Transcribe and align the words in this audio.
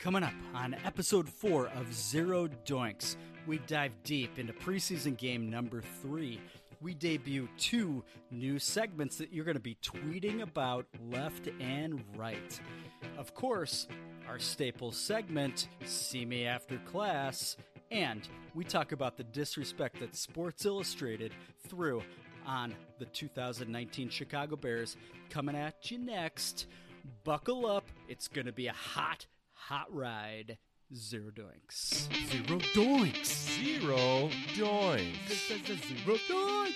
Coming 0.00 0.22
up 0.22 0.32
on 0.54 0.74
episode 0.86 1.28
four 1.28 1.68
of 1.76 1.92
Zero 1.92 2.48
Doinks, 2.64 3.16
we 3.46 3.58
dive 3.66 3.92
deep 4.02 4.38
into 4.38 4.54
preseason 4.54 5.14
game 5.14 5.50
number 5.50 5.82
three. 6.00 6.40
We 6.80 6.94
debut 6.94 7.50
two 7.58 8.02
new 8.30 8.58
segments 8.58 9.18
that 9.18 9.30
you're 9.30 9.44
going 9.44 9.58
to 9.58 9.60
be 9.60 9.76
tweeting 9.82 10.40
about 10.40 10.86
left 11.10 11.50
and 11.60 12.02
right. 12.16 12.58
Of 13.18 13.34
course, 13.34 13.88
our 14.26 14.38
staple 14.38 14.90
segment, 14.90 15.68
See 15.84 16.24
Me 16.24 16.46
After 16.46 16.78
Class, 16.78 17.58
and 17.90 18.26
we 18.54 18.64
talk 18.64 18.92
about 18.92 19.18
the 19.18 19.24
disrespect 19.24 20.00
that 20.00 20.16
Sports 20.16 20.64
Illustrated 20.64 21.34
threw 21.68 22.02
on 22.46 22.74
the 22.98 23.04
2019 23.04 24.08
Chicago 24.08 24.56
Bears. 24.56 24.96
Coming 25.28 25.56
at 25.56 25.90
you 25.90 25.98
next. 25.98 26.68
Buckle 27.22 27.66
up, 27.66 27.84
it's 28.08 28.28
going 28.28 28.46
to 28.46 28.52
be 28.52 28.68
a 28.68 28.72
hot 28.72 29.26
Hot 29.68 29.92
Ride. 29.94 30.58
Zero 30.92 31.30
doinks. 31.30 32.08
Zero 32.28 32.58
doinks. 32.74 33.26
Zero 33.62 34.28
doinks. 34.56 35.48
Zero 35.48 36.16
doinks. 36.28 36.74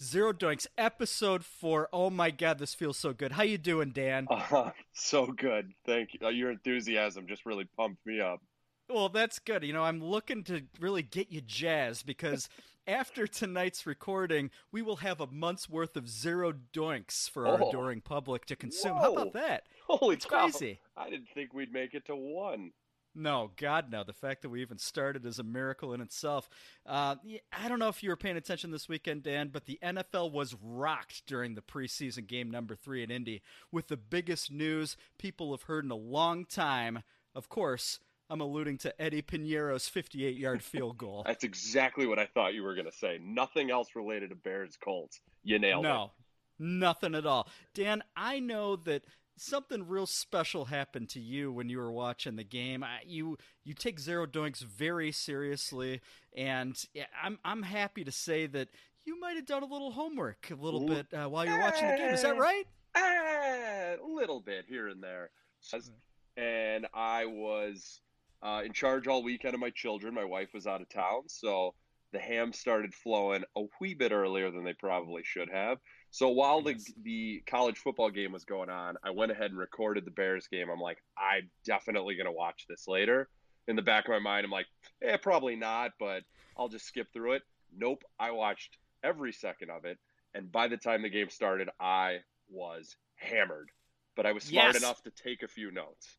Zero 0.00 0.32
doinks. 0.32 0.66
Episode 0.78 1.44
four. 1.44 1.88
Oh 1.92 2.10
my 2.10 2.30
god, 2.30 2.58
this 2.58 2.74
feels 2.74 2.96
so 2.96 3.12
good. 3.12 3.32
How 3.32 3.42
you 3.42 3.58
doing, 3.58 3.90
Dan? 3.90 4.26
Uh, 4.30 4.36
huh. 4.38 4.70
so 4.92 5.26
good. 5.26 5.72
Thank 5.84 6.14
you. 6.14 6.20
Uh, 6.24 6.28
your 6.30 6.50
enthusiasm 6.50 7.26
just 7.26 7.44
really 7.44 7.64
pumped 7.76 8.04
me 8.06 8.20
up. 8.20 8.40
Well, 8.88 9.08
that's 9.08 9.38
good. 9.40 9.64
You 9.64 9.72
know, 9.72 9.82
I'm 9.82 10.02
looking 10.02 10.44
to 10.44 10.62
really 10.80 11.02
get 11.02 11.30
you 11.32 11.40
jazzed 11.40 12.06
because 12.06 12.48
after 12.86 13.26
tonight's 13.26 13.86
recording, 13.86 14.50
we 14.72 14.82
will 14.82 14.96
have 14.96 15.20
a 15.20 15.26
month's 15.26 15.68
worth 15.68 15.96
of 15.96 16.08
zero 16.08 16.52
doinks 16.72 17.28
for 17.30 17.46
our 17.46 17.62
Oh. 17.62 17.68
adoring 17.68 18.00
public 18.00 18.46
to 18.46 18.56
consume. 18.56 18.96
How 18.96 19.12
about 19.12 19.32
that? 19.34 19.64
Holy 19.86 20.16
It's 20.16 20.26
cow. 20.26 20.42
crazy. 20.48 20.80
I 20.96 21.10
didn't 21.10 21.28
think 21.34 21.52
we'd 21.52 21.72
make 21.72 21.94
it 21.94 22.06
to 22.06 22.16
one. 22.16 22.72
No, 23.12 23.50
God, 23.56 23.90
no. 23.90 24.04
The 24.04 24.12
fact 24.12 24.42
that 24.42 24.50
we 24.50 24.62
even 24.62 24.78
started 24.78 25.26
is 25.26 25.40
a 25.40 25.42
miracle 25.42 25.92
in 25.92 26.00
itself. 26.00 26.48
Uh, 26.86 27.16
I 27.52 27.68
don't 27.68 27.80
know 27.80 27.88
if 27.88 28.04
you 28.04 28.08
were 28.10 28.16
paying 28.16 28.36
attention 28.36 28.70
this 28.70 28.88
weekend, 28.88 29.24
Dan, 29.24 29.48
but 29.48 29.64
the 29.66 29.80
NFL 29.82 30.30
was 30.30 30.54
rocked 30.62 31.26
during 31.26 31.56
the 31.56 31.60
preseason 31.60 32.28
game 32.28 32.52
number 32.52 32.76
three 32.76 33.02
in 33.02 33.10
Indy 33.10 33.42
with 33.72 33.88
the 33.88 33.96
biggest 33.96 34.52
news 34.52 34.96
people 35.18 35.50
have 35.50 35.62
heard 35.62 35.84
in 35.84 35.90
a 35.90 35.96
long 35.96 36.44
time. 36.44 37.02
Of 37.34 37.48
course, 37.48 37.98
I'm 38.30 38.40
alluding 38.40 38.78
to 38.78 39.02
Eddie 39.02 39.22
Piñeiro's 39.22 39.88
58 39.88 40.36
yard 40.36 40.62
field 40.62 40.96
goal. 40.96 41.24
That's 41.26 41.44
exactly 41.44 42.06
what 42.06 42.18
I 42.18 42.26
thought 42.26 42.54
you 42.54 42.62
were 42.62 42.74
going 42.74 42.86
to 42.86 42.96
say. 42.96 43.18
Nothing 43.22 43.70
else 43.70 43.88
related 43.94 44.30
to 44.30 44.36
Bears 44.36 44.78
Colts. 44.82 45.20
You 45.42 45.58
nailed 45.58 45.84
it. 45.84 45.88
No, 45.88 46.12
nothing 46.58 47.14
at 47.14 47.26
all. 47.26 47.48
Dan, 47.74 48.02
I 48.16 48.38
know 48.38 48.76
that 48.76 49.02
something 49.36 49.88
real 49.88 50.06
special 50.06 50.66
happened 50.66 51.08
to 51.08 51.20
you 51.20 51.50
when 51.50 51.68
you 51.68 51.78
were 51.78 51.90
watching 51.90 52.36
the 52.36 52.44
game. 52.44 52.84
I, 52.84 53.00
you 53.04 53.36
you 53.64 53.74
take 53.74 53.98
zero 53.98 54.26
doinks 54.26 54.62
very 54.62 55.10
seriously, 55.10 56.00
and 56.36 56.82
I'm 57.22 57.38
I'm 57.44 57.62
happy 57.62 58.04
to 58.04 58.12
say 58.12 58.46
that 58.46 58.68
you 59.04 59.18
might 59.18 59.36
have 59.36 59.46
done 59.46 59.62
a 59.62 59.66
little 59.66 59.90
homework 59.90 60.50
a 60.50 60.54
little 60.54 60.84
Ooh. 60.84 60.94
bit 60.94 61.06
uh, 61.12 61.28
while 61.28 61.44
you 61.44 61.52
were 61.52 61.60
watching 61.60 61.88
the 61.88 61.96
game. 61.96 62.14
Is 62.14 62.22
that 62.22 62.38
right? 62.38 62.64
Ah, 62.94 63.94
a 64.02 64.06
little 64.06 64.40
bit 64.40 64.66
here 64.68 64.88
and 64.88 65.02
there. 65.02 65.30
And 66.36 66.86
I 66.94 67.26
was 67.26 68.00
uh, 68.42 68.62
in 68.64 68.72
charge 68.72 69.06
all 69.06 69.22
weekend 69.22 69.54
of 69.54 69.60
my 69.60 69.70
children. 69.70 70.14
My 70.14 70.24
wife 70.24 70.50
was 70.54 70.66
out 70.66 70.80
of 70.80 70.88
town, 70.88 71.28
so 71.28 71.74
the 72.12 72.18
ham 72.18 72.52
started 72.52 72.94
flowing 72.94 73.44
a 73.56 73.62
wee 73.80 73.94
bit 73.94 74.12
earlier 74.12 74.50
than 74.50 74.64
they 74.64 74.74
probably 74.74 75.22
should 75.24 75.48
have. 75.50 75.78
So 76.10 76.28
while 76.30 76.62
the 76.62 76.76
the 77.02 77.42
college 77.46 77.78
football 77.78 78.10
game 78.10 78.32
was 78.32 78.44
going 78.44 78.68
on, 78.70 78.96
I 79.04 79.10
went 79.10 79.32
ahead 79.32 79.50
and 79.50 79.58
recorded 79.58 80.04
the 80.04 80.10
Bears 80.10 80.48
game. 80.48 80.68
I'm 80.70 80.80
like, 80.80 80.98
I'm 81.16 81.50
definitely 81.64 82.16
gonna 82.16 82.32
watch 82.32 82.66
this 82.68 82.86
later. 82.88 83.28
In 83.68 83.76
the 83.76 83.82
back 83.82 84.06
of 84.06 84.10
my 84.10 84.18
mind, 84.18 84.44
I'm 84.44 84.50
like, 84.50 84.66
eh, 85.02 85.16
probably 85.18 85.54
not, 85.56 85.92
but 86.00 86.24
I'll 86.56 86.68
just 86.68 86.86
skip 86.86 87.08
through 87.12 87.34
it. 87.34 87.42
Nope, 87.72 88.02
I 88.18 88.32
watched 88.32 88.76
every 89.04 89.32
second 89.32 89.70
of 89.70 89.84
it, 89.84 89.98
and 90.34 90.50
by 90.50 90.68
the 90.68 90.76
time 90.76 91.02
the 91.02 91.10
game 91.10 91.30
started, 91.30 91.68
I 91.78 92.18
was 92.48 92.96
hammered. 93.16 93.70
But 94.16 94.26
I 94.26 94.32
was 94.32 94.44
smart 94.44 94.74
Yes. 94.74 94.76
enough 94.76 95.02
to 95.02 95.10
take 95.10 95.42
a 95.42 95.48
few 95.48 95.70
notes. 95.70 96.16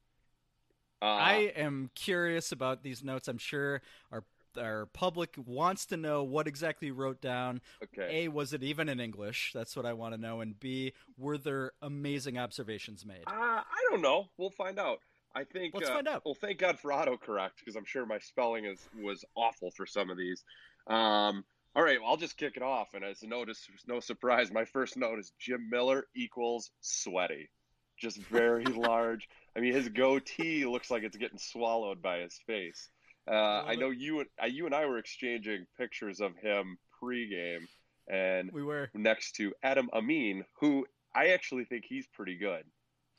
Uh, 1.02 1.06
I 1.06 1.34
am 1.56 1.90
curious 1.96 2.52
about 2.52 2.84
these 2.84 3.04
notes. 3.04 3.28
I'm 3.28 3.38
sure 3.38 3.82
our 4.12 4.24
our 4.58 4.88
public 4.88 5.36
wants 5.38 5.86
to 5.88 5.98
know 5.98 6.24
what 6.24 6.48
exactly 6.48 6.88
you 6.88 6.94
wrote 6.94 7.22
down. 7.22 7.62
okay. 7.82 8.26
A, 8.26 8.28
was 8.28 8.52
it 8.52 8.64
even 8.64 8.90
in 8.90 9.00
English? 9.00 9.52
That's 9.54 9.78
what 9.78 9.86
I 9.86 9.94
want 9.94 10.14
to 10.14 10.20
know. 10.20 10.42
And 10.42 10.60
B, 10.60 10.92
were 11.18 11.38
there 11.38 11.72
amazing 11.82 12.38
observations 12.38 13.06
made? 13.06 13.24
Uh, 13.28 13.32
I 13.32 13.86
don't 13.90 14.02
know. 14.02 14.28
We'll 14.38 14.50
find 14.50 14.78
out. 14.78 15.00
I 15.34 15.46
think. 15.46 15.74
Let's 15.74 15.90
uh, 15.90 15.94
find 15.94 16.08
out. 16.08 16.24
Well, 16.26 16.36
thank 16.36 16.60
God 16.60 16.80
for 16.80 16.92
autocorrect 16.92 17.52
because 17.60 17.76
I'm 17.76 17.86
sure 17.86 18.06
my 18.06 18.20
spelling 18.20 18.66
is 18.66 18.80
was 19.02 19.24
awful 19.36 19.72
for 19.72 19.86
some 19.86 20.10
of 20.10 20.18
these. 20.18 20.44
Um, 20.88 21.46
all 21.74 21.84
right, 21.84 22.02
well, 22.02 22.10
I'll 22.10 22.18
just 22.18 22.38
kick 22.38 22.58
it 22.58 22.64
off. 22.64 22.94
And 22.94 23.04
as 23.04 23.24
a 23.24 23.28
notice, 23.28 23.66
no 23.88 24.00
surprise, 24.02 24.52
my 24.52 24.66
first 24.66 24.98
note 24.98 25.20
is 25.20 25.32
Jim 25.40 25.70
Miller 25.70 26.06
equals 26.16 26.72
sweaty, 26.82 27.50
just 27.98 28.18
very 28.18 28.66
large. 28.66 29.30
I 29.56 29.60
mean, 29.60 29.74
his 29.74 29.90
goatee 29.90 30.66
looks 30.66 30.90
like 30.90 31.04
it's 31.04 31.18
getting 31.18 31.38
swallowed 31.40 32.02
by 32.02 32.20
his 32.20 32.40
face. 32.48 32.90
Uh, 33.30 33.64
I 33.66 33.76
know 33.76 33.90
you 33.90 34.22
and 34.22 34.30
uh, 34.42 34.48
you 34.48 34.66
and 34.66 34.74
I 34.74 34.86
were 34.86 34.98
exchanging 34.98 35.66
pictures 35.78 36.22
of 36.22 36.36
him 36.38 36.78
pregame, 37.02 37.68
and 38.10 38.52
We 38.52 38.64
were. 38.64 38.90
next 38.94 39.34
to 39.34 39.54
Adam 39.62 39.90
Amin, 39.94 40.44
who 40.60 40.86
I 41.14 41.28
actually 41.28 41.66
think 41.66 41.86
he's 41.88 42.08
pretty 42.08 42.36
good. 42.38 42.64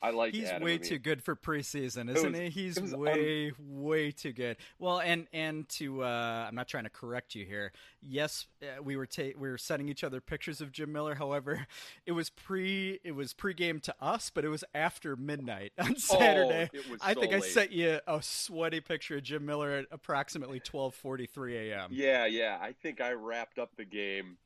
I 0.02 0.10
like 0.10 0.34
He's 0.34 0.48
Adam 0.48 0.64
way 0.64 0.78
too 0.78 0.98
good 0.98 1.22
for 1.22 1.36
preseason, 1.36 2.10
isn't 2.14 2.32
was- 2.32 2.40
he? 2.40 2.48
He's 2.50 2.76
it 2.76 2.82
was 2.82 2.94
way, 2.94 3.52
way 3.58 4.10
too 4.10 4.32
good. 4.32 4.56
Well, 4.80 4.98
and 4.98 5.28
and 5.32 5.68
to 5.70 6.02
uh, 6.02 6.46
I'm 6.48 6.56
not 6.56 6.66
trying 6.66 6.84
to 6.84 6.90
correct 6.90 7.36
you 7.36 7.44
here. 7.44 7.70
Yes, 8.00 8.46
uh, 8.62 8.82
we 8.82 8.96
were 8.96 9.06
ta- 9.06 9.38
we 9.38 9.48
were 9.48 9.58
sending 9.58 9.88
each 9.88 10.02
other 10.02 10.20
pictures 10.20 10.60
of 10.60 10.72
Jim 10.72 10.90
Miller. 10.92 11.14
However, 11.14 11.68
it 12.06 12.12
was 12.12 12.30
pre 12.30 12.98
it 13.04 13.12
was 13.12 13.32
pregame 13.32 13.80
to 13.82 13.94
us, 14.00 14.28
but 14.34 14.44
it 14.44 14.48
was 14.48 14.64
after 14.74 15.14
midnight 15.14 15.72
on 15.78 15.96
Saturday. 15.96 16.68
Oh, 16.74 16.76
it 16.78 16.90
was 16.90 17.00
I 17.00 17.14
so 17.14 17.20
think 17.20 17.32
I 17.32 17.38
sent 17.38 17.70
you 17.70 18.00
a 18.06 18.20
sweaty 18.20 18.80
picture 18.80 19.18
of 19.18 19.22
Jim 19.22 19.46
Miller 19.46 19.70
at 19.70 19.86
approximately 19.92 20.58
12:43 20.58 21.70
a.m. 21.70 21.90
Yeah, 21.92 22.26
yeah. 22.26 22.58
I 22.60 22.72
think 22.72 23.00
I 23.00 23.12
wrapped 23.12 23.60
up 23.60 23.76
the 23.76 23.84
game. 23.84 24.36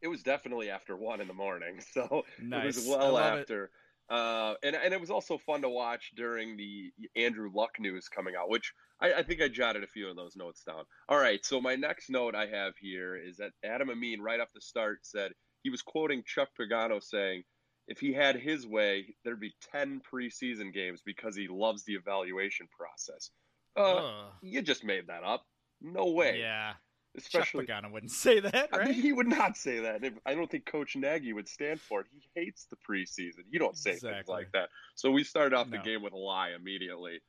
It 0.00 0.08
was 0.08 0.24
definitely 0.24 0.68
after 0.70 0.96
one 0.96 1.20
in 1.20 1.28
the 1.28 1.34
morning, 1.34 1.80
so 1.94 2.24
it 2.36 2.44
Nice. 2.44 2.74
was 2.74 2.88
I 2.88 2.90
well 2.90 3.16
after. 3.18 3.64
it. 3.66 3.70
Uh, 4.12 4.56
and 4.62 4.76
and 4.76 4.92
it 4.92 5.00
was 5.00 5.10
also 5.10 5.38
fun 5.38 5.62
to 5.62 5.70
watch 5.70 6.12
during 6.14 6.58
the 6.58 6.92
Andrew 7.16 7.50
Luck 7.54 7.70
news 7.80 8.08
coming 8.08 8.34
out, 8.38 8.50
which 8.50 8.74
I, 9.00 9.14
I 9.14 9.22
think 9.22 9.40
I 9.40 9.48
jotted 9.48 9.84
a 9.84 9.86
few 9.86 10.06
of 10.10 10.16
those 10.16 10.36
notes 10.36 10.62
down. 10.64 10.84
All 11.08 11.18
right, 11.18 11.42
so 11.42 11.62
my 11.62 11.76
next 11.76 12.10
note 12.10 12.34
I 12.34 12.44
have 12.44 12.74
here 12.78 13.16
is 13.16 13.38
that 13.38 13.52
Adam 13.64 13.88
Amin, 13.88 14.20
right 14.20 14.38
off 14.38 14.52
the 14.54 14.60
start, 14.60 14.98
said 15.06 15.32
he 15.62 15.70
was 15.70 15.80
quoting 15.80 16.22
Chuck 16.26 16.50
Pagano 16.60 17.02
saying, 17.02 17.44
"If 17.88 18.00
he 18.00 18.12
had 18.12 18.36
his 18.36 18.66
way, 18.66 19.14
there'd 19.24 19.40
be 19.40 19.54
ten 19.72 20.02
preseason 20.12 20.74
games 20.74 21.00
because 21.06 21.34
he 21.34 21.48
loves 21.48 21.84
the 21.84 21.94
evaluation 21.94 22.68
process." 22.78 23.30
Uh, 23.78 23.94
Ugh. 23.94 24.32
you 24.42 24.60
just 24.60 24.84
made 24.84 25.06
that 25.06 25.24
up. 25.24 25.46
No 25.80 26.10
way. 26.10 26.38
yeah, 26.38 26.74
Especially, 27.16 27.66
Chuck 27.66 27.82
Pagano 27.84 27.92
wouldn't 27.92 28.10
say 28.26 28.40
that, 28.40 28.68
I 28.72 28.84
mean, 28.84 28.94
he 28.94 29.12
would 29.12 29.26
not 29.28 29.56
say 29.56 29.80
that. 29.80 30.02
I 30.24 30.34
don't 30.34 30.50
think 30.50 30.64
Coach 30.66 30.96
Nagy 30.96 31.32
would 31.32 31.48
stand 31.48 31.80
for 31.80 32.00
it. 32.00 32.06
He 32.10 32.22
hates 32.34 32.66
the 32.70 32.76
preseason. 32.76 33.44
You 33.50 33.58
don't 33.58 33.76
say 33.76 33.96
things 33.96 34.28
like 34.28 34.50
that. 34.52 34.70
So 34.94 35.10
we 35.10 35.22
started 35.24 35.54
off 35.54 35.68
No. 35.68 35.76
the 35.78 35.82
game 35.82 36.02
with 36.02 36.12
a 36.14 36.16
lie 36.18 36.50
immediately. 36.50 37.20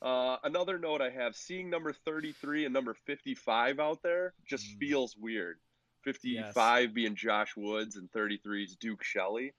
Uh, 0.00 0.36
another 0.44 0.78
note 0.78 1.00
I 1.00 1.10
have: 1.10 1.36
seeing 1.36 1.70
number 1.70 1.92
thirty-three 1.92 2.64
and 2.64 2.72
number 2.74 2.94
fifty-five 3.06 3.78
out 3.80 4.02
there 4.02 4.34
just 4.48 4.66
Mm. 4.66 4.78
feels 4.78 5.16
weird. 5.16 5.58
Fifty-five 6.04 6.92
being 6.94 7.14
Josh 7.14 7.56
Woods 7.56 7.96
and 7.96 8.10
33 8.10 8.64
is 8.64 8.76
Duke 8.76 9.04
Shelley. 9.04 9.54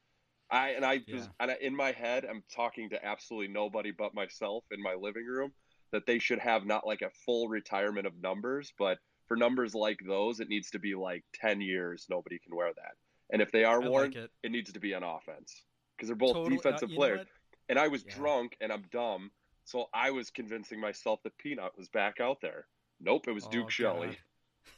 I 0.52 0.70
and 0.72 0.86
I 0.86 0.98
just 1.00 1.30
and 1.40 1.50
I, 1.52 1.56
in 1.62 1.76
my 1.76 1.92
head, 1.94 2.26
I'm 2.30 2.44
talking 2.54 2.90
to 2.90 3.04
absolutely 3.06 3.48
nobody 3.54 3.92
but 3.92 4.14
myself 4.14 4.66
in 4.72 4.82
my 4.82 4.94
living 4.94 5.26
room 5.26 5.54
that 5.92 6.06
they 6.06 6.20
should 6.20 6.40
have 6.40 6.66
not 6.66 6.86
like 6.86 7.02
a 7.02 7.10
full 7.26 7.48
retirement 7.48 8.06
of 8.06 8.14
numbers, 8.22 8.74
but 8.78 8.98
for 9.28 9.38
numbers 9.38 9.74
like 9.74 10.00
those, 10.06 10.40
it 10.40 10.50
needs 10.50 10.70
to 10.72 10.80
be 10.80 10.96
like 10.96 11.24
10 11.36 11.62
years. 11.62 12.06
Nobody 12.10 12.40
can 12.40 12.56
wear 12.56 12.74
that. 12.74 12.94
And 13.32 13.42
if 13.42 13.52
they 13.52 13.64
are 13.64 13.82
I 13.82 13.88
worn, 13.88 14.04
like 14.12 14.16
it. 14.16 14.32
it 14.44 14.52
needs 14.52 14.72
to 14.74 14.80
be 14.80 14.94
on 14.94 15.04
offense 15.04 15.64
because 15.96 16.08
they're 16.10 16.16
both 16.16 16.34
Totally- 16.34 16.56
uh, 16.56 16.58
defensive 16.58 16.90
know 16.90 16.96
players. 16.96 17.28
and 17.70 17.80
I 17.80 17.88
was 17.88 18.04
Yeah. 18.06 18.16
drunk 18.16 18.58
and 18.62 18.72
I'm 18.72 18.84
dumb, 18.92 19.32
so 19.66 19.90
I 19.94 20.12
was 20.12 20.30
convincing 20.30 20.80
myself 20.80 21.22
that 21.24 21.38
Peanut 21.38 21.76
was 21.78 21.88
back 21.90 22.20
out 22.20 22.42
there. 22.42 22.68
Nope, 23.00 23.28
it 23.28 23.32
was 23.32 23.46
Oh, 23.46 23.50
Duke 23.52 23.72
Shelley. 23.72 24.18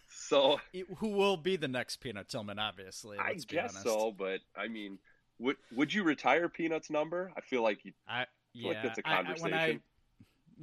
So 0.08 0.60
It- 0.74 0.88
who 0.98 1.10
will 1.10 1.38
be 1.38 1.58
the 1.58 1.68
next 1.68 1.98
Peanut 1.98 2.28
Tillman? 2.30 2.58
Obviously, 2.60 3.18
I 3.20 3.34
guess 3.36 3.82
so, 3.84 4.12
but 4.12 4.40
I 4.56 4.68
mean, 4.68 4.98
would 5.40 5.58
would 5.72 5.94
you 5.94 6.04
retire 6.04 6.48
Peanut's 6.50 6.90
number? 6.90 7.32
I 7.36 7.42
feel 7.42 7.62
like 7.62 7.84
you, 7.86 7.94
I 8.08 8.26
feel 8.54 8.62
yeah, 8.64 8.68
like 8.70 8.84
that's 8.84 9.00
a 9.00 9.08
I- 9.08 9.12
I- 9.12 9.24
conversation. 9.24 9.52
when 9.52 9.54
I 9.54 9.80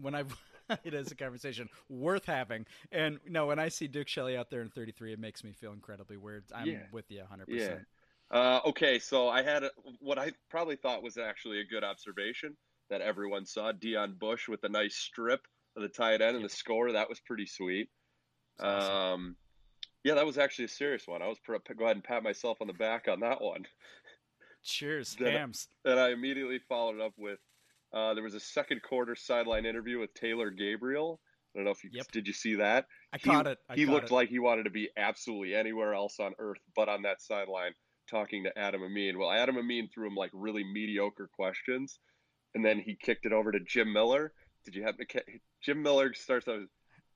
when 0.00 0.14
I 0.14 0.24
it 0.84 0.94
is 0.94 1.10
a 1.10 1.14
conversation 1.14 1.68
worth 1.88 2.24
having. 2.26 2.66
And 2.90 3.18
no, 3.28 3.46
when 3.46 3.58
I 3.58 3.68
see 3.68 3.86
Duke 3.88 4.08
Shelley 4.08 4.36
out 4.36 4.50
there 4.50 4.62
in 4.62 4.68
33, 4.70 5.12
it 5.12 5.18
makes 5.18 5.42
me 5.44 5.52
feel 5.52 5.72
incredibly 5.72 6.16
weird. 6.16 6.44
I'm 6.54 6.66
Yeah. 6.66 6.82
with 6.92 7.10
you 7.10 7.20
100. 7.20 7.48
Yeah. 7.48 7.58
percent 7.58 7.86
Uh, 8.30 8.60
okay, 8.66 8.98
so 8.98 9.28
I 9.28 9.42
had 9.42 9.62
a, 9.64 9.70
what 10.00 10.18
I 10.18 10.32
probably 10.50 10.76
thought 10.76 11.02
was 11.02 11.18
actually 11.18 11.60
a 11.60 11.64
good 11.64 11.84
observation 11.84 12.56
that 12.90 13.00
everyone 13.00 13.44
saw. 13.46 13.72
Deon 13.72 14.18
Bush 14.18 14.48
with 14.48 14.64
a 14.64 14.68
nice 14.68 14.96
strip 14.96 15.46
of 15.76 15.82
the 15.82 15.88
tight 15.88 16.20
end 16.20 16.36
and 16.36 16.40
Yep. 16.40 16.50
the 16.50 16.56
score. 16.56 16.92
That 16.92 17.08
was 17.08 17.20
pretty 17.20 17.46
sweet. 17.46 17.88
Awesome. 18.60 18.94
Um, 18.94 19.36
yeah, 20.04 20.14
that 20.14 20.26
was 20.26 20.36
actually 20.38 20.64
a 20.66 20.68
serious 20.68 21.06
one. 21.06 21.22
I 21.22 21.28
was 21.28 21.38
pr- 21.40 21.56
go 21.76 21.84
ahead 21.84 21.96
and 21.96 22.04
pat 22.04 22.22
myself 22.22 22.58
on 22.60 22.66
the 22.66 22.72
back 22.72 23.06
on 23.08 23.20
that 23.20 23.40
one. 23.40 23.66
Cheers, 24.62 25.16
then- 25.16 25.32
Hamm's. 25.32 25.68
And 25.84 25.98
I 25.98 26.10
immediately 26.10 26.58
followed 26.58 27.00
up 27.00 27.12
with 27.18 27.38
uh, 27.92 28.14
there 28.14 28.22
was 28.24 28.34
a 28.34 28.40
second 28.40 28.82
quarter 28.82 29.14
sideline 29.14 29.66
interview 29.66 29.98
with 29.98 30.12
Taylor 30.14 30.50
Gabriel. 30.50 31.20
I 31.54 31.58
don't 31.58 31.64
know 31.66 31.70
if 31.72 31.84
you 31.84 31.90
Yep. 31.92 32.06
did 32.12 32.26
you 32.26 32.32
see 32.32 32.54
that. 32.56 32.86
I 33.12 33.18
he- 33.18 33.28
caught 33.28 33.46
it. 33.46 33.58
I 33.68 33.74
he 33.74 33.84
caught 33.84 33.92
looked 33.92 34.10
it. 34.10 34.14
like 34.14 34.28
he 34.30 34.38
wanted 34.38 34.64
to 34.64 34.70
be 34.70 34.88
absolutely 34.96 35.54
anywhere 35.54 35.92
else 35.94 36.18
on 36.18 36.32
earth 36.38 36.60
but 36.74 36.88
on 36.88 37.02
that 37.02 37.20
sideline 37.20 37.72
talking 38.10 38.44
to 38.44 38.58
Adam 38.58 38.82
Amin. 38.82 39.18
Well, 39.18 39.30
Adam 39.30 39.58
Amin 39.58 39.88
threw 39.92 40.06
him 40.06 40.14
like 40.14 40.30
really 40.32 40.64
mediocre 40.64 41.28
questions, 41.34 41.98
and 42.54 42.64
then 42.64 42.78
he 42.80 42.94
kicked 42.96 43.26
it 43.26 43.32
over 43.32 43.52
to 43.52 43.60
Jim 43.60 43.92
Miller. 43.92 44.32
Did 44.64 44.74
you 44.74 44.82
happen 44.82 45.06
to 45.06 45.12
ca- 45.20 45.40
Jim 45.62 45.82
Miller 45.82 46.12
starts 46.14 46.48
out, 46.48 46.62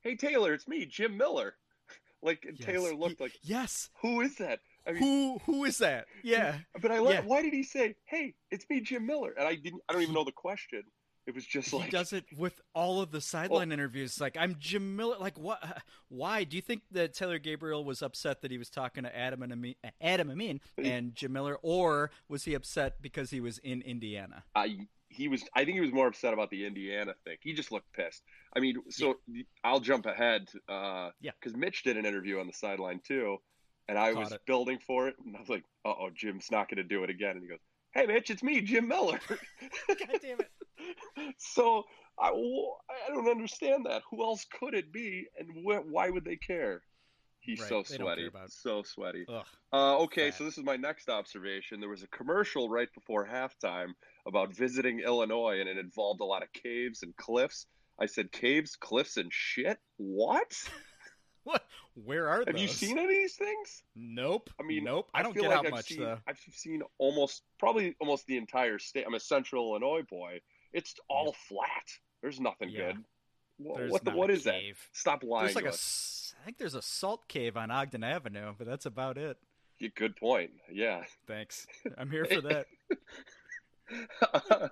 "Hey 0.01 0.15
Taylor, 0.15 0.53
it's 0.53 0.67
me, 0.67 0.85
Jim 0.85 1.17
Miller." 1.17 1.55
like 2.21 2.43
Yes. 2.45 2.65
Taylor 2.65 2.93
looked 2.93 3.17
He- 3.17 3.23
like, 3.23 3.39
yes. 3.41 3.89
"Who 4.01 4.21
is 4.21 4.35
that?" 4.37 4.59
I 4.87 4.91
mean, 4.93 5.01
Who 5.01 5.39
who 5.45 5.65
is 5.65 5.79
that? 5.79 6.05
Yeah. 6.23 6.55
but 6.81 6.91
I 6.91 6.99
like. 6.99 7.15
yeah. 7.15 7.21
Why 7.21 7.41
did 7.41 7.53
he 7.53 7.63
say, 7.63 7.95
"Hey, 8.05 8.33
it's 8.51 8.65
me, 8.69 8.79
Jim 8.79 9.05
Miller"? 9.05 9.33
And 9.37 9.47
I 9.47 9.55
didn't. 9.55 9.81
I 9.89 9.93
don't 9.93 10.01
even 10.01 10.13
know 10.15 10.23
the 10.23 10.31
question. 10.31 10.83
It 11.25 11.35
was 11.35 11.45
just 11.45 11.71
he 11.71 11.77
like, 11.77 11.89
does 11.91 12.13
it 12.13 12.23
with 12.37 12.61
all 12.73 13.01
of 13.01 13.11
the 13.11 13.19
sideline 13.19 13.73
interviews. 13.73 14.21
Like 14.21 14.37
I'm 14.39 14.55
Jim 14.59 14.95
Miller. 14.95 15.17
Like 15.19 15.37
what? 15.37 15.61
Why 16.07 16.45
do 16.45 16.55
you 16.55 16.61
think 16.61 16.83
that 16.91 17.13
Taylor 17.13 17.37
Gabriel 17.37 17.83
was 17.83 18.01
upset 18.01 18.41
that 18.43 18.51
he 18.51 18.57
was 18.57 18.69
talking 18.69 19.03
to 19.03 19.13
Adam 19.13 19.43
and 19.43 19.51
Amin, 19.51 19.75
Adam 19.99 20.31
Amin 20.31 20.61
and 20.81 21.13
Jim 21.13 21.33
Miller, 21.33 21.57
or 21.61 22.11
was 22.29 22.45
he 22.45 22.53
upset 22.53 23.01
because 23.01 23.29
he 23.29 23.41
was 23.41 23.57
in 23.57 23.81
Indiana? 23.81 24.45
I 24.55 24.77
he 25.09 25.27
was 25.27 25.43
I 25.53 25.65
think 25.65 25.75
he 25.75 25.81
was 25.81 25.91
more 25.91 26.07
upset 26.07 26.33
about 26.33 26.49
the 26.49 26.65
Indiana 26.65 27.13
thing. 27.25 27.35
He 27.41 27.51
just 27.51 27.73
looked 27.73 27.91
pissed. 27.91 28.23
I 28.55 28.61
mean, 28.61 28.77
so 28.89 29.15
I'll 29.65 29.81
jump 29.81 30.05
ahead 30.05 30.47
uh 30.69 31.09
Yeah. 31.19 31.31
cuz 31.41 31.57
Mitch 31.57 31.83
did 31.83 31.97
an 31.97 32.05
interview 32.05 32.39
on 32.39 32.47
the 32.47 32.53
sideline 32.53 33.01
too 33.05 33.37
and 33.87 33.97
I 33.97 34.13
Caught 34.13 34.19
was 34.19 34.31
it. 34.33 34.41
building 34.45 34.79
for 34.85 35.07
it 35.07 35.15
and 35.25 35.35
I 35.35 35.39
was 35.39 35.49
like, 35.49 35.63
"Uh-oh, 35.85 36.09
Jim's 36.13 36.51
not 36.51 36.69
going 36.69 36.77
to 36.77 36.83
do 36.83 37.03
it 37.03 37.09
again." 37.09 37.31
And 37.31 37.41
he 37.41 37.47
goes, 37.47 37.59
"Hey 37.93 38.05
Mitch, 38.05 38.29
it's 38.29 38.43
me, 38.43 38.61
Jim 38.61 38.87
Miller." 38.87 39.19
God 39.87 40.19
damn 40.21 40.39
it! 40.39 41.35
so 41.37 41.83
I, 42.19 42.29
I 42.29 43.13
don't 43.13 43.29
understand 43.29 43.85
that. 43.85 44.01
Who 44.09 44.23
else 44.23 44.45
could 44.59 44.73
it 44.73 44.91
be 44.91 45.27
and 45.37 45.49
wh- 45.63 45.91
why 45.91 46.09
would 46.09 46.25
they 46.25 46.37
care? 46.37 46.81
He's 47.39 47.61
Right, 47.61 47.69
so 47.69 47.83
they 47.83 47.97
don't 47.97 48.07
sweaty. 48.07 48.29
So 48.47 48.83
sweaty. 48.83 49.25
Ugh. 49.29 49.45
Uh, 49.71 49.99
okay, 49.99 50.31
Fat. 50.31 50.37
so 50.37 50.43
this 50.43 50.57
is 50.57 50.65
my 50.65 50.75
next 50.75 51.09
observation. 51.09 51.79
There 51.79 51.89
was 51.89 52.03
a 52.03 52.07
commercial 52.07 52.69
right 52.69 52.89
before 52.93 53.25
halftime 53.25 53.93
about 54.27 54.53
visiting 54.53 54.99
Illinois, 54.99 55.59
and 55.61 55.69
it 55.69 55.77
involved 55.77 56.19
a 56.19 56.25
lot 56.25 56.43
of 56.43 56.51
caves 56.51 57.03
and 57.03 57.15
cliffs. 57.15 57.65
I 57.99 58.05
said, 58.05 58.31
caves, 58.31 58.75
cliffs, 58.75 59.17
and 59.17 59.31
shit? 59.31 59.79
What? 59.95 60.53
What? 61.47 61.63
Where 62.03 62.27
are 62.27 62.43
they? 62.43 62.51
Have 62.51 62.55
those? 62.59 62.61
you 62.61 62.67
seen 62.67 62.97
any 62.97 63.05
of 63.05 63.09
these 63.09 63.35
things? 63.35 63.83
Nope. 63.95 64.49
I 64.59 64.63
mean, 64.63 64.83
nope. 64.83 65.09
I 65.13 65.23
don't 65.23 65.33
feel 65.33 65.43
get 65.43 65.49
like 65.49 65.59
out 65.59 65.65
I've 65.67 65.71
much 65.71 65.85
seen, 65.85 66.01
though. 66.01 66.17
I've 66.27 66.39
seen 66.51 66.81
almost, 66.97 67.43
probably 67.57 67.95
almost 68.01 68.25
the 68.27 68.35
entire 68.35 68.79
state. 68.79 69.05
I'm 69.07 69.13
a 69.13 69.19
central 69.19 69.69
Illinois 69.71 70.03
boy. 70.03 70.41
It's 70.73 70.93
all 71.09 71.33
flat. 71.47 71.69
There's 72.21 72.39
nothing 72.41 72.69
Yeah. 72.69 72.91
good. 72.91 73.03
There's 73.77 73.91
what 73.91 74.03
the, 74.03 74.11
what 74.11 74.27
that? 74.27 74.43
cave. 74.43 74.77
Stop 74.91 75.23
lying. 75.23 75.45
There's 75.45 75.55
like 75.55 75.65
a, 75.65 75.69
us. 75.69 76.35
I 76.41 76.45
think 76.45 76.57
there's 76.57 76.75
a 76.75 76.81
salt 76.81 77.27
cave 77.29 77.55
on 77.55 77.71
Ogden 77.71 78.03
Avenue, 78.03 78.53
but 78.57 78.67
that's 78.67 78.85
about 78.85 79.17
it. 79.17 79.37
Yeah, 79.79 79.89
Good 79.95 80.17
point. 80.17 80.51
Yeah. 80.71 81.03
Thanks. 81.27 81.65
I'm 81.97 82.11
here 82.11 82.25
for 82.25 82.41
that. 82.41 82.67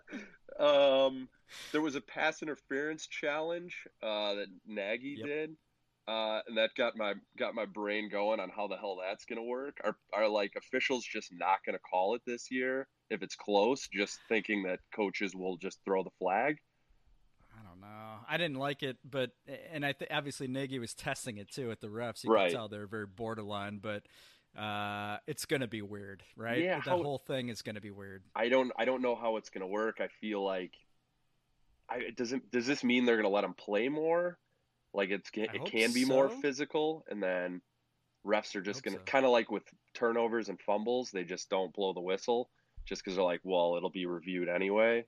um, 0.60 1.30
there 1.72 1.82
was 1.82 1.96
a 1.96 2.02
pass 2.02 2.42
interference 2.42 3.08
challenge 3.08 3.76
uh, 4.04 4.36
that 4.36 4.48
Nagy 4.68 5.16
Yep. 5.20 5.28
did, 5.28 5.56
uh, 6.08 6.40
and 6.48 6.58
that 6.58 6.72
got 6.78 6.96
my 6.96 7.14
got 7.38 7.56
my 7.56 7.66
brain 7.66 8.10
going 8.10 8.40
on 8.40 8.50
how 8.50 8.68
the 8.68 8.78
hell 8.78 8.98
that's 9.02 9.26
going 9.26 9.38
to 9.38 9.44
work. 9.44 9.78
Are 9.84 9.98
are 10.14 10.28
like 10.28 10.54
officials 10.56 11.04
just 11.04 11.32
not 11.34 11.60
going 11.66 11.76
to 11.76 11.80
call 11.80 12.16
it 12.16 12.22
this 12.26 12.50
year 12.52 12.88
if 13.10 13.22
it's 13.24 13.36
close, 13.36 13.88
just 13.88 14.20
thinking 14.30 14.64
that 14.64 14.80
coaches 14.96 15.36
will 15.36 15.58
just 15.58 15.80
throw 15.86 16.04
the 16.04 16.12
flag? 16.20 16.58
I 17.58 17.64
don't 17.68 17.82
know. 17.82 18.18
I 18.28 18.38
didn't 18.38 18.58
like 18.58 18.84
it, 18.84 18.98
but 19.10 19.32
and 19.72 19.86
I 19.86 19.94
th- 19.94 20.12
obviously 20.12 20.48
Nagy 20.48 20.80
was 20.80 20.94
testing 20.94 21.38
it 21.38 21.50
too 21.50 21.72
at 21.72 21.82
the 21.82 21.88
refs. 21.88 22.24
You 22.24 22.32
Right. 22.32 22.50
can 22.50 22.58
tell 22.60 22.70
they're 22.70 22.88
very 22.88 23.08
borderline, 23.08 23.80
but 23.80 24.04
uh, 24.58 25.18
it's 25.28 25.46
going 25.46 25.62
to 25.62 25.68
be 25.68 25.82
weird, 25.82 26.24
right? 26.36 26.64
Yeah, 26.64 26.82
the 26.82 26.92
whole 26.96 27.18
thing 27.18 27.50
is 27.50 27.62
going 27.62 27.76
to 27.76 27.82
be 27.82 27.92
weird. 27.92 28.24
I 28.36 28.50
don't 28.50 28.72
I 28.78 28.86
don't 28.86 29.02
know 29.02 29.16
how 29.16 29.38
it's 29.38 29.50
going 29.50 29.62
to 29.62 29.68
work. 29.68 29.98
I 30.00 30.08
feel 30.22 30.44
like 30.44 30.74
I 31.90 32.12
doesn't 32.16 32.52
does 32.52 32.66
this 32.68 32.84
mean 32.84 33.06
they're 33.06 33.16
going 33.16 33.30
to 33.30 33.34
let 33.34 33.42
them 33.42 33.54
play 33.54 33.90
more? 33.90 34.38
Like 34.96 35.10
it's 35.10 35.30
it 35.34 35.66
can 35.66 35.92
be 35.92 36.06
more 36.06 36.30
physical 36.30 37.04
and 37.10 37.22
then 37.22 37.62
refs 38.26 38.56
are 38.56 38.62
just 38.62 38.82
going 38.82 38.96
to 38.96 39.02
so. 39.02 39.06
kind 39.06 39.26
of 39.26 39.32
like 39.32 39.52
with 39.52 39.64
turnovers 39.94 40.50
and 40.50 40.60
fumbles, 40.60 41.12
they 41.12 41.24
just 41.24 41.50
don't 41.50 41.74
blow 41.74 41.94
the 41.94 42.02
whistle 42.02 42.50
just 42.86 43.04
cuz 43.04 43.16
they're 43.16 43.24
like, 43.24 43.42
well, 43.44 43.76
it'll 43.76 43.90
be 43.90 44.06
reviewed 44.06 44.48
anyway. 44.48 45.06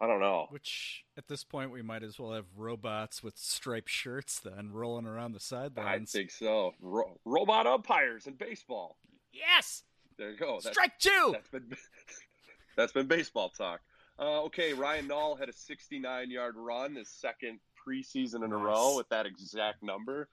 I 0.00 0.08
don't 0.08 0.20
know. 0.20 0.48
Which 0.50 1.04
at 1.16 1.28
this 1.28 1.44
point 1.44 1.70
we 1.70 1.80
might 1.80 2.02
as 2.02 2.18
well 2.18 2.32
have 2.32 2.46
robots 2.56 3.22
with 3.22 3.38
striped 3.38 3.88
shirts 3.88 4.40
then 4.40 4.72
rolling 4.72 5.06
around 5.06 5.32
the 5.32 5.40
sidelines. 5.40 6.14
I 6.14 6.18
think 6.18 6.32
so. 6.32 6.74
Ro- 6.80 7.20
robot 7.24 7.68
umpires 7.68 8.26
in 8.26 8.34
baseball. 8.34 8.98
yes, 9.32 9.84
There 10.18 10.30
you 10.30 10.36
go. 10.36 10.58
That's, 10.62 10.74
strike 10.74 10.98
two. 10.98 11.30
that's 11.32 11.48
been 11.48 11.76
that's 12.76 12.92
been 12.92 13.06
baseball 13.06 13.50
talk. 13.50 13.80
Uh, 14.18 14.42
okay, 14.42 14.72
Ryan 14.72 15.08
Nall 15.08 15.38
had 15.38 15.48
a 15.48 15.52
69-yard 15.52 16.54
run, 16.56 16.96
his 16.96 17.08
second 17.08 17.60
preseason 17.86 18.44
in 18.44 18.52
a 18.52 18.56
row 18.56 18.96
with 18.96 19.08
that 19.10 19.26
exact 19.26 19.82
number. 19.82 20.28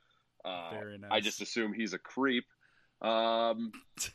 Uh, 0.46 0.72
Very 0.72 0.98
nice. 0.98 1.10
I 1.12 1.20
just 1.20 1.42
assume 1.42 1.74
he's 1.74 1.94
a 1.94 2.00
creep. 2.00 2.46
Um, 3.02 3.72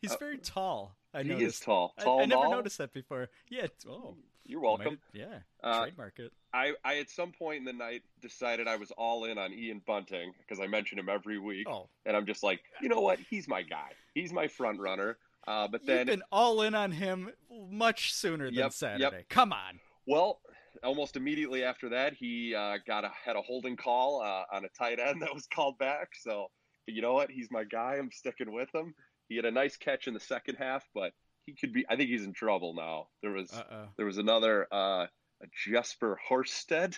He's 0.00 0.12
uh, 0.12 0.16
very 0.18 0.38
tall. 0.38 0.96
I 1.14 1.22
he 1.22 1.28
noticed. 1.28 1.60
is 1.60 1.64
tall. 1.64 1.94
Tall 2.00 2.22
I, 2.22 2.24
never 2.24 2.42
Nall? 2.42 2.50
noticed 2.50 2.78
that 2.78 2.92
before. 2.92 3.28
Yeah. 3.48 3.66
Oh, 3.88 4.16
You're 4.44 4.60
welcome. 4.60 4.90
have- 4.94 4.98
yeah. 5.12 5.38
Uh, 5.62 5.82
trademark 5.82 6.18
it. 6.18 6.32
I, 6.52 6.72
I 6.84 6.98
at 6.98 7.08
some 7.08 7.30
point 7.30 7.58
in 7.58 7.64
the 7.64 7.72
night 7.72 8.02
decided 8.20 8.66
I 8.66 8.76
was 8.76 8.90
all 8.98 9.24
in 9.26 9.38
on 9.38 9.52
Ian 9.52 9.80
Bunting 9.86 10.32
because 10.38 10.58
I 10.62 10.66
mention 10.66 10.98
him 10.98 11.08
every 11.08 11.38
week, 11.38 11.68
Oh, 11.70 11.88
and 12.04 12.16
I'm 12.16 12.26
just 12.26 12.42
like, 12.42 12.60
you 12.80 12.88
know 12.88 13.00
what? 13.00 13.20
He's 13.30 13.46
my 13.46 13.62
guy. 13.62 13.90
He's 14.12 14.32
my 14.32 14.48
front 14.48 14.80
runner. 14.80 15.18
Uh, 15.46 15.68
but 15.68 15.82
you've 15.82 15.86
then 15.86 16.06
been 16.06 16.22
all 16.32 16.62
in 16.62 16.74
on 16.74 16.90
him 16.90 17.30
much 17.70 18.12
sooner 18.12 18.46
than 18.46 18.54
Yep, 18.54 18.64
yep. 18.64 18.72
Saturday. 18.72 19.24
Come 19.28 19.52
on. 19.52 19.78
Well, 20.06 20.40
almost 20.82 21.16
immediately 21.16 21.64
after 21.64 21.88
that, 21.90 22.14
he 22.14 22.54
uh, 22.54 22.78
got 22.86 23.04
a 23.04 23.10
had 23.24 23.36
a 23.36 23.42
holding 23.42 23.76
call 23.76 24.20
uh, 24.22 24.44
on 24.54 24.64
a 24.64 24.68
tight 24.78 24.98
end 24.98 25.22
that 25.22 25.34
was 25.34 25.46
called 25.46 25.78
back. 25.78 26.10
So, 26.20 26.46
you 26.86 27.02
know 27.02 27.12
what? 27.14 27.30
He's 27.30 27.48
my 27.50 27.64
guy. 27.64 27.96
I'm 27.98 28.10
sticking 28.12 28.52
with 28.52 28.68
him. 28.74 28.94
He 29.28 29.36
had 29.36 29.44
a 29.44 29.50
nice 29.50 29.76
catch 29.76 30.08
in 30.08 30.14
the 30.14 30.20
second 30.20 30.56
half, 30.56 30.84
but 30.94 31.12
he 31.46 31.54
could 31.54 31.72
be. 31.72 31.84
I 31.88 31.96
think 31.96 32.10
he's 32.10 32.24
in 32.24 32.32
trouble 32.32 32.74
now. 32.74 33.08
There 33.22 33.32
was 33.32 33.52
Uh 33.52 33.62
oh. 33.70 33.84
there 33.96 34.06
was 34.06 34.18
another 34.18 34.66
uh, 34.72 35.06
a 35.42 35.46
Jesper 35.66 36.18
Horsted. 36.28 36.94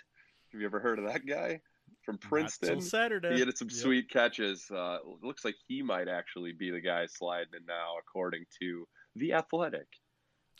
Have 0.52 0.60
you 0.60 0.66
ever 0.66 0.80
heard 0.80 0.98
of 0.98 1.06
that 1.06 1.26
guy 1.26 1.60
from 2.04 2.18
Princeton? 2.18 2.80
Saturday. 2.80 3.34
He 3.34 3.40
had 3.40 3.56
some 3.56 3.68
Yep. 3.68 3.76
sweet 3.76 4.10
catches. 4.10 4.70
Uh, 4.70 4.98
looks 5.22 5.44
like 5.44 5.56
he 5.66 5.82
might 5.82 6.08
actually 6.08 6.52
be 6.52 6.70
the 6.70 6.80
guy 6.80 7.06
sliding 7.06 7.54
in 7.58 7.66
now, 7.66 7.94
according 7.98 8.44
to 8.60 8.86
the 9.16 9.32
Athletic. 9.32 9.86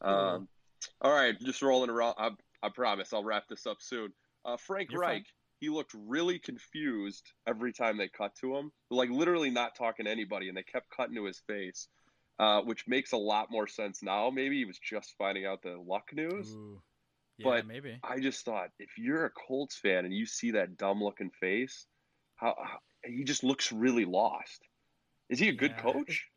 Um, 0.03 0.49
all 1.01 1.13
right, 1.13 1.39
just 1.41 1.63
rolling 1.63 1.91
around. 1.91 2.15
I, 2.19 2.31
I 2.65 2.71
promise 2.71 3.13
I'll 3.13 3.23
wrap 3.25 3.47
this 3.49 3.67
up 3.67 3.77
soon. 3.81 4.13
Uh, 4.45 4.57
Frank 4.57 4.91
You're 4.91 5.01
Reich, 5.03 5.13
fine. 5.13 5.25
he 5.61 5.69
looked 5.69 5.93
really 5.95 6.39
confused 6.39 7.31
every 7.47 7.73
time 7.73 7.99
they 7.99 8.09
cut 8.09 8.35
to 8.41 8.57
him, 8.57 8.73
like 8.91 9.11
literally 9.11 9.51
not 9.51 9.75
talking 9.77 10.07
to 10.07 10.11
anybody, 10.11 10.49
and 10.49 10.57
they 10.57 10.63
kept 10.63 10.89
cutting 10.97 11.15
to 11.17 11.25
his 11.25 11.41
face, 11.47 11.89
uh, 12.39 12.63
which 12.63 12.85
makes 12.89 13.13
a 13.13 13.17
lot 13.19 13.51
more 13.51 13.67
sense 13.67 14.03
now. 14.03 14.31
Maybe 14.31 14.57
he 14.57 14.65
was 14.65 14.79
just 14.79 15.15
finding 15.19 15.45
out 15.45 15.63
the 15.63 15.77
luck 15.77 16.09
news. 16.15 16.51
Ooh. 16.55 16.81
Yeah, 17.37 17.45
But- 17.45 17.67
maybe. 17.67 17.99
I 18.03 18.21
just 18.21 18.45
thought 18.45 18.71
if 18.79 18.97
you're 18.97 19.27
a 19.27 19.31
Colts 19.31 19.77
fan 19.77 20.05
and 20.07 20.15
you 20.15 20.25
see 20.25 20.53
that 20.53 20.77
dumb 20.79 21.03
looking 21.03 21.31
face, 21.41 21.87
how, 22.37 22.55
how 22.63 22.79
he 23.05 23.25
just 23.25 23.45
looks 23.45 23.73
really 23.73 24.05
lost. 24.07 24.63
Is 25.29 25.39
he 25.39 25.49
a 25.49 25.53
good 25.53 25.77
coach? 25.77 26.29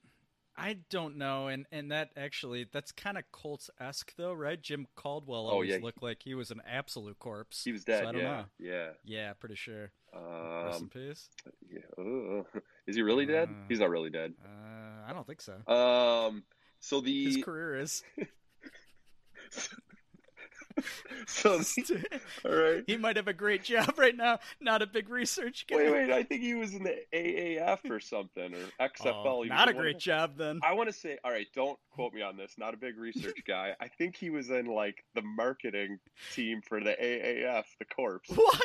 I 0.59 0.77
don't 0.89 1.17
know, 1.17 1.47
and 1.47 1.67
and 1.71 1.91
that 1.91 2.09
actually 2.17 2.65
that's 2.71 2.91
kind 2.91 3.17
of 3.17 3.23
Colts 3.31 3.69
esque 3.79 4.13
though, 4.17 4.33
right? 4.33 4.59
Jim 4.59 4.87
Caldwell 4.95 5.47
Oh, 5.47 5.51
always 5.51 5.69
yeah. 5.69 5.79
looked 5.81 6.01
like 6.01 6.23
he 6.23 6.33
was 6.33 6.49
an 6.49 6.61
absolute 6.67 7.19
corpse. 7.19 7.63
He 7.63 7.71
was 7.71 7.83
dead. 7.83 8.03
So 8.03 8.09
I 8.09 8.11
don't 8.11 8.21
yeah, 8.21 8.27
know. 8.37 8.45
yeah. 8.59 8.87
Yeah, 9.05 9.33
pretty 9.33 9.55
sure. 9.55 9.91
Rest 10.13 10.79
in 10.79 10.85
Um, 10.85 10.89
peace. 10.89 11.29
yeah. 11.69 11.79
Ugh. 11.99 12.45
Is 12.87 12.95
he 12.95 13.03
really 13.03 13.25
dead? 13.27 13.49
Uh, 13.49 13.65
He's 13.69 13.79
not 13.79 13.89
really 13.91 14.09
dead. 14.09 14.33
Uh, 14.43 15.09
I 15.09 15.13
don't 15.13 15.27
think 15.27 15.41
so. 15.41 15.53
Um. 15.71 16.43
So 16.79 17.01
the 17.01 17.25
His 17.25 17.43
career 17.43 17.77
is. 17.79 18.03
so 21.27 21.61
all 22.45 22.51
right. 22.51 22.83
he 22.87 22.97
might 22.97 23.15
have 23.15 23.27
a 23.27 23.33
great 23.33 23.63
job 23.63 23.93
right 23.97 24.15
now. 24.15 24.39
Not 24.61 24.81
a 24.81 24.87
big 24.87 25.09
research 25.09 25.65
guy. 25.69 25.77
Wait, 25.77 25.91
wait. 25.91 26.11
I 26.11 26.23
think 26.23 26.41
he 26.41 26.55
was 26.55 26.73
in 26.73 26.83
the 26.83 26.97
AAF 27.13 27.89
or 27.89 27.99
something 27.99 28.53
or 28.53 28.87
XFL. 28.87 29.25
Oh, 29.27 29.43
not 29.43 29.67
a 29.69 29.73
great 29.73 29.95
of- 29.95 30.01
job 30.01 30.37
then. 30.37 30.59
I 30.63 30.73
want 30.73 30.89
to 30.89 30.93
say, 30.93 31.17
all 31.23 31.31
right, 31.31 31.47
don't 31.53 31.77
quote 31.91 32.13
me 32.13 32.21
on 32.21 32.37
this. 32.37 32.53
Not 32.57 32.73
a 32.73 32.77
big 32.77 32.97
research 32.97 33.43
guy. 33.47 33.75
I 33.79 33.87
think 33.87 34.15
he 34.15 34.29
was 34.29 34.49
in 34.49 34.67
like 34.67 35.03
the 35.15 35.21
marketing 35.21 35.99
team 36.33 36.61
for 36.61 36.79
the 36.79 36.91
AAF, 36.91 37.63
the 37.79 37.85
Corps. 37.85 38.21
What? 38.27 38.61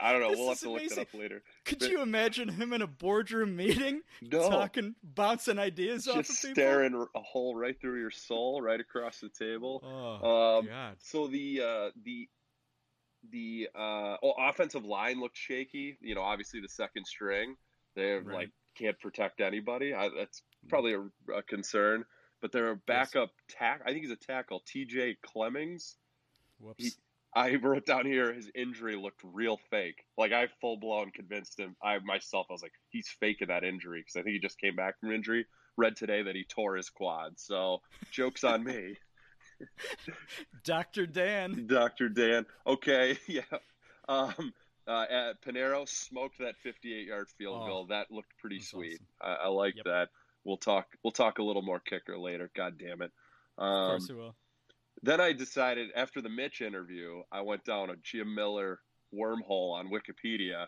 I 0.00 0.12
don't 0.12 0.22
know. 0.22 0.30
This 0.30 0.38
we'll 0.38 0.48
have 0.48 0.60
to 0.60 0.70
look 0.70 0.80
amazing. 0.80 0.98
it 0.98 1.08
up 1.12 1.14
later. 1.14 1.42
Could 1.68 1.82
you 1.82 2.02
imagine 2.02 2.48
him 2.48 2.72
in 2.72 2.82
a 2.82 2.86
boardroom 2.86 3.54
meeting, 3.56 4.02
No, 4.22 4.48
talking, 4.50 4.94
bouncing 5.02 5.58
ideas 5.58 6.08
off 6.08 6.16
of 6.18 6.26
just 6.26 6.42
people? 6.42 6.54
staring 6.54 7.06
a 7.14 7.20
hole 7.20 7.54
right 7.54 7.78
through 7.80 8.00
your 8.00 8.10
soul, 8.10 8.60
right 8.62 8.80
across 8.80 9.20
the 9.20 9.28
table. 9.28 9.80
Oh 9.84 10.58
Um, 10.58 10.66
God. 10.66 10.96
So 11.00 11.26
the 11.28 11.60
uh, 11.62 11.90
the 12.04 12.28
the 13.30 13.68
uh, 13.74 14.16
oh, 14.22 14.32
offensive 14.38 14.84
line 14.84 15.20
looked 15.20 15.36
shaky. 15.36 15.98
You 16.00 16.14
know, 16.14 16.22
obviously 16.22 16.60
the 16.60 16.68
second 16.68 17.04
string, 17.06 17.56
they 17.94 18.12
Right. 18.12 18.26
like 18.34 18.50
can't 18.76 18.98
protect 19.00 19.40
anybody. 19.40 19.92
I, 19.94 20.08
that's 20.16 20.42
probably 20.68 20.94
a, 20.94 21.32
a 21.32 21.42
concern. 21.42 22.04
But 22.40 22.52
their 22.52 22.76
backup 22.76 23.30
tack, 23.48 23.80
I 23.84 23.88
think 23.90 24.02
he's 24.02 24.12
a 24.12 24.16
tackle, 24.16 24.62
T.J. 24.64 25.16
Clemmings. 25.22 25.96
Whoops. 26.60 26.84
he- 26.84 26.90
I 27.34 27.54
wrote 27.56 27.86
down 27.86 28.06
here 28.06 28.32
his 28.32 28.50
injury 28.54 28.96
looked 28.96 29.20
real 29.22 29.58
fake. 29.70 30.04
Like 30.16 30.32
I 30.32 30.48
full 30.60 30.76
blown 30.78 31.10
convinced 31.10 31.58
him. 31.58 31.76
I 31.82 31.98
myself, 31.98 32.46
I 32.50 32.54
was 32.54 32.62
like, 32.62 32.72
he's 32.90 33.08
faking 33.20 33.48
that 33.48 33.64
injury 33.64 34.00
because 34.00 34.16
I 34.16 34.22
think 34.22 34.34
he 34.34 34.40
just 34.40 34.58
came 34.60 34.74
back 34.76 34.98
from 35.00 35.12
injury. 35.12 35.46
Read 35.76 35.96
today 35.96 36.22
that 36.22 36.34
he 36.34 36.44
tore 36.44 36.76
his 36.76 36.90
quad. 36.90 37.38
So 37.38 37.82
jokes 38.10 38.44
on 38.44 38.64
me. 38.64 38.96
Dr. 40.64 41.06
Dan. 41.06 41.66
Dr. 41.66 42.08
Dan. 42.08 42.46
Okay, 42.66 43.18
yeah. 43.26 43.42
Um, 44.08 44.52
uh, 44.86 45.04
at 45.10 45.42
Piñeiro 45.42 45.88
smoked 45.88 46.38
that 46.38 46.54
58-yard 46.64 47.28
field 47.36 47.62
Oh, 47.62 47.66
goal. 47.66 47.86
That 47.88 48.10
looked 48.10 48.36
pretty 48.38 48.60
sweet. 48.60 49.00
awesome. 49.20 49.40
I, 49.40 49.44
I 49.44 49.48
like 49.48 49.76
Yep. 49.76 49.84
that. 49.84 50.08
We'll 50.44 50.56
talk. 50.56 50.86
We'll 51.04 51.10
talk 51.12 51.38
a 51.38 51.42
little 51.42 51.62
more 51.62 51.80
kicker 51.80 52.18
later. 52.18 52.50
God 52.56 52.78
damn 52.78 53.02
it. 53.02 53.10
Of 53.58 53.64
Um, 53.64 53.86
course 53.90 54.06
he 54.06 54.14
will. 54.14 54.34
Then 55.02 55.20
I 55.20 55.32
decided 55.32 55.90
after 55.94 56.20
the 56.20 56.28
Mitch 56.28 56.60
interview, 56.60 57.22
I 57.30 57.40
went 57.42 57.64
down 57.64 57.90
a 57.90 57.96
Jim 58.02 58.34
Miller 58.34 58.80
wormhole 59.14 59.72
on 59.72 59.88
Wikipedia. 59.90 60.66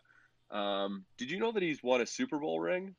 Um, 0.51 1.05
did 1.17 1.31
you 1.31 1.39
know 1.39 1.53
that 1.53 1.63
he's 1.63 1.83
won 1.83 2.01
a 2.01 2.07
Super 2.07 2.39
Bowl 2.39 2.61
ring? 2.61 2.95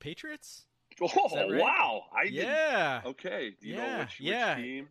Patriots? 0.00 0.64
Oh 1.02 1.28
right? 1.50 1.60
wow! 1.60 2.04
I 2.16 2.24
didn't- 2.24 2.36
Yeah. 2.36 3.00
Okay. 3.04 3.54
Do 3.60 3.68
you 3.68 3.76
know 3.76 3.82
Yeah, 3.84 3.98
which, 3.98 4.18
which 4.18 4.28
yeah. 4.28 4.54
team? 4.54 4.88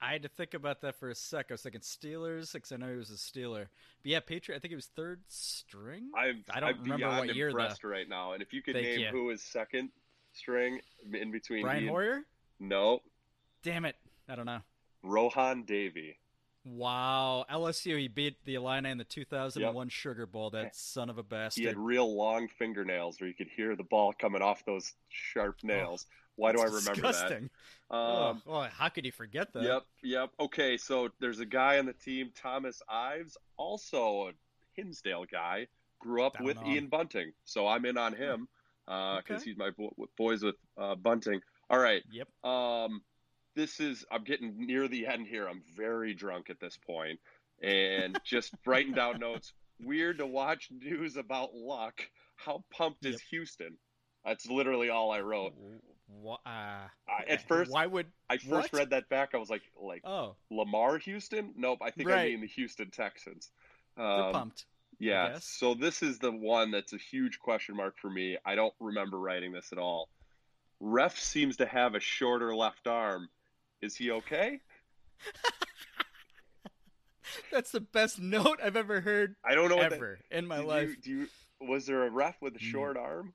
I 0.00 0.12
had 0.12 0.22
to 0.22 0.28
think 0.28 0.54
about 0.54 0.80
that 0.82 0.94
for 0.94 1.10
a 1.10 1.14
sec. 1.14 1.46
I 1.50 1.54
was 1.54 1.62
thinking 1.62 1.80
Steelers 1.80 2.52
because 2.52 2.70
I 2.72 2.76
know 2.76 2.88
he 2.88 2.96
was 2.96 3.10
a 3.10 3.14
Steeler. 3.14 3.66
But 4.02 4.10
yeah, 4.12 4.20
Patriot. 4.20 4.56
I 4.56 4.60
think 4.60 4.70
he 4.70 4.76
was 4.76 4.86
third 4.96 5.20
string. 5.26 6.10
I'm, 6.16 6.44
I 6.50 6.60
don't 6.60 6.68
I'm 6.76 6.82
remember 6.82 7.08
what 7.08 7.34
year, 7.34 7.48
impressed 7.48 7.82
right 7.84 8.08
now. 8.08 8.32
And 8.32 8.42
if 8.42 8.52
you 8.52 8.62
could 8.62 8.74
Thank 8.74 8.86
name 8.86 9.00
you. 9.00 9.08
who 9.08 9.30
is 9.30 9.42
second 9.42 9.90
string 10.32 10.80
in 11.12 11.32
between 11.32 11.62
Brian 11.62 11.80
he 11.80 11.86
and- 11.88 11.94
Hoyer. 11.96 12.20
No, 12.60 13.00
Damn 13.62 13.84
it! 13.84 13.96
I 14.28 14.34
don't 14.36 14.46
know. 14.46 14.60
Rohan 15.02 15.64
Davey. 15.64 16.18
Wow, 16.64 17.46
LSU. 17.50 17.98
He 17.98 18.08
beat 18.08 18.36
the 18.44 18.54
Illini 18.56 18.90
in 18.90 18.98
the 18.98 19.04
2001 19.04 19.88
Sugar 19.88 20.26
Bowl. 20.26 20.50
That 20.50 20.76
son 20.76 21.08
of 21.08 21.16
a 21.18 21.22
bastard. 21.22 21.62
He 21.62 21.66
had 21.66 21.78
real 21.78 22.14
long 22.14 22.48
fingernails 22.48 23.18
where 23.20 23.28
you 23.28 23.34
could 23.34 23.48
hear 23.48 23.76
the 23.76 23.82
ball 23.82 24.12
coming 24.12 24.42
off 24.42 24.64
those 24.66 24.92
sharp 25.08 25.56
nails. 25.62 26.06
Why 26.36 26.52
do 26.52 26.60
I 26.60 26.64
remember 26.64 26.90
disgusting. 26.92 27.50
that? 27.90 27.96
Um, 27.96 28.42
oh, 28.46 28.52
well, 28.52 28.68
how 28.72 28.88
could 28.88 29.04
you 29.04 29.12
forget 29.12 29.52
that? 29.54 29.62
Yep, 29.62 29.82
yep. 30.02 30.30
Okay, 30.38 30.76
so 30.76 31.08
there's 31.18 31.40
a 31.40 31.46
guy 31.46 31.78
on 31.78 31.86
the 31.86 31.92
team, 31.92 32.30
Thomas 32.34 32.82
Ives, 32.88 33.36
also 33.56 34.28
a 34.28 34.32
Hinsdale 34.74 35.24
guy, 35.30 35.66
grew 35.98 36.22
up 36.24 36.34
Don't 36.38 36.44
with 36.46 36.56
know 36.62 36.68
Ian 36.68 36.86
Bunting, 36.88 37.32
so 37.44 37.66
I'm 37.66 37.84
in 37.84 37.98
on 37.98 38.14
him 38.14 38.48
because 38.86 39.22
Okay. 39.30 39.44
he's 39.44 39.56
my 39.56 39.70
bo- 39.70 39.94
boys 40.16 40.42
with 40.42 40.54
uh, 40.78 40.94
Bunting. 40.94 41.40
All 41.68 41.78
right, 41.78 42.02
Yep. 42.10 42.28
um, 42.44 43.02
this 43.54 43.80
is 43.80 44.04
I'm 44.10 44.24
getting 44.24 44.66
near 44.66 44.88
the 44.88 45.06
end 45.06 45.26
here. 45.26 45.48
I'm 45.48 45.62
very 45.76 46.14
drunk 46.14 46.50
at 46.50 46.60
this 46.60 46.76
point, 46.86 47.18
and 47.62 48.18
just 48.24 48.52
writing 48.66 48.92
down 48.92 49.18
notes. 49.20 49.52
Weird 49.82 50.18
to 50.18 50.26
watch 50.26 50.68
news 50.70 51.16
about 51.16 51.54
luck. 51.54 52.02
How 52.36 52.64
pumped 52.70 53.04
is 53.06 53.12
Yep. 53.14 53.20
Houston? 53.30 53.76
That's 54.24 54.46
literally 54.46 54.90
all 54.90 55.10
I 55.10 55.20
wrote. 55.20 55.54
Wha- 56.08 56.34
uh, 56.44 56.48
I, 56.48 56.88
at 57.28 57.48
first, 57.48 57.70
why 57.70 57.86
would? 57.86 58.06
I 58.28 58.36
first 58.36 58.72
what? 58.72 58.72
read 58.74 58.90
that 58.90 59.08
back. 59.08 59.30
I 59.34 59.38
was 59.38 59.48
like, 59.48 59.62
like 59.80 60.02
Oh, 60.04 60.36
Lamar 60.50 60.98
Houston? 60.98 61.54
Nope, 61.56 61.78
I 61.80 61.90
think 61.90 62.10
I 62.10 62.24
mean 62.26 62.40
the 62.42 62.46
Houston 62.48 62.90
Texans. 62.90 63.50
they're 63.96 64.04
Um, 64.06 64.32
pumped. 64.32 64.66
yeah, 64.98 65.38
so 65.40 65.72
this 65.74 66.02
is 66.02 66.18
the 66.18 66.32
one 66.32 66.70
that's 66.70 66.92
a 66.92 66.98
huge 66.98 67.38
question 67.38 67.76
mark 67.76 67.96
for 67.98 68.10
me. 68.10 68.36
I 68.44 68.56
don't 68.56 68.74
remember 68.80 69.18
writing 69.18 69.52
this 69.52 69.72
at 69.72 69.78
all. 69.78 70.10
Ref 70.80 71.18
seems 71.18 71.56
to 71.58 71.66
have 71.66 71.94
a 71.94 72.00
shorter 72.00 72.54
left 72.54 72.86
arm. 72.86 73.28
Is 73.82 73.96
he 73.96 74.10
okay? 74.10 74.60
That's 77.52 77.70
the 77.70 77.80
best 77.80 78.20
note 78.20 78.58
I've 78.62 78.76
ever 78.76 79.00
heard 79.00 79.36
I 79.44 79.54
don't 79.54 79.68
know 79.68 79.76
what 79.76 79.90
that- 79.90 79.96
ever 79.96 80.18
in 80.30 80.46
my 80.46 80.58
did 80.58 80.66
life. 80.66 80.88
You, 80.88 80.96
do 80.96 81.10
you, 81.10 81.28
was 81.68 81.86
there 81.86 82.06
a 82.06 82.10
ref 82.10 82.40
with 82.40 82.56
a 82.56 82.58
Mm. 82.58 82.62
short 82.62 82.96
arm? 82.96 83.34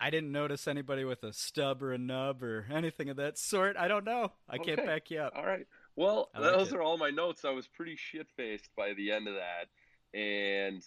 I 0.00 0.10
didn't 0.10 0.32
notice 0.32 0.66
anybody 0.66 1.04
with 1.04 1.22
a 1.22 1.32
stub 1.32 1.82
or 1.82 1.92
a 1.92 1.98
nub 1.98 2.42
or 2.42 2.66
anything 2.70 3.08
of 3.10 3.16
that 3.16 3.38
sort. 3.38 3.76
I 3.76 3.88
don't 3.88 4.04
know. 4.04 4.32
I 4.48 4.58
can't 4.58 4.84
back 4.84 5.10
you 5.10 5.20
up. 5.20 5.34
All 5.36 5.46
right. 5.46 5.66
Well, 5.96 6.30
like 6.34 6.42
those 6.42 6.72
it. 6.72 6.76
are 6.76 6.82
all 6.82 6.98
my 6.98 7.10
notes. 7.10 7.44
I 7.44 7.50
was 7.50 7.68
pretty 7.68 7.96
shit 7.96 8.26
faced 8.36 8.68
by 8.76 8.94
the 8.94 9.12
end 9.12 9.28
of 9.28 9.34
that, 9.34 10.18
and 10.18 10.82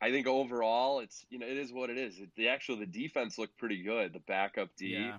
I 0.00 0.12
think 0.12 0.28
overall, 0.28 1.00
it's 1.00 1.26
you 1.28 1.38
know 1.40 1.46
it 1.46 1.56
is 1.56 1.72
what 1.72 1.90
it 1.90 1.98
is. 1.98 2.18
It, 2.18 2.30
the 2.36 2.48
actual 2.48 2.76
the 2.76 2.86
defense 2.86 3.36
looked 3.38 3.58
pretty 3.58 3.82
good. 3.82 4.12
The 4.12 4.20
backup 4.20 4.70
D, 4.78 4.88
Yeah. 4.94 5.16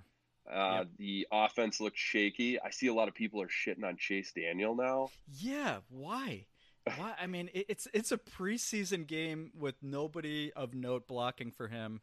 Uh, 0.52 0.80
Yep. 0.80 0.88
the 0.98 1.28
offense 1.32 1.80
looked 1.80 1.98
shaky. 1.98 2.60
I 2.60 2.70
see 2.72 2.88
a 2.88 2.94
lot 2.94 3.08
of 3.08 3.14
people 3.14 3.42
are 3.42 3.48
shitting 3.48 3.84
on 3.84 3.98
Chase 3.98 4.32
Daniel 4.34 4.76
now. 4.76 5.10
Yeah. 5.40 5.78
Why? 5.90 6.46
Why? 6.98 7.14
I 7.20 7.28
mean, 7.28 7.50
it, 7.54 7.66
it's 7.70 7.88
it's 7.94 8.12
a 8.12 8.18
preseason 8.18 9.08
game 9.08 9.52
with 9.58 9.76
nobody 9.82 10.52
of 10.54 10.74
note 10.74 11.08
blocking 11.08 11.52
for 11.52 11.68
him. 11.70 12.02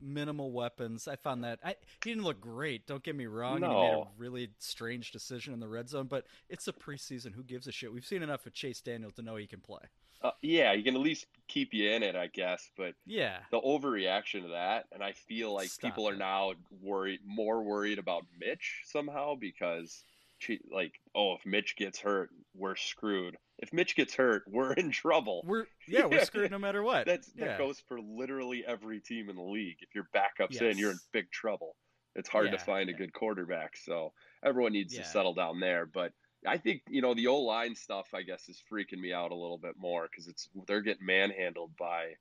Minimal 0.00 0.50
weapons. 0.50 1.06
I 1.06 1.14
found 1.14 1.44
that 1.44 1.60
I, 1.64 1.76
he 2.02 2.10
didn't 2.10 2.24
look 2.24 2.40
great. 2.40 2.88
Don't 2.88 3.04
get 3.04 3.14
me 3.14 3.26
wrong. 3.26 3.62
and 3.62 3.72
He 3.72 3.80
made 3.80 3.94
a 3.94 4.02
really 4.18 4.50
strange 4.58 5.12
decision 5.12 5.54
in 5.54 5.60
the 5.60 5.68
red 5.68 5.88
zone, 5.88 6.06
but 6.08 6.26
it's 6.48 6.66
a 6.66 6.72
preseason. 6.72 7.32
Who 7.34 7.44
gives 7.44 7.68
a 7.68 7.72
shit? 7.72 7.92
We've 7.92 8.04
seen 8.04 8.24
enough 8.24 8.46
of 8.46 8.52
Chase 8.52 8.80
Daniel 8.80 9.12
to 9.12 9.22
know 9.22 9.36
he 9.36 9.46
can 9.46 9.60
play. 9.60 9.82
Uh, 10.26 10.30
yeah, 10.42 10.72
you 10.72 10.82
can 10.82 10.94
at 10.94 11.00
least 11.00 11.26
keep 11.48 11.72
you 11.72 11.90
in 11.90 12.02
it, 12.02 12.16
I 12.16 12.26
guess. 12.26 12.68
But 12.76 12.94
Yeah. 13.06 13.38
the 13.50 13.60
overreaction 13.60 14.42
to 14.42 14.48
that, 14.48 14.86
and 14.92 15.02
I 15.02 15.12
feel 15.12 15.52
like 15.54 15.68
Stop 15.68 15.90
people 15.90 16.08
are 16.08 16.16
now 16.16 16.54
worried, 16.82 17.20
more 17.24 17.62
worried 17.62 17.98
about 17.98 18.24
Mitch 18.38 18.82
somehow 18.86 19.34
because, 19.36 20.04
che- 20.40 20.60
like, 20.70 20.92
oh, 21.14 21.34
if 21.34 21.46
Mitch 21.46 21.76
gets 21.76 22.00
hurt, 22.00 22.30
we're 22.54 22.76
screwed. 22.76 23.36
If 23.58 23.72
Mitch 23.72 23.94
gets 23.96 24.14
hurt, 24.14 24.42
we're 24.48 24.72
in 24.72 24.90
trouble. 24.90 25.42
We're 25.46 25.66
yeah, 25.86 26.06
we're 26.06 26.24
screwed 26.24 26.50
no 26.50 26.58
matter 26.58 26.82
what. 26.82 27.06
That's 27.06 27.30
yeah. 27.34 27.46
that 27.46 27.58
goes 27.58 27.80
for 27.88 28.00
literally 28.00 28.64
every 28.66 29.00
team 29.00 29.30
in 29.30 29.36
the 29.36 29.42
league. 29.42 29.78
If 29.80 29.94
your 29.94 30.08
backup's 30.12 30.60
in, 30.60 30.76
you're 30.78 30.90
in 30.90 30.98
big 31.12 31.30
trouble. 31.30 31.76
It's 32.16 32.28
hard 32.28 32.46
to 32.50 32.56
Yeah, 32.56 32.62
find 32.64 32.88
a 32.90 32.94
good 32.94 33.12
quarterback, 33.12 33.76
so 33.76 34.12
everyone 34.42 34.72
needs 34.72 34.94
Yeah. 34.94 35.02
to 35.02 35.08
settle 35.08 35.34
down 35.34 35.60
there. 35.60 35.86
But 35.86 36.12
I 36.46 36.58
think 36.58 36.82
you 36.88 37.02
know 37.02 37.14
the 37.14 37.26
O 37.28 37.40
line 37.40 37.74
stuff. 37.74 38.14
I 38.14 38.22
guess 38.22 38.48
is 38.48 38.62
freaking 38.70 39.00
me 39.00 39.12
out 39.12 39.32
a 39.32 39.36
little 39.36 39.58
bit 39.58 39.76
more 39.76 40.08
because 40.10 40.28
it's 40.28 40.48
they're 40.66 40.80
getting 40.80 41.06
manhandled 41.06 41.76
by 41.76 42.14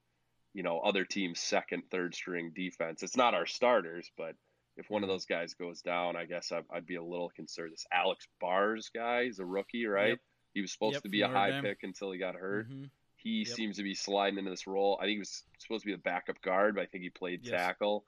you 0.53 0.63
know 0.63 0.79
other 0.79 1.05
teams' 1.05 1.39
second, 1.39 1.83
third 1.91 2.15
string 2.15 2.51
defense. 2.55 3.03
It's 3.03 3.17
not 3.17 3.33
our 3.33 3.45
starters, 3.45 4.09
but 4.17 4.35
if 4.77 4.89
one 4.89 5.03
of 5.03 5.07
Mhm. 5.07 5.13
those 5.13 5.25
guys 5.25 5.53
goes 5.53 5.81
down, 5.81 6.15
I 6.15 6.25
guess 6.25 6.51
I'd, 6.51 6.65
I'd 6.69 6.85
be 6.85 6.95
a 6.95 7.03
little 7.03 7.29
concerned. 7.29 7.71
This 7.73 7.85
Alex 7.91 8.27
Bars 8.41 8.89
guy, 8.93 9.25
he's 9.25 9.39
a 9.39 9.45
rookie, 9.45 9.85
right? 9.85 10.09
Yep. 10.09 10.19
He 10.53 10.61
was 10.61 10.71
supposed 10.71 10.93
Yep, 10.95 11.03
to 11.03 11.09
be 11.09 11.21
a 11.21 11.27
high 11.27 11.61
pick 11.61 11.83
until 11.83 12.11
he 12.11 12.17
got 12.19 12.35
hurt. 12.35 12.69
Mhm. 12.69 12.89
He 13.17 13.39
Yep. 13.39 13.47
seems 13.47 13.77
to 13.77 13.83
be 13.83 13.93
sliding 13.95 14.37
into 14.37 14.51
this 14.51 14.67
role. 14.67 14.97
I 14.99 15.03
think 15.05 15.13
he 15.15 15.19
was 15.19 15.43
supposed 15.59 15.83
to 15.83 15.87
be 15.87 15.93
a 15.93 15.97
backup 15.97 16.41
guard, 16.41 16.75
but 16.75 16.81
I 16.81 16.85
think 16.87 17.03
he 17.03 17.09
played 17.09 17.41
Yes. 17.43 17.51
tackle. 17.51 18.05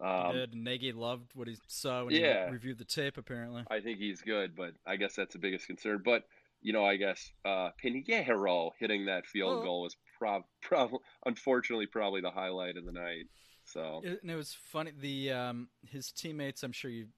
Um, 0.00 0.32
did. 0.32 0.54
Nagy 0.54 0.92
loved 0.92 1.32
what 1.34 1.48
he 1.48 1.56
saw 1.66 2.04
when 2.04 2.14
Yeah. 2.14 2.46
he 2.46 2.52
reviewed 2.52 2.78
the 2.78 2.84
tape. 2.84 3.16
Apparently, 3.18 3.64
I 3.70 3.80
think 3.80 3.98
he's 3.98 4.20
good, 4.20 4.54
but 4.56 4.74
I 4.86 4.96
guess 4.96 5.14
that's 5.16 5.32
the 5.32 5.38
biggest 5.40 5.66
concern. 5.66 6.02
But 6.04 6.24
you 6.60 6.72
know, 6.72 6.84
I 6.84 6.96
guess 6.96 7.32
uh, 7.44 7.70
Piñeiro 7.82 8.70
hitting 8.78 9.06
that 9.06 9.26
field 9.26 9.58
Oh. 9.60 9.62
goal 9.62 9.82
was 9.82 9.96
prob, 10.18 10.42
prob- 10.62 11.00
unfortunately 11.26 11.86
probably 11.86 12.20
the 12.20 12.30
highlight 12.30 12.76
of 12.76 12.84
the 12.84 12.92
night. 12.92 13.26
So 13.64 14.00
It, 14.04 14.20
and 14.22 14.30
it 14.30 14.34
was 14.36 14.54
funny. 14.54 14.92
The 14.98 15.30
um, 15.32 15.68
his 15.86 16.10
teammates. 16.12 16.62
I'm 16.62 16.72
sure 16.72 16.90
you 16.90 17.08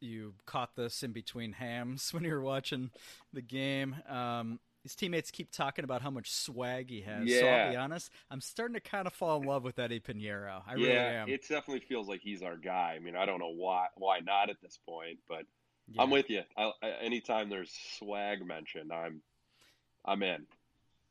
you 0.00 0.34
caught 0.46 0.74
this 0.74 1.02
in 1.04 1.12
between 1.12 1.52
Hamm's 1.52 2.12
when 2.14 2.24
you 2.24 2.32
were 2.32 2.40
watching 2.42 2.90
the 3.32 3.42
game. 3.42 3.96
Um, 4.08 4.58
his 4.82 4.94
teammates 4.94 5.30
keep 5.30 5.50
talking 5.52 5.84
about 5.84 6.02
how 6.02 6.10
much 6.10 6.32
swag 6.32 6.90
he 6.90 7.02
has. 7.02 7.32
So 7.32 7.48
I'll 7.50 7.58
be 7.58 7.76
honest, 7.76 8.10
I'm 8.30 8.40
starting 8.40 8.74
to 8.74 8.80
kind 8.80 9.06
of 9.06 9.12
fall 9.12 9.38
in 9.40 9.46
love 9.46 9.64
with 9.64 9.78
Eddie 9.78 10.00
Piñeiro. 10.00 10.62
I 10.66 10.74
yeah, 10.74 10.74
really 10.74 11.14
am. 11.14 11.34
it 11.34 11.42
definitely 11.48 11.80
feels 11.80 12.08
like 12.08 12.20
he's 12.22 12.42
our 12.42 12.56
guy. 12.56 12.94
I 12.96 12.98
mean, 12.98 13.16
I 13.16 13.26
don't 13.26 13.38
know 13.38 13.52
why 13.54 13.86
why 13.96 14.20
not 14.20 14.50
at 14.50 14.60
this 14.62 14.78
point, 14.88 15.18
but 15.28 15.44
Yeah. 15.86 16.02
I'm 16.02 16.10
with 16.10 16.30
you. 16.30 16.42
I, 16.56 16.72
I, 16.82 16.90
anytime 17.02 17.48
there's 17.50 17.72
swag 17.98 18.44
mentioned, 18.46 18.92
I'm 18.92 19.22
I'm 20.04 20.22
in. 20.22 20.46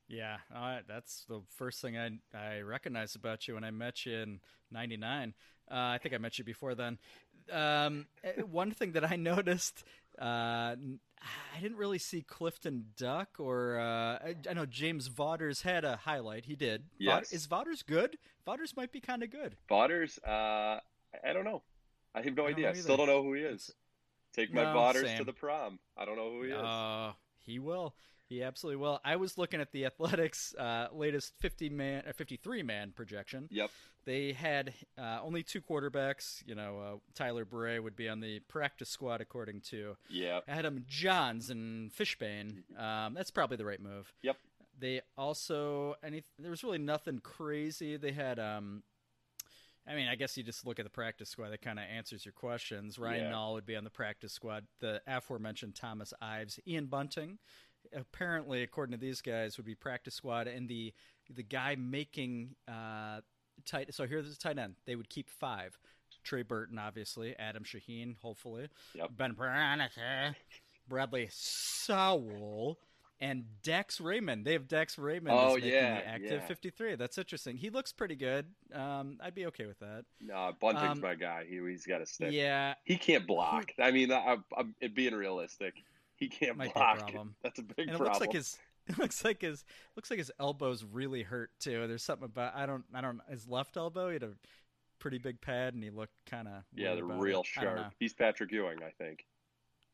Yeah, 0.08 0.38
uh, 0.54 0.80
that's 0.86 1.24
the 1.28 1.40
first 1.56 1.80
thing 1.80 1.96
I 1.96 2.10
I 2.36 2.60
recognized 2.60 3.16
about 3.16 3.48
you 3.48 3.54
when 3.54 3.64
I 3.64 3.70
met 3.70 4.04
you 4.04 4.14
in 4.18 4.40
'99. 4.70 5.34
Uh, 5.70 5.74
I 5.74 5.98
think 6.02 6.14
I 6.14 6.18
met 6.18 6.38
you 6.38 6.44
before 6.44 6.74
then. 6.74 6.98
Um, 7.50 8.06
eh, 8.22 8.42
one 8.42 8.72
thing 8.72 8.92
that 8.92 9.10
I 9.10 9.16
noticed, 9.16 9.84
uh, 10.18 10.76
I 11.54 11.60
didn't 11.60 11.76
really 11.76 11.98
see 11.98 12.22
Clifton 12.22 12.86
Duck 12.96 13.36
or 13.38 13.78
uh, 13.78 13.84
I, 13.84 14.36
I 14.48 14.54
know 14.54 14.66
James 14.66 15.06
Vaughters 15.06 15.62
had 15.62 15.84
a 15.84 15.96
highlight. 15.96 16.44
He 16.46 16.56
did. 16.56 16.84
Yes. 16.98 17.32
is 17.32 17.46
Vaughters 17.46 17.82
good? 17.82 18.18
Vaughters 18.44 18.76
might 18.76 18.92
be 18.92 19.00
kind 19.00 19.22
of 19.22 19.30
good. 19.30 19.56
Botters, 19.70 20.18
uh, 20.26 20.80
I 21.24 21.32
don't 21.32 21.44
know. 21.44 21.62
I 22.14 22.22
have 22.22 22.36
no 22.36 22.46
I 22.46 22.50
idea. 22.50 22.70
I 22.70 22.72
still 22.74 22.96
don't 22.96 23.06
know 23.06 23.22
who 23.22 23.34
he 23.34 23.42
is. 23.42 23.72
Take 24.34 24.52
my 24.52 24.64
No, 24.64 24.74
Botters 24.74 25.16
to 25.16 25.24
the 25.24 25.32
prom. 25.32 25.78
I 25.96 26.04
don't 26.04 26.16
know 26.16 26.30
who 26.30 26.42
he 26.42 26.50
is. 26.50 26.58
Uh, 26.58 27.12
he 27.44 27.58
will. 27.58 27.94
He 28.32 28.42
absolutely 28.42 28.78
will. 28.78 28.98
I 29.04 29.16
was 29.16 29.36
looking 29.36 29.60
at 29.60 29.72
the 29.72 29.84
Athletics' 29.84 30.54
uh, 30.54 30.88
latest 30.92 31.34
50 31.40 31.68
man, 31.68 32.02
uh, 32.08 32.12
53 32.12 32.62
man 32.62 32.92
projection. 32.96 33.46
Yep. 33.50 33.70
They 34.06 34.32
had 34.32 34.72
uh, 34.98 35.18
only 35.22 35.42
two 35.42 35.60
quarterbacks. 35.60 36.42
You 36.46 36.54
know, 36.54 36.78
uh, 36.80 36.96
Tyler 37.14 37.44
Bray 37.44 37.78
would 37.78 37.94
be 37.94 38.08
on 38.08 38.20
the 38.20 38.40
practice 38.48 38.88
squad, 38.88 39.20
according 39.20 39.60
to 39.70 39.96
Yeah. 40.08 40.40
Adam 40.48 40.86
Jahns 40.90 41.50
and 41.50 41.92
Fishbain. 41.92 42.62
Um, 42.80 43.12
that's 43.12 43.30
probably 43.30 43.58
the 43.58 43.66
right 43.66 43.80
move. 43.82 44.12
Yep. 44.22 44.38
They 44.80 45.02
also 45.18 45.96
any 46.02 46.24
there 46.38 46.50
was 46.50 46.64
really 46.64 46.78
nothing 46.78 47.18
crazy. 47.20 47.98
They 47.98 48.12
had 48.12 48.38
um 48.40 48.82
I 49.86 49.94
mean, 49.94 50.08
I 50.08 50.14
guess 50.14 50.36
you 50.36 50.42
just 50.44 50.64
look 50.66 50.78
at 50.78 50.84
the 50.84 50.90
practice 50.90 51.28
squad 51.28 51.50
that 51.50 51.60
kind 51.60 51.78
of 51.78 51.84
answers 51.94 52.24
your 52.24 52.32
questions. 52.32 52.98
Ryan 52.98 53.24
Yeah. 53.24 53.32
Nall 53.32 53.52
would 53.54 53.66
be 53.66 53.76
on 53.76 53.84
the 53.84 53.90
practice 53.90 54.32
squad. 54.32 54.64
The 54.80 55.02
aforementioned 55.06 55.74
Thomas 55.74 56.14
Ives, 56.22 56.58
Ian 56.66 56.86
Bunting, 56.86 57.38
apparently 57.94 58.62
according 58.62 58.92
to 58.92 58.98
these 58.98 59.20
guys 59.20 59.56
would 59.56 59.66
be 59.66 59.74
practice 59.74 60.14
squad 60.14 60.46
and 60.48 60.68
the 60.68 60.92
the 61.34 61.42
guy 61.42 61.76
making 61.78 62.54
uh 62.68 63.20
tight 63.64 63.94
so 63.94 64.06
here's 64.06 64.28
the 64.30 64.36
tight 64.36 64.58
end. 64.58 64.74
They 64.86 64.96
would 64.96 65.08
keep 65.08 65.28
5. 65.30 65.78
Trey 66.24 66.42
Burton 66.42 66.78
obviously, 66.78 67.34
Adam 67.38 67.64
Shaheen 67.64 68.16
hopefully. 68.22 68.68
Yep. 68.94 69.10
Ben 69.16 69.34
Braunecker, 69.34 70.34
Bradley 70.88 71.28
Sowell, 71.30 72.78
and 73.20 73.44
Dax 73.62 74.00
Raymond. 74.00 74.44
They 74.44 74.52
have 74.52 74.68
Dax 74.68 74.98
Raymond 74.98 75.36
Oh, 75.38 75.56
yeah, 75.56 75.94
the 76.00 76.08
active 76.08 76.40
yeah. 76.42 76.46
53. 76.46 76.94
That's 76.96 77.18
interesting. 77.18 77.56
He 77.56 77.70
looks 77.70 77.92
pretty 77.92 78.16
good. 78.16 78.46
Um, 78.74 79.18
I'd 79.22 79.34
be 79.34 79.46
okay 79.46 79.66
with 79.66 79.78
that. 79.80 80.04
No, 80.20 80.52
Bunting's 80.60 80.98
Um, 80.98 81.00
my 81.00 81.14
guy. 81.14 81.44
He 81.48 81.58
he's 81.68 81.86
got 81.86 81.98
to 81.98 82.06
stick. 82.06 82.32
Yeah, 82.32 82.74
He 82.84 82.96
can't 82.96 83.26
block. 83.26 83.72
I 83.80 83.90
mean, 83.92 84.10
I, 84.12 84.18
I'm, 84.26 84.44
I'm 84.56 84.74
being 84.94 85.14
realistic. 85.14 85.74
He 86.22 86.28
can't 86.28 86.56
Might 86.56 86.72
block. 86.72 86.98
problem. 86.98 87.34
That's 87.42 87.58
a 87.58 87.62
big 87.62 87.80
and 87.80 87.90
it 87.90 87.96
problem. 87.96 88.06
looks 88.12 88.20
like 88.20 88.32
his 88.32 88.58
it 88.86 88.96
looks 88.96 89.24
like 89.24 89.42
his 89.42 89.64
looks 89.96 90.08
like 90.08 90.20
his 90.20 90.30
elbows 90.38 90.84
really 90.84 91.24
hurt 91.24 91.50
too. 91.58 91.88
There's 91.88 92.04
something 92.04 92.26
about 92.26 92.54
I 92.54 92.64
don't 92.64 92.84
I 92.94 93.00
don't 93.00 93.20
his 93.28 93.48
left 93.48 93.76
elbow. 93.76 94.06
He 94.06 94.12
had 94.14 94.22
a 94.22 94.30
pretty 95.00 95.18
big 95.18 95.40
pad 95.40 95.74
and 95.74 95.82
he 95.82 95.90
looked 95.90 96.14
kind 96.30 96.46
of 96.46 96.62
yeah, 96.72 96.94
they're 96.94 97.04
real 97.04 97.42
sharp. 97.42 97.92
He's 97.98 98.14
Patrick 98.14 98.52
Ewing, 98.52 98.78
I 98.86 98.90
think. 98.90 99.26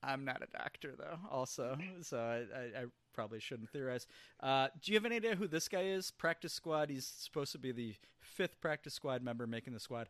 I'm 0.02 0.26
not 0.26 0.42
a 0.42 0.58
doctor 0.58 0.94
though, 0.98 1.18
also, 1.30 1.78
so 2.02 2.18
I, 2.18 2.56
I, 2.56 2.82
I 2.82 2.84
probably 3.14 3.40
shouldn't 3.40 3.70
theorize. 3.70 4.06
Uh, 4.38 4.68
do 4.82 4.92
you 4.92 4.98
have 4.98 5.06
any 5.06 5.16
idea 5.16 5.34
who 5.34 5.48
this 5.48 5.66
guy 5.66 5.84
is? 5.84 6.10
Practice 6.10 6.52
squad. 6.52 6.90
He's 6.90 7.06
supposed 7.06 7.52
to 7.52 7.58
be 7.58 7.72
the 7.72 7.94
fifth 8.20 8.60
practice 8.60 8.92
squad 8.92 9.22
member 9.22 9.46
making 9.46 9.72
the 9.72 9.80
squad. 9.80 10.08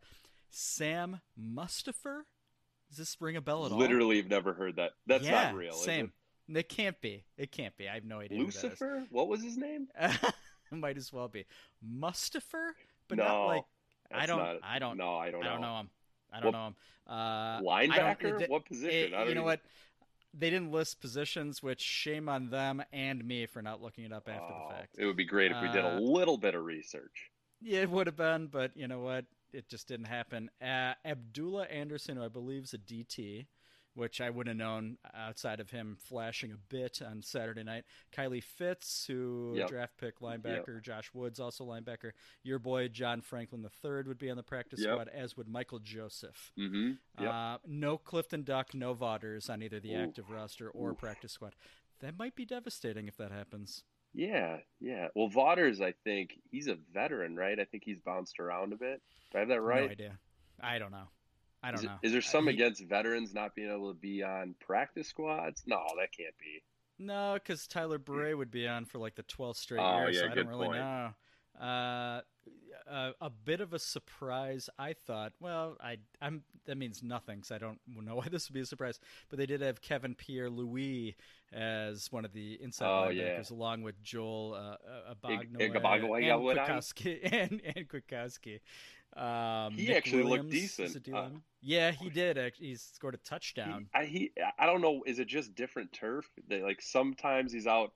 Sam 0.50 1.20
Mustipher. 1.40 2.22
Does 2.88 2.96
this 2.98 3.16
ring 3.20 3.36
a 3.36 3.40
bell 3.40 3.66
at 3.66 3.72
all? 3.72 3.78
Literally, 3.78 4.16
have 4.16 4.28
never 4.28 4.52
heard 4.54 4.76
that. 4.76 4.92
That's 5.06 5.24
yeah, 5.24 5.44
not 5.44 5.54
real. 5.54 5.72
Same. 5.74 6.12
It 6.48 6.68
can't 6.68 6.98
be. 7.00 7.24
It 7.36 7.52
can't 7.52 7.76
be. 7.76 7.88
I 7.88 7.94
have 7.94 8.04
no 8.04 8.20
it? 8.20 8.26
idea. 8.26 8.38
who 8.38 8.44
that 8.46 8.48
is. 8.56 8.62
Lucifer? 8.64 9.04
What 9.10 9.28
was 9.28 9.42
his 9.42 9.56
name? 9.58 9.88
Might 10.70 10.96
as 10.96 11.12
well 11.12 11.28
be 11.28 11.44
Mustipher, 11.86 12.70
but 13.08 13.18
no, 13.18 13.24
not 13.24 13.46
like 13.46 13.64
I 14.12 14.26
don't. 14.26 14.38
not- 14.38 14.56
I 14.62 14.78
don't. 14.78 14.96
No, 14.96 15.16
I 15.16 15.30
don't 15.30 15.42
I 15.42 15.46
know. 15.46 15.52
don't 15.52 15.60
know 15.60 15.80
him. 15.80 15.90
I 16.32 16.40
don't 16.40 16.44
What- 16.46 16.58
know 16.58 16.66
him. 16.68 16.74
Uh, 17.06 17.60
Linebacker? 17.60 18.40
it- 18.42 18.50
what 18.50 18.64
position? 18.66 19.12
it- 19.12 19.14
I 19.14 19.18
don't 19.20 19.28
you 19.28 19.34
know 19.34 19.40
even- 19.40 19.44
what? 19.44 19.60
They 20.34 20.50
didn't 20.50 20.70
list 20.72 21.00
positions, 21.00 21.62
which 21.62 21.80
shame 21.80 22.28
on 22.28 22.50
them 22.50 22.82
and 22.92 23.24
me 23.24 23.46
for 23.46 23.62
not 23.62 23.80
looking 23.80 24.04
it 24.04 24.12
up 24.12 24.28
after 24.28 24.52
Oh, 24.52 24.68
the 24.68 24.74
fact. 24.74 24.94
It 24.98 25.06
would 25.06 25.16
be 25.16 25.24
great 25.24 25.50
if 25.50 25.60
we 25.62 25.68
did 25.68 25.84
Uh, 25.86 25.96
a 25.96 26.00
little 26.00 26.36
bit 26.36 26.54
of 26.54 26.64
research. 26.64 27.30
Yeah, 27.62 27.80
it 27.80 27.90
would 27.90 28.06
have 28.06 28.16
been, 28.16 28.46
but 28.48 28.76
you 28.76 28.86
know 28.88 29.00
what? 29.00 29.24
It 29.52 29.68
just 29.68 29.88
didn't 29.88 30.06
happen. 30.06 30.50
Uh, 30.60 30.94
Abdullah 31.04 31.64
Anderson, 31.66 32.16
who 32.16 32.24
I 32.24 32.28
believe 32.28 32.64
is 32.64 32.74
a 32.74 32.78
DT, 32.78 33.46
which 33.94 34.20
I 34.20 34.30
wouldn't 34.30 34.60
have 34.60 34.68
known 34.68 34.98
outside 35.14 35.58
of 35.58 35.70
him 35.70 35.96
flashing 35.98 36.52
a 36.52 36.56
bit 36.56 37.00
on 37.02 37.20
Saturday 37.22 37.64
night. 37.64 37.84
Kylie 38.12 38.42
Fitts, 38.44 39.06
who 39.06 39.54
Yep. 39.56 39.68
draft 39.68 39.96
pick 39.96 40.20
linebacker. 40.20 40.80
Josh 40.80 41.12
Woods, 41.12 41.40
also 41.40 41.64
linebacker. 41.64 42.12
Your 42.44 42.58
boy 42.60 42.88
John 42.88 43.22
Franklin 43.22 43.64
III 43.64 44.02
would 44.02 44.18
be 44.18 44.30
on 44.30 44.36
the 44.36 44.42
practice 44.44 44.80
Yep. 44.80 44.92
squad, 44.92 45.08
as 45.08 45.36
would 45.36 45.48
Michael 45.48 45.80
Joseph. 45.80 46.52
Mm-hmm. 46.56 46.92
Yep. 47.22 47.32
Uh, 47.32 47.58
no 47.66 47.98
Clifton 47.98 48.44
Duck, 48.44 48.72
no 48.74 48.92
Vaughters 48.94 49.48
on 49.50 49.62
either 49.62 49.80
the 49.80 49.94
Oof. 49.94 50.08
active 50.10 50.30
roster 50.30 50.70
or 50.70 50.90
Oof. 50.92 50.98
practice 50.98 51.32
squad. 51.32 51.56
That 52.00 52.16
might 52.16 52.36
be 52.36 52.44
devastating 52.44 53.08
if 53.08 53.16
that 53.16 53.32
happens. 53.32 53.82
Yeah, 54.14 54.58
yeah. 54.80 55.08
Well, 55.14 55.28
Vaughters, 55.28 55.80
I 55.80 55.92
think 56.04 56.38
he's 56.50 56.66
a 56.66 56.76
veteran, 56.92 57.36
right? 57.36 57.58
I 57.58 57.64
think 57.64 57.82
he's 57.84 58.00
bounced 58.00 58.40
around 58.40 58.72
a 58.72 58.76
bit. 58.76 59.00
Do 59.32 59.38
I 59.38 59.40
have 59.40 59.48
that 59.48 59.60
right? 59.60 59.84
No 59.84 59.90
idea. 59.90 60.18
I 60.60 60.78
don't 60.78 60.90
know. 60.90 61.08
I 61.62 61.70
don't 61.70 61.80
is, 61.80 61.86
know. 61.86 61.98
is 62.02 62.12
there 62.12 62.22
some 62.22 62.44
he- 62.46 62.54
against 62.54 62.84
veterans 62.84 63.34
not 63.34 63.54
being 63.54 63.70
able 63.70 63.92
to 63.92 63.98
be 63.98 64.22
on 64.22 64.54
practice 64.60 65.08
squads? 65.08 65.62
No, 65.66 65.82
that 65.98 66.12
can't 66.16 66.34
be. 66.38 66.62
No, 67.00 67.34
because 67.34 67.66
Tyler 67.66 67.98
Bray 67.98 68.34
would 68.34 68.50
be 68.50 68.66
on 68.66 68.84
for 68.84 68.98
like 68.98 69.14
the 69.14 69.22
12th 69.24 69.56
straight 69.56 69.80
Oh, 69.80 70.00
year, 70.06 70.10
yeah, 70.10 70.20
so 70.20 70.26
I 70.26 70.34
don't 70.34 70.48
really 70.48 70.66
point. 70.66 70.80
know. 70.80 71.10
Uh, 71.60 72.20
a, 72.90 73.12
a 73.20 73.30
bit 73.30 73.60
of 73.60 73.72
a 73.72 73.78
surprise, 73.78 74.68
I 74.78 74.92
thought. 75.06 75.32
Well, 75.40 75.76
I 75.80 75.98
I'm 76.20 76.42
that 76.66 76.76
means 76.76 77.02
nothing 77.02 77.36
because 77.36 77.50
I 77.52 77.58
don't 77.58 77.78
know 77.86 78.16
why 78.16 78.28
this 78.30 78.48
would 78.48 78.54
be 78.54 78.60
a 78.60 78.66
surprise. 78.66 78.98
But 79.28 79.38
they 79.38 79.46
did 79.46 79.60
have 79.60 79.80
Kevin 79.80 80.14
Pierre 80.14 80.50
Louis 80.50 81.16
as 81.52 82.10
one 82.12 82.24
of 82.24 82.32
the 82.32 82.58
inside 82.62 82.86
Oh, 83.06 83.10
yeah. 83.10 83.38
linebackers, 83.38 83.50
along 83.50 83.82
with 83.82 84.02
Joel 84.02 84.54
uh, 84.54 84.58
uh, 85.26 85.30
Ig- 85.30 85.52
Abognoy 85.54 85.72
Igabogwe, 85.72 86.26
yeah, 86.26 86.34
and 86.34 86.42
would 86.44 86.58
I? 86.58 86.68
Kwiatkowski 86.68 87.18
and 87.32 87.60
and 87.76 87.88
Kwiatkowski. 87.88 88.60
Um, 89.16 89.72
He 89.72 89.86
Nick 89.88 89.96
actually 89.96 90.22
looked 90.22 90.44
Williams 90.44 90.78
is 90.78 90.92
decent. 90.94 91.14
Uh, 91.14 91.28
yeah, 91.62 91.90
he 91.90 92.10
did. 92.10 92.36
act- 92.38 92.58
He 92.58 92.74
scored 92.76 93.14
a 93.14 93.18
He, 93.18 93.28
touchdown. 93.28 93.88
I, 93.94 94.04
he, 94.04 94.30
I 94.58 94.66
don't 94.66 94.80
know. 94.82 95.02
Is 95.06 95.18
it 95.18 95.26
just 95.28 95.54
different 95.54 95.92
turf? 95.92 96.28
They, 96.46 96.62
like 96.62 96.82
sometimes 96.82 97.50
he's 97.50 97.66
out, 97.66 97.92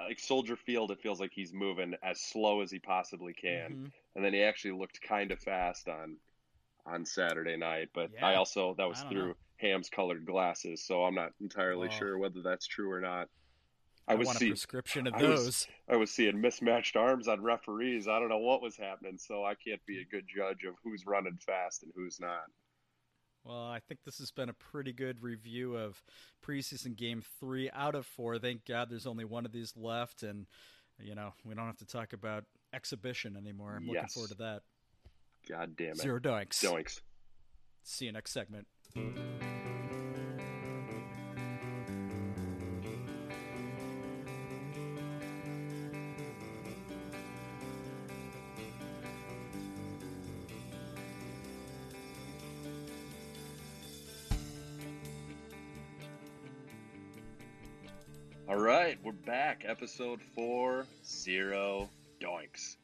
like 0.00 0.18
Soldier 0.18 0.56
Field. 0.56 0.90
It 0.90 1.00
feels 1.00 1.20
like 1.20 1.30
he's 1.32 1.52
moving 1.52 1.94
as 2.02 2.20
slow 2.20 2.60
as 2.62 2.70
he 2.72 2.80
possibly 2.80 3.32
can, 3.32 3.70
Mhm. 3.70 3.92
And 4.14 4.24
then 4.24 4.32
he 4.32 4.42
actually 4.42 4.72
looked 4.78 5.00
kind 5.02 5.30
of 5.32 5.38
fast 5.40 5.88
on 5.88 6.16
on 6.86 7.04
Saturday 7.04 7.56
night. 7.56 7.88
But 7.94 8.10
I 8.22 8.34
also 8.34 8.74
that 8.78 8.88
was 8.88 9.00
through 9.02 9.28
know. 9.28 9.34
Hamm's 9.56 9.88
colored 9.88 10.26
glasses, 10.26 10.84
so 10.86 11.04
I'm 11.04 11.14
not 11.14 11.32
entirely 11.40 11.88
Oh. 11.88 11.96
sure 11.98 12.18
whether 12.18 12.42
that's 12.42 12.66
true 12.66 12.90
or 12.90 13.00
not. 13.00 13.28
I, 14.06 14.12
I 14.12 14.16
was 14.16 14.26
want 14.26 14.36
a 14.36 14.40
see, 14.40 14.48
prescription 14.50 15.06
of 15.06 15.14
I 15.14 15.22
was- 15.22 15.44
those. 15.44 15.66
I 15.88 15.96
was 15.96 16.10
seeing 16.10 16.38
mismatched 16.40 16.94
arms 16.96 17.26
on 17.26 17.42
referees. 17.42 18.06
I 18.06 18.18
don't 18.18 18.28
know 18.28 18.38
what 18.38 18.60
was 18.60 18.76
happening, 18.76 19.16
so 19.16 19.44
I 19.44 19.54
can't 19.54 19.84
be 19.86 20.00
a 20.00 20.04
good 20.04 20.26
judge 20.28 20.64
of 20.64 20.74
who's 20.84 21.06
running 21.06 21.38
fast 21.38 21.82
and 21.84 21.92
who's 21.96 22.20
not. 22.20 22.44
Well, 23.44 23.64
I 23.66 23.80
think 23.80 24.00
this 24.04 24.18
has 24.18 24.30
been 24.30 24.48
a 24.48 24.54
pretty 24.54 24.92
good 24.92 25.22
review 25.22 25.76
of 25.76 26.02
preseason 26.42 26.96
game 26.96 27.22
three 27.40 27.70
out 27.72 27.94
of 27.94 28.06
four. 28.06 28.38
Thank 28.38 28.64
God 28.66 28.88
there's 28.90 29.06
only 29.06 29.24
one 29.24 29.44
of 29.46 29.52
these 29.52 29.74
left, 29.76 30.22
and 30.22 30.46
you 30.98 31.14
know 31.14 31.32
we 31.44 31.54
don't 31.54 31.66
have 31.66 31.78
to 31.78 31.86
talk 31.86 32.12
about 32.12 32.44
exhibition 32.74 33.36
anymore. 33.36 33.76
I'm 33.76 33.86
looking 33.86 34.06
forward 34.08 34.30
to 34.30 34.36
that. 34.36 34.60
God 35.48 35.76
damn 35.76 35.90
it. 35.90 35.98
Zero 35.98 36.18
doinks. 36.18 36.64
Doinks. 36.64 37.00
See 37.84 38.06
you 38.06 38.12
next 38.12 38.32
segment. 38.32 38.66
All 58.46 58.56
right, 58.56 58.98
we're 59.02 59.12
back. 59.12 59.64
Episode 59.66 60.20
four, 60.34 60.86
Zero 61.04 61.88
Doinks, 62.20 62.76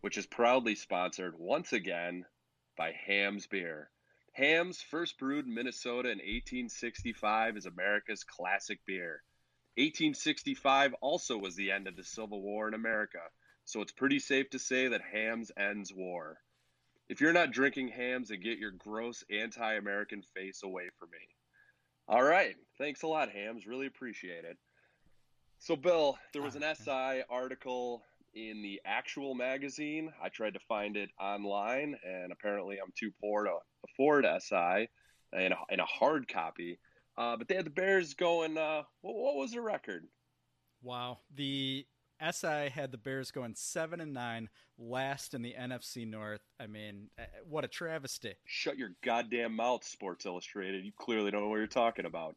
which 0.00 0.18
is 0.18 0.26
proudly 0.26 0.74
sponsored 0.74 1.38
once 1.38 1.72
again 1.72 2.24
by 2.76 2.92
Hamm's 2.92 3.46
Beer. 3.46 3.90
Hamm's, 4.32 4.80
first 4.80 5.18
brewed 5.18 5.46
in 5.46 5.54
Minnesota 5.54 6.08
in 6.08 6.18
1865, 6.18 7.56
is 7.56 7.66
America's 7.66 8.24
classic 8.24 8.80
beer. 8.86 9.22
1865 9.76 10.94
also 11.00 11.36
was 11.36 11.54
the 11.54 11.70
end 11.70 11.86
of 11.86 11.96
the 11.96 12.04
Civil 12.04 12.40
War 12.42 12.68
in 12.68 12.74
America, 12.74 13.20
so 13.64 13.80
it's 13.80 13.92
pretty 13.92 14.18
safe 14.18 14.50
to 14.50 14.58
say 14.58 14.88
that 14.88 15.02
Hamm's 15.02 15.50
ends 15.56 15.92
war. 15.92 16.38
If 17.08 17.20
you're 17.20 17.32
not 17.32 17.52
drinking 17.52 17.88
Hamm's, 17.88 18.28
then 18.28 18.40
get 18.40 18.58
your 18.58 18.70
gross 18.70 19.22
anti 19.30 19.74
American 19.74 20.22
face 20.34 20.62
away 20.62 20.88
from 20.98 21.10
me. 21.10 21.28
All 22.08 22.22
right. 22.22 22.56
Thanks 22.78 23.02
a 23.02 23.06
lot, 23.06 23.30
Hamm's. 23.30 23.66
Really 23.66 23.86
appreciate 23.86 24.44
it. 24.44 24.56
So, 25.58 25.76
Bill, 25.76 26.18
there 26.32 26.42
was 26.42 26.56
an 26.56 26.64
ah. 26.64 26.74
SI 26.74 27.22
article 27.30 28.02
in 28.34 28.62
the 28.62 28.80
actual 28.84 29.34
magazine. 29.34 30.12
I 30.22 30.28
tried 30.28 30.54
to 30.54 30.60
find 30.60 30.96
it 30.96 31.10
online, 31.20 31.96
and 32.04 32.32
apparently 32.32 32.78
I'm 32.82 32.92
too 32.98 33.10
poor 33.20 33.44
to 33.44 33.58
afford 33.88 34.26
SI 34.40 34.88
in 35.32 35.52
a, 35.52 35.56
in 35.70 35.80
a 35.80 35.84
hard 35.84 36.28
copy. 36.28 36.78
Uh, 37.16 37.36
but 37.36 37.48
they 37.48 37.54
had 37.54 37.66
the 37.66 37.70
Bears 37.70 38.14
going. 38.14 38.56
Uh, 38.56 38.82
what, 39.02 39.14
what 39.14 39.36
was 39.36 39.52
the 39.52 39.60
record? 39.60 40.04
Wow, 40.82 41.18
the 41.34 41.86
SI 42.30 42.70
had 42.70 42.90
the 42.90 42.98
Bears 42.98 43.30
going 43.30 43.54
seven 43.54 44.00
and 44.00 44.14
nine, 44.14 44.48
last 44.78 45.34
in 45.34 45.42
the 45.42 45.54
NFC 45.58 46.08
North. 46.08 46.42
I 46.58 46.66
mean, 46.66 47.08
uh, 47.18 47.24
what 47.48 47.64
a 47.64 47.68
travesty! 47.68 48.34
Shut 48.46 48.78
your 48.78 48.90
goddamn 49.04 49.54
mouth, 49.56 49.84
Sports 49.84 50.24
Illustrated. 50.24 50.84
You 50.84 50.92
clearly 50.96 51.30
don't 51.30 51.42
know 51.42 51.48
what 51.48 51.56
you're 51.56 51.66
talking 51.66 52.06
about. 52.06 52.36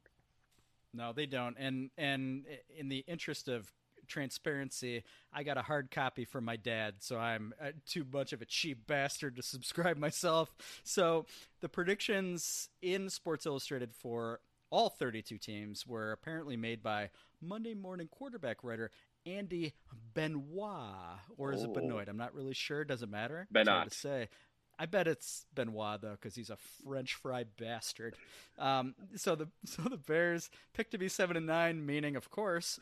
No, 0.93 1.13
they 1.13 1.25
don't. 1.25 1.55
And 1.59 1.89
and 1.97 2.45
in 2.77 2.89
the 2.89 3.03
interest 3.07 3.47
of 3.47 3.71
transparency, 4.07 5.03
I 5.33 5.43
got 5.43 5.57
a 5.57 5.61
hard 5.61 5.91
copy 5.91 6.25
from 6.25 6.45
my 6.45 6.55
dad, 6.55 6.95
so 6.99 7.17
I'm 7.17 7.53
uh, 7.61 7.71
too 7.85 8.05
much 8.11 8.33
of 8.33 8.41
a 8.41 8.45
cheap 8.45 8.87
bastard 8.87 9.35
to 9.35 9.43
subscribe 9.43 9.97
myself. 9.97 10.53
So 10.83 11.25
the 11.61 11.69
predictions 11.69 12.69
in 12.81 13.09
Sports 13.09 13.45
Illustrated 13.45 13.93
for 13.93 14.39
all 14.69 14.89
32 14.89 15.37
teams 15.37 15.85
were 15.87 16.11
apparently 16.11 16.57
made 16.57 16.81
by 16.83 17.09
Monday 17.41 17.73
morning 17.73 18.07
quarterback 18.11 18.63
writer 18.63 18.91
Andy 19.25 19.73
Benoit, 20.13 21.19
or 21.37 21.53
is 21.53 21.61
oh. 21.61 21.65
it 21.65 21.73
Benoit? 21.73 22.07
I'm 22.07 22.17
not 22.17 22.35
really 22.35 22.53
sure. 22.53 22.83
Doesn't 22.83 23.09
matter. 23.09 23.47
Benoit. 23.51 23.89
to 23.89 23.97
say. 23.97 24.29
I 24.77 24.85
bet 24.85 25.07
it's 25.07 25.45
Benoit 25.53 26.01
though, 26.01 26.11
because 26.11 26.35
he's 26.35 26.49
a 26.49 26.57
French 26.83 27.15
fry 27.15 27.45
bastard. 27.57 28.15
Um, 28.59 28.95
so 29.15 29.35
the 29.35 29.47
so 29.65 29.83
the 29.83 29.97
Bears 29.97 30.49
picked 30.73 30.91
to 30.91 30.97
be 30.97 31.09
seven 31.09 31.37
and 31.37 31.47
nine, 31.47 31.85
meaning 31.85 32.15
of 32.15 32.29
course 32.29 32.79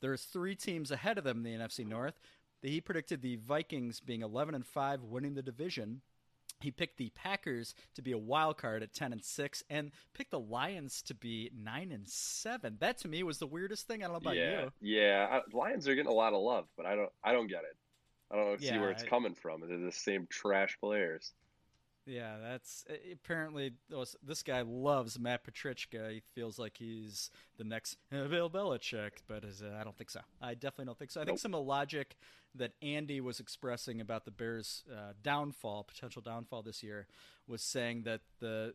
there's 0.00 0.22
three 0.24 0.54
teams 0.54 0.90
ahead 0.90 1.18
of 1.18 1.24
them 1.24 1.38
in 1.38 1.42
the 1.42 1.64
NFC 1.64 1.86
North. 1.86 2.20
He 2.62 2.80
predicted 2.80 3.22
the 3.22 3.36
Vikings 3.36 4.00
being 4.00 4.22
11 4.22 4.54
and 4.54 4.66
5, 4.66 5.02
winning 5.04 5.34
the 5.34 5.42
division. 5.42 6.02
He 6.60 6.70
picked 6.70 6.98
the 6.98 7.10
Packers 7.14 7.74
to 7.94 8.02
be 8.02 8.12
a 8.12 8.18
wild 8.18 8.58
card 8.58 8.82
at 8.82 8.92
10 8.92 9.12
and 9.12 9.24
6 9.24 9.62
and 9.70 9.92
picked 10.12 10.30
the 10.30 10.40
Lions 10.40 11.00
to 11.02 11.14
be 11.14 11.50
9 11.56 11.92
and 11.92 12.06
7. 12.06 12.76
That 12.80 12.98
to 12.98 13.08
me 13.08 13.22
was 13.22 13.38
the 13.38 13.46
weirdest 13.46 13.86
thing. 13.86 14.02
I 14.02 14.06
don't 14.06 14.12
know 14.12 14.18
about 14.18 14.36
yeah, 14.36 14.62
you. 14.62 14.72
Yeah, 14.80 15.40
Lions 15.52 15.88
are 15.88 15.94
getting 15.94 16.10
a 16.10 16.14
lot 16.14 16.34
of 16.34 16.42
love, 16.42 16.66
but 16.76 16.84
I 16.84 16.96
don't 16.96 17.10
I 17.24 17.32
don't 17.32 17.46
get 17.46 17.60
it. 17.60 17.76
I 18.30 18.36
don't 18.36 18.60
yeah, 18.60 18.72
see 18.72 18.78
where 18.78 18.90
it's 18.90 19.02
coming 19.02 19.34
from. 19.34 19.62
They're 19.66 19.78
the 19.78 19.90
same 19.90 20.26
trash 20.30 20.76
players. 20.80 21.32
Yeah, 22.06 22.36
that's 22.42 22.84
apparently 23.12 23.72
this 24.22 24.42
guy 24.42 24.62
loves 24.62 25.18
Matt 25.18 25.44
Patricia. 25.44 26.08
He 26.10 26.22
feels 26.34 26.58
like 26.58 26.76
he's 26.78 27.30
the 27.58 27.64
next 27.64 27.96
Bill 28.10 28.50
Belichick, 28.50 29.10
but 29.28 29.44
is, 29.44 29.62
uh, 29.62 29.76
I 29.78 29.84
don't 29.84 29.96
think 29.96 30.10
so. 30.10 30.20
I 30.40 30.54
definitely 30.54 30.86
don't 30.86 30.98
think 30.98 31.10
so. 31.10 31.20
I 31.20 31.22
nope. 31.22 31.28
think 31.28 31.38
some 31.40 31.54
of 31.54 31.58
the 31.58 31.68
logic 31.68 32.16
that 32.54 32.72
Andy 32.82 33.20
was 33.20 33.38
expressing 33.38 34.00
about 34.00 34.24
the 34.24 34.30
Bears' 34.30 34.82
uh, 34.90 35.12
downfall, 35.22 35.84
potential 35.84 36.22
downfall 36.22 36.62
this 36.62 36.82
year, 36.82 37.06
was 37.46 37.62
saying 37.62 38.02
that 38.04 38.22
the 38.40 38.74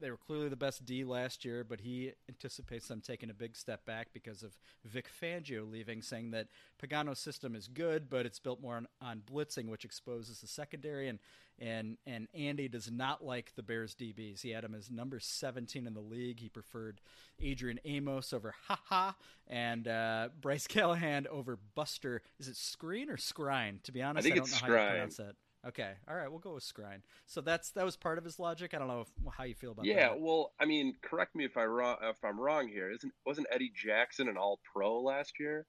they 0.00 0.10
were 0.10 0.16
clearly 0.16 0.48
the 0.48 0.56
best 0.56 0.84
D 0.84 1.04
last 1.04 1.44
year, 1.44 1.64
but 1.64 1.80
he 1.80 2.12
anticipates 2.28 2.88
them 2.88 3.00
taking 3.00 3.30
a 3.30 3.34
big 3.34 3.56
step 3.56 3.84
back 3.84 4.08
because 4.12 4.42
of 4.42 4.58
Vic 4.84 5.08
Fangio 5.20 5.70
leaving, 5.70 6.02
saying 6.02 6.30
that 6.32 6.48
Pagano's 6.82 7.18
system 7.18 7.54
is 7.54 7.68
good, 7.68 8.08
but 8.08 8.26
it's 8.26 8.38
built 8.38 8.60
more 8.60 8.76
on, 8.76 8.86
on 9.00 9.22
blitzing, 9.30 9.68
which 9.68 9.84
exposes 9.84 10.40
the 10.40 10.46
secondary. 10.46 11.08
And, 11.08 11.18
and, 11.58 11.98
and 12.06 12.28
Andy 12.34 12.68
does 12.68 12.90
not 12.90 13.24
like 13.24 13.52
the 13.54 13.62
Bears 13.62 13.94
DBs. 13.94 14.42
He 14.42 14.50
had 14.50 14.64
him 14.64 14.74
as 14.74 14.90
number 14.90 15.20
17 15.20 15.86
in 15.86 15.94
the 15.94 16.00
league. 16.00 16.40
He 16.40 16.48
preferred 16.48 17.00
Adrian 17.40 17.80
Amos 17.84 18.32
over 18.32 18.54
Haha 18.68 19.12
and 19.46 19.86
uh, 19.86 20.30
Bryce 20.40 20.66
Callahan 20.66 21.26
over 21.30 21.58
Buster. 21.74 22.22
Is 22.38 22.48
it 22.48 22.56
Screen 22.56 23.10
or 23.10 23.16
Skrine? 23.16 23.82
To 23.82 23.92
be 23.92 24.02
honest, 24.02 24.26
I, 24.26 24.30
think 24.30 24.34
I 24.34 24.38
don't 24.38 24.50
know 24.50 24.56
Skrine. 24.56 24.78
how 24.78 24.84
you 24.84 24.90
pronounce 24.90 25.16
that. 25.18 25.34
Okay, 25.66 25.92
all 26.08 26.16
right, 26.16 26.30
we'll 26.30 26.40
go 26.40 26.54
with 26.54 26.64
Skrine. 26.64 27.02
So 27.26 27.42
that's 27.42 27.70
that 27.72 27.84
was 27.84 27.96
part 27.96 28.16
of 28.16 28.24
his 28.24 28.38
logic. 28.38 28.72
I 28.72 28.78
don't 28.78 28.88
know 28.88 29.02
if, 29.02 29.08
how 29.36 29.44
you 29.44 29.54
feel 29.54 29.72
about 29.72 29.84
yeah, 29.84 29.94
that. 29.94 30.00
Yeah, 30.00 30.14
well, 30.18 30.52
I 30.58 30.64
mean, 30.64 30.94
correct 31.02 31.34
me 31.34 31.44
if 31.44 31.56
I 31.58 31.64
wrong 31.64 31.96
if 32.02 32.24
I'm 32.24 32.40
wrong 32.40 32.68
here. 32.68 32.90
Isn't 32.90 33.12
wasn't 33.26 33.46
Eddie 33.50 33.72
Jackson 33.74 34.28
an 34.28 34.38
All 34.38 34.58
Pro 34.72 35.00
last 35.00 35.38
year? 35.38 35.66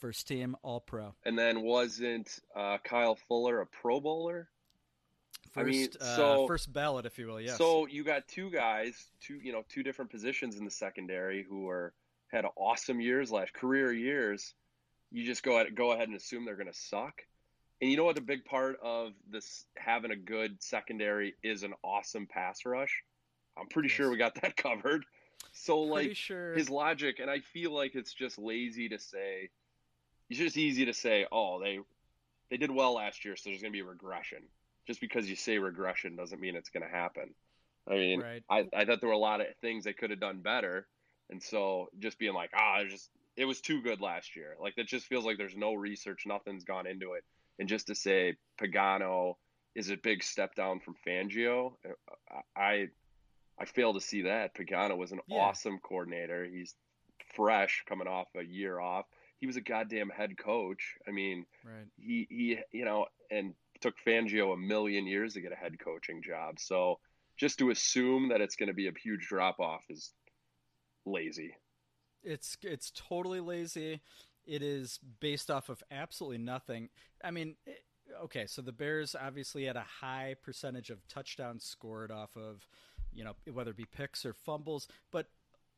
First 0.00 0.26
team 0.26 0.56
All 0.62 0.80
Pro. 0.80 1.14
And 1.24 1.38
then 1.38 1.62
wasn't 1.62 2.36
uh, 2.56 2.78
Kyle 2.82 3.16
Fuller 3.28 3.60
a 3.60 3.66
Pro 3.66 4.00
Bowler? 4.00 4.48
First, 5.52 5.66
I 5.66 5.70
mean, 5.70 5.88
uh, 6.00 6.16
so 6.16 6.46
first 6.48 6.72
ballot, 6.72 7.06
if 7.06 7.16
you 7.18 7.28
will. 7.28 7.40
Yes. 7.40 7.58
So 7.58 7.86
you 7.86 8.02
got 8.02 8.26
two 8.26 8.50
guys, 8.50 9.06
two 9.20 9.38
you 9.40 9.52
know, 9.52 9.62
two 9.68 9.84
different 9.84 10.10
positions 10.10 10.56
in 10.56 10.64
the 10.64 10.70
secondary 10.70 11.46
who 11.48 11.68
are 11.68 11.92
had 12.26 12.44
awesome 12.56 13.00
years 13.00 13.30
last 13.30 13.52
career 13.52 13.92
years. 13.92 14.54
You 15.12 15.24
just 15.24 15.44
go 15.44 15.56
ahead 15.56 15.76
go 15.76 15.92
ahead 15.92 16.08
and 16.08 16.16
assume 16.16 16.44
they're 16.44 16.56
going 16.56 16.72
to 16.72 16.78
suck 16.78 17.22
and 17.82 17.90
you 17.90 17.96
know 17.96 18.04
what? 18.04 18.16
A 18.16 18.22
big 18.22 18.44
part 18.44 18.78
of 18.80 19.12
this 19.28 19.66
having 19.76 20.12
a 20.12 20.16
good 20.16 20.62
secondary 20.62 21.34
is 21.42 21.64
an 21.64 21.74
awesome 21.82 22.28
pass 22.28 22.64
rush. 22.64 23.02
I'm 23.58 23.66
pretty 23.66 23.88
yes. 23.88 23.96
sure 23.96 24.08
we 24.08 24.16
got 24.16 24.40
that 24.40 24.56
covered. 24.56 25.04
So 25.52 25.80
like 25.80 26.14
sure. 26.16 26.54
his 26.54 26.70
logic, 26.70 27.18
and 27.18 27.28
I 27.28 27.40
feel 27.40 27.72
like 27.72 27.96
it's 27.96 28.14
just 28.14 28.38
lazy 28.38 28.88
to 28.90 29.00
say. 29.00 29.50
It's 30.30 30.38
just 30.38 30.56
easy 30.56 30.86
to 30.86 30.94
say, 30.94 31.26
oh, 31.32 31.60
they 31.60 31.80
they 32.50 32.56
did 32.56 32.70
well 32.70 32.94
last 32.94 33.24
year, 33.24 33.34
so 33.34 33.50
there's 33.50 33.60
going 33.60 33.72
to 33.72 33.76
be 33.76 33.80
a 33.80 33.84
regression. 33.84 34.44
Just 34.86 35.00
because 35.00 35.28
you 35.28 35.34
say 35.34 35.58
regression 35.58 36.14
doesn't 36.14 36.40
mean 36.40 36.54
it's 36.54 36.70
going 36.70 36.84
to 36.84 36.88
happen. 36.88 37.34
I 37.90 37.94
mean, 37.94 38.20
right. 38.20 38.44
I, 38.48 38.68
I 38.74 38.84
thought 38.84 39.00
there 39.00 39.08
were 39.08 39.14
a 39.14 39.18
lot 39.18 39.40
of 39.40 39.48
things 39.60 39.82
they 39.82 39.92
could 39.92 40.10
have 40.10 40.20
done 40.20 40.38
better, 40.38 40.86
and 41.30 41.42
so 41.42 41.88
just 41.98 42.16
being 42.16 42.32
like, 42.32 42.50
ah, 42.54 42.76
oh, 42.78 42.86
just 42.86 43.10
it 43.36 43.44
was 43.44 43.60
too 43.60 43.82
good 43.82 44.00
last 44.00 44.36
year. 44.36 44.54
Like 44.60 44.74
it 44.76 44.86
just 44.86 45.06
feels 45.06 45.24
like 45.24 45.36
there's 45.36 45.56
no 45.56 45.74
research, 45.74 46.26
nothing's 46.26 46.62
gone 46.62 46.86
into 46.86 47.14
it 47.14 47.24
and 47.62 47.68
just 47.68 47.86
to 47.86 47.94
say 47.94 48.34
Pagano 48.60 49.34
is 49.76 49.88
a 49.88 49.96
big 49.96 50.24
step 50.24 50.56
down 50.56 50.80
from 50.80 50.96
Fangio, 51.06 51.74
I 52.56 52.88
I 53.56 53.64
fail 53.66 53.94
to 53.94 54.00
see 54.00 54.22
that. 54.22 54.56
Pagano 54.56 54.96
was 54.96 55.12
an 55.12 55.20
yeah. 55.28 55.38
awesome 55.38 55.78
coordinator. 55.78 56.44
He's 56.44 56.74
fresh 57.36 57.84
coming 57.88 58.08
off 58.08 58.26
a 58.36 58.42
year 58.42 58.80
off. 58.80 59.06
He 59.38 59.46
was 59.46 59.54
a 59.54 59.60
goddamn 59.60 60.08
head 60.08 60.36
coach. 60.36 60.96
I 61.06 61.12
mean, 61.12 61.46
right. 61.64 61.86
he 62.00 62.26
he 62.28 62.58
you 62.72 62.84
know, 62.84 63.06
and 63.30 63.54
took 63.80 63.94
Fangio 64.04 64.54
a 64.54 64.56
million 64.56 65.06
years 65.06 65.34
to 65.34 65.40
get 65.40 65.52
a 65.52 65.54
head 65.54 65.78
coaching 65.78 66.20
job. 66.20 66.58
So 66.58 66.98
just 67.36 67.60
to 67.60 67.70
assume 67.70 68.30
that 68.30 68.40
it's 68.40 68.56
going 68.56 68.70
to 68.70 68.74
be 68.74 68.88
a 68.88 68.92
huge 69.00 69.28
drop 69.28 69.60
off 69.60 69.84
is 69.88 70.10
lazy. 71.06 71.54
It's 72.24 72.56
it's 72.62 72.90
totally 72.90 73.38
lazy. 73.38 74.00
It 74.46 74.62
is 74.62 74.98
based 75.20 75.50
off 75.50 75.68
of 75.68 75.82
absolutely 75.90 76.38
nothing. 76.38 76.88
I 77.24 77.30
mean, 77.30 77.56
eh, 77.66 77.72
okay, 78.24 78.46
so 78.46 78.62
the 78.62 78.72
Bears 78.72 79.14
obviously 79.14 79.64
had 79.64 79.76
a 79.76 79.86
high 80.00 80.36
percentage 80.42 80.90
of 80.90 81.06
touchdowns 81.08 81.64
scored 81.64 82.10
off 82.10 82.36
of, 82.36 82.66
you 83.12 83.24
know, 83.24 83.34
whether 83.52 83.70
it 83.70 83.76
be 83.76 83.84
picks 83.84 84.26
or 84.26 84.32
fumbles, 84.32 84.88
but 85.10 85.28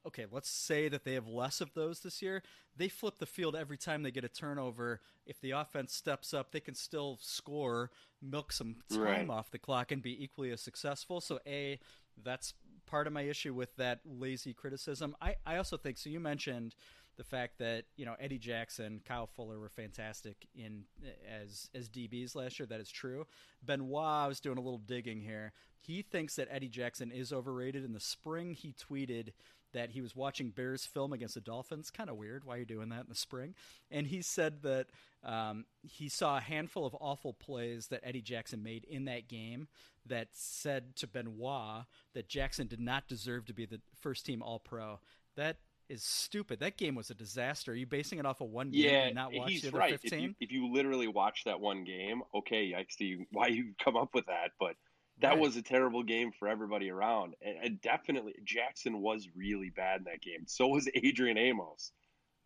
okay, 0.06 0.26
let's 0.30 0.50
say 0.50 0.88
that 0.88 1.04
they 1.04 1.14
have 1.14 1.26
less 1.26 1.60
of 1.60 1.72
those 1.74 2.00
this 2.00 2.20
year. 2.20 2.42
They 2.76 2.88
flip 2.88 3.18
the 3.18 3.26
field 3.26 3.56
every 3.56 3.78
time 3.78 4.02
they 4.02 4.10
get 4.10 4.24
a 4.24 4.28
turnover. 4.28 5.00
If 5.26 5.40
the 5.40 5.52
offense 5.52 5.94
steps 5.94 6.34
up, 6.34 6.52
they 6.52 6.60
can 6.60 6.74
still 6.74 7.18
score, 7.20 7.90
milk 8.20 8.52
some 8.52 8.76
time 8.90 9.00
right. 9.00 9.30
off 9.30 9.50
the 9.50 9.58
clock, 9.58 9.92
and 9.92 10.02
be 10.02 10.22
equally 10.22 10.50
as 10.50 10.60
successful. 10.60 11.20
So, 11.20 11.40
A, 11.46 11.78
that's 12.22 12.54
part 12.86 13.06
of 13.06 13.12
my 13.12 13.22
issue 13.22 13.54
with 13.54 13.74
that 13.76 14.00
lazy 14.04 14.52
criticism. 14.52 15.16
I, 15.20 15.36
I 15.46 15.56
also 15.56 15.76
think 15.76 15.96
so. 15.96 16.10
You 16.10 16.20
mentioned 16.20 16.74
the 17.16 17.24
fact 17.24 17.58
that 17.58 17.84
you 17.96 18.04
know 18.04 18.14
Eddie 18.18 18.38
Jackson, 18.38 19.00
Kyle 19.06 19.26
Fuller 19.26 19.58
were 19.58 19.68
fantastic 19.68 20.46
in 20.54 20.84
as 21.28 21.68
as 21.74 21.88
DBs 21.88 22.34
last 22.34 22.58
year. 22.58 22.66
That 22.66 22.80
is 22.80 22.90
true. 22.90 23.26
Benoit, 23.62 24.04
I 24.04 24.26
was 24.26 24.40
doing 24.40 24.58
a 24.58 24.62
little 24.62 24.78
digging 24.78 25.20
here. 25.20 25.52
He 25.78 26.02
thinks 26.02 26.36
that 26.36 26.48
Eddie 26.50 26.68
Jackson 26.68 27.10
is 27.10 27.32
overrated. 27.32 27.84
In 27.84 27.92
the 27.92 28.00
spring, 28.00 28.54
he 28.54 28.72
tweeted 28.72 29.32
that 29.74 29.90
he 29.90 30.00
was 30.00 30.16
watching 30.16 30.50
Bears 30.50 30.86
film 30.86 31.12
against 31.12 31.34
the 31.34 31.40
Dolphins. 31.40 31.90
Kind 31.90 32.08
of 32.08 32.16
weird. 32.16 32.44
Why 32.44 32.56
are 32.56 32.58
you 32.60 32.64
doing 32.64 32.88
that 32.88 33.00
in 33.00 33.08
the 33.08 33.14
spring? 33.14 33.54
And 33.90 34.06
he 34.06 34.22
said 34.22 34.62
that 34.62 34.86
um, 35.22 35.66
he 35.82 36.08
saw 36.08 36.38
a 36.38 36.40
handful 36.40 36.86
of 36.86 36.96
awful 37.00 37.34
plays 37.34 37.88
that 37.88 38.00
Eddie 38.02 38.22
Jackson 38.22 38.62
made 38.62 38.84
in 38.84 39.04
that 39.06 39.28
game 39.28 39.68
that 40.06 40.28
said 40.32 40.96
to 40.96 41.06
Benoit 41.06 41.84
that 42.14 42.28
Jackson 42.28 42.66
did 42.66 42.80
not 42.80 43.08
deserve 43.08 43.46
to 43.46 43.52
be 43.52 43.66
the 43.66 43.80
first 44.00 44.24
team 44.24 44.42
All 44.42 44.60
Pro. 44.60 45.00
That 45.36 45.58
is 45.88 46.02
stupid. 46.02 46.60
That 46.60 46.76
game 46.76 46.94
was 46.94 47.10
a 47.10 47.14
disaster. 47.14 47.72
Are 47.72 47.74
you 47.74 47.86
basing 47.86 48.18
it 48.18 48.26
off 48.26 48.40
of 48.40 48.48
one 48.50 48.70
game 48.70 48.82
yeah, 48.84 49.04
and 49.06 49.14
not 49.14 49.32
watch 49.32 49.50
he's 49.50 49.62
the 49.62 49.68
other 49.68 49.78
right. 49.78 50.00
15? 50.00 50.18
If 50.18 50.22
you, 50.22 50.34
if 50.40 50.52
you 50.52 50.72
literally 50.72 51.08
watch 51.08 51.44
that 51.44 51.60
one 51.60 51.84
game, 51.84 52.22
okay, 52.34 52.74
I 52.74 52.86
see 52.88 53.26
why 53.30 53.48
you 53.48 53.72
come 53.82 53.96
up 53.96 54.10
with 54.14 54.26
that, 54.26 54.52
but 54.58 54.76
that 55.20 55.30
Right. 55.30 55.38
was 55.38 55.56
a 55.56 55.62
terrible 55.62 56.02
game 56.02 56.32
for 56.32 56.48
everybody 56.48 56.90
around. 56.90 57.34
And, 57.42 57.56
and 57.62 57.80
definitely, 57.80 58.34
Jackson 58.44 59.00
was 59.00 59.28
really 59.36 59.70
bad 59.70 59.98
in 59.98 60.04
that 60.04 60.20
game. 60.22 60.44
So 60.46 60.68
was 60.68 60.88
Adrian 60.94 61.38
Amos. 61.38 61.92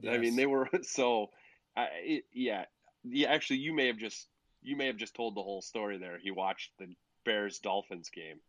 I 0.08 0.18
mean, 0.18 0.36
they 0.36 0.46
were 0.46 0.68
so. 0.82 1.30
I 1.76 1.88
it, 2.02 2.24
yeah, 2.32 2.64
yeah. 3.04 3.28
Actually, 3.28 3.58
you 3.58 3.72
may 3.72 3.86
have 3.86 3.96
just 3.96 4.28
you 4.62 4.76
may 4.76 4.86
have 4.86 4.96
just 4.96 5.14
told 5.14 5.34
the 5.34 5.42
whole 5.42 5.62
story 5.62 5.98
there. 5.98 6.18
He 6.18 6.30
watched 6.30 6.72
the 6.78 6.86
Bears 7.24 7.58
Dolphins 7.60 8.10
game. 8.10 8.40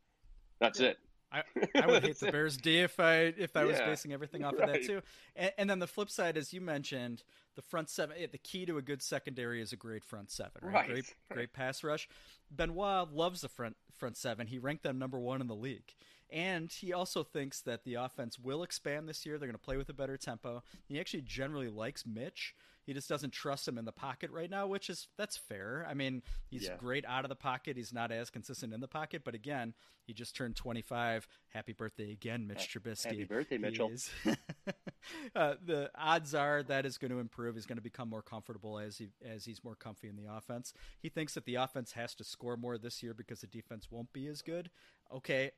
That's 0.59 0.79
Yeah. 0.79 0.89
it. 0.89 0.97
I, 1.31 1.43
I 1.75 1.85
would 1.85 2.03
hate 2.03 2.19
the. 2.19 2.31
Bears 2.31 2.57
D 2.57 2.79
if 2.79 2.99
I 2.99 3.33
if 3.37 3.55
I 3.55 3.63
was 3.65 3.77
basing 3.79 4.13
everything 4.13 4.43
off 4.43 4.53
of 4.53 4.67
that 4.67 4.83
too. 4.83 5.01
And, 5.35 5.51
and 5.57 5.69
then 5.69 5.79
the 5.79 5.87
flip 5.87 6.09
side, 6.09 6.37
as 6.37 6.53
you 6.53 6.61
mentioned, 6.61 7.23
the 7.55 7.61
front 7.61 7.89
seven. 7.89 8.15
eh, 8.19 8.27
The 8.31 8.37
key 8.39 8.65
to 8.65 8.77
a 8.77 8.81
good 8.81 9.01
secondary 9.03 9.61
is 9.61 9.71
a 9.71 9.75
great 9.75 10.03
front 10.03 10.31
seven, 10.31 10.61
right? 10.63 10.73
Right, 10.73 10.87
Great, 10.87 11.05
right. 11.29 11.35
great 11.35 11.53
pass 11.53 11.83
rush. 11.83 12.07
Benoit 12.49 13.13
loves 13.13 13.41
the 13.41 13.49
front 13.49 13.75
front 13.95 14.17
seven. 14.17 14.47
He 14.47 14.57
ranked 14.57 14.83
them 14.83 14.97
number 14.97 15.19
one 15.19 15.39
in 15.41 15.47
the 15.47 15.55
league, 15.55 15.93
and 16.31 16.71
he 16.71 16.93
also 16.93 17.23
thinks 17.23 17.61
that 17.61 17.83
the 17.83 17.93
offense 17.95 18.39
will 18.39 18.63
expand 18.63 19.07
this 19.07 19.25
year. 19.25 19.37
They're 19.37 19.47
going 19.47 19.53
to 19.53 19.63
play 19.63 19.77
with 19.77 19.89
a 19.89 19.93
better 19.93 20.17
tempo. 20.17 20.63
He 20.87 20.99
actually 20.99 21.21
generally 21.21 21.69
likes 21.69 22.05
Mitch. 22.07 22.55
He 22.89 22.93
just 22.95 23.07
doesn't 23.07 23.33
trust 23.33 23.67
him 23.67 23.77
in 23.77 23.85
the 23.85 23.91
pocket 23.91 24.31
right 24.31 24.49
now, 24.49 24.65
which 24.65 24.89
is 24.89 25.09
that's 25.15 25.37
fair. 25.37 25.85
I 25.87 25.93
mean, 25.93 26.23
he's 26.47 26.63
Yeah. 26.63 26.75
great 26.77 27.05
out 27.05 27.23
of 27.23 27.29
the 27.29 27.35
pocket. 27.35 27.77
He's 27.77 27.93
not 27.93 28.11
as 28.11 28.31
consistent 28.31 28.73
in 28.73 28.79
the 28.81 28.87
pocket, 28.87 29.21
but 29.23 29.35
again, 29.35 29.75
he 30.07 30.13
just 30.15 30.35
turned 30.35 30.55
25. 30.55 31.27
Happy 31.49 31.71
birthday 31.71 32.11
again, 32.11 32.47
Mitch 32.47 32.67
Trubisky. 32.73 33.05
happy 33.05 33.25
birthday, 33.25 33.57
He 33.57 33.61
Mitchell. 33.61 33.91
uh, 35.35 35.53
the 35.63 35.91
odds 35.93 36.33
are 36.33 36.63
that 36.63 36.87
is 36.87 36.97
going 36.97 37.11
to 37.11 37.19
improve. 37.19 37.53
He's 37.53 37.67
going 37.67 37.77
to 37.77 37.83
become 37.83 38.09
more 38.09 38.23
comfortable 38.23 38.79
as 38.79 38.97
he 38.97 39.09
as 39.23 39.45
he's 39.45 39.63
more 39.63 39.75
comfy 39.75 40.07
in 40.07 40.15
the 40.15 40.25
offense. 40.25 40.73
He 40.99 41.09
thinks 41.09 41.35
that 41.35 41.45
the 41.45 41.55
offense 41.55 41.91
has 41.91 42.15
to 42.15 42.23
score 42.23 42.57
more 42.57 42.79
this 42.79 43.03
year 43.03 43.13
because 43.13 43.41
the 43.41 43.47
defense 43.47 43.91
won't 43.91 44.11
be 44.13 44.25
as 44.25 44.41
good. 44.41 44.71
Okay, 45.13 45.51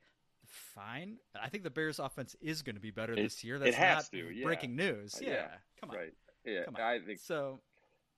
fine. 0.44 1.16
I 1.40 1.48
think 1.48 1.64
the 1.64 1.70
Bears' 1.70 1.98
offense 1.98 2.36
is 2.42 2.60
going 2.60 2.74
to 2.76 2.80
be 2.82 2.90
better 2.90 3.14
It- 3.14 3.22
this 3.22 3.42
year. 3.42 3.56
it 3.56 3.60
That's 3.60 3.76
has 3.76 4.12
not 4.12 4.18
to, 4.18 4.30
yeah. 4.34 4.44
breaking 4.44 4.76
news. 4.76 5.14
Uh, 5.14 5.18
Yeah, 5.22 5.30
yeah, 5.30 5.56
come 5.80 5.90
on, 5.90 5.96
Right. 5.96 6.14
Yeah. 6.44 6.62
I 6.78 6.98
think 7.06 7.20
So 7.20 7.60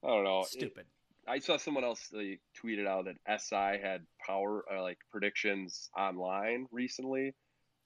I 0.03 0.09
don't 0.09 0.25
know. 0.25 0.41
It- 0.41 0.47
stupid. 0.49 0.87
I 1.27 1.39
saw 1.39 1.57
someone 1.57 1.85
else 1.85 2.11
like, 2.13 2.41
tweeted 2.63 2.87
out 2.87 3.07
that 3.07 3.41
SI 3.41 3.81
had 3.83 4.03
power 4.27 4.63
uh, 4.71 4.83
like 4.83 4.99
predictions 5.11 5.89
online 5.97 6.67
recently, 6.71 7.35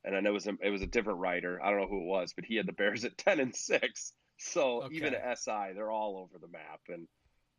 and 0.04 0.16
I 0.16 0.20
know 0.20 0.30
it 0.30 0.32
was 0.32 0.48
a, 0.48 0.56
it 0.60 0.70
was 0.70 0.82
a 0.82 0.88
different 0.88 1.20
writer. 1.20 1.60
I 1.62 1.70
don't 1.70 1.78
know 1.80 1.86
who 1.86 2.00
it 2.02 2.06
was, 2.06 2.32
but 2.34 2.44
he 2.44 2.56
had 2.56 2.66
the 2.66 2.72
Bears 2.72 3.04
at 3.04 3.16
ten 3.24 3.38
and 3.38 3.54
six. 3.54 4.12
So 4.38 4.88
even 4.90 5.14
at 5.14 5.38
SI, 5.38 5.72
they're 5.74 5.90
all 5.92 6.16
over 6.18 6.38
the 6.40 6.48
map, 6.48 6.80
and 6.88 7.06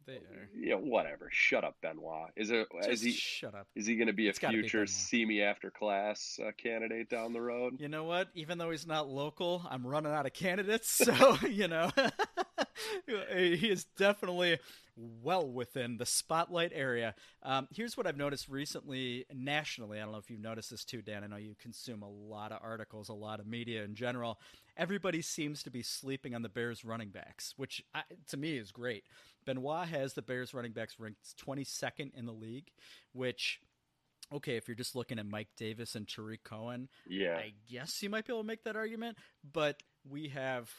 They 0.05 0.15
are. 0.17 0.49
you 0.53 0.71
know 0.71 0.79
whatever. 0.79 1.29
Shut 1.31 1.63
up, 1.63 1.77
Benoit. 1.81 2.31
Is 2.35 2.51
it 2.51 2.67
is 2.81 2.87
Just 2.87 3.03
he 3.05 3.11
shut 3.11 3.55
up. 3.55 3.67
is 3.73 3.85
he 3.85 3.95
going 3.95 4.07
to 4.07 4.13
be 4.13 4.27
a 4.27 4.31
It's 4.31 4.39
be 4.39 4.47
future 4.47 4.79
Benoit. 4.79 4.89
see 4.89 5.25
me 5.25 5.41
after 5.41 5.71
class 5.71 6.37
uh, 6.45 6.51
candidate 6.61 7.09
down 7.09 7.31
the 7.31 7.41
road? 7.41 7.79
You 7.79 7.87
know 7.87 8.03
what? 8.03 8.27
Even 8.35 8.57
though 8.57 8.71
he's 8.71 8.85
not 8.87 9.07
local, 9.07 9.65
I'm 9.69 9.87
running 9.87 10.11
out 10.11 10.25
of 10.25 10.33
candidates. 10.33 10.89
So, 10.89 11.37
you 11.49 11.67
know, 11.69 11.89
he 13.07 13.69
is 13.69 13.85
definitely 13.97 14.59
well 14.95 15.49
within 15.49 15.97
the 15.97 16.05
spotlight 16.05 16.71
area. 16.73 17.15
Um, 17.43 17.67
here's 17.71 17.95
what 17.95 18.05
I've 18.05 18.17
noticed 18.17 18.49
recently 18.49 19.25
nationally. 19.33 19.99
I 19.99 20.03
don't 20.03 20.11
know 20.11 20.17
if 20.17 20.29
you've 20.29 20.41
noticed 20.41 20.71
this 20.71 20.83
too, 20.83 21.01
Dan. 21.01 21.23
I 21.23 21.27
know 21.27 21.37
you 21.37 21.55
consume 21.59 22.03
a 22.03 22.09
lot 22.09 22.51
of 22.51 22.59
articles, 22.61 23.09
a 23.09 23.13
lot 23.13 23.39
of 23.39 23.47
media 23.47 23.83
in 23.83 23.95
general. 23.95 24.39
Everybody 24.77 25.21
seems 25.21 25.63
to 25.63 25.71
be 25.71 25.81
sleeping 25.81 26.35
on 26.35 26.41
the 26.41 26.49
Bears 26.49 26.83
running 26.83 27.09
backs, 27.09 27.53
which 27.57 27.83
I, 27.93 28.03
to 28.29 28.37
me 28.37 28.57
is 28.57 28.71
great. 28.71 29.03
Benoit 29.45 29.87
has 29.87 30.13
the 30.13 30.21
Bears 30.21 30.53
running 30.53 30.73
backs 30.73 30.99
ranked 30.99 31.35
22nd 31.45 32.11
in 32.15 32.25
the 32.25 32.33
league, 32.33 32.71
which 33.13 33.59
okay, 34.31 34.57
if 34.57 34.67
you're 34.67 34.75
just 34.75 34.95
looking 34.95 35.17
at 35.17 35.25
Mike 35.25 35.47
Davis 35.57 35.95
and 35.95 36.07
Tarik 36.07 36.43
Cohen, 36.43 36.87
Yeah, 37.07 37.37
I 37.37 37.53
guess 37.69 38.03
you 38.03 38.09
might 38.09 38.25
be 38.25 38.33
able 38.33 38.43
to 38.43 38.47
make 38.47 38.63
that 38.63 38.75
argument, 38.75 39.17
but 39.53 39.81
we 40.07 40.29
have 40.29 40.69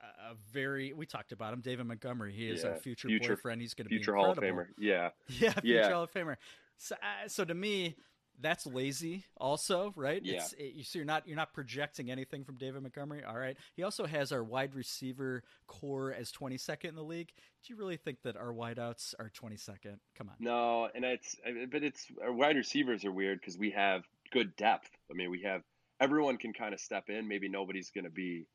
a 0.00 0.34
very 0.52 0.92
we 0.92 1.06
talked 1.06 1.32
about 1.32 1.52
him, 1.52 1.60
David 1.60 1.86
Montgomery. 1.86 2.32
He 2.32 2.48
is 2.48 2.64
our 2.64 2.76
future, 2.76 3.08
future- 3.08 3.36
boyfriend. 3.36 3.60
He's 3.60 3.74
going 3.74 3.86
to 3.86 3.90
be 3.90 3.96
a 3.96 3.98
future 3.98 4.14
Hall 4.14 4.30
of. 4.32 4.38
Famer. 4.38 4.66
Yeah, 4.78 5.10
Yeah, 5.28 5.52
future 5.52 5.60
Yeah. 5.64 5.92
Hall 5.92 6.02
of 6.04 6.12
Famer. 6.12 6.36
So, 6.76 6.94
uh, 6.96 7.28
so 7.28 7.44
to 7.44 7.54
me, 7.54 7.96
that's 8.40 8.66
lazy. 8.66 9.24
Also, 9.36 9.92
right? 9.96 10.24
Yeah. 10.24 10.36
It's, 10.36 10.52
it, 10.52 10.74
you 10.74 10.84
so 10.84 10.98
you're 10.98 11.06
not 11.06 11.26
you're 11.26 11.36
not 11.36 11.52
projecting 11.52 12.10
anything 12.10 12.44
from 12.44 12.56
David 12.56 12.82
Montgomery. 12.82 13.24
All 13.24 13.36
right. 13.36 13.56
He 13.74 13.82
also 13.82 14.06
has 14.06 14.30
our 14.30 14.44
wide 14.44 14.74
receiver 14.74 15.42
corps 15.66 16.12
as 16.12 16.30
22nd 16.30 16.84
in 16.90 16.94
the 16.94 17.02
league. 17.02 17.32
Do 17.64 17.72
you 17.72 17.78
really 17.78 17.96
think 17.96 18.22
that 18.22 18.36
our 18.36 18.52
wideouts 18.52 19.14
are 19.18 19.30
22nd? 19.30 19.98
Come 20.16 20.28
on. 20.28 20.36
No, 20.38 20.88
and 20.94 21.04
it's 21.04 21.34
but 21.70 21.82
it's 21.82 22.06
our 22.22 22.32
wide 22.32 22.56
receivers 22.56 23.04
are 23.04 23.12
weird 23.12 23.40
because 23.40 23.58
we 23.58 23.70
have 23.70 24.04
good 24.30 24.54
depth. 24.56 24.90
I 25.10 25.14
mean, 25.14 25.30
we 25.30 25.42
have 25.42 25.62
everyone 26.00 26.36
can 26.36 26.52
kind 26.52 26.72
of 26.72 26.80
step 26.80 27.04
in. 27.08 27.26
Maybe 27.26 27.48
nobody's 27.48 27.90
going 27.90 28.04
to 28.04 28.10
be 28.10 28.46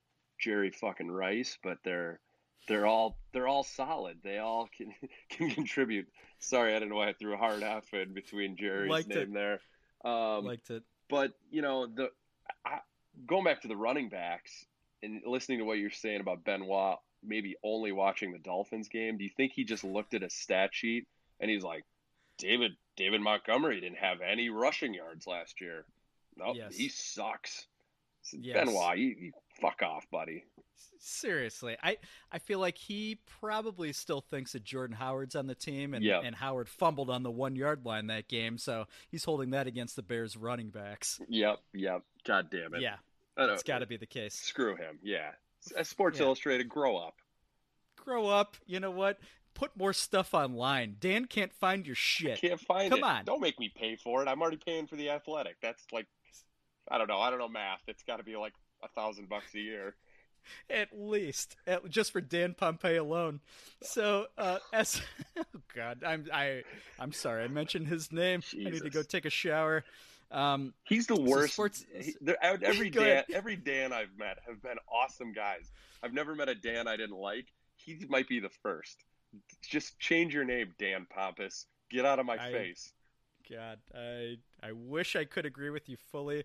Jerry 0.44 0.72
fucking 0.72 1.10
Rice, 1.12 1.58
but 1.64 1.78
they're 1.84 2.20
they're 2.68 2.86
all 2.86 3.18
they're 3.34 3.48
all 3.48 3.64
solid. 3.64 4.18
They 4.24 4.38
all 4.40 4.68
can 4.76 4.94
can 5.30 5.50
contribute. 5.50 6.08
Sorry, 6.40 6.76
I 6.76 6.80
don't 6.80 6.90
know 6.90 6.96
why 6.96 7.10
I 7.10 7.14
threw 7.14 7.34
a 7.34 7.38
hard 7.38 7.64
F 7.64 7.94
in 7.94 8.14
between 8.14 8.58
Jerry's 8.58 8.90
Liked 8.92 9.08
name 9.10 9.18
it. 9.18 9.34
there. 9.34 9.60
Um, 10.12 10.46
Liked 10.46 10.70
it. 10.70 10.84
but 11.10 11.32
you 11.50 11.62
know 11.62 11.88
the 11.88 12.10
I, 12.66 12.80
going 13.26 13.44
back 13.46 13.62
to 13.62 13.68
the 13.68 13.78
running 13.78 14.10
backs 14.10 14.66
and 15.02 15.22
listening 15.26 15.60
to 15.60 15.66
what 15.66 15.78
you're 15.80 15.92
saying 15.92 16.20
about 16.22 16.44
Benoit, 16.44 16.98
maybe 17.24 17.56
only 17.64 17.92
watching 17.92 18.32
the 18.32 18.40
Dolphins 18.40 18.88
game. 18.90 19.18
Do 19.18 19.24
you 19.24 19.30
think 19.36 19.54
he 19.54 19.64
just 19.64 19.84
looked 19.84 20.14
at 20.14 20.24
a 20.24 20.30
stat 20.30 20.70
sheet 20.74 21.08
and 21.40 21.50
he's 21.50 21.64
like, 21.64 21.84
David 22.38 22.72
David 22.98 23.22
Montgomery 23.22 23.80
didn't 23.82 23.98
have 24.00 24.18
any 24.22 24.50
rushing 24.50 24.94
yards 24.94 25.26
last 25.28 25.62
year. 25.62 25.86
No, 26.38 26.54
Yes. 26.54 26.76
he 26.76 26.90
sucks. 26.90 27.66
Yes. 28.32 28.56
Benoit, 28.56 28.98
you, 28.98 29.16
you 29.20 29.32
fuck 29.62 29.82
off, 29.82 30.10
buddy. 30.12 30.46
Seriously, 31.00 31.76
I 31.84 31.98
I 32.32 32.40
feel 32.40 32.60
like 32.60 32.78
he 32.78 33.20
probably 33.40 33.92
still 33.94 34.22
thinks 34.22 34.54
that 34.54 34.64
Jordan 34.64 34.96
Howard's 34.96 35.36
on 35.36 35.48
the 35.48 35.56
team, 35.56 35.94
and 35.94 36.04
Yeah. 36.04 36.22
and 36.24 36.36
Howard 36.36 36.70
fumbled 36.70 37.10
on 37.10 37.24
the 37.24 37.32
one 37.32 37.56
yard 37.56 37.86
line 37.86 38.08
that 38.08 38.28
game, 38.28 38.58
so 38.58 38.86
he's 39.10 39.24
holding 39.26 39.52
that 39.52 39.68
against 39.68 39.96
the 39.96 40.02
Bears 40.02 40.38
running 40.38 40.70
backs. 40.70 41.20
Yep, 41.28 41.60
yep. 41.74 42.04
God 42.26 42.50
damn 42.50 42.74
it. 42.74 42.82
Yeah, 42.82 42.98
it's 43.38 43.64
got 43.64 43.80
to 43.80 43.86
be 43.86 43.98
the 43.98 44.06
case. 44.06 44.34
Screw 44.36 44.76
him. 44.76 45.00
Yeah. 45.04 45.32
S- 45.78 45.90
Sports 45.90 46.20
Yeah. 46.20 46.26
Illustrated, 46.26 46.70
grow 46.70 46.98
up. 46.98 47.16
Grow 47.98 48.28
up. 48.28 48.56
You 48.66 48.80
know 48.80 48.92
what? 48.92 49.20
Put 49.54 49.76
more 49.78 49.94
stuff 49.94 50.34
online. 50.34 50.96
Dan 51.00 51.26
can't 51.26 51.54
find 51.54 51.86
your 51.86 51.96
shit. 51.96 52.40
Can't 52.42 52.60
find 52.60 52.90
Come 52.90 53.00
it. 53.00 53.06
on. 53.06 53.26
Don't 53.26 53.42
make 53.42 53.60
me 53.60 53.70
pay 53.70 53.96
for 53.98 54.22
it. 54.24 54.28
I'm 54.28 54.42
already 54.42 54.58
paying 54.58 54.88
for 54.88 54.96
the 54.96 55.10
athletic. 55.12 55.58
That's 55.62 55.84
like, 55.92 56.08
I 56.90 56.98
don't 56.98 57.08
know. 57.08 57.20
I 57.20 57.30
don't 57.30 57.40
know 57.40 57.48
math. 57.50 57.82
It's 57.88 58.04
got 58.04 58.18
to 58.18 58.24
be 58.24 58.36
like 58.36 58.54
a 58.84 58.88
thousand 58.90 59.30
bucks 59.30 59.54
a 59.56 59.60
year. 59.60 59.96
At 60.70 60.90
least, 60.92 61.56
at, 61.66 61.90
just 61.90 62.12
for 62.12 62.20
Dan 62.20 62.54
Pompei 62.54 63.00
alone. 63.00 63.40
So, 63.82 64.28
uh, 64.38 64.60
as 64.74 65.02
oh 65.38 65.44
God, 65.74 66.04
I'm 66.06 66.26
I 66.34 66.64
I'm 67.00 67.14
sorry. 67.14 67.44
I 67.44 67.48
mentioned 67.48 67.88
his 67.88 68.12
name. 68.12 68.42
I 68.54 68.70
need 68.70 68.84
to 68.84 68.90
go 68.90 69.04
take 69.04 69.26
a 69.26 69.30
shower. 69.30 69.86
Um, 70.32 70.74
He's 70.84 71.08
the 71.08 71.16
worst. 71.20 71.54
sports- 71.54 71.86
he- 71.98 72.16
every 72.42 72.90
Dan, 72.90 73.04
ahead. 73.04 73.26
every 73.34 73.56
Dan 73.56 73.94
I've 73.94 74.18
met 74.18 74.40
have 74.48 74.62
been 74.62 74.78
awesome 74.92 75.32
guys. 75.32 75.72
I've 76.02 76.14
never 76.14 76.36
met 76.36 76.50
a 76.50 76.56
Dan 76.56 76.88
I 76.88 76.98
didn't 76.98 77.18
like. 77.18 77.46
He 77.76 78.04
might 78.10 78.28
be 78.28 78.40
the 78.40 78.50
first. 78.50 78.98
Just 79.62 79.98
change 80.00 80.34
your 80.34 80.44
name, 80.44 80.74
Dan 80.78 81.08
Pompous. 81.10 81.68
Get 81.90 82.04
out 82.06 82.20
of 82.20 82.26
my 82.26 82.36
I- 82.38 82.52
face. 82.52 82.92
God, 83.50 83.80
I 83.96 84.38
I 84.62 84.72
wish 84.74 85.16
I 85.16 85.26
could 85.26 85.46
agree 85.46 85.70
with 85.70 85.88
you 85.90 85.98
fully. 86.12 86.44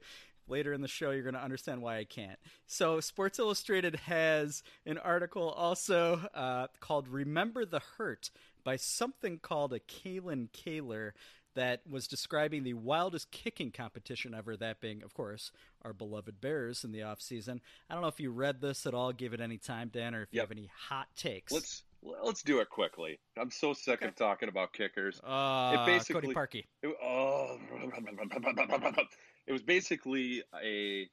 Later 0.49 0.73
in 0.73 0.81
the 0.81 0.89
show, 0.89 1.11
you're 1.11 1.23
going 1.23 1.35
to 1.35 1.43
understand 1.43 1.83
why 1.83 1.99
I 1.99 2.05
can't. 2.05 2.39
So, 2.67 3.01
Sports 3.01 3.39
Illustrated 3.39 3.97
has 3.97 4.63
an 4.87 4.99
article 4.99 5.51
also 5.51 6.21
uh, 6.35 6.69
called 6.81 7.09
"Remember 7.09 7.65
the 7.65 7.81
Hurt" 7.99 8.31
by 8.65 8.77
something 8.77 9.39
called 9.39 9.73
a 9.73 9.81
Kalyn 9.81 10.49
Kahler 10.51 11.13
that 11.55 11.81
was 11.89 12.07
describing 12.07 12.63
the 12.63 12.75
wildest 12.75 13.31
kicking 13.31 13.73
competition 13.73 14.35
ever. 14.35 14.57
That 14.57 14.81
being, 14.81 15.03
of 15.03 15.13
course, 15.15 15.51
our 15.83 15.93
beloved 15.93 16.41
Bears 16.41 16.85
in 16.85 16.93
the 16.93 17.01
offseason. 17.01 17.61
I 17.91 17.95
don't 17.95 18.03
know 18.03 18.09
if 18.09 18.21
you 18.21 18.31
read 18.31 18.61
this 18.61 18.87
at 18.87 18.95
all, 18.95 19.13
give 19.13 19.35
it 19.35 19.41
any 19.41 19.59
time, 19.59 19.91
Dan, 19.93 20.15
or 20.15 20.23
if 20.23 20.29
you 20.33 20.41
have 20.41 20.51
any 20.51 20.71
hot 20.89 21.09
takes. 21.17 21.53
Let's 21.53 21.83
let's 22.03 22.43
do 22.43 22.61
it 22.61 22.71
quickly. 22.71 23.19
I'm 23.37 23.51
so 23.51 23.73
sick 23.73 24.03
of 24.03 24.15
talking 24.15 24.49
about 24.49 24.73
kickers. 24.73 25.21
uh, 25.25 25.85
basically- 25.85 26.33
Cody 26.33 26.35
Parkey. 26.35 26.65
It, 26.83 26.95
oh, 27.03 27.59
it 29.49 29.53
was 29.53 29.63
basically 29.63 30.43
a, 30.63 31.09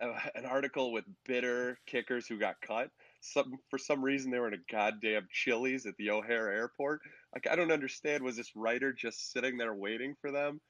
a 0.00 0.14
an 0.34 0.46
article 0.46 0.92
with 0.92 1.04
bitter 1.26 1.78
kickers 1.86 2.26
who 2.26 2.38
got 2.38 2.60
cut. 2.62 2.90
Some 3.20 3.58
for 3.68 3.78
some 3.78 4.02
reason 4.02 4.30
they 4.30 4.38
were 4.38 4.48
in 4.48 4.54
a 4.54 4.72
goddamn 4.72 5.28
Chili's 5.30 5.84
at 5.84 5.96
the 5.98 6.10
O'Hare 6.10 6.50
Airport. 6.50 7.02
Like 7.34 7.46
I 7.48 7.56
don't 7.56 7.70
understand. 7.70 8.24
Was 8.24 8.36
this 8.36 8.56
writer 8.56 8.92
just 8.94 9.30
sitting 9.30 9.58
there 9.58 9.74
waiting 9.74 10.14
for 10.20 10.32
them? 10.32 10.60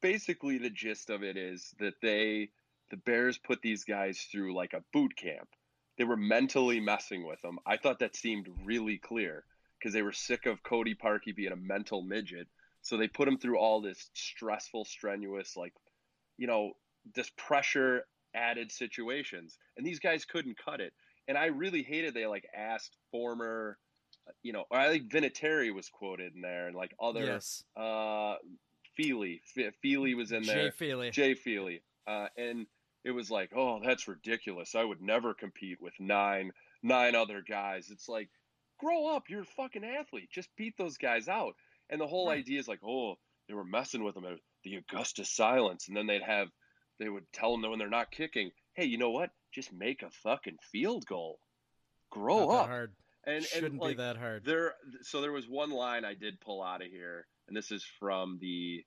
Basically, 0.00 0.58
the 0.58 0.70
gist 0.70 1.10
of 1.10 1.24
it 1.24 1.36
is 1.36 1.74
that 1.80 1.94
they 2.00 2.50
the 2.90 2.96
Bears 2.96 3.38
put 3.38 3.60
these 3.60 3.82
guys 3.82 4.28
through 4.30 4.54
like 4.54 4.72
a 4.72 4.84
boot 4.92 5.16
camp. 5.16 5.48
They 5.98 6.04
were 6.04 6.16
mentally 6.16 6.78
messing 6.78 7.26
with 7.26 7.42
them. 7.42 7.58
I 7.66 7.76
thought 7.76 7.98
that 7.98 8.14
seemed 8.14 8.46
really 8.64 8.98
clear 8.98 9.42
because 9.78 9.92
they 9.92 10.02
were 10.02 10.12
sick 10.12 10.46
of 10.46 10.62
Cody 10.62 10.94
Parkey 10.94 11.34
being 11.34 11.52
a 11.52 11.56
mental 11.56 12.02
midget. 12.02 12.46
So 12.82 12.96
they 12.96 13.08
put 13.08 13.26
him 13.26 13.38
through 13.38 13.58
all 13.58 13.80
this 13.80 14.10
stressful, 14.14 14.84
strenuous, 14.84 15.56
like, 15.56 15.72
you 16.38 16.46
know, 16.46 16.72
this 17.14 17.30
pressure 17.36 18.04
added 18.34 18.70
situations. 18.70 19.58
And 19.76 19.86
these 19.86 19.98
guys 19.98 20.24
couldn't 20.24 20.58
cut 20.62 20.80
it. 20.80 20.92
And 21.28 21.36
I 21.36 21.46
really 21.46 21.82
hated 21.82 22.14
they 22.14 22.26
like 22.26 22.46
asked 22.56 22.96
former, 23.10 23.78
you 24.42 24.52
know, 24.52 24.64
I 24.70 24.88
think 24.88 25.10
Vinatieri 25.10 25.74
was 25.74 25.88
quoted 25.88 26.34
in 26.34 26.40
there 26.40 26.68
and 26.68 26.76
like 26.76 26.94
other, 27.00 27.24
yes. 27.24 27.64
uh, 27.76 28.36
Feely, 28.96 29.42
Feely 29.82 30.14
was 30.14 30.32
in 30.32 30.42
there. 30.44 30.70
Jay 30.70 30.70
Feely. 30.70 31.10
Jay 31.10 31.34
Feely. 31.34 31.82
Uh, 32.06 32.28
and 32.36 32.66
it 33.04 33.10
was 33.10 33.30
like, 33.30 33.50
oh, 33.54 33.80
that's 33.84 34.08
ridiculous. 34.08 34.74
I 34.74 34.84
would 34.84 35.02
never 35.02 35.34
compete 35.34 35.78
with 35.80 35.94
nine 35.98 36.52
nine 36.82 37.14
other 37.14 37.42
guys. 37.46 37.88
It's 37.90 38.08
like, 38.08 38.28
grow 38.78 39.14
up. 39.14 39.24
You're 39.28 39.42
a 39.42 39.44
fucking 39.44 39.84
athlete. 39.84 40.28
Just 40.30 40.48
beat 40.56 40.76
those 40.78 40.98
guys 40.98 41.28
out. 41.28 41.54
And 41.90 42.00
the 42.00 42.06
whole 42.06 42.28
right. 42.28 42.38
idea 42.38 42.58
is 42.58 42.68
like, 42.68 42.80
oh, 42.86 43.14
they 43.48 43.54
were 43.54 43.64
messing 43.64 44.02
with 44.02 44.14
them. 44.14 44.24
The 44.66 44.76
Augustus 44.76 45.30
silence, 45.30 45.86
and 45.86 45.96
then 45.96 46.08
they'd 46.08 46.22
have, 46.22 46.48
they 46.98 47.08
would 47.08 47.22
tell 47.32 47.52
them 47.52 47.62
that 47.62 47.70
when 47.70 47.78
they're 47.78 47.88
not 47.88 48.10
kicking, 48.10 48.50
hey, 48.74 48.84
you 48.84 48.98
know 48.98 49.12
what? 49.12 49.30
Just 49.54 49.72
make 49.72 50.02
a 50.02 50.10
fucking 50.10 50.56
field 50.72 51.06
goal. 51.06 51.38
Grow 52.10 52.50
up. 52.50 52.66
hard. 52.66 52.92
And 53.24 53.44
shouldn't 53.44 53.74
and, 53.74 53.80
like, 53.80 53.96
be 53.96 54.02
that 54.02 54.16
hard. 54.16 54.44
There, 54.44 54.74
so 55.02 55.20
there 55.20 55.30
was 55.30 55.48
one 55.48 55.70
line 55.70 56.04
I 56.04 56.14
did 56.14 56.40
pull 56.40 56.64
out 56.64 56.82
of 56.82 56.88
here, 56.88 57.28
and 57.46 57.56
this 57.56 57.70
is 57.70 57.84
from 58.00 58.38
the, 58.40 58.84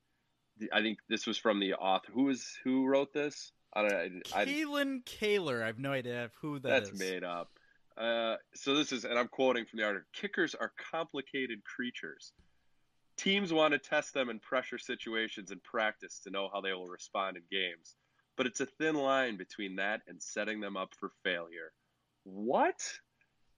the 0.57 0.69
I 0.73 0.81
think 0.81 0.99
this 1.07 1.25
was 1.25 1.37
from 1.37 1.61
the 1.61 1.75
author. 1.75 2.11
Who 2.13 2.29
is 2.29 2.57
who 2.65 2.85
wrote 2.85 3.13
this? 3.13 3.53
I 3.73 3.81
don't. 3.81 4.21
I, 4.35 4.45
Kalyn 4.45 5.05
Kahler. 5.05 5.63
I 5.63 5.67
have 5.67 5.79
no 5.79 5.93
idea 5.93 6.29
who 6.41 6.59
that 6.59 6.69
that's 6.69 6.89
is. 6.91 6.99
made 6.99 7.23
up. 7.23 7.49
Uh, 7.97 8.35
so 8.53 8.75
this 8.75 8.91
is, 8.91 9.05
and 9.05 9.17
I'm 9.17 9.27
quoting 9.27 9.65
from 9.65 9.79
the 9.79 9.85
article: 9.85 10.07
"Kickers 10.13 10.55
are 10.55 10.71
complicated 10.91 11.63
creatures. 11.63 12.33
Teams 13.19 13.51
want 13.51 13.73
to 13.73 13.77
test 13.77 14.13
them 14.13 14.29
in 14.29 14.39
pressure 14.39 14.77
situations 14.77 15.51
in 15.51 15.59
practice 15.59 16.19
to 16.19 16.29
know 16.29 16.49
how 16.53 16.61
they 16.61 16.71
will 16.71 16.87
respond 16.87 17.35
in 17.35 17.43
games, 17.51 17.97
but 18.37 18.45
it's 18.45 18.61
a 18.61 18.65
thin 18.65 18.95
line 18.95 19.35
between 19.35 19.75
that 19.75 20.01
and 20.07 20.23
setting 20.23 20.61
them 20.61 20.77
up 20.77 20.95
for 20.95 21.11
failure." 21.21 21.73
What? 22.23 22.79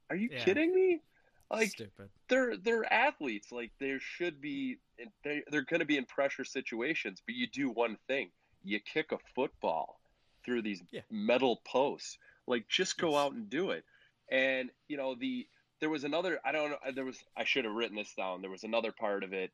Are 0.10 0.15
you 0.15 0.30
Yeah. 0.30 0.43
kidding 0.43 0.74
me? 0.74 1.04
Like 1.52 1.69
Stupid. 1.69 2.10
they're 2.28 2.58
they're 2.58 2.91
athletes. 2.91 3.52
Like 3.52 3.71
there 3.80 4.00
should 4.00 4.41
be 4.41 4.80
they 5.24 5.43
they're 5.52 5.62
going 5.62 5.82
to 5.82 5.86
be 5.86 5.97
in 5.97 6.06
pressure 6.06 6.43
situations, 6.43 7.21
but 7.24 7.36
you 7.36 7.45
do 7.45 7.69
one 7.69 7.97
thing: 8.08 8.32
you 8.63 8.80
kick 8.80 9.12
a 9.12 9.19
football 9.36 10.02
through 10.43 10.63
these 10.63 10.82
Yeah. 10.89 11.02
metal 11.12 11.62
posts. 11.65 12.17
Like 12.47 12.67
just 12.67 12.97
go 12.97 13.12
Yes. 13.12 13.26
out 13.26 13.34
and 13.34 13.47
do 13.47 13.69
it. 13.69 13.86
And 14.32 14.71
you 14.88 14.97
know 14.97 15.13
the 15.13 15.47
there 15.82 15.89
was 15.89 16.04
another 16.04 16.39
I 16.46 16.52
don't 16.52 16.72
know 16.72 16.78
there 16.96 17.06
was 17.06 17.17
I 17.36 17.44
should 17.44 17.65
have 17.65 17.74
written 17.74 17.98
this 17.98 18.13
down. 18.13 18.41
There 18.41 18.52
was 18.52 18.63
another 18.63 18.91
part 18.91 19.24
of 19.24 19.34
it 19.34 19.52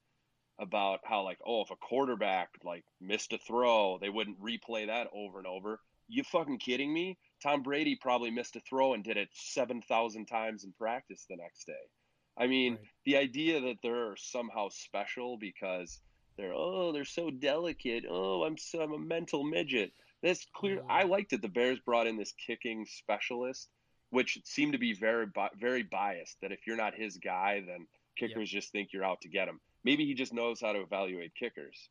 about 0.60 1.00
how 1.04 1.24
like 1.24 1.40
oh 1.46 1.62
if 1.62 1.72
a 1.72 1.76
quarterback 1.76 2.50
like 2.64 2.84
missed 3.02 3.34
a 3.34 3.38
throw, 3.38 3.98
they 4.00 4.10
wouldn't 4.10 4.42
replay 4.42 4.88
that 4.88 5.08
over 5.14 5.40
and 5.40 5.48
over. 5.48 5.80
You 6.10 6.24
fucking 6.24 6.60
kidding 6.60 6.94
me? 6.94 7.18
Tom 7.44 7.64
Brady 7.64 7.98
probably 8.00 8.32
missed 8.32 8.56
a 8.56 8.62
throw 8.62 8.94
and 8.94 9.04
did 9.04 9.18
it 9.18 9.30
7,000 9.34 10.26
times 10.26 10.64
in 10.64 10.72
practice 10.74 11.26
the 11.30 11.36
next 11.36 11.66
day. 11.66 11.74
I 12.38 12.48
mean, 12.48 12.74
Right. 12.76 12.82
the 13.06 13.18
idea 13.18 13.60
that 13.62 13.78
they're 13.84 14.16
somehow 14.16 14.70
special 14.70 15.38
because 15.38 16.00
they're 16.38 16.54
oh, 16.54 16.92
they're 16.92 17.06
so 17.06 17.30
delicate. 17.32 18.06
Oh, 18.10 18.44
I'm 18.44 18.58
so 18.58 18.82
I'm 18.82 18.94
a 18.94 19.00
mental 19.00 19.44
midget. 19.44 19.92
That's 20.24 20.46
clear. 20.56 20.78
Mm. 20.78 20.86
I 20.90 21.04
liked 21.04 21.34
it. 21.34 21.42
The 21.42 21.48
Bears 21.50 21.80
brought 21.80 22.08
in 22.08 22.18
this 22.18 22.34
kicking 22.34 22.86
specialist, 22.86 23.70
which 24.10 24.40
seemed 24.44 24.74
to 24.74 24.80
be 24.80 24.94
very 24.94 25.28
very 25.60 25.84
biased. 25.84 26.38
That 26.42 26.52
if 26.52 26.66
you're 26.66 26.78
not 26.78 26.94
his 26.94 27.18
guy, 27.18 27.64
then 27.66 27.88
kickers 28.18 28.50
just 28.50 28.72
think 28.72 28.94
you're 28.94 29.06
out 29.06 29.22
to 29.22 29.30
get 29.30 29.48
him. 29.48 29.60
Maybe 29.84 30.06
he 30.06 30.14
just 30.14 30.34
knows 30.34 30.60
how 30.60 30.74
to 30.74 30.82
evaluate 30.82 31.34
kickers. 31.36 31.90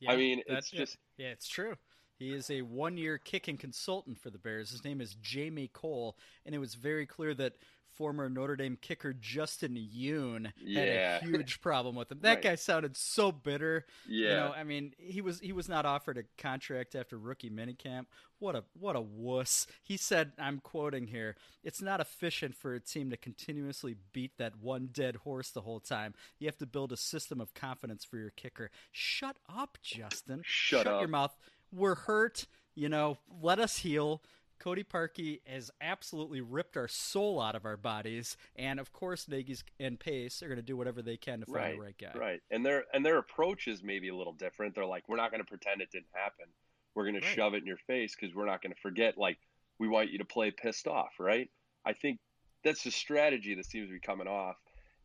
Yeah, 0.00 0.12
I 0.12 0.16
mean, 0.16 0.42
it's 0.46 0.70
just 0.70 0.96
Yeah, 1.16 1.28
it's 1.28 1.48
true. 1.48 1.76
He 2.18 2.32
is 2.32 2.48
a 2.50 2.62
one 2.62 2.96
year 2.96 3.18
kicking 3.18 3.56
consultant 3.56 4.18
for 4.18 4.30
the 4.30 4.38
Bears. 4.38 4.70
His 4.70 4.84
name 4.84 5.00
is 5.00 5.16
Jamie 5.20 5.70
Kohl, 5.72 6.16
and 6.46 6.54
it 6.54 6.58
was 6.58 6.74
very 6.74 7.06
clear 7.06 7.34
that 7.34 7.54
former 7.96 8.28
Notre 8.28 8.56
Dame 8.56 8.76
kicker 8.80 9.12
Justin 9.12 9.74
Yoon 9.76 10.52
Yeah. 10.58 11.14
had 11.14 11.22
a 11.22 11.24
huge 11.26 11.60
problem 11.60 11.94
with 11.94 12.10
him. 12.10 12.18
That 12.20 12.34
Right. 12.34 12.42
guy 12.42 12.54
sounded 12.56 12.96
so 12.96 13.32
bitter. 13.32 13.86
yeah. 14.08 14.28
You 14.28 14.34
know, 14.34 14.52
I 14.56 14.64
mean, 14.64 14.94
he 14.98 15.20
was 15.20 15.40
he 15.40 15.52
was 15.52 15.68
not 15.68 15.86
offered 15.86 16.18
a 16.18 16.24
contract 16.38 16.94
after 16.94 17.18
rookie 17.18 17.50
minicamp. 17.50 18.06
What 18.38 18.56
a 18.56 18.64
what 18.78 18.96
a 18.96 19.00
wuss. 19.00 19.66
He 19.82 19.96
said, 19.96 20.32
I'm 20.38 20.58
quoting 20.60 21.06
here, 21.06 21.36
it's 21.62 21.80
not 21.80 22.00
efficient 22.00 22.54
for 22.56 22.74
a 22.74 22.80
team 22.80 23.10
to 23.10 23.16
continuously 23.16 23.96
beat 24.12 24.36
that 24.38 24.56
one 24.60 24.88
dead 24.92 25.16
horse 25.16 25.50
the 25.50 25.62
whole 25.62 25.80
time. 25.80 26.14
You 26.38 26.46
have 26.48 26.58
to 26.58 26.66
build 26.66 26.92
a 26.92 26.96
system 26.96 27.40
of 27.40 27.54
confidence 27.54 28.04
for 28.04 28.16
your 28.18 28.30
kicker. 28.30 28.70
Shut 28.92 29.36
up, 29.48 29.78
Justin. 29.82 30.42
Shut 30.44 30.86
your 30.86 31.04
up. 31.04 31.10
mouth. 31.10 31.36
We're 31.72 31.94
hurt, 31.94 32.46
you 32.74 32.88
know, 32.88 33.18
let 33.40 33.58
us 33.58 33.78
heal. 33.78 34.22
Cody 34.58 34.84
Parkey 34.84 35.40
has 35.46 35.70
absolutely 35.80 36.40
ripped 36.40 36.76
our 36.76 36.88
soul 36.88 37.40
out 37.40 37.54
of 37.54 37.64
our 37.64 37.76
bodies, 37.76 38.36
and 38.56 38.80
of 38.80 38.92
course, 38.92 39.28
Nagy's 39.28 39.64
and 39.78 39.98
Pace 39.98 40.42
are 40.42 40.46
going 40.46 40.56
to 40.56 40.62
do 40.62 40.76
whatever 40.76 41.02
they 41.02 41.16
can 41.16 41.40
to 41.40 41.46
find 41.46 41.56
right, 41.56 41.74
the 41.74 41.80
right 41.80 41.98
guy. 41.98 42.18
Right. 42.18 42.40
And 42.50 42.64
their 42.64 42.84
and 42.92 43.04
their 43.04 43.18
approach 43.18 43.68
is 43.68 43.82
maybe 43.82 44.08
a 44.08 44.14
little 44.14 44.32
different. 44.32 44.74
They're 44.74 44.86
like, 44.86 45.08
we're 45.08 45.16
not 45.16 45.30
going 45.30 45.42
to 45.42 45.48
pretend 45.48 45.80
it 45.80 45.90
didn't 45.90 46.06
happen. 46.12 46.46
We're 46.94 47.10
going 47.10 47.20
to 47.20 47.26
shove 47.26 47.54
it 47.54 47.58
in 47.58 47.66
your 47.66 47.78
face 47.88 48.14
because 48.18 48.34
we're 48.34 48.46
not 48.46 48.62
going 48.62 48.72
to 48.72 48.80
forget. 48.80 49.18
Like, 49.18 49.38
we 49.78 49.88
want 49.88 50.10
you 50.10 50.18
to 50.18 50.24
play 50.24 50.50
pissed 50.50 50.86
off, 50.86 51.10
right? 51.18 51.50
I 51.84 51.92
think 51.92 52.20
that's 52.62 52.84
the 52.84 52.90
strategy 52.90 53.54
that 53.56 53.66
seems 53.66 53.88
to 53.88 53.92
be 53.92 54.00
coming 54.00 54.28
off. 54.28 54.56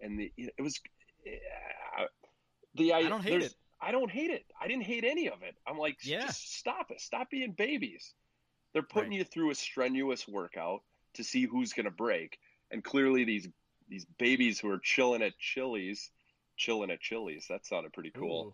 And 0.01 0.19
the 0.19 0.31
it 0.37 0.61
was 0.61 0.79
uh, 1.27 2.05
the 2.75 2.93
I 2.93 3.03
don't 3.03 3.23
hate 3.23 3.41
it. 3.41 3.53
I 3.81 3.91
don't 3.91 4.11
hate 4.11 4.29
it. 4.29 4.45
I 4.59 4.67
didn't 4.67 4.83
hate 4.83 5.03
any 5.03 5.27
of 5.27 5.41
it. 5.41 5.55
I'm 5.65 5.77
like, 5.77 5.97
Yeah. 6.03 6.25
just 6.25 6.57
stop 6.57 6.91
it. 6.91 7.01
Stop 7.01 7.29
being 7.29 7.53
babies. 7.53 8.13
They're 8.73 8.83
putting 8.83 9.11
Right. 9.11 9.19
you 9.19 9.23
through 9.23 9.51
a 9.51 9.55
strenuous 9.55 10.27
workout 10.27 10.83
to 11.13 11.23
see 11.23 11.43
who's 11.45 11.73
going 11.73 11.85
to 11.85 11.91
break. 11.91 12.39
And 12.71 12.83
clearly, 12.83 13.23
these 13.23 13.47
these 13.87 14.05
babies 14.19 14.59
who 14.59 14.69
are 14.69 14.77
chilling 14.77 15.23
at 15.23 15.35
Chili's, 15.39 16.11
chilling 16.57 16.91
at 16.91 17.01
Chili's. 17.01 17.47
That 17.47 17.65
sounded 17.65 17.91
pretty 17.91 18.11
cool. 18.11 18.49
Ooh. 18.49 18.53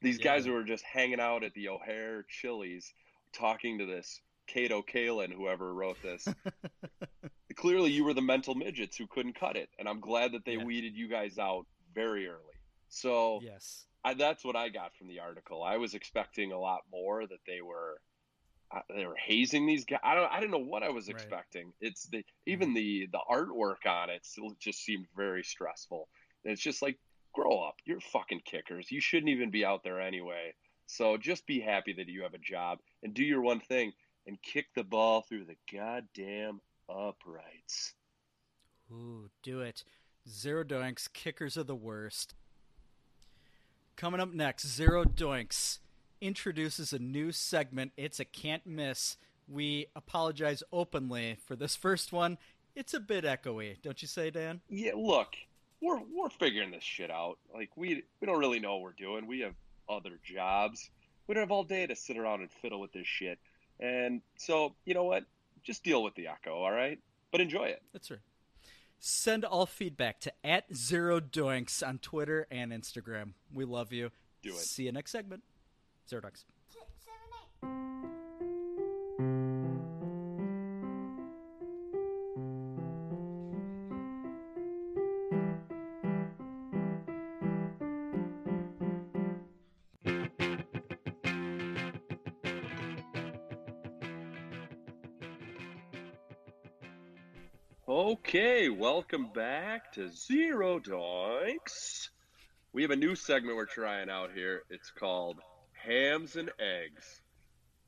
These 0.00 0.18
Yeah. 0.18 0.24
guys 0.24 0.44
who 0.46 0.52
were 0.52 0.62
just 0.62 0.84
hanging 0.84 1.18
out 1.18 1.42
at 1.42 1.52
the 1.54 1.68
O'Hare 1.68 2.22
Chili's, 2.28 2.94
talking 3.32 3.78
to 3.78 3.86
this 3.86 4.20
Cato 4.46 4.80
Kalin, 4.82 5.32
whoever 5.32 5.74
wrote 5.74 6.00
this. 6.00 6.28
clearly, 7.56 7.90
you 7.90 8.04
were 8.04 8.14
the 8.14 8.22
mental 8.22 8.54
midgets 8.54 8.96
who 8.96 9.08
couldn't 9.08 9.34
cut 9.34 9.56
it, 9.56 9.68
and 9.80 9.88
I'm 9.88 9.98
glad 10.00 10.30
that 10.32 10.44
they 10.44 10.54
Yeah. 10.54 10.64
weeded 10.64 10.94
you 10.94 11.08
guys 11.08 11.38
out 11.38 11.66
very 11.92 12.28
early. 12.28 12.54
So 12.88 13.40
yes. 13.42 13.86
I, 14.04 14.14
that's 14.14 14.44
what 14.44 14.54
I 14.54 14.68
got 14.68 14.94
from 14.94 15.08
the 15.08 15.18
article. 15.18 15.62
I 15.64 15.76
was 15.76 15.94
expecting 15.94 16.52
a 16.52 16.58
lot 16.58 16.82
more 16.90 17.26
that 17.26 17.44
they 17.46 17.60
were 17.62 18.00
they 18.94 19.06
were 19.06 19.16
hazing 19.16 19.66
these 19.66 19.84
guys. 19.84 20.00
I 20.02 20.14
don't 20.14 20.30
I 20.30 20.40
didn't 20.40 20.52
know 20.52 20.58
what 20.58 20.82
I 20.82 20.90
was 20.90 21.06
Right. 21.08 21.14
expecting. 21.14 21.72
It's 21.80 22.06
the 22.06 22.18
mm-hmm. 22.18 22.50
even 22.50 22.74
the 22.74 23.08
the 23.10 23.20
artwork 23.30 23.86
on 23.86 24.10
it 24.10 24.24
still 24.26 24.56
just 24.60 24.84
seemed 24.84 25.06
very 25.16 25.42
stressful. 25.42 26.08
And 26.44 26.52
it's 26.52 26.62
just 26.62 26.82
like 26.82 26.98
grow 27.32 27.60
up. 27.60 27.76
You're 27.84 28.00
fucking 28.00 28.42
kickers. 28.44 28.90
You 28.90 29.00
shouldn't 29.00 29.30
even 29.30 29.50
be 29.50 29.64
out 29.64 29.82
there 29.84 30.00
anyway. 30.00 30.54
So 30.86 31.16
just 31.16 31.46
be 31.46 31.60
happy 31.60 31.92
that 31.94 32.08
you 32.08 32.22
have 32.22 32.34
a 32.34 32.38
job 32.38 32.78
and 33.02 33.14
do 33.14 33.22
your 33.22 33.42
one 33.42 33.60
thing 33.60 33.92
and 34.26 34.40
kick 34.42 34.66
the 34.74 34.84
ball 34.84 35.22
through 35.22 35.44
the 35.44 35.56
goddamn 35.76 36.60
uprights. 36.88 37.94
Ooh, 38.90 39.28
do 39.42 39.60
it. 39.60 39.84
Zero 40.28 40.64
doinks. 40.64 41.12
Kickers 41.12 41.56
are 41.58 41.64
the 41.64 41.74
worst. 41.74 42.34
Coming 43.96 44.20
up 44.20 44.32
next, 44.32 44.66
Zero 44.66 45.04
Doinks 45.04 45.80
introduces 46.20 46.92
a 46.92 46.98
new 46.98 47.32
segment. 47.32 47.92
It's 47.96 48.20
a 48.20 48.24
can't 48.24 48.66
miss. 48.66 49.16
We 49.48 49.86
apologize 49.96 50.62
openly 50.72 51.38
for 51.46 51.56
this 51.56 51.74
first 51.74 52.12
one. 52.12 52.38
It's 52.74 52.94
a 52.94 53.00
bit 53.00 53.24
echoey, 53.24 53.80
don't 53.82 54.00
you 54.02 54.08
say, 54.08 54.30
Dan? 54.30 54.60
Yeah, 54.68 54.92
look, 54.96 55.34
we're 55.80 56.00
we're 56.14 56.30
figuring 56.30 56.70
this 56.70 56.84
shit 56.84 57.10
out. 57.10 57.38
Like 57.54 57.70
we 57.76 58.02
we 58.20 58.26
don't 58.26 58.38
really 58.38 58.60
know 58.60 58.74
what 58.74 58.82
we're 58.82 58.92
doing. 58.92 59.26
We 59.26 59.40
have 59.40 59.54
other 59.88 60.18
jobs. 60.22 60.90
We 61.26 61.34
don't 61.34 61.42
have 61.42 61.50
all 61.50 61.64
day 61.64 61.86
to 61.86 61.96
sit 61.96 62.16
around 62.16 62.40
and 62.40 62.50
fiddle 62.50 62.80
with 62.80 62.92
this 62.92 63.06
shit. 63.06 63.38
And 63.80 64.22
so, 64.36 64.74
you 64.84 64.94
know 64.94 65.04
what? 65.04 65.24
Just 65.62 65.84
deal 65.84 66.02
with 66.02 66.14
the 66.14 66.28
echo, 66.28 66.54
all 66.54 66.72
right? 66.72 66.98
But 67.30 67.40
enjoy 67.40 67.64
it. 67.64 67.82
That's 67.92 68.10
right. 68.10 68.20
Send 68.98 69.44
all 69.44 69.66
feedback 69.66 70.20
to 70.20 70.32
at 70.42 70.74
Zero 70.74 71.20
Doinks 71.20 71.86
on 71.86 71.98
Twitter 71.98 72.46
and 72.50 72.72
Instagram. 72.72 73.34
We 73.52 73.64
love 73.64 73.92
you. 73.92 74.10
Do 74.42 74.50
it. 74.50 74.56
See 74.56 74.84
you 74.84 74.92
next 74.92 75.12
segment. 75.12 75.42
Zero 76.08 76.22
Doinks. 76.22 76.44
Okay, 97.86 98.70
welcome 98.70 99.28
back 99.34 99.92
to 99.92 100.08
Zero 100.08 100.80
Doinks. 100.80 102.08
we 102.72 102.80
have 102.80 102.90
a 102.90 102.96
new 102.96 103.14
segment 103.14 103.56
we're 103.56 103.66
trying 103.66 104.08
out 104.08 104.30
here. 104.34 104.62
It's 104.70 104.90
called 104.90 105.38
Hamm's 105.88 106.36
and 106.36 106.50
Eggs, 106.58 107.22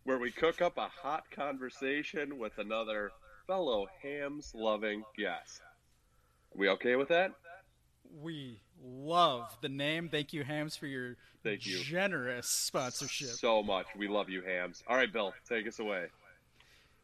where 0.04 0.18
we 0.18 0.30
cook 0.30 0.62
up 0.62 0.78
a 0.78 0.88
hot 0.88 1.24
conversation 1.30 2.38
with 2.38 2.56
another 2.56 3.10
fellow 3.46 3.88
Hamm's 4.02 4.52
loving 4.54 5.02
guest. 5.18 5.60
Are 6.54 6.58
we 6.58 6.70
okay 6.70 6.96
with 6.96 7.08
that? 7.08 7.32
We 8.22 8.62
love 8.82 9.54
the 9.60 9.68
name. 9.68 10.08
Thank 10.08 10.32
you, 10.32 10.44
Hamm's, 10.44 10.76
for 10.76 10.86
your 10.86 11.16
Thank 11.44 11.66
you. 11.66 11.78
generous 11.80 12.48
sponsorship. 12.48 13.28
So 13.28 13.62
much. 13.62 13.84
We 13.94 14.08
love 14.08 14.30
you, 14.30 14.40
Hamm's. 14.40 14.82
All 14.88 14.96
right, 14.96 15.12
Bill, 15.12 15.34
take 15.46 15.68
us 15.68 15.78
away. 15.78 16.06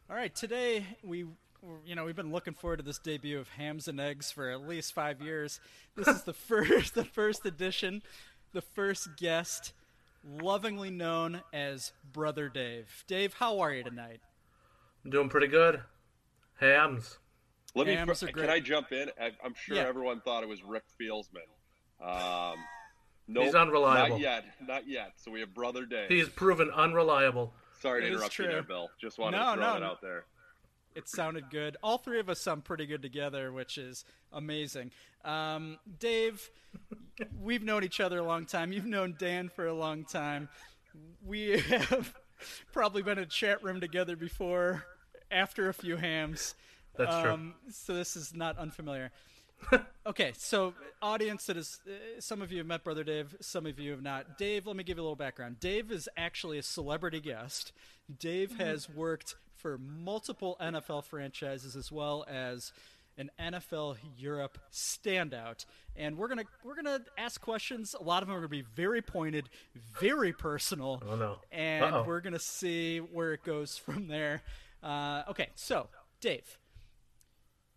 All 0.09 0.17
right, 0.17 0.35
today 0.35 0.87
we, 1.05 1.27
you 1.85 1.95
know, 1.95 2.07
we've 2.07 2.17
been 2.17 2.33
looking 2.33 2.55
forward 2.55 2.79
to 2.79 2.83
this 2.83 2.99
debut 2.99 3.39
of 3.39 3.51
Hamm's 3.51 3.87
and 3.87 4.01
Eggs 4.01 4.31
for 4.31 4.49
at 4.49 4.67
least 4.67 4.95
five 4.95 5.21
years. 5.21 5.61
This 5.95 6.09
is 6.09 6.23
the 6.23 6.33
first, 6.33 6.95
the 6.95 7.05
first 7.05 7.45
edition, 7.45 8.03
the 8.55 8.63
first 8.63 9.11
guest, 9.19 9.75
lovingly 10.27 10.91
known 10.91 11.43
as 11.53 11.93
Brother 12.13 12.49
Dave. 12.49 13.05
Dave, 13.07 13.35
how 13.35 13.61
are 13.61 13.73
you 13.73 13.85
tonight? 13.85 14.21
I'm 15.05 15.11
doing 15.11 15.29
pretty 15.29 15.47
good. 15.47 15.81
Hamm's. 16.61 17.19
Let 17.75 17.87
me. 17.87 17.95
Hamm's 17.95 18.23
are 18.23 18.27
can 18.27 18.35
great. 18.35 18.51
I 18.51 18.61
jump 18.61 18.93
in? 18.93 19.11
I, 19.21 19.31
I'm 19.45 19.55
sure 19.55 19.77
Yeah. 19.77 19.87
everyone 19.87 20.21
thought 20.21 20.43
it 20.43 20.49
was 20.49 20.63
Rick 20.65 20.85
Fieldsman. 21.01 21.47
Um, 22.01 22.57
no, 23.29 23.43
He's 23.43 23.55
unreliable. 23.55 24.17
Not 24.17 24.21
yet. 24.21 24.45
Not 24.67 24.89
yet. 24.89 25.13
So 25.17 25.31
we 25.31 25.41
have 25.41 25.53
Brother 25.55 25.85
Dave. 25.85 26.09
He's 26.09 26.29
proven 26.29 26.71
unreliable. 26.71 27.53
Sorry 27.81 28.01
to 28.03 28.07
It 28.07 28.11
is 28.11 28.17
interrupt 28.17 28.39
you 28.39 28.47
there, 28.47 28.63
Bill. 28.63 28.89
Just 29.01 29.19
wanted 29.19 29.37
No, 29.39 29.51
to 29.51 29.61
throw 29.61 29.75
no. 29.75 29.81
that 29.81 29.83
out 29.83 30.01
there. 30.01 30.25
It 30.97 31.09
sounded 31.09 31.51
good. 31.51 31.77
All 31.83 31.99
three 31.99 32.19
of 32.19 32.31
us 32.31 32.41
sound 32.41 32.65
pretty 32.65 32.87
good 32.87 33.03
together, 33.03 33.53
which 33.53 33.77
is 33.77 34.05
amazing. 34.33 34.91
Um, 35.25 35.79
Dave, 35.99 36.51
we've 37.41 37.63
known 37.63 37.85
each 37.85 38.01
other 38.01 38.19
a 38.19 38.25
long 38.25 38.47
time. 38.47 38.73
You've 38.73 38.87
known 38.87 39.15
Dan 39.19 39.51
for 39.51 39.67
a 39.67 39.75
long 39.75 40.05
time. 40.05 40.49
We 41.25 41.59
have 41.61 42.15
probably 42.73 43.03
been 43.03 43.19
in 43.19 43.25
a 43.25 43.27
chat 43.27 43.63
room 43.63 43.81
together 43.81 44.17
before, 44.17 44.87
after 45.31 45.69
a 45.69 45.75
few 45.75 45.97
Hamm's. 45.97 46.55
That's 46.97 47.21
true. 47.21 47.33
Um, 47.33 47.55
so 47.71 47.95
this 47.95 48.17
is 48.17 48.35
not 48.35 48.57
unfamiliar. 48.57 49.11
okay, 50.07 50.33
so 50.37 50.75
audience 51.03 51.47
that 51.47 51.57
is, 51.57 51.81
uh, 51.87 52.21
some 52.21 52.41
of 52.43 52.53
you 52.53 52.59
have 52.59 52.67
met 52.67 52.85
Brother 52.85 53.05
Dave, 53.05 53.35
some 53.41 53.67
of 53.67 53.79
you 53.79 53.91
have 53.91 54.03
not. 54.03 54.39
Dave, 54.39 54.67
let 54.67 54.77
me 54.77 54.85
give 54.85 54.97
you 54.97 55.03
a 55.03 55.05
little 55.05 55.17
background. 55.17 55.61
Dave 55.61 55.91
is 55.91 56.09
actually 56.17 56.59
a 56.59 56.63
celebrity 56.63 57.21
guest. 57.21 57.73
Dave 58.19 58.57
has 58.59 58.89
worked 58.89 59.35
for 59.57 59.79
multiple 59.79 60.57
NFL 60.61 61.05
franchises 61.05 61.77
as 61.77 61.91
well 61.91 62.25
as 62.29 62.73
an 63.19 63.31
NFL 63.41 63.97
Europe 64.17 64.59
standout. 64.73 65.65
And 65.97 66.19
we're 66.19 66.29
gonna 66.29 66.45
we're 66.63 66.75
gonna 66.75 67.01
ask 67.17 67.41
questions. 67.41 67.95
A 67.99 68.03
lot 68.03 68.23
of 68.23 68.29
them 68.29 68.37
are 68.37 68.41
gonna 68.41 68.49
be 68.49 68.65
very 68.75 69.01
pointed, 69.01 69.49
very 69.99 70.33
personal. 70.33 71.03
Oh, 71.09 71.17
no. 71.17 71.37
And 71.51 71.85
Uh-oh. 71.85 72.05
we're 72.07 72.21
gonna 72.21 72.39
see 72.39 72.99
where 72.99 73.33
it 73.33 73.43
goes 73.43 73.77
from 73.79 74.09
there. 74.09 74.43
Uh, 74.83 75.23
okay, 75.31 75.49
so 75.55 75.89
Dave, 76.21 76.59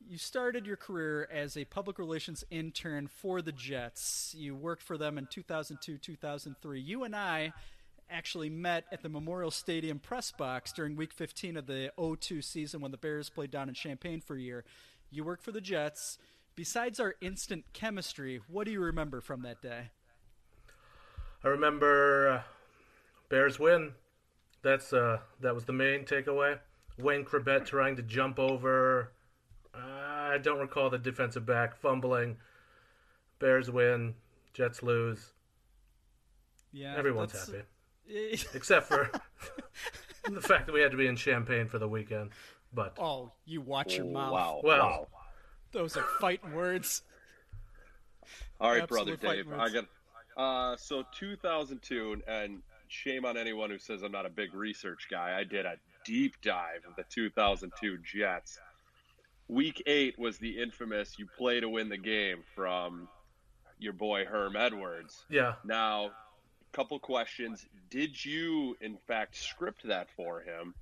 you 0.06 0.18
started 0.18 0.66
your 0.66 0.76
career 0.76 1.28
as 1.32 1.56
a 1.56 1.66
public 1.66 1.98
relations 2.00 2.44
intern 2.50 3.08
for 3.08 3.42
the 3.42 3.52
Jets. 3.52 4.36
You 4.38 4.56
worked 4.56 4.84
for 4.84 4.98
them 4.98 5.18
in 5.18 5.28
2002, 5.28 5.98
2003. 5.98 6.82
You 6.82 7.04
and 7.04 7.16
I 7.16 7.54
actually 8.10 8.50
met 8.50 8.86
at 8.92 9.02
the 9.04 9.10
Memorial 9.10 9.52
Stadium 9.52 10.00
press 10.00 10.32
box 10.32 10.72
during 10.72 10.96
week 10.96 11.14
15 11.14 11.58
of 11.58 11.68
the 11.68 11.92
02 11.98 12.42
season 12.42 12.82
when 12.82 12.92
the 12.92 12.98
Bears 12.98 13.30
played 13.30 13.52
down 13.52 13.70
in 13.70 13.76
Champaign 13.76 14.22
for 14.22 14.36
a 14.36 14.42
year. 14.42 14.64
You 15.12 15.24
work 15.24 15.42
for 15.42 15.52
the 15.52 15.62
Jets. 15.62 16.18
Besides 16.56 17.00
our 17.00 17.16
instant 17.22 17.66
chemistry, 17.74 18.42
what 18.48 18.66
do 18.66 18.72
you 18.72 18.82
remember 18.82 19.22
from 19.22 19.44
that 19.44 19.62
day? 19.62 19.92
I 21.44 21.48
remember 21.48 22.30
uh, 22.30 22.42
Bears 23.30 23.60
win. 23.60 23.94
That's 24.62 24.92
uh, 24.92 25.20
that 25.40 25.56
was 25.56 25.64
the 25.64 25.74
main 25.74 26.04
takeaway. 26.04 26.60
Wayne 26.98 27.24
Corbett 27.24 27.66
trying 27.66 27.96
to 27.96 28.02
jump 28.02 28.40
over. 28.40 29.14
I 29.74 30.38
don't 30.40 30.60
recall 30.60 30.90
the 30.90 30.98
defensive 30.98 31.46
back 31.46 31.78
fumbling. 31.78 32.38
Bears 33.40 33.72
win. 33.72 34.16
Jets 34.54 34.84
lose. 34.84 35.32
Yeah, 36.72 36.96
Everyone's 36.98 37.32
happy, 37.32 37.64
except 38.54 38.88
for 38.88 39.10
the 40.30 40.42
fact 40.42 40.66
that 40.66 40.74
we 40.74 40.82
had 40.82 40.92
to 40.92 40.98
be 40.98 41.08
in 41.08 41.16
Champaign 41.16 41.68
for 41.68 41.80
the 41.80 41.88
weekend. 41.88 42.32
But 42.74 42.98
oh, 43.00 43.32
you 43.46 43.62
watch 43.62 43.96
your 43.96 44.06
mouth. 44.06 44.34
Wow. 44.34 44.62
Well. 44.64 44.78
wow. 44.78 45.08
Those 45.72 45.98
are 45.98 46.06
fighting 46.20 46.54
words. 46.54 47.04
All 48.60 48.72
right, 48.72 48.84
Absolute 48.84 49.20
brother 49.22 49.36
Dave. 49.36 49.46
fighting 49.46 49.60
I 49.60 49.70
got 49.70 49.86
uh, 50.38 50.76
so 50.78 51.04
2002, 51.18 52.24
and 52.28 52.62
shame 52.88 53.26
on 53.26 53.38
anyone 53.38 53.70
who 53.70 53.78
says 53.78 54.02
I'm 54.02 54.12
not 54.12 54.26
a 54.26 54.30
big 54.30 54.54
research 54.54 55.08
guy. 55.10 55.38
I 55.38 55.44
did 55.44 55.66
a 55.66 55.76
deep 56.06 56.36
dive 56.42 56.82
of 56.88 56.96
the 56.96 57.04
2002 57.10 58.00
Jets. 58.00 58.60
Week 59.48 59.82
eight 59.86 60.18
was 60.18 60.38
the 60.38 60.62
infamous 60.62 61.18
"you 61.18 61.28
play 61.38 61.60
to 61.60 61.70
win 61.70 61.90
the 61.90 61.98
game" 61.98 62.44
from 62.56 63.08
your 63.80 63.94
boy 63.94 64.26
Herm 64.26 64.56
Edwards. 64.56 65.26
yeah, 65.30 65.54
Now, 65.64 66.12
couple 66.72 67.00
questions: 67.00 67.66
Did 67.90 68.24
you, 68.24 68.78
in 68.82 68.98
fact, 69.08 69.36
script 69.36 69.88
that 69.88 70.10
for 70.16 70.42
him? 70.42 70.74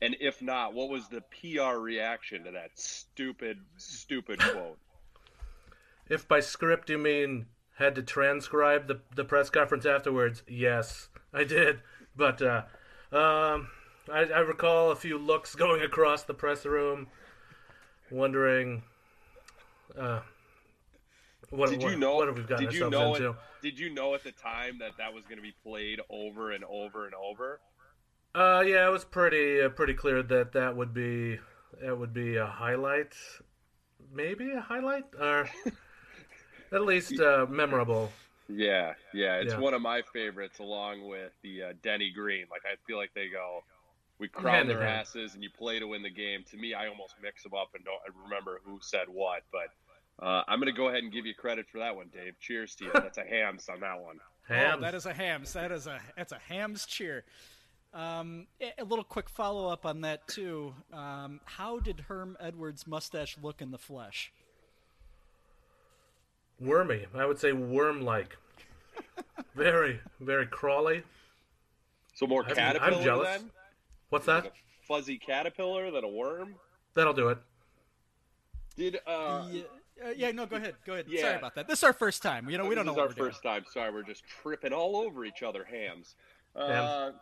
And 0.00 0.16
if 0.20 0.40
not, 0.40 0.74
what 0.74 0.88
was 0.88 1.08
the 1.08 1.22
PR 1.22 1.78
reaction 1.78 2.44
to 2.44 2.52
that 2.52 2.70
stupid, 2.74 3.58
stupid 3.76 4.40
quote? 4.40 4.78
If 6.08 6.28
by 6.28 6.40
script 6.40 6.88
you 6.88 6.98
mean 6.98 7.46
had 7.76 7.94
to 7.96 8.02
transcribe 8.02 8.88
the 8.88 9.00
the 9.14 9.24
press 9.24 9.50
conference 9.50 9.86
afterwards, 9.86 10.42
yes, 10.48 11.08
I 11.32 11.44
did. 11.44 11.80
But 12.16 12.42
uh, 12.42 12.62
um, 13.12 13.68
I, 14.12 14.20
I 14.34 14.40
recall 14.40 14.90
a 14.90 14.96
few 14.96 15.18
looks 15.18 15.54
going 15.54 15.82
across 15.82 16.24
the 16.24 16.34
press 16.34 16.64
room, 16.64 17.08
wondering, 18.10 18.82
uh, 19.98 20.20
what, 21.50 21.70
Did 21.70 21.82
what, 21.82 21.92
you 21.92 21.98
know? 21.98 22.16
what 22.16 22.28
have 22.28 22.36
we 22.36 22.42
gotten 22.44 22.66
did 22.66 22.74
you 22.74 22.90
know? 22.90 23.14
into? 23.14 23.36
Did 23.62 23.78
you 23.78 23.90
know 23.92 24.14
at 24.14 24.22
the 24.24 24.32
time 24.32 24.78
that 24.78 24.92
that 24.98 25.12
was 25.12 25.24
going 25.24 25.36
to 25.36 25.42
be 25.42 25.54
played 25.62 26.00
over 26.10 26.52
and 26.52 26.64
over 26.64 27.06
and 27.06 27.14
over? 27.14 27.60
Uh, 28.34 28.62
yeah, 28.66 28.86
it 28.86 28.90
was 28.90 29.04
pretty 29.04 29.62
uh, 29.62 29.68
pretty 29.70 29.94
clear 29.94 30.22
that 30.22 30.52
that 30.52 30.76
would 30.76 30.92
be 30.92 31.38
that 31.82 31.98
would 31.98 32.12
be 32.12 32.36
a 32.36 32.46
highlight, 32.46 33.14
maybe 34.12 34.52
a 34.52 34.60
highlight, 34.60 35.04
or 35.18 35.48
at 36.72 36.82
least 36.82 37.18
uh, 37.18 37.46
memorable. 37.48 38.12
Yeah, 38.48 38.94
yeah, 39.12 39.36
it's 39.36 39.54
Yeah. 39.54 39.60
one 39.60 39.74
of 39.74 39.82
my 39.82 40.02
favorites, 40.12 40.58
along 40.58 41.06
with 41.08 41.32
the 41.42 41.62
uh, 41.64 41.72
Denny 41.82 42.10
Green. 42.10 42.46
Like 42.50 42.62
I 42.64 42.76
feel 42.86 42.96
like 42.96 43.12
they 43.14 43.28
go, 43.28 43.62
we 44.18 44.28
crown 44.28 44.66
their 44.68 44.82
asses, 44.82 45.34
and 45.34 45.42
you 45.42 45.50
play 45.50 45.78
to 45.78 45.86
win 45.86 46.02
the 46.02 46.10
game. 46.10 46.44
To 46.50 46.56
me, 46.56 46.74
I 46.74 46.86
almost 46.88 47.14
mix 47.22 47.42
them 47.42 47.54
up 47.54 47.70
and 47.74 47.84
don't 47.84 48.00
I 48.06 48.10
remember 48.24 48.60
who 48.64 48.78
said 48.82 49.06
what, 49.08 49.42
but 49.52 49.68
uh, 50.20 50.42
I'm 50.48 50.58
going 50.60 50.72
to 50.72 50.76
go 50.76 50.88
ahead 50.88 51.02
and 51.02 51.12
give 51.12 51.26
you 51.26 51.34
credit 51.34 51.66
for 51.70 51.78
that 51.78 51.94
one, 51.96 52.08
Dave. 52.12 52.34
Cheers 52.40 52.74
to 52.76 52.84
you. 52.84 52.90
That's 52.94 53.18
a 53.18 53.24
Hamm's 53.24 53.68
on 53.68 53.80
that 53.80 54.00
one. 54.00 54.18
Hamm's. 54.48 54.76
Oh, 54.78 54.80
that 54.80 54.94
is 54.94 55.06
a 55.06 55.12
Hamm's. 55.12 55.52
That 55.52 55.70
is 55.72 55.86
a 55.86 56.00
that's 56.16 56.32
a 56.32 56.38
Hamm's 56.48 56.86
cheer. 56.86 57.24
Um, 57.94 58.46
a- 58.60 58.82
a 58.82 58.84
little 58.84 59.04
quick 59.04 59.28
follow 59.30 59.68
up 59.68 59.86
on 59.86 60.00
that 60.02 60.26
too. 60.28 60.74
Um, 60.92 61.40
how 61.44 61.78
did 61.80 62.00
Herm 62.08 62.36
Edwards' 62.40 62.86
mustache 62.86 63.36
look 63.42 63.60
in 63.62 63.70
the 63.70 63.78
flesh? 63.78 64.32
wormy. 66.60 67.06
I 67.14 67.24
would 67.26 67.38
say 67.38 67.52
worm-like. 67.52 68.36
very 69.54 70.00
very 70.20 70.46
crawly. 70.46 71.02
So 72.14 72.26
more 72.26 72.42
I'm- 72.42 72.50
I'm 72.50 72.56
caterpillar 72.56 73.04
jealous. 73.04 73.28
then? 73.28 73.50
What's 74.10 74.26
Like 74.26 74.42
that? 74.44 74.52
a 74.52 74.86
fuzzy 74.86 75.18
caterpillar 75.18 75.90
than 75.90 76.02
a 76.04 76.08
worm? 76.08 76.56
That'll 76.94 77.12
do 77.12 77.28
it. 77.28 77.38
Did 78.76 78.98
uh, 79.06 79.46
yeah, 79.50 79.62
uh, 80.04 80.10
yeah, 80.16 80.30
no, 80.30 80.46
go 80.46 80.56
ahead, 80.56 80.74
go 80.84 80.94
ahead. 80.94 81.06
Yeah. 81.08 81.22
Sorry 81.22 81.36
about 81.36 81.54
that. 81.54 81.66
This 81.68 81.80
is 81.80 81.84
our 81.84 81.92
first 81.92 82.22
time. 82.22 82.48
You 82.48 82.58
know, 82.58 82.66
we 82.66 82.74
don't 82.74 82.86
this 82.86 82.94
know 82.96 83.02
is 83.02 83.02
our 83.02 83.06
what 83.08 83.18
we're 83.18 83.26
first 83.30 83.42
time. 83.42 83.64
Sorry, 83.72 83.92
we're 83.92 84.02
just 84.02 84.24
tripping 84.42 84.72
all 84.72 84.96
over 84.96 85.24
each 85.24 85.42
other. 85.42 85.64
Hamm's. 85.64 86.14
Uh, 86.54 87.12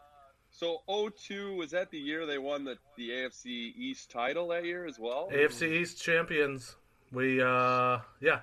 so 0.50 0.82
02 0.88 1.56
was 1.56 1.72
that 1.72 1.90
the 1.90 1.98
year 1.98 2.24
they 2.24 2.38
won 2.38 2.64
the 2.64 2.78
the 2.96 3.10
AFC 3.10 3.74
East 3.76 4.10
title 4.10 4.48
that 4.48 4.64
year 4.64 4.86
as 4.86 4.98
well? 4.98 5.28
AFC 5.32 5.80
East 5.80 6.02
champions. 6.02 6.76
We 7.12 7.42
uh 7.42 7.98
yeah 8.20 8.40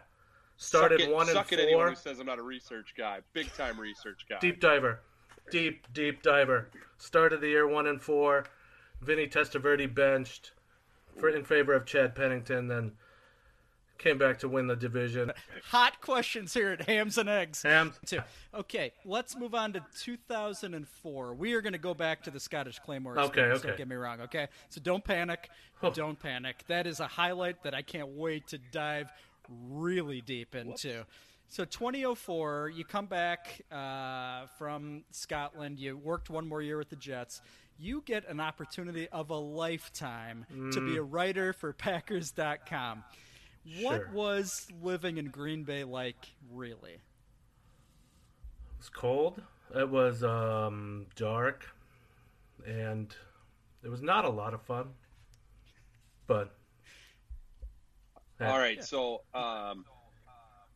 started 0.58 1.00
suck 1.00 1.10
it, 1.10 1.14
one 1.14 1.28
and 1.28 1.34
suck 1.36 1.52
it 1.52 1.60
anyone 1.60 1.86
four. 1.86 1.90
who 1.90 1.96
says 1.96 2.20
I'm 2.20 2.28
not 2.28 2.40
a 2.40 2.44
research 2.44 2.94
guy. 2.98 3.20
Big 3.34 3.52
time 3.54 3.80
research 3.80 4.26
guy. 4.30 4.38
Deep 4.40 4.60
diver, 4.60 5.00
deep 5.52 5.88
deep 5.92 6.22
diver. 6.22 6.70
Started 6.98 7.42
the 7.42 7.50
year 7.50 7.68
one 7.68 7.88
and 7.88 8.02
four. 8.02 8.46
Vinny 9.02 9.28
Testaverde 9.28 9.94
benched 9.94 10.52
for 11.20 11.30
in 11.30 11.44
favor 11.44 11.74
of 11.74 11.86
Chad 11.86 12.16
Pennington. 12.16 12.68
Then 12.68 12.92
came 13.98 14.18
back 14.18 14.40
to 14.40 14.50
win 14.50 14.68
the 14.68 14.76
division. 14.76 15.32
Hot 15.70 16.02
questions 16.02 16.54
here 16.54 16.70
at 16.70 16.82
Hamm's 16.88 17.18
and 17.18 17.30
Eggs. 17.30 17.64
Hamm's. 17.64 17.98
Too. 18.06 18.20
Okay, 18.54 18.92
let's 19.06 19.38
move 19.38 19.56
on 19.56 19.74
to 19.74 19.84
2004. 20.02 21.34
We 21.34 21.54
are 21.54 21.62
going 21.62 21.74
to 21.74 21.80
go 21.80 21.94
back 21.94 22.24
to 22.24 22.32
the 22.32 22.40
Scottish 22.40 22.80
Claymore. 22.80 23.18
Okay, 23.18 23.42
okay. 23.42 23.68
Don't 23.68 23.78
get 23.78 23.88
me 23.88 23.96
wrong. 23.96 24.22
Okay, 24.22 24.48
so 24.70 24.82
don't 24.82 25.04
panic. 25.04 25.50
Don't 25.94 26.18
panic. 26.18 26.64
That 26.68 26.88
is 26.88 27.02
a 27.02 27.08
highlight 27.08 27.64
that 27.64 27.74
I 27.74 27.82
can't 27.82 28.10
wait 28.10 28.48
to 28.48 28.58
dive 28.72 29.12
really 29.70 30.22
deep 30.22 30.56
into. 30.56 31.06
So 31.50 31.66
2004, 31.66 32.72
you 32.74 32.86
come 32.86 33.06
back 33.06 33.62
uh, 33.72 34.48
from 34.58 35.04
Scotland. 35.12 35.78
You 35.78 35.98
worked 35.98 36.30
one 36.30 36.48
more 36.48 36.62
year 36.62 36.78
with 36.78 36.90
the 36.90 36.96
Jets. 36.96 37.42
You 37.78 38.02
get 38.06 38.28
an 38.30 38.40
opportunity 38.40 39.10
of 39.10 39.30
a 39.30 39.36
lifetime 39.36 40.46
to 40.72 40.80
be 40.82 40.98
a 40.98 41.02
writer 41.04 41.54
for 41.54 41.74
Packers.com. 41.74 43.04
What 43.82 44.02
Sure. 44.02 44.10
was 44.14 44.68
living 44.82 45.18
in 45.18 45.28
Green 45.30 45.64
Bay 45.64 45.84
like, 45.84 46.36
really? 46.52 46.94
It 46.94 47.00
was 48.78 48.90
cold. 48.90 49.42
It 49.74 49.90
was 49.90 50.24
um, 50.24 51.08
dark, 51.16 51.66
and 52.66 53.16
it 53.84 53.90
was 53.90 54.02
not 54.02 54.26
a 54.26 54.30
lot 54.30 54.54
of 54.54 54.62
fun. 54.62 54.90
But 56.28 56.54
All 58.42 58.58
right. 58.60 58.84
So, 58.84 59.22
um, 59.34 59.86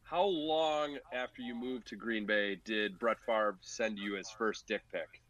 how 0.04 0.24
long 0.24 0.98
after 1.12 1.42
you 1.42 1.54
moved 1.54 1.88
to 1.88 1.96
Green 1.98 2.26
Bay 2.26 2.56
did 2.64 2.98
Brett 2.98 3.18
Favre 3.26 3.58
send 3.62 4.00
you 4.00 4.14
his 4.16 4.30
first 4.30 4.66
dick 4.68 4.82
pic? 4.92 5.22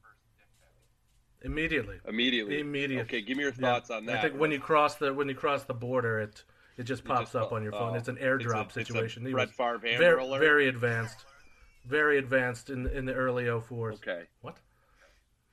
immediately, 1.44 1.98
Immediately. 2.08 2.60
immediate. 2.60 3.02
Okay, 3.04 3.22
give 3.22 3.38
me 3.38 3.44
your 3.44 3.54
Yeah. 3.54 3.74
thoughts 3.74 3.90
on 3.90 4.06
that. 4.06 4.20
I 4.20 4.22
think 4.22 4.40
when 4.40 4.52
you 4.52 4.60
cross 4.60 4.96
the 4.96 5.14
when 5.14 5.28
you 5.30 5.36
cross 5.36 5.64
the 5.64 5.74
border, 5.74 6.20
it 6.20 6.44
it 6.78 6.84
just 6.84 7.04
You 7.04 7.08
pops 7.08 7.32
just- 7.34 7.36
up 7.36 7.52
on 7.52 7.64
your 7.64 7.72
phone. 7.72 7.94
oh, 7.94 7.98
it's 7.98 8.08
an 8.08 8.18
airdrop 8.18 8.68
it's 8.68 8.78
a- 8.78 8.80
it's 8.82 8.90
a 8.90 8.94
situation. 8.94 9.26
He 9.26 9.32
Brett 9.32 9.48
was 9.50 9.56
Favre 9.58 9.76
Amber 9.88 9.98
very, 9.98 10.22
Alert? 10.24 10.40
very 10.40 10.68
advanced, 10.68 11.26
very 11.86 12.18
advanced 12.18 12.70
in 12.70 12.88
in 12.88 13.06
the 13.06 13.14
early 13.14 13.46
04s. 13.46 13.96
Okay, 13.96 14.28
What? 14.42 14.58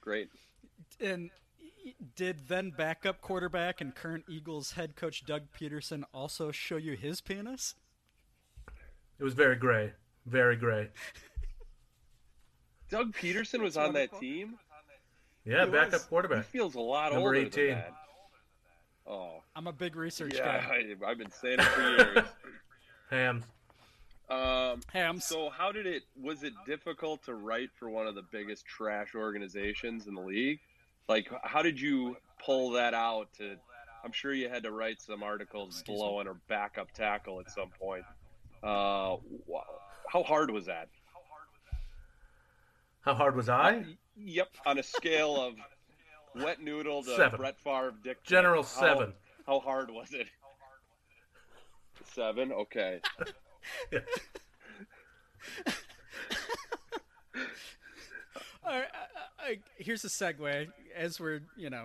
great. 0.00 0.30
And 1.00 1.30
did 2.16 2.48
then 2.48 2.70
backup 2.70 3.20
quarterback 3.20 3.80
and 3.80 3.94
current 3.94 4.24
Eagles 4.28 4.72
head 4.72 4.96
coach 4.96 5.24
Doug 5.26 5.50
Pederson 5.52 6.04
also 6.12 6.50
show 6.50 6.76
you 6.76 6.96
his 6.96 7.20
penis? 7.20 7.74
It 9.18 9.24
was 9.24 9.34
very 9.34 9.56
gray, 9.56 9.92
very 10.26 10.56
gray. 10.56 10.90
Doug 12.90 13.12
Pederson 13.14 13.60
was 13.60 13.76
on 13.76 13.92
that 13.94 14.18
team. 14.20 14.58
Yeah, 15.44 15.66
He 15.66 15.70
backup 15.72 16.10
was. 16.10 16.36
He 16.36 16.42
feels 16.42 16.74
a 16.74 16.80
lot 16.80 17.12
Number 17.12 17.28
older 17.28 17.38
18. 17.40 17.66
than 17.68 17.78
that. 17.78 17.94
Oh, 19.06 19.42
I'm 19.54 19.66
a 19.66 19.72
big 19.72 19.96
research 19.96 20.34
yeah. 20.36 20.60
guy. 20.60 20.84
I, 21.04 21.06
I've 21.10 21.18
been 21.18 21.30
saying 21.30 21.58
it 21.60 21.64
for 21.64 21.82
years. 21.82 22.26
Hamm's. 23.10 23.44
Um, 24.30 24.80
Hamm's. 24.92 25.26
so 25.26 25.50
how 25.50 25.70
did 25.70 25.86
it? 25.86 26.02
Was 26.20 26.42
it 26.42 26.54
difficult 26.66 27.22
to 27.24 27.34
write 27.34 27.70
for 27.78 27.90
one 27.90 28.06
of 28.06 28.14
the 28.14 28.22
biggest 28.22 28.64
trash 28.64 29.14
organizations 29.14 30.06
in 30.06 30.14
the 30.14 30.22
league? 30.22 30.60
Like, 31.08 31.30
how 31.42 31.62
did 31.62 31.78
you 31.78 32.16
pull 32.44 32.70
that 32.70 32.94
out? 32.94 33.28
To, 33.38 33.56
I'm 34.02 34.12
sure 34.12 34.32
you 34.32 34.48
had 34.48 34.62
to 34.62 34.72
write 34.72 35.02
some 35.02 35.22
articles 35.22 35.80
Excuse 35.80 35.98
blowing 35.98 36.26
or 36.26 36.36
backup 36.48 36.90
tackle 36.92 37.40
at 37.40 37.50
some 37.50 37.68
point. 37.78 38.04
Uh, 38.62 39.16
wow. 39.46 39.64
how 40.10 40.22
hard 40.22 40.50
was 40.50 40.64
that? 40.64 40.88
How 43.02 43.12
hard 43.12 43.36
was 43.36 43.50
I? 43.50 43.84
Yep, 44.16 44.48
on 44.64 44.78
a 44.78 44.82
scale 44.82 45.36
of 45.36 45.54
wet 46.36 46.62
noodle 46.62 47.02
to 47.02 47.12
uh, 47.12 47.16
Seven. 47.16 47.38
Brett 47.38 47.58
Favre 47.60 47.94
dick. 48.02 48.22
General 48.24 48.62
how- 48.62 48.80
seven. 48.80 49.12
How 49.46 49.60
hard 49.60 49.90
was 49.90 50.12
it? 50.12 50.26
Seven. 52.14 52.52
Okay. 52.52 53.00
Yeah. 53.92 54.00
All 58.66 58.72
right, 58.78 58.88
I, 59.38 59.50
I, 59.50 59.58
here's 59.76 60.04
a 60.04 60.08
segue 60.08 60.68
as 60.96 61.20
we're 61.20 61.42
you 61.56 61.68
know 61.70 61.84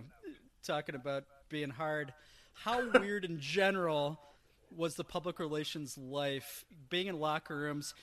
talking 0.64 0.96
about 0.96 1.26
being 1.50 1.70
hard. 1.70 2.14
How 2.54 2.90
weird 3.00 3.26
in 3.26 3.40
general 3.40 4.20
was 4.76 4.96
the 4.96 5.04
public 5.04 5.40
relations 5.40 5.98
life 5.98 6.64
being 6.90 7.08
in 7.08 7.20
locker 7.20 7.58
rooms? 7.58 7.94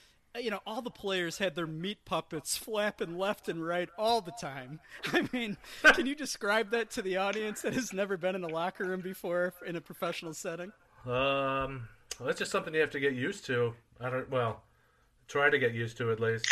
You 0.41 0.51
know, 0.51 0.61
all 0.66 0.82
the 0.82 0.91
players 0.91 1.39
had 1.39 1.55
their 1.55 1.66
meat 1.66 2.05
puppets 2.05 2.57
flapping 2.57 3.18
left 3.18 3.49
and 3.49 3.66
right 3.66 3.89
all 3.99 4.20
the 4.20 4.32
time. 4.32 4.80
I 5.12 5.28
mean, 5.32 5.57
can 5.82 6.07
you 6.07 6.14
describe 6.14 6.70
that 6.70 6.91
to 6.93 7.03
the 7.03 7.16
audience 7.16 7.62
that 7.62 7.74
has 7.74 7.93
never 7.93 8.16
been 8.16 8.34
in 8.34 8.45
a 8.45 8.49
locker 8.49 8.84
room 8.84 9.01
before 9.01 9.55
in 9.66 9.76
a 9.76 9.80
professional 9.80 10.34
setting? 10.34 10.72
Um, 11.05 11.89
well, 12.18 12.26
that's 12.26 12.39
just 12.39 12.51
something 12.51 12.74
you 12.74 12.80
have 12.80 12.91
to 12.91 13.01
get 13.01 13.14
used 13.14 13.45
to. 13.47 13.74
I 14.01 14.11
don't. 14.11 14.30
Well, 14.30 14.62
try 15.28 15.51
to 15.51 15.59
get 15.59 15.72
used 15.72 15.97
to 15.99 16.11
at 16.11 16.20
least. 16.20 16.47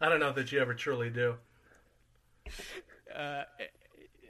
I 0.00 0.08
don't 0.08 0.20
know 0.20 0.32
that 0.32 0.52
you 0.52 0.60
ever 0.60 0.74
truly 0.74 1.10
do. 1.10 1.36
Uh, 3.14 3.44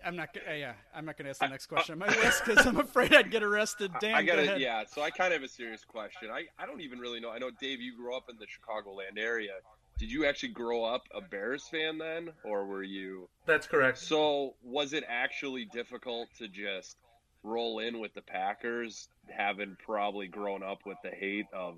I'm 0.06 0.16
not. 0.16 0.32
gonna- 0.32 0.50
Uh, 0.50 0.54
yeah, 0.54 0.72
I'm 0.94 1.04
not 1.04 1.16
going 1.18 1.24
to 1.24 1.30
ask 1.30 1.40
the 1.40 1.48
next 1.48 1.66
question 1.66 1.92
on 1.94 1.98
my 1.98 2.06
list 2.22 2.44
because 2.44 2.64
I'm 2.66 2.78
afraid 2.78 3.14
I'd 3.14 3.30
get 3.30 3.42
arrested. 3.42 3.90
Dan, 4.00 4.14
I 4.14 4.22
got 4.22 4.38
ahead. 4.38 4.56
it. 4.56 4.60
Yeah. 4.62 4.84
So 4.84 5.02
I 5.02 5.10
kind 5.10 5.32
of 5.34 5.40
have 5.40 5.48
a 5.50 5.52
serious 5.52 5.84
question. 5.84 6.30
I, 6.30 6.44
I 6.58 6.66
don't 6.66 6.80
even 6.80 6.98
really 6.98 7.20
know. 7.20 7.30
I 7.30 7.38
know 7.38 7.50
Dave, 7.60 7.80
you 7.80 7.96
grew 7.96 8.16
up 8.16 8.24
in 8.30 8.36
the 8.38 8.46
Chicagoland 8.46 9.18
area. 9.18 9.52
Did 9.98 10.12
you 10.12 10.26
actually 10.26 10.50
grow 10.50 10.84
up 10.84 11.04
a 11.14 11.20
Bears 11.22 11.66
fan 11.70 11.98
then, 11.98 12.28
or 12.44 12.66
were 12.66 12.82
you? 12.82 13.28
That's 13.46 13.66
correct. 13.66 13.98
So 13.98 14.54
was 14.62 14.92
it 14.92 15.04
actually 15.08 15.64
difficult 15.64 16.28
to 16.38 16.48
just 16.48 16.96
roll 17.42 17.78
in 17.78 17.98
with 17.98 18.12
the 18.14 18.20
Packers, 18.20 19.08
having 19.30 19.76
probably 19.84 20.28
grown 20.28 20.62
up 20.62 20.80
with 20.84 20.98
the 21.02 21.10
hate 21.10 21.46
of 21.52 21.76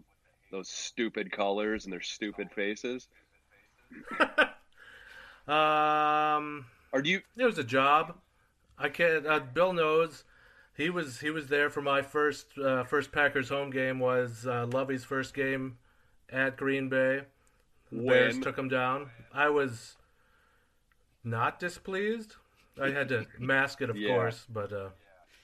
those 0.51 0.69
stupid 0.69 1.31
colors 1.31 1.85
and 1.85 1.93
their 1.93 2.01
stupid 2.03 2.49
faces? 2.55 3.09
Um, 5.47 6.67
Or 6.93 7.03
do 7.03 7.11
you? 7.11 7.21
it 7.37 7.45
was 7.45 7.59
a 7.59 7.65
job. 7.65 8.17
I 8.79 8.89
can't. 8.89 9.27
Uh, 9.27 9.41
Bill 9.41 9.73
knows. 9.73 10.25
He 10.77 10.91
was 10.91 11.21
he 11.21 11.31
was 11.31 11.49
there 11.49 11.71
for 11.71 11.83
my 11.83 12.03
first 12.03 12.57
uh, 12.57 12.85
first 12.85 13.11
Packers 13.11 13.49
home 13.49 13.71
game. 13.71 13.99
Was 13.99 14.47
uh, 14.47 14.67
Lovey's 14.67 15.05
first 15.05 15.35
game 15.35 15.79
at 16.31 16.57
Green 16.57 16.89
Bay. 16.89 17.23
The 17.91 18.03
Bears 18.03 18.39
took 18.39 18.57
him 18.59 18.69
down. 18.69 19.11
I 19.33 19.49
was 19.49 19.97
not 21.25 21.59
displeased. 21.59 22.37
I 22.81 22.91
had 22.91 23.09
to 23.09 23.27
mask 23.39 23.81
it, 23.81 23.91
of 23.91 23.97
Yeah. 23.97 24.09
course, 24.09 24.47
but 24.49 24.73
uh, 24.73 24.89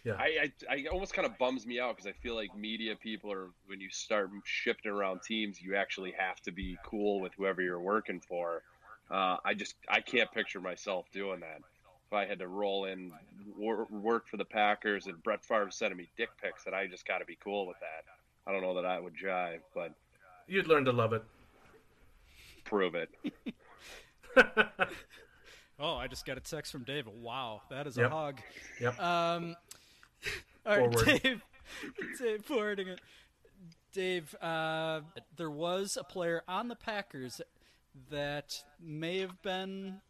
I, 0.07 0.51
I, 0.71 0.75
I 0.75 0.85
almost 0.93 1.15
kind 1.15 1.27
of 1.27 1.37
bums 1.39 1.67
me 1.67 1.81
out 1.81 1.97
because 1.97 2.07
I 2.07 2.13
feel 2.13 2.35
like 2.35 2.55
media 2.57 2.95
people 2.95 3.33
are 3.33 3.49
when 3.67 3.81
you 3.81 3.91
start 3.91 4.31
shifting 4.45 4.93
around 4.93 5.23
teams, 5.23 5.61
you 5.61 5.75
actually 5.75 6.13
have 6.17 6.41
to 6.43 6.53
be 6.53 6.77
cool 6.85 7.21
with 7.21 7.33
whoever 7.37 7.63
you're 7.63 7.81
working 7.81 8.21
for. 8.21 8.63
Uh, 9.11 9.37
I 9.45 9.55
just 9.55 9.75
I 9.89 10.01
can't 10.01 10.31
picture 10.33 10.61
myself 10.61 11.07
doing 11.13 11.41
that. 11.41 11.61
If 12.07 12.13
I 12.13 12.27
had 12.27 12.39
to 12.41 12.49
roll 12.49 12.85
in 12.87 13.13
wor- 13.57 13.87
work 13.91 14.29
for 14.29 14.37
the 14.37 14.45
Packers 14.45 15.07
and 15.07 15.23
Brett 15.23 15.45
Favre 15.45 15.71
sending 15.71 15.99
me 15.99 16.09
dick 16.17 16.31
pics, 16.43 16.65
that 16.65 16.75
I 16.75 16.87
just 16.87 17.07
got 17.07 17.19
to 17.19 17.25
be 17.25 17.37
cool 17.43 17.67
with 17.67 17.79
that. 17.81 18.05
I 18.47 18.53
don't 18.53 18.63
know 18.63 18.75
that 18.75 18.85
I 18.87 19.01
would 19.01 19.15
jive, 19.17 19.61
but 19.75 19.93
you'd 20.47 20.67
learn 20.67 20.85
to 20.87 20.93
love 20.93 21.13
it. 21.13 21.23
prove 22.65 22.95
it. 22.95 23.11
Oh, 25.81 25.97
I 25.97 26.07
just 26.07 26.25
got 26.25 26.37
a 26.37 26.41
text 26.41 26.71
from 26.71 26.85
Dave. 26.85 27.09
Wow, 27.09 27.63
that 27.69 27.89
is 27.89 27.97
Yep. 27.97 28.07
a 28.07 28.11
hog. 28.15 28.41
Yep. 28.81 29.01
Um, 29.03 29.57
all 30.67 30.79
right, 30.79 30.93
Forward. 30.95 31.21
Dave. 31.23 31.43
Dave, 32.21 32.45
forwarding 32.45 32.89
it. 32.89 33.01
Dave, 33.93 34.35
uh, 34.41 35.01
there 35.37 35.51
was 35.51 35.97
a 36.01 36.05
player 36.05 36.43
on 36.47 36.69
the 36.69 36.77
Packers 36.77 37.41
that 38.11 38.55
may 38.81 39.19
have 39.19 39.41
been 39.43 40.01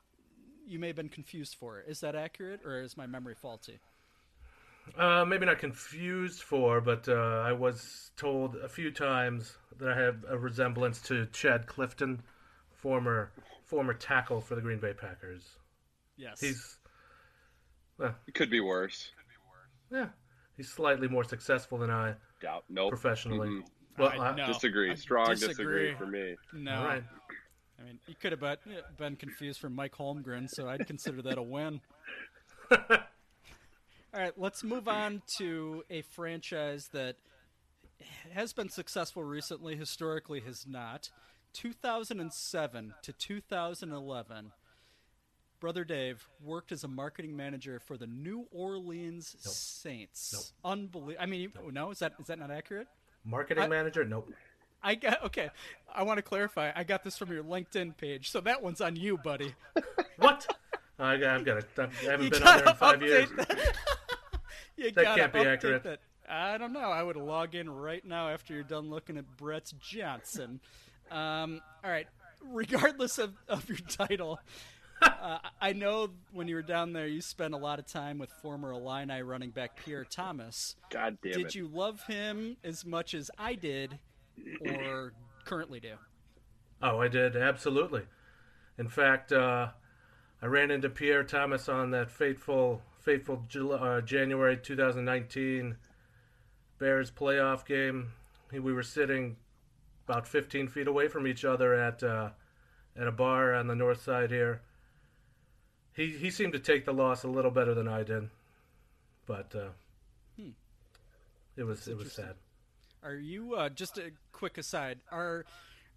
you 0.66 0.78
may 0.78 0.86
have 0.86 0.96
been 0.96 1.08
confused 1.10 1.56
for. 1.56 1.80
Is 1.80 2.00
that 2.00 2.14
accurate, 2.14 2.60
or 2.64 2.80
is 2.80 2.96
my 2.96 3.06
memory 3.06 3.34
faulty? 3.34 3.78
Uh, 4.98 5.24
maybe 5.24 5.44
not 5.46 5.58
confused 5.58 6.42
for, 6.42 6.80
but 6.80 7.06
uh, 7.08 7.42
I 7.44 7.52
was 7.52 8.10
told 8.16 8.56
a 8.56 8.68
few 8.68 8.90
times 8.90 9.56
that 9.78 9.90
I 9.92 9.98
have 10.00 10.24
a 10.28 10.38
resemblance 10.38 11.00
to 11.02 11.26
Chad 11.26 11.66
Clifton, 11.66 12.22
former 12.70 13.30
former 13.66 13.94
tackle 13.94 14.40
for 14.40 14.54
the 14.54 14.60
Green 14.60 14.78
Bay 14.78 14.92
Packers. 14.92 15.42
Yes. 16.16 16.40
He's, 16.40 16.78
well, 17.98 18.14
It 18.28 18.34
could 18.34 18.50
be 18.50 18.60
worse. 18.60 19.10
yeah, 19.90 20.08
he's 20.56 20.68
slightly 20.70 21.08
more 21.08 21.24
successful 21.24 21.78
than 21.78 21.90
I 21.90 22.14
Doubt. 22.40 22.64
Nope. 22.68 22.90
professionally. 22.90 23.48
Mm-mm. 23.48 23.62
Well, 23.98 24.08
I 24.10 24.28
I- 24.28 24.36
know. 24.36 24.46
Disagree. 24.46 24.94
Strong 24.96 25.28
disagree. 25.30 25.92
disagree 25.92 25.94
for 25.94 26.06
me. 26.06 26.36
no. 26.52 26.74
all 26.76 26.84
right. 26.84 27.04
I 27.80 27.84
mean, 27.84 27.98
you 28.06 28.14
could 28.14 28.32
have 28.32 28.40
been, 28.40 28.56
been 28.96 29.16
confused 29.16 29.60
for 29.60 29.68
Mike 29.68 29.94
Holmgren, 29.94 30.48
so 30.48 30.68
I'd 30.68 30.86
consider 30.86 31.22
that 31.22 31.38
a 31.38 31.42
win. 31.42 31.80
All 32.70 34.20
right, 34.20 34.32
let's 34.36 34.62
move 34.62 34.86
on 34.86 35.22
to 35.38 35.82
a 35.90 36.02
franchise 36.02 36.88
that 36.92 37.16
has 38.32 38.52
been 38.52 38.68
successful 38.68 39.24
recently, 39.24 39.76
historically 39.76 40.40
has 40.40 40.66
not. 40.68 41.10
2007 41.54 42.94
to 43.02 43.12
2011, 43.12 44.52
Brother 45.60 45.84
Dave 45.84 46.28
worked 46.42 46.72
as 46.72 46.84
a 46.84 46.88
marketing 46.88 47.36
manager 47.36 47.80
for 47.80 47.96
the 47.96 48.06
New 48.06 48.46
Orleans 48.52 49.34
Saints. 49.40 50.52
Unbelievable. 50.64 51.16
I 51.22 51.26
mean, 51.26 51.40
you- 51.40 51.72
no, 51.72 51.90
is 51.90 51.98
that 52.00 52.14
is 52.20 52.26
that 52.26 52.38
not 52.38 52.50
accurate? 52.50 52.86
Marketing 53.24 53.64
I- 53.64 53.68
manager? 53.68 54.04
Nope. 54.04 54.32
I 54.84 54.94
got 54.94 55.24
okay. 55.24 55.50
I 55.92 56.02
want 56.02 56.18
to 56.18 56.22
clarify. 56.22 56.70
I 56.76 56.84
got 56.84 57.02
this 57.02 57.16
from 57.16 57.32
your 57.32 57.42
LinkedIn 57.42 57.96
page, 57.96 58.30
so 58.30 58.40
that 58.42 58.62
one's 58.62 58.80
on 58.80 58.96
you, 58.96 59.16
buddy. 59.16 59.54
What? 60.18 60.46
I, 60.96 61.14
I've 61.14 61.44
got 61.44 61.58
it. 61.58 61.66
I 61.76 61.88
haven't 62.04 62.24
You 62.26 62.30
been 62.30 62.42
on 62.42 62.46
there 62.46 62.58
in 62.58 62.64
gotta 62.64 62.76
five 62.76 63.00
update 63.00 63.08
years. 63.08 63.28
That. 63.36 63.76
you 64.76 64.90
That 64.92 65.16
can't 65.16 65.32
be 65.32 65.40
accurate. 65.40 65.82
That. 65.82 65.98
I 66.28 66.56
don't 66.56 66.72
know. 66.72 66.88
I 66.90 67.02
would 67.02 67.16
log 67.16 67.56
in 67.56 67.68
right 67.68 68.04
now 68.04 68.28
after 68.28 68.54
you're 68.54 68.62
done 68.62 68.90
looking 68.90 69.16
at 69.18 69.24
Brett 69.36 69.72
Johnson. 69.80 70.60
Um, 71.10 71.60
all 71.82 71.90
right. 71.90 72.06
Regardless 72.48 73.18
of, 73.18 73.34
of 73.48 73.68
your 73.68 73.78
title, 73.78 74.38
uh, 75.02 75.38
I 75.60 75.72
know 75.72 76.10
when 76.32 76.46
you 76.46 76.54
were 76.54 76.62
down 76.62 76.92
there, 76.92 77.06
you 77.08 77.20
spent 77.20 77.54
a 77.54 77.58
lot 77.58 77.78
of 77.80 77.86
time 77.86 78.18
with 78.18 78.30
former 78.42 78.70
Illini 78.72 79.20
running 79.22 79.50
back 79.50 79.76
Pierre 79.84 80.04
Thomas. 80.04 80.76
God 80.90 81.18
damn 81.22 81.32
did 81.32 81.46
it. 81.46 81.54
you 81.54 81.66
love 81.66 82.02
him 82.04 82.56
as 82.62 82.84
much 82.86 83.14
as 83.14 83.30
I 83.38 83.54
did, 83.54 83.98
or 84.66 85.12
currently 85.44 85.80
do? 85.80 85.94
Oh, 86.82 87.00
I 87.00 87.08
did 87.08 87.36
absolutely. 87.36 88.02
In 88.78 88.88
fact, 88.88 89.32
uh, 89.32 89.68
I 90.42 90.46
ran 90.46 90.70
into 90.70 90.88
Pierre 90.88 91.24
Thomas 91.24 91.68
on 91.68 91.90
that 91.92 92.10
fateful, 92.10 92.82
fateful 93.00 93.44
Jul- 93.48 93.72
uh, 93.72 94.00
January 94.00 94.56
2019 94.56 95.76
Bears 96.78 97.10
playoff 97.10 97.64
game. 97.64 98.12
We 98.52 98.72
were 98.72 98.82
sitting 98.82 99.36
about 100.06 100.28
15 100.28 100.68
feet 100.68 100.86
away 100.86 101.08
from 101.08 101.26
each 101.26 101.44
other 101.44 101.74
at 101.74 102.02
uh, 102.02 102.30
at 102.96 103.06
a 103.06 103.12
bar 103.12 103.54
on 103.54 103.66
the 103.66 103.74
north 103.74 104.02
side 104.02 104.30
here. 104.30 104.60
He 105.94 106.10
he 106.10 106.30
seemed 106.30 106.52
to 106.52 106.58
take 106.58 106.84
the 106.84 106.92
loss 106.92 107.24
a 107.24 107.28
little 107.28 107.50
better 107.50 107.74
than 107.74 107.88
I 107.88 108.02
did, 108.02 108.28
but 109.26 109.54
uh, 109.54 109.70
it 111.56 111.64
was 111.64 111.88
it 111.88 111.96
was 111.96 112.12
sad. 112.12 112.34
Are 113.04 113.14
you 113.14 113.54
uh, 113.54 113.68
just 113.68 113.98
a 113.98 114.12
quick 114.32 114.56
aside? 114.56 115.00
Are 115.12 115.44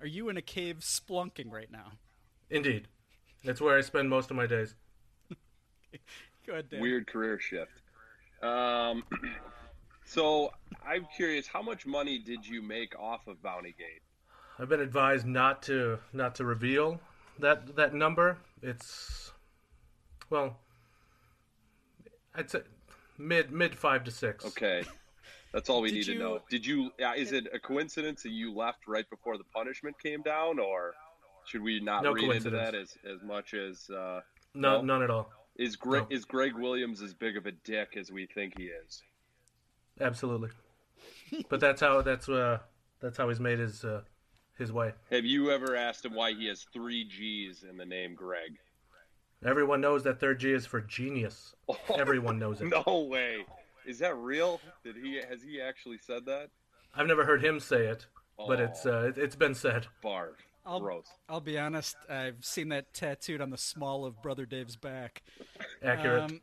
are 0.01 0.05
you 0.05 0.27
in 0.29 0.35
a 0.35 0.41
cave 0.41 0.79
splunking 0.81 1.49
right 1.49 1.71
now? 1.71 1.93
Indeed, 2.49 2.87
that's 3.45 3.61
where 3.61 3.77
I 3.77 3.81
spend 3.81 4.09
most 4.09 4.29
of 4.29 4.35
my 4.35 4.45
days. 4.45 4.75
Go 6.45 6.53
ahead, 6.53 6.69
Dan. 6.69 6.81
Weird 6.81 7.07
career 7.07 7.39
shift. 7.39 7.71
Um, 8.43 9.03
so 10.05 10.51
I'm 10.85 11.07
curious, 11.15 11.47
how 11.47 11.61
much 11.61 11.85
money 11.85 12.19
did 12.19 12.45
you 12.45 12.61
make 12.61 12.97
off 12.99 13.27
of 13.27 13.37
Bountygate? 13.37 14.01
I've 14.59 14.69
been 14.69 14.81
advised 14.81 15.25
not 15.25 15.61
to 15.63 15.99
not 16.13 16.35
to 16.35 16.45
reveal 16.45 16.99
that 17.39 17.75
that 17.77 17.93
number. 17.93 18.37
It's 18.61 19.31
well, 20.29 20.57
I'd 22.35 22.49
say 22.49 22.61
mid 23.17 23.51
mid 23.51 23.75
five 23.75 24.03
to 24.03 24.11
six. 24.11 24.45
Okay, 24.45 24.83
that's 25.57 25.69
all 25.71 25.81
we 25.81 25.89
Did 25.89 25.95
need 25.95 26.07
you- 26.07 26.13
to 26.13 26.19
know. 26.19 26.39
Did 26.51 26.65
you? 26.65 26.91
Uh, 27.03 27.13
is 27.17 27.31
it 27.31 27.47
a 27.51 27.57
coincidence 27.59 28.21
that 28.23 28.29
you 28.31 28.53
left 28.53 28.87
right 28.87 29.09
before 29.09 29.37
the 29.39 29.43
punishment 29.45 29.99
came 29.99 30.21
down, 30.21 30.59
or 30.59 30.93
should 31.47 31.63
we 31.63 31.79
not 31.79 32.03
No 32.03 32.13
read 32.13 32.29
into 32.31 32.51
that 32.51 32.75
as 32.75 32.95
as 33.11 33.23
much 33.23 33.53
as 33.55 33.89
uh, 33.89 34.21
No, 34.53 34.77
No? 34.77 34.81
none 34.81 35.03
at 35.03 35.09
all. 35.09 35.31
is 35.55 35.75
Greg 35.75 36.03
No. 36.09 36.15
is 36.15 36.25
Gregg 36.25 36.53
Williams 36.53 37.01
as 37.01 37.13
big 37.15 37.37
of 37.37 37.47
a 37.47 37.51
dick 37.51 37.97
as 37.97 38.11
we 38.11 38.27
think 38.27 38.53
he 38.57 38.65
is? 38.65 39.01
Absolutely. 39.99 40.49
but 41.49 41.59
that's 41.59 41.81
how 41.81 42.01
that's 42.03 42.29
uh 42.29 42.59
that's 42.99 43.17
how 43.17 43.27
he's 43.29 43.39
made 43.39 43.57
his 43.59 43.83
uh, 43.83 44.01
his 44.59 44.71
way. 44.71 44.93
Have 45.09 45.25
you 45.25 45.49
ever 45.51 45.75
asked 45.75 46.05
him 46.05 46.13
why 46.13 46.33
he 46.33 46.45
has 46.47 46.65
three 46.71 47.03
G's 47.03 47.63
in 47.67 47.77
the 47.77 47.85
name 47.85 48.13
Greg? 48.15 48.57
Everyone 49.45 49.81
knows 49.81 50.03
that 50.03 50.19
third 50.19 50.39
G 50.39 50.51
is 50.51 50.65
for 50.65 50.81
genius. 50.81 51.53
Everyone 51.97 52.37
knows 52.39 52.61
it. 52.61 52.65
No 52.85 53.07
way. 53.09 53.45
Is 53.87 53.99
that 53.99 54.15
real? 54.17 54.59
Did 54.83 54.97
he 54.97 55.15
has 55.29 55.41
he 55.41 55.61
actually 55.61 55.97
said 55.97 56.25
that? 56.25 56.49
I've 56.93 57.07
never 57.07 57.25
heard 57.25 57.43
him 57.43 57.59
say 57.59 57.85
it, 57.87 58.05
but 58.37 58.59
Oh. 58.59 58.63
it's 58.63 58.85
uh, 58.85 59.05
it, 59.09 59.17
it's 59.17 59.35
been 59.35 59.55
said. 59.55 59.87
Barf. 60.03 60.35
I'll, 60.65 60.81
Gross. 60.81 61.07
I'll 61.29 61.39
be 61.39 61.57
honest. 61.57 61.95
I've 62.09 62.43
seen 62.43 62.69
that 62.69 62.93
tattooed 62.93 63.39
on 63.39 63.49
the 63.49 63.57
small 63.57 64.03
of 64.03 64.21
Brother 64.21 64.45
Dave's 64.45 64.75
back. 64.75 65.23
Accurate. 65.81 66.23
Um, 66.23 66.41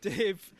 Dave, 0.00 0.52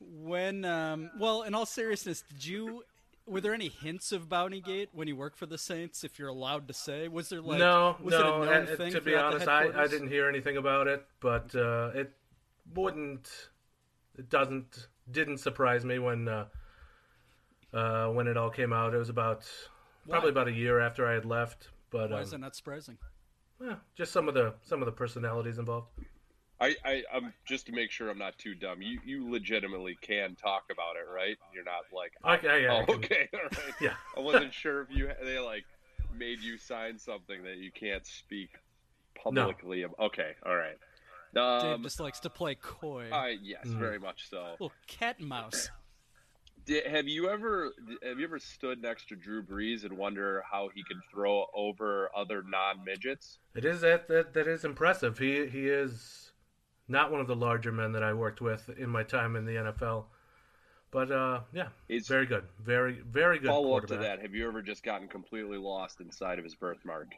when 0.00 0.64
um, 0.64 1.10
well, 1.18 1.42
in 1.42 1.54
all 1.54 1.66
seriousness, 1.66 2.24
did 2.30 2.44
you? 2.46 2.84
Were 3.26 3.40
there 3.40 3.52
any 3.52 3.68
hints 3.68 4.12
of 4.12 4.28
Bountygate 4.28 4.88
when 4.92 5.08
you 5.08 5.16
worked 5.16 5.36
for 5.36 5.46
the 5.46 5.58
Saints? 5.58 6.04
If 6.04 6.18
you're 6.18 6.28
allowed 6.28 6.68
to 6.68 6.74
say, 6.74 7.08
was 7.08 7.28
there 7.28 7.42
like 7.42 7.58
no, 7.58 7.96
was 8.00 8.12
no. 8.12 8.42
it 8.42 8.48
a 8.48 8.50
known 8.64 8.76
thing 8.76 8.92
to 8.92 9.00
be 9.00 9.14
honest, 9.16 9.48
I, 9.48 9.82
I 9.82 9.86
didn't 9.88 10.08
hear 10.08 10.28
anything 10.28 10.56
about 10.56 10.86
it, 10.86 11.04
but 11.20 11.54
uh, 11.54 11.90
it 11.94 12.12
wouldn't. 12.74 13.28
It 14.16 14.30
doesn't 14.30 14.86
didn't 15.10 15.38
surprise 15.38 15.84
me 15.84 15.98
when 15.98 16.28
uh, 16.28 16.46
uh, 17.72 18.08
when 18.08 18.26
it 18.26 18.36
all 18.36 18.50
came 18.50 18.72
out. 18.72 18.94
It 18.94 18.98
was 18.98 19.08
about 19.08 19.44
probably 20.08 20.30
about 20.30 20.48
a 20.48 20.52
year 20.52 20.80
after 20.80 21.06
I 21.06 21.14
had 21.14 21.24
left, 21.24 21.68
but 21.90 22.10
Why 22.12 22.18
um, 22.18 22.22
is 22.22 22.32
it 22.32 22.38
not 22.38 22.56
surprising? 22.56 22.98
yeah, 23.60 23.76
just 23.96 24.12
some 24.12 24.28
of 24.28 24.34
the 24.34 24.54
some 24.62 24.82
of 24.82 24.86
the 24.86 24.92
personalities 24.92 25.58
involved. 25.58 25.88
I, 26.58 26.74
I 26.84 27.02
I'm 27.12 27.34
just 27.46 27.66
to 27.66 27.72
make 27.72 27.90
sure 27.90 28.08
I'm 28.08 28.18
not 28.18 28.38
too 28.38 28.54
dumb. 28.54 28.80
You 28.80 28.98
you 29.04 29.30
legitimately 29.30 29.98
can 30.00 30.34
talk 30.36 30.64
about 30.70 30.96
it, 30.96 31.06
right? 31.12 31.36
You're 31.54 31.64
not 31.64 31.84
like 31.92 32.12
Okay, 32.38 32.62
yeah, 32.62 32.80
oh 32.80 32.86
can- 32.86 32.96
okay, 32.96 33.28
all 33.34 33.40
right. 33.42 33.74
Yeah. 33.80 33.94
I 34.16 34.20
wasn't 34.20 34.52
sure 34.54 34.80
if 34.82 34.88
you 34.90 35.10
they 35.22 35.38
like 35.38 35.64
made 36.16 36.40
you 36.40 36.56
sign 36.56 36.98
something 36.98 37.42
that 37.44 37.58
you 37.58 37.70
can't 37.70 38.06
speak 38.06 38.48
publicly. 39.22 39.84
ab- 39.84 39.94
Okay, 40.00 40.32
all 40.46 40.56
right. 40.56 40.78
Dave 41.34 41.42
Um, 41.42 41.82
just 41.82 42.00
likes 42.00 42.20
to 42.20 42.30
play 42.30 42.54
coy. 42.54 43.10
I 43.12 43.36
yes, 43.42 43.66
Mm. 43.66 43.78
very 43.78 43.98
much 43.98 44.28
so. 44.28 44.52
Little 44.52 44.72
cat 44.86 45.18
and 45.18 45.28
mouse. 45.28 45.70
Did, 46.64 46.86
have 46.86 47.06
you 47.06 47.28
ever 47.30 47.72
have 48.02 48.18
you 48.18 48.24
ever 48.24 48.40
stood 48.40 48.82
next 48.82 49.08
to 49.10 49.16
Drew 49.16 49.40
Brees 49.42 49.84
and 49.84 49.96
wonder 49.96 50.42
how 50.50 50.68
he 50.74 50.82
can 50.82 51.00
throw 51.12 51.46
over 51.54 52.10
other 52.14 52.42
non 52.42 52.84
midgets? 52.84 53.38
It 53.54 53.64
is 53.64 53.82
that, 53.82 54.08
that 54.08 54.34
that 54.34 54.48
is 54.48 54.64
impressive. 54.64 55.18
He 55.18 55.46
he 55.46 55.68
is 55.68 56.32
not 56.88 57.12
one 57.12 57.20
of 57.20 57.28
the 57.28 57.36
larger 57.36 57.70
men 57.70 57.92
that 57.92 58.02
I 58.02 58.12
worked 58.14 58.40
with 58.40 58.68
in 58.70 58.88
my 58.90 59.04
time 59.04 59.36
in 59.36 59.44
the 59.44 59.52
NFL. 59.54 60.06
But 60.90 61.12
uh, 61.12 61.40
yeah, 61.52 61.68
he's 61.86 62.08
very 62.08 62.26
good, 62.26 62.44
very 62.58 63.00
very 63.00 63.38
good 63.38 63.48
follow 63.48 63.76
up 63.76 63.86
to 63.86 63.96
that. 63.98 64.20
Have 64.22 64.34
you 64.34 64.48
ever 64.48 64.60
just 64.62 64.82
gotten 64.82 65.06
completely 65.06 65.58
lost 65.58 66.00
inside 66.00 66.38
of 66.38 66.44
his 66.44 66.54
birthmark? 66.56 67.14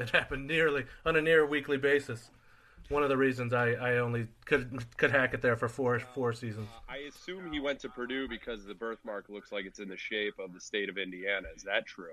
It 0.00 0.10
happened 0.10 0.46
nearly 0.46 0.86
on 1.04 1.16
a 1.16 1.22
near 1.22 1.46
weekly 1.46 1.76
basis. 1.76 2.30
One 2.88 3.02
of 3.02 3.08
the 3.08 3.16
reasons 3.16 3.52
I, 3.52 3.72
I 3.72 3.98
only 3.98 4.26
could 4.46 4.84
could 4.96 5.10
hack 5.12 5.32
it 5.34 5.42
there 5.42 5.56
for 5.56 5.68
four 5.68 6.00
four 6.14 6.32
seasons. 6.32 6.68
I 6.88 6.98
assume 7.08 7.52
he 7.52 7.60
went 7.60 7.78
to 7.80 7.88
Purdue 7.88 8.26
because 8.28 8.64
the 8.64 8.74
birthmark 8.74 9.28
looks 9.28 9.52
like 9.52 9.64
it's 9.64 9.78
in 9.78 9.88
the 9.88 9.96
shape 9.96 10.38
of 10.38 10.52
the 10.52 10.60
state 10.60 10.88
of 10.88 10.98
Indiana. 10.98 11.48
Is 11.54 11.62
that 11.62 11.86
true? 11.86 12.12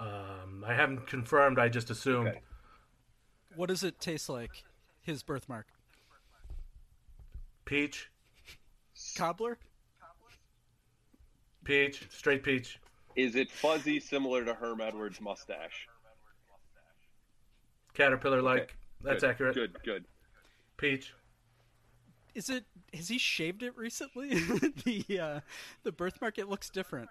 Um, 0.00 0.64
I 0.66 0.74
haven't 0.74 1.06
confirmed. 1.06 1.58
I 1.58 1.68
just 1.68 1.90
assumed. 1.90 2.28
Okay. 2.28 2.40
What 3.54 3.68
does 3.68 3.84
it 3.84 4.00
taste 4.00 4.28
like? 4.28 4.64
His 5.02 5.22
birthmark. 5.22 5.66
Peach, 7.66 8.10
Cobbler? 9.16 9.58
peach, 11.64 12.06
straight 12.10 12.42
peach. 12.42 12.78
Is 13.16 13.36
it 13.36 13.50
fuzzy, 13.50 14.00
similar 14.00 14.44
to 14.44 14.54
Herm 14.54 14.80
Edwards' 14.80 15.20
mustache? 15.20 15.88
Caterpillar 17.94 18.42
like. 18.42 18.62
Okay. 18.62 18.72
That's 19.02 19.20
Good, 19.22 19.30
accurate. 19.30 19.54
Good, 19.54 19.76
good. 19.84 20.04
Peach. 20.76 21.12
Is 22.34 22.50
it? 22.50 22.64
Has 22.92 23.08
he 23.08 23.18
shaved 23.18 23.62
it 23.62 23.76
recently? 23.76 24.28
the 24.84 25.20
uh, 25.20 25.40
the 25.84 25.92
birthmark. 25.92 26.38
It 26.38 26.48
looks 26.48 26.68
different. 26.70 27.08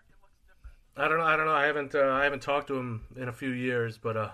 I 0.97 1.07
don't 1.07 1.17
know. 1.17 1.23
I 1.23 1.37
don't 1.37 1.45
know. 1.45 1.53
I 1.53 1.65
haven't 1.65 1.95
uh, 1.95 2.09
I 2.11 2.23
haven't 2.23 2.41
talked 2.41 2.67
to 2.67 2.75
him 2.77 3.01
in 3.15 3.29
a 3.29 3.31
few 3.33 3.49
years, 3.51 3.97
but 3.97 4.17
uh, 4.17 4.29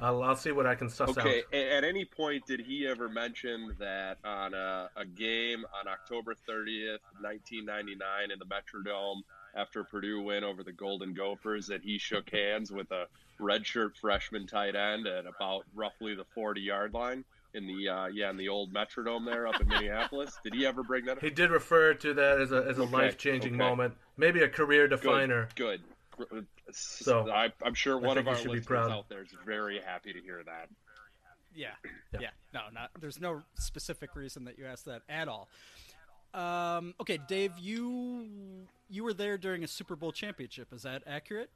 I'll 0.00 0.22
I'll 0.22 0.36
see 0.36 0.50
what 0.52 0.66
I 0.66 0.74
can 0.74 0.88
suss 0.88 1.10
Okay. 1.10 1.40
out. 1.40 1.44
a- 1.52 1.76
At 1.76 1.84
any 1.84 2.04
point, 2.04 2.46
did 2.46 2.60
he 2.60 2.86
ever 2.86 3.08
mention 3.08 3.74
that 3.78 4.18
on 4.24 4.54
a, 4.54 4.88
a 4.96 5.04
game 5.04 5.64
on 5.78 5.88
October 5.88 6.34
30th, 6.34 6.98
1999, 7.20 8.30
in 8.30 8.38
the 8.38 8.46
Metrodome, 8.46 9.20
after 9.54 9.84
Purdue 9.84 10.22
win 10.22 10.44
over 10.44 10.62
the 10.62 10.72
Golden 10.72 11.14
Gophers, 11.14 11.66
that 11.68 11.82
he 11.82 11.98
shook 11.98 12.30
hands 12.30 12.70
with 12.70 12.90
a 12.90 13.06
redshirt 13.40 13.96
freshman 13.96 14.46
tight 14.46 14.76
end 14.76 15.06
at 15.06 15.26
about 15.26 15.64
roughly 15.74 16.14
the 16.14 16.24
40 16.34 16.60
yard 16.60 16.94
line 16.94 17.24
in 17.54 17.66
the 17.66 17.88
uh, 17.88 18.06
yeah 18.06 18.30
in 18.30 18.36
the 18.36 18.48
old 18.48 18.72
Metrodome 18.72 19.26
there 19.26 19.46
up 19.46 19.60
in 19.60 19.68
Minneapolis? 19.68 20.38
Did 20.42 20.54
he 20.54 20.66
ever 20.66 20.82
bring 20.82 21.04
that 21.06 21.18
up? 21.18 21.22
He 21.22 21.30
did 21.30 21.50
refer 21.50 21.94
to 21.94 22.14
that 22.14 22.40
as 22.40 22.52
a 22.52 22.64
as 22.68 22.78
a 22.78 22.82
Okay, 22.82 22.92
life 22.92 23.18
changing 23.18 23.54
okay. 23.54 23.58
moment, 23.58 23.94
maybe 24.16 24.42
a 24.42 24.48
career 24.48 24.88
definer. 24.88 25.48
Good. 25.54 25.80
Good. 26.16 26.46
So, 26.70 27.30
I, 27.30 27.52
I'm 27.64 27.74
sure 27.74 27.98
one 27.98 28.16
think 28.16 28.20
of 28.20 28.24
you 28.26 28.30
our 28.30 28.36
should 28.36 28.44
be 28.44 28.58
listeners 28.58 28.66
proud. 28.66 28.90
out 28.90 29.08
there 29.08 29.22
is 29.22 29.34
very 29.44 29.80
happy 29.80 30.12
to 30.12 30.20
hear 30.20 30.42
that. 30.44 30.68
Yeah. 31.54 31.68
Yeah. 32.12 32.20
yeah. 32.20 32.28
No, 32.54 32.60
not. 32.72 32.90
There's 32.98 33.20
no 33.20 33.42
specific 33.54 34.14
reason 34.14 34.44
that 34.44 34.58
you 34.58 34.66
asked 34.66 34.86
that 34.86 35.02
at 35.08 35.28
all. 35.28 35.48
Um, 36.34 36.94
okay, 37.00 37.18
Dave, 37.28 37.52
you 37.58 38.26
you 38.88 39.04
were 39.04 39.14
there 39.14 39.38
during 39.38 39.64
a 39.64 39.68
Super 39.68 39.96
Bowl 39.96 40.12
championship. 40.12 40.72
Is 40.72 40.82
that 40.82 41.02
accurate? 41.06 41.50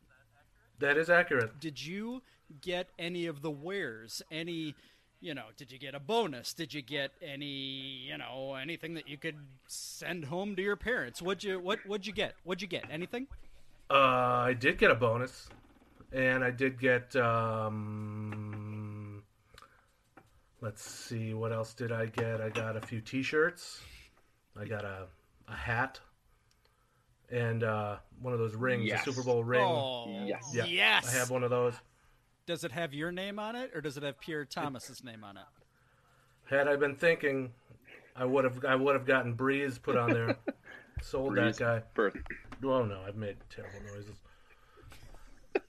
That 0.78 0.98
is 0.98 1.08
accurate. 1.08 1.58
Did 1.60 1.84
you 1.84 2.22
get 2.60 2.88
any 2.98 3.26
of 3.26 3.42
the 3.42 3.50
wares? 3.50 4.22
Any, 4.30 4.74
you 5.20 5.34
know, 5.34 5.46
did 5.56 5.72
you 5.72 5.78
get 5.78 5.94
a 5.94 6.00
bonus? 6.00 6.52
Did 6.52 6.74
you 6.74 6.82
get 6.82 7.12
any, 7.22 7.46
you 7.46 8.18
know, 8.18 8.54
anything 8.54 8.94
that 8.94 9.08
you 9.08 9.16
could 9.16 9.36
send 9.66 10.26
home 10.26 10.54
to 10.56 10.62
your 10.62 10.76
parents? 10.76 11.22
What'd 11.22 11.44
you 11.44 11.58
what 11.58 11.78
what'd 11.86 12.06
you 12.06 12.12
get? 12.12 12.34
What'd 12.44 12.60
you 12.60 12.68
get? 12.68 12.84
Anything? 12.90 13.26
Uh, 13.88 14.48
I 14.48 14.52
did 14.52 14.78
get 14.78 14.90
a 14.90 14.94
bonus, 14.94 15.48
and 16.12 16.44
I 16.44 16.50
did 16.50 16.78
get. 16.78 17.16
Um, 17.16 19.22
let's 20.60 20.82
see, 20.82 21.32
what 21.32 21.52
else 21.52 21.72
did 21.72 21.92
I 21.92 22.06
get? 22.06 22.40
I 22.40 22.50
got 22.50 22.76
a 22.76 22.80
few 22.80 23.00
T-shirts. 23.00 23.80
I 24.60 24.64
got 24.64 24.84
a 24.84 25.06
a 25.48 25.54
hat 25.54 26.00
and 27.30 27.62
uh, 27.64 27.96
one 28.20 28.32
of 28.32 28.38
those 28.38 28.54
rings, 28.54 28.84
Yes. 28.84 29.06
a 29.06 29.12
Super 29.12 29.22
Bowl 29.24 29.42
ring. 29.44 29.60
Oh, 29.64 30.24
Yes. 30.26 30.50
Yeah, 30.54 30.64
yes. 30.64 31.12
I 31.14 31.18
have 31.18 31.30
one 31.30 31.42
of 31.44 31.50
those. 31.50 31.74
Does 32.46 32.62
it 32.64 32.70
have 32.72 32.94
your 32.94 33.10
name 33.10 33.38
on 33.38 33.56
it, 33.56 33.70
or 33.74 33.80
does 33.80 33.96
it 33.96 34.02
have 34.04 34.20
Pierre 34.20 34.44
Thomas's 34.44 35.02
name 35.02 35.24
on 35.24 35.36
it? 35.36 35.42
Had 36.48 36.68
I 36.68 36.76
been 36.76 36.94
thinking, 36.94 37.52
I 38.14 38.24
would 38.24 38.44
have 38.44 38.64
I 38.64 38.76
would 38.76 38.94
have 38.94 39.04
gotten 39.06 39.36
Brees 39.36 39.80
put 39.82 39.96
on 39.96 40.10
there. 40.12 40.36
Sold 41.02 41.32
Brees. 41.34 41.56
that 41.56 41.64
guy. 41.64 41.82
Perfect. 41.94 42.32
Oh 42.64 42.84
no, 42.84 43.00
I've 43.06 43.16
made 43.16 43.36
terrible 43.50 43.80
noises. 43.92 44.16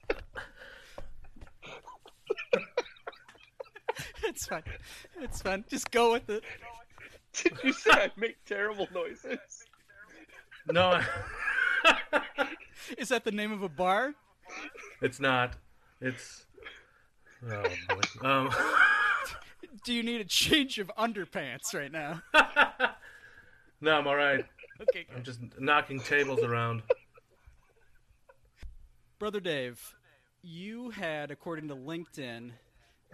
It's 4.24 4.46
fine. 4.46 4.62
It's 5.20 5.40
fine. 5.42 5.64
Just 5.68 5.90
go 5.90 6.12
with 6.12 6.28
it. 6.28 6.44
Did 7.42 7.52
you 7.62 7.72
say 7.72 7.90
I 7.90 8.10
make 8.16 8.44
terrible 8.44 8.88
noises? 8.92 9.38
No, 10.70 11.00
Is 12.98 13.08
that 13.08 13.24
the 13.24 13.32
name 13.32 13.52
of 13.52 13.62
a 13.62 13.68
bar? 13.68 14.14
it's 15.02 15.20
not. 15.20 15.56
It's 16.00 16.46
oh 17.50 17.62
boy. 17.88 18.26
Um, 18.28 18.50
Do 19.84 19.92
you 19.92 20.02
need 20.02 20.20
a 20.20 20.24
change 20.24 20.78
of 20.78 20.90
underpants 20.98 21.74
right 21.74 21.92
now? 21.92 22.22
no, 23.80 23.92
I'm 23.92 24.06
all 24.06 24.16
right. 24.16 24.44
Okay. 24.80 25.06
I'm 25.14 25.22
just 25.22 25.40
knocking 25.58 26.00
tables 26.00 26.40
around. 26.40 26.82
Brother 29.18 29.40
Dave, 29.40 29.94
you 30.42 30.90
had, 30.90 31.30
according 31.30 31.68
to 31.68 31.74
LinkedIn, 31.74 32.52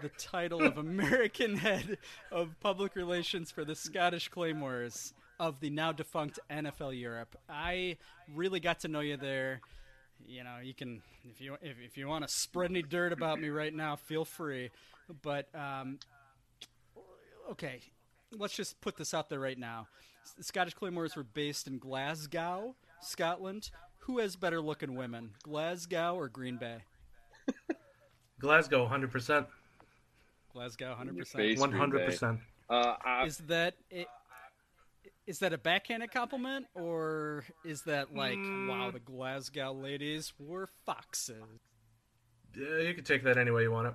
the 0.00 0.08
title 0.10 0.62
of 0.62 0.78
American 0.78 1.56
Head 1.58 1.98
of 2.30 2.58
Public 2.60 2.96
Relations 2.96 3.50
for 3.50 3.64
the 3.64 3.74
Scottish 3.74 4.28
Claymores 4.28 5.12
of 5.38 5.60
the 5.60 5.70
now 5.70 5.92
defunct 5.92 6.38
NFL 6.50 6.98
Europe. 6.98 7.36
I 7.48 7.96
really 8.34 8.60
got 8.60 8.80
to 8.80 8.88
know 8.88 9.00
you 9.00 9.16
there. 9.16 9.60
You 10.26 10.44
know, 10.44 10.58
you 10.62 10.74
can 10.74 11.02
if 11.24 11.40
you 11.40 11.54
if, 11.60 11.76
if 11.84 11.96
you 11.96 12.06
want 12.06 12.26
to 12.26 12.32
spread 12.32 12.70
any 12.70 12.82
dirt 12.82 13.12
about 13.12 13.40
me 13.40 13.48
right 13.48 13.74
now, 13.74 13.96
feel 13.96 14.24
free. 14.24 14.70
But 15.22 15.48
um, 15.54 15.98
okay, 17.50 17.80
let's 18.32 18.54
just 18.54 18.80
put 18.80 18.96
this 18.96 19.12
out 19.12 19.28
there 19.28 19.40
right 19.40 19.58
now. 19.58 19.88
The 20.36 20.44
Scottish 20.44 20.74
Claymores 20.74 21.16
were 21.16 21.24
based 21.24 21.66
in 21.66 21.78
Glasgow, 21.78 22.74
Scotland. 23.00 23.70
Who 24.00 24.18
has 24.18 24.36
better 24.36 24.60
looking 24.60 24.96
women, 24.96 25.30
Glasgow 25.42 26.14
or 26.14 26.28
Green 26.28 26.56
Bay? 26.56 26.84
Glasgow, 28.40 28.86
hundred 28.86 29.10
percent, 29.10 29.46
Glasgow, 30.58 30.94
hundred 30.94 31.18
percent, 31.18 31.58
one 31.58 31.72
hundred 31.72 32.06
percent. 32.06 32.38
Uh, 32.70 32.94
Is 33.26 33.38
that 33.48 33.74
i- 33.92 34.06
is 35.26 35.38
that 35.40 35.52
a 35.52 35.58
backhanded 35.58 36.10
compliment, 36.12 36.66
or 36.74 37.44
is 37.64 37.82
that 37.82 38.14
like, 38.14 38.38
wow, 38.38 38.90
the 38.92 39.00
Glasgow 39.00 39.72
ladies 39.72 40.32
were 40.38 40.68
foxes? 40.86 41.42
Yeah, 42.56 42.78
you 42.78 42.94
can 42.94 43.04
take 43.04 43.24
that 43.24 43.36
any 43.36 43.50
way 43.50 43.62
you 43.62 43.72
want 43.72 43.88
it. 43.88 43.94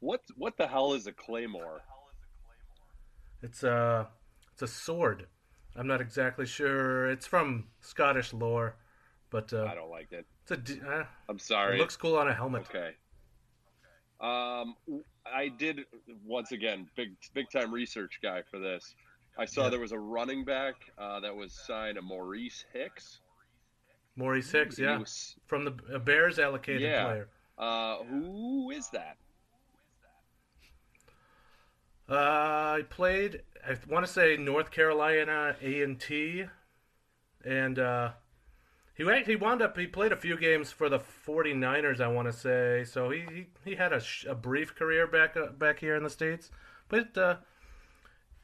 what 0.00 0.20
what 0.36 0.56
the 0.56 0.66
hell 0.66 0.94
is 0.94 1.06
a 1.06 1.12
claymore? 1.12 1.80
It's 3.42 3.62
a 3.62 4.08
it's 4.52 4.62
a 4.62 4.66
sword. 4.66 5.26
I'm 5.76 5.86
not 5.86 6.00
exactly 6.00 6.44
sure. 6.44 7.08
It's 7.10 7.26
from 7.26 7.68
Scottish 7.80 8.32
lore, 8.32 8.74
but 9.30 9.52
uh, 9.52 9.64
I 9.64 9.74
don't 9.74 9.90
like 9.90 10.12
it. 10.12 10.26
it's 10.42 10.50
a 10.50 10.56
d- 10.56 10.80
uh, 10.86 11.04
I'm 11.28 11.38
sorry. 11.38 11.76
it 11.76 11.78
looks 11.78 11.96
cool 11.96 12.16
on 12.18 12.26
a 12.28 12.34
helmet. 12.34 12.62
Okay. 12.68 12.96
Um, 14.22 14.76
I 15.26 15.48
did 15.48 15.80
once 16.24 16.52
again 16.52 16.88
big 16.96 17.10
big 17.34 17.50
time 17.50 17.72
research 17.72 18.20
guy 18.22 18.42
for 18.50 18.58
this. 18.58 18.94
I 19.36 19.44
saw 19.46 19.64
Yeah. 19.64 19.70
there 19.70 19.80
was 19.80 19.92
a 19.92 19.98
running 19.98 20.44
back 20.44 20.74
uh, 20.96 21.18
that 21.20 21.34
was 21.34 21.52
signed 21.52 21.98
a 21.98 22.02
Maurice 22.02 22.64
Hicks. 22.72 23.20
Maurice 24.14 24.52
Hicks, 24.52 24.78
yeah, 24.78 24.98
was- 24.98 25.36
from 25.46 25.64
the 25.64 25.70
Bears 25.98 26.38
allocated 26.38 26.82
Yeah. 26.82 27.04
player. 27.04 27.28
uh, 27.58 28.02
who 28.04 28.70
is 28.70 28.88
that? 28.90 29.16
Uh, 32.08 32.14
I 32.78 32.82
played. 32.90 33.42
I 33.66 33.76
want 33.88 34.04
to 34.06 34.12
say 34.12 34.36
North 34.36 34.70
Carolina 34.70 35.56
A 35.62 35.82
and 35.82 36.00
T, 36.00 36.44
and 37.44 37.78
uh, 37.78 38.12
he 38.94 39.04
he 39.24 39.36
wound 39.36 39.62
up. 39.62 39.76
He 39.76 39.86
played 39.86 40.12
a 40.12 40.16
few 40.16 40.36
games 40.36 40.70
for 40.70 40.88
the 40.88 40.98
49ers. 40.98 42.00
I 42.00 42.08
want 42.08 42.30
to 42.30 42.32
say 42.32 42.84
so. 42.84 43.10
He 43.10 43.20
he, 43.20 43.46
he 43.64 43.74
had 43.74 43.92
a, 43.92 44.00
sh- 44.00 44.26
a 44.28 44.34
brief 44.34 44.74
career 44.74 45.06
back 45.06 45.36
uh, 45.36 45.46
back 45.46 45.78
here 45.78 45.96
in 45.96 46.02
the 46.02 46.10
states, 46.10 46.50
but 46.88 47.16
uh, 47.16 47.36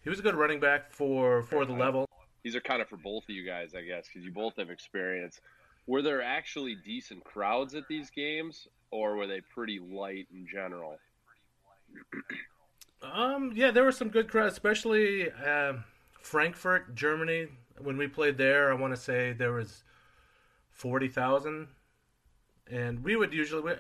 he 0.03 0.11
was 0.11 0.18
a 0.18 0.22
good 0.22 0.34
running 0.34 0.61
back 0.61 0.90
for 0.90 1.42
for 1.42 1.66
the 1.66 1.72
level. 1.72 2.07
These 2.42 2.57
are 2.57 2.61
kind 2.61 2.80
of 2.80 2.88
for 2.88 2.96
both 2.96 3.24
of 3.24 3.30
you 3.30 3.44
guys, 3.44 3.74
I 3.74 3.82
guess, 3.82 4.07
because 4.09 4.24
you 4.24 4.32
both 4.32 4.57
have 4.57 4.70
experience. 4.70 5.40
Were 5.86 6.03
there 6.03 6.22
actually 6.22 6.76
decent 6.76 7.24
crowds 7.24 7.74
at 7.74 7.84
these 7.88 8.11
games, 8.11 8.68
or 8.90 9.16
were 9.16 9.26
they 9.26 9.40
pretty 9.40 9.78
light 9.80 10.28
in 10.32 10.46
general? 10.51 10.99
Um, 13.01 13.53
yeah, 13.55 13.70
there 13.70 13.84
were 13.84 13.92
some 13.92 14.09
good 14.09 14.28
crowds, 14.28 14.55
especially 14.55 15.30
um 15.30 15.84
Frankfurt, 16.20 16.96
Germany. 16.96 17.46
When 17.80 17.96
we 17.96 18.09
played 18.09 18.36
there, 18.38 18.72
I 18.72 18.74
want 18.74 18.92
to 18.92 19.01
say 19.01 19.32
there 19.32 19.53
was 19.53 19.84
forty 20.79 21.09
thousand, 21.09 21.68
and 22.70 23.05
we 23.05 23.16
would 23.16 23.33
usually. 23.35 23.62
We, 23.62 23.72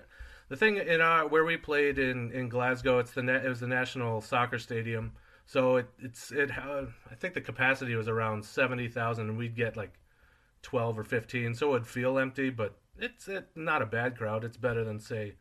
the 0.48 0.56
thing 0.56 0.76
in 0.76 1.00
our 1.00 1.26
where 1.26 1.44
we 1.44 1.56
played 1.56 1.98
in, 1.98 2.30
in 2.32 2.48
Glasgow, 2.48 2.98
it's 2.98 3.12
the 3.12 3.22
na- 3.22 3.34
it 3.44 3.48
was 3.48 3.60
the 3.60 3.66
national 3.66 4.20
soccer 4.20 4.58
stadium, 4.58 5.12
so 5.46 5.76
it 5.76 5.86
it's 6.00 6.30
it. 6.30 6.50
I 6.50 7.14
think 7.18 7.34
the 7.34 7.40
capacity 7.40 7.94
was 7.94 8.08
around 8.08 8.44
seventy 8.44 8.88
thousand, 8.88 9.28
and 9.30 9.38
we'd 9.38 9.56
get 9.56 9.76
like 9.76 9.94
twelve 10.62 10.98
or 10.98 11.04
fifteen, 11.04 11.54
so 11.54 11.68
it 11.68 11.72
would 11.72 11.86
feel 11.86 12.18
empty, 12.18 12.50
but 12.50 12.76
it's 12.98 13.28
it 13.28 13.48
not 13.54 13.82
a 13.82 13.86
bad 13.86 14.16
crowd. 14.16 14.44
It's 14.44 14.56
better 14.56 14.84
than 14.84 14.98
say. 15.00 15.34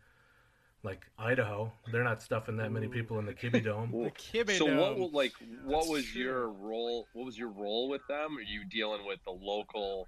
Like 0.83 1.07
Idaho, 1.17 1.73
they're 1.91 2.03
not 2.03 2.21
stuffing 2.21 2.57
that 2.57 2.71
many 2.71 2.87
people 2.87 3.17
in 3.19 3.25
the 3.25 3.33
Kibbie 3.33 3.63
Dome. 3.63 3.91
The 3.91 4.11
Kibbie 4.11 4.57
So 4.57 4.65
what 4.65 4.91
Dome. 4.91 4.99
will 4.99 5.11
like 5.11 5.33
what 5.65 5.79
That's 5.79 5.89
was 5.89 6.05
true. 6.05 6.21
your 6.21 6.49
role? 6.49 7.07
What 7.13 7.25
was 7.25 7.37
your 7.37 7.49
role 7.49 7.89
with 7.89 8.03
them? 8.07 8.37
Are 8.37 8.41
you 8.41 8.63
dealing 8.63 9.05
with 9.05 9.19
the 9.25 9.31
local? 9.31 10.07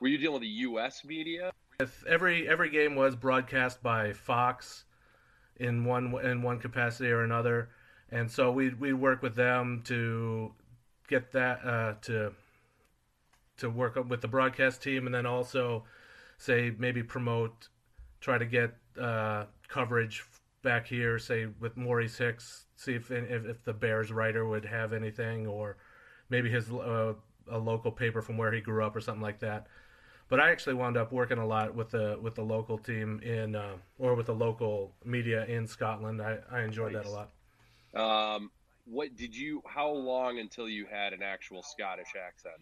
Were 0.00 0.08
you 0.08 0.18
dealing 0.18 0.34
with 0.34 0.42
the 0.42 0.48
U.S. 0.48 1.04
media? 1.04 1.52
If 1.80 2.04
every 2.06 2.48
every 2.48 2.70
game 2.70 2.96
was 2.96 3.16
broadcast 3.16 3.82
by 3.82 4.12
Fox 4.12 4.84
in 5.56 5.84
one 5.84 6.14
in 6.22 6.42
one 6.42 6.58
capacity 6.58 7.10
or 7.10 7.22
another, 7.22 7.70
and 8.10 8.30
so 8.30 8.50
we 8.50 8.74
we 8.74 8.92
work 8.92 9.22
with 9.22 9.34
them 9.34 9.82
to 9.86 10.52
get 11.08 11.32
that 11.32 11.64
uh, 11.64 11.94
to 12.02 12.32
to 13.58 13.70
work 13.70 13.96
with 14.08 14.20
the 14.20 14.28
broadcast 14.28 14.82
team, 14.82 15.06
and 15.06 15.14
then 15.14 15.24
also 15.24 15.84
say 16.38 16.74
maybe 16.78 17.02
promote, 17.02 17.68
try 18.20 18.36
to 18.36 18.44
get 18.44 18.74
uh, 19.00 19.44
coverage 19.68 20.24
back 20.62 20.86
here, 20.86 21.18
say 21.18 21.46
with 21.58 21.76
Maurice 21.76 22.18
Hicks, 22.18 22.66
see 22.76 22.94
if 22.94 23.10
if, 23.10 23.46
if 23.46 23.64
the 23.64 23.72
Bears 23.72 24.12
writer 24.12 24.46
would 24.46 24.66
have 24.66 24.92
anything, 24.92 25.46
or 25.46 25.76
maybe 26.28 26.50
his 26.50 26.70
uh, 26.70 27.14
a 27.50 27.58
local 27.58 27.92
paper 27.92 28.20
from 28.20 28.36
where 28.36 28.52
he 28.52 28.60
grew 28.60 28.84
up 28.84 28.94
or 28.94 29.00
something 29.00 29.22
like 29.22 29.40
that. 29.40 29.66
But 30.28 30.40
I 30.40 30.50
actually 30.50 30.74
wound 30.74 30.96
up 30.96 31.12
working 31.12 31.38
a 31.38 31.46
lot 31.46 31.74
with 31.74 31.90
the 31.90 32.18
with 32.20 32.34
the 32.34 32.42
local 32.42 32.78
team 32.78 33.20
in 33.22 33.54
uh, 33.54 33.74
or 33.98 34.14
with 34.14 34.26
the 34.26 34.34
local 34.34 34.92
media 35.04 35.44
in 35.46 35.66
Scotland. 35.66 36.20
I, 36.20 36.38
I 36.50 36.62
enjoyed 36.62 36.94
that 36.94 37.06
a 37.06 37.10
lot. 37.10 37.30
Um, 37.94 38.50
what 38.86 39.16
did 39.16 39.36
you? 39.36 39.62
How 39.66 39.90
long 39.90 40.38
until 40.38 40.68
you 40.68 40.86
had 40.90 41.12
an 41.12 41.22
actual 41.22 41.62
Scottish 41.62 42.14
accent? 42.16 42.56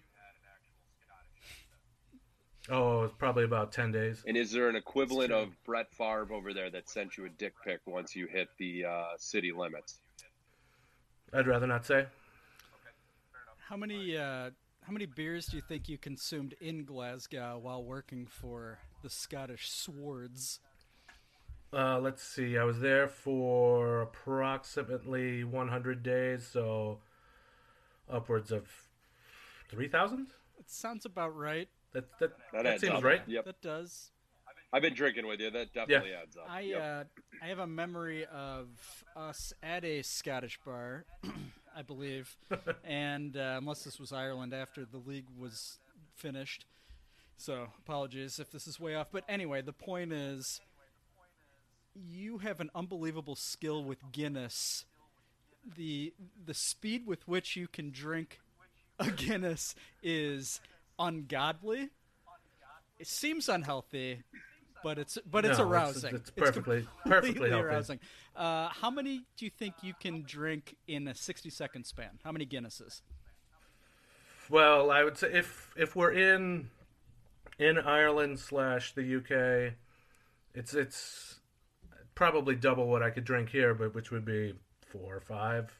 Oh, 2.71 2.99
it 2.99 3.03
was 3.03 3.13
probably 3.13 3.45
about 3.45 3.73
ten 3.73 3.93
days. 3.93 4.23
And 4.27 4.37
is 4.37 4.51
there 4.51 4.69
an 4.69 4.77
equivalent 4.77 5.33
of 5.33 5.49
Brett 5.65 5.91
Favre 5.93 6.33
over 6.33 6.53
there 6.55 6.71
that 6.71 6.89
sent 6.89 7.17
you 7.17 7.25
a 7.25 7.31
dick 7.31 7.55
pic 7.65 7.81
once 7.87 8.15
you 8.15 8.27
hit 8.27 8.49
the 8.59 8.85
uh, 8.85 9.05
city 9.19 9.53
limits? 9.53 10.01
I'd 11.33 11.47
rather 11.47 11.67
not 11.67 11.85
say. 11.85 11.97
Okay. 11.97 12.09
How 13.69 13.77
many 13.77 14.17
uh, 14.17 14.51
how 14.87 14.93
many 14.93 15.07
beers 15.07 15.47
do 15.47 15.57
you 15.57 15.63
think 15.67 15.89
you 15.89 15.97
consumed 15.99 16.55
in 16.61 16.85
Glasgow 16.85 17.59
while 17.63 17.83
working 17.83 18.27
for 18.27 18.79
the 19.03 19.11
Scottish 19.11 19.71
Swords? 19.71 20.61
Uh, 21.73 21.99
let's 21.99 22.23
see. 22.23 22.57
I 22.57 22.65
was 22.65 22.81
there 22.81 23.09
for 23.09 24.03
approximately 24.03 25.43
100 25.43 26.03
days, 26.03 26.47
so 26.47 26.99
upwards 28.09 28.53
of 28.53 28.69
3,000. 29.71 30.29
It 30.59 30.71
sounds 30.71 31.05
about 31.05 31.37
right. 31.37 31.69
That 31.93 32.05
that, 32.21 32.33
That 32.53 32.63
that 32.65 32.67
adds 32.75 32.81
seems 32.83 32.95
up. 32.95 33.05
right. 33.05 33.23
Yep. 33.27 33.45
That 33.45 33.61
does. 33.63 34.11
I've 34.73 34.83
been 34.83 34.95
drinking 34.95 35.27
with 35.27 35.41
you. 35.41 35.51
That 35.51 35.73
definitely 35.73 36.13
adds 36.13 36.37
up. 36.37 36.47
I 36.51 36.61
Yep. 36.63 36.81
uh, 36.83 37.05
I 37.43 37.47
have 37.49 37.59
a 37.61 37.67
memory 37.67 38.27
of 38.27 38.69
us 39.17 39.53
at 39.63 39.85
a 39.85 40.03
Scottish 40.03 40.59
bar, 40.65 41.07
I 41.77 41.83
believe, 41.83 42.37
and 42.85 43.37
uh, 43.37 43.57
unless 43.59 43.83
this 43.85 43.99
was 43.99 44.13
Ireland 44.13 44.55
after 44.55 44.85
the 44.85 44.99
league 44.99 45.27
was 45.39 45.79
finished, 46.15 46.67
so 47.37 47.69
apologies 47.79 48.39
if 48.39 48.51
this 48.51 48.67
is 48.67 48.79
way 48.79 48.95
off. 48.95 49.09
But 49.11 49.25
anyway, 49.29 49.63
the 49.63 49.73
point 49.73 50.13
is, 50.13 50.61
you 51.95 52.39
have 52.39 52.61
an 52.61 52.71
unbelievable 52.75 53.37
skill 53.37 53.85
with 53.85 53.99
Guinness. 54.13 54.85
The 55.77 56.13
the 56.45 56.55
speed 56.55 57.07
with 57.07 57.27
which 57.27 57.57
you 57.57 57.69
can 57.69 57.91
drink 57.91 58.41
a 58.99 59.11
Guinness 59.11 59.75
is 60.03 60.61
ungodly. 60.99 61.91
It 62.99 63.09
seems 63.09 63.49
unhealthy, 63.49 64.23
but 64.85 64.99
it's 64.99 65.19
but 65.29 65.45
it's 65.45 65.59
No, 65.59 65.69
arousing. 65.69 66.15
It's, 66.15 66.31
perfectly 66.31 66.87
perfectly 67.05 67.33
completely 67.33 67.51
healthy. 67.51 67.65
arousing. 67.67 68.01
Uh, 68.37 68.69
how 68.69 68.91
many 68.91 69.23
do 69.37 69.45
you 69.45 69.51
think 69.51 69.75
you 69.83 69.95
can 69.99 70.23
drink 70.23 70.77
in 70.87 71.09
a 71.09 71.15
sixty-second 71.15 71.85
span? 71.85 72.21
How 72.23 72.31
many 72.31 72.47
Guinnesses? 72.47 73.01
Well, 74.49 74.91
I 74.91 75.03
would 75.03 75.17
say 75.17 75.33
if 75.33 75.73
if 75.77 75.97
we're 75.97 76.13
in 76.13 76.69
in 77.59 77.79
Ireland 77.79 78.39
slash 78.39 78.95
the 78.95 79.17
UK, 79.17 79.75
it's 80.55 80.75
it's 80.75 81.41
probably 82.15 82.55
double 82.55 82.87
what 82.87 83.03
I 83.03 83.11
could 83.11 83.25
drink 83.25 83.49
here, 83.49 83.75
but 83.75 83.95
which 83.95 84.11
would 84.11 84.25
be 84.25 84.55
four 84.87 85.17
or 85.17 85.21
five 85.21 85.73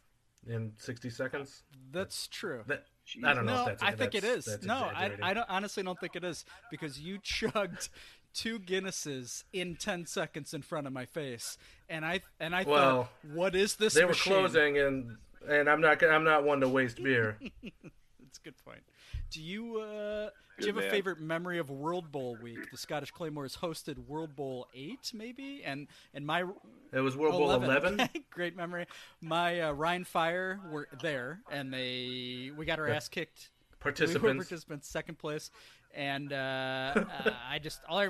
in 0.49 0.73
sixty 0.79 1.11
seconds. 1.11 1.63
That's 1.93 2.27
true. 2.29 2.63
That, 2.67 2.85
I 3.23 3.35
don't 3.35 3.45
know 3.45 3.55
no, 3.55 3.61
if 3.63 3.67
that's. 3.67 3.83
I 3.83 3.93
think 3.93 4.15
it 4.15 4.23
that's- 4.23 4.39
is. 4.39 4.45
that's 4.47 4.65
No, 4.67 4.91
I. 4.95 5.13
I 5.23 5.35
don't, 5.35 5.49
honestly 5.51 5.83
don't 5.83 6.01
think 6.01 6.17
it 6.17 6.25
is 6.25 6.47
because 6.71 6.99
you 6.99 7.19
chugged 7.23 7.91
two 8.35 8.59
Guinnesses 8.59 9.45
in 9.53 9.77
ten 9.77 10.05
seconds 10.07 10.53
in 10.53 10.63
front 10.63 10.87
of 10.87 10.93
my 10.93 11.07
face, 11.07 11.57
and 11.89 12.05
I 12.05 12.21
and 12.39 12.55
I 12.55 12.65
Well, 12.65 13.05
thought, 13.05 13.11
what 13.33 13.55
is 13.55 13.77
this? 13.77 13.95
They 13.95 14.05
were 14.05 14.13
closing, 14.15 14.79
and 14.79 15.17
and 15.49 15.69
I'm 15.69 15.81
not 15.81 16.03
I'm 16.03 16.25
not 16.25 16.45
one 16.45 16.61
to 16.61 16.69
waste 16.69 17.03
beer. 17.03 17.39
That's 17.63 18.39
a 18.39 18.43
good 18.45 18.57
point. 18.65 18.83
Do 19.31 19.41
you 19.43 19.79
uh, 19.81 20.31
do 20.59 20.67
you 20.67 20.73
have 20.75 20.85
a 20.85 20.91
favorite 20.91 21.21
memory 21.21 21.59
of 21.59 21.71
World 21.71 22.13
Bowl 22.13 22.37
week? 22.43 22.71
The 22.71 22.77
Scottish 22.77 23.11
Claymores 23.11 23.57
hosted 23.57 23.99
World 24.07 24.37
Bowl 24.37 24.69
eight, 24.75 25.11
maybe, 25.15 25.63
and 25.65 25.89
and 26.13 26.27
my 26.27 26.45
It 26.93 27.01
was 27.01 27.17
World 27.17 27.33
Bowl 27.33 27.51
11. 27.53 28.09
Great 28.31 28.57
memory. 28.57 28.87
My 29.21 29.61
uh, 29.61 29.73
Rhein 29.73 30.05
Fire 30.05 30.61
were 30.71 30.89
there, 31.03 31.41
and 31.51 31.73
they 31.73 32.51
we 32.57 32.65
got 32.67 32.79
our 32.79 32.89
ass 32.89 33.09
kicked. 33.09 33.51
We 33.71 33.77
were 33.77 33.93
Participants. 33.93 34.47
participants, 34.49 34.89
second 34.89 35.19
place, 35.19 35.51
and 35.97 36.33
uh, 36.33 36.37
uh, 36.37 37.31
I 37.49 37.59
just 37.59 37.81
all 37.89 37.99
I 37.99 38.09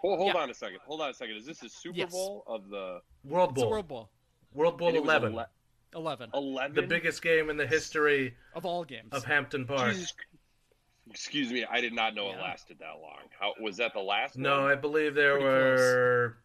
Hold, 0.00 0.18
hold 0.18 0.34
Yeah. 0.34 0.40
on 0.42 0.50
a 0.50 0.54
second. 0.54 0.78
Hold 0.86 1.00
on 1.00 1.10
a 1.10 1.14
second. 1.14 1.36
Is 1.36 1.46
this 1.46 1.58
the 1.58 1.68
Super 1.68 1.98
Yes. 1.98 2.12
Bowl 2.12 2.44
of 2.46 2.68
the 2.68 3.00
World 3.24 3.50
it's 3.50 3.62
a 3.62 3.64
Bowl. 3.64 3.70
World 3.72 3.88
Bowl 3.88 4.10
World 4.54 4.78
Bowl 4.78 4.88
and 4.88 4.96
11. 4.96 5.32
ele- 5.34 5.46
eleven 5.94 6.30
11? 6.34 6.74
the 6.76 6.82
biggest 6.82 7.20
game 7.20 7.50
in 7.50 7.56
the 7.56 7.66
history 7.66 8.36
of 8.54 8.64
all 8.64 8.84
games. 8.84 9.08
of 9.12 9.24
Hampden 9.24 9.66
Park. 9.66 9.92
Jesus. 9.94 10.14
Excuse 11.10 11.50
me, 11.50 11.64
I 11.64 11.80
did 11.80 11.94
not 11.94 12.14
know 12.14 12.30
it 12.30 12.36
lasted 12.38 12.78
that 12.80 13.00
long. 13.00 13.22
How 13.40 13.54
was 13.60 13.78
that 13.78 13.92
the 13.94 14.00
last 14.00 14.36
No, 14.36 14.62
one? 14.62 14.70
I 14.72 14.74
believe 14.74 15.14
there 15.14 15.32
Pretty 15.32 15.44
were 15.46 16.36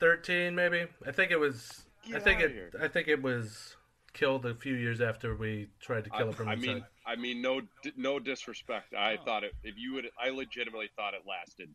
13 0.00 0.54
maybe. 0.54 0.86
I 1.06 1.12
think 1.12 1.30
it 1.32 1.40
was 1.40 1.86
I 2.14 2.20
think 2.20 2.40
it 2.40 2.52
here. 2.52 2.70
I 2.80 2.88
think 2.88 3.08
it 3.08 3.20
was 3.22 3.74
killed 4.16 4.46
a 4.46 4.54
few 4.54 4.74
years 4.74 5.00
after 5.00 5.36
we 5.36 5.68
tried 5.80 6.04
to 6.04 6.10
kill 6.10 6.30
it 6.30 6.34
from 6.34 6.48
I 6.48 6.54
inside. 6.54 6.66
mean, 6.66 6.84
I 7.06 7.16
mean, 7.16 7.42
no, 7.42 7.60
no 7.96 8.18
disrespect. 8.18 8.94
I 8.94 9.16
Oh. 9.20 9.24
thought 9.24 9.44
it. 9.44 9.52
If 9.62 9.76
you 9.76 9.92
would, 9.94 10.10
I 10.18 10.30
legitimately 10.30 10.88
thought 10.96 11.14
it 11.14 11.22
lasted 11.26 11.74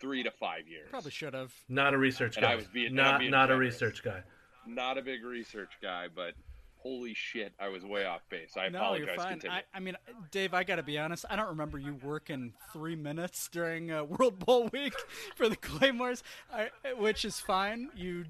three 0.00 0.22
to 0.22 0.30
five 0.30 0.66
years. 0.66 0.88
Probably 0.90 1.10
should 1.10 1.34
have. 1.34 1.52
not 1.68 1.94
a 1.94 1.98
research 1.98 2.36
And 2.36 2.44
guy. 2.44 2.52
I 2.52 2.56
was 2.56 2.66
being- 2.66 2.94
not 2.94 3.20
being 3.20 3.30
not 3.30 3.50
a 3.50 3.56
research 3.56 4.02
guy. 4.02 4.22
Not 4.66 4.96
a 4.98 5.02
big 5.02 5.22
research 5.24 5.72
guy, 5.82 6.08
but 6.08 6.34
holy 6.78 7.14
shit, 7.14 7.54
I 7.58 7.68
was 7.68 7.84
way 7.84 8.04
off 8.04 8.22
base. 8.28 8.56
I 8.56 8.68
No, 8.68 8.78
apologize. 8.78 9.06
you're 9.06 9.16
fine. 9.16 9.40
I, 9.50 9.62
I 9.72 9.80
mean, 9.80 9.96
Dave, 10.30 10.52
I 10.54 10.64
got 10.64 10.76
to 10.76 10.82
be 10.82 10.98
honest. 10.98 11.24
I 11.30 11.36
don't 11.36 11.48
remember 11.48 11.78
you 11.78 11.94
working 12.02 12.52
three 12.72 12.96
minutes 12.96 13.48
during 13.48 13.90
uh, 13.90 14.04
World 14.18 14.38
Bowl 14.38 14.68
week 14.72 14.94
for 15.36 15.48
the 15.48 15.56
Claymores, 15.56 16.22
I, 16.52 16.70
which 16.96 17.24
is 17.24 17.38
fine. 17.40 17.90
You, 17.94 18.24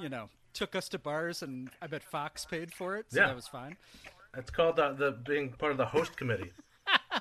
you 0.00 0.08
know, 0.08 0.28
took 0.54 0.74
us 0.74 0.88
to 0.90 0.98
bars, 0.98 1.42
and 1.42 1.68
I 1.82 1.86
bet 1.88 2.02
Fox 2.02 2.44
paid 2.46 2.72
for 2.72 2.96
it, 2.96 3.06
so 3.10 3.20
Yeah. 3.20 3.26
that 3.26 3.36
was 3.36 3.48
fine. 3.48 3.76
It's 4.36 4.50
called 4.50 4.76
the, 4.76 4.92
the 4.94 5.12
being 5.12 5.50
part 5.50 5.72
of 5.72 5.78
the 5.78 5.86
host 5.86 6.16
committee. 6.16 6.52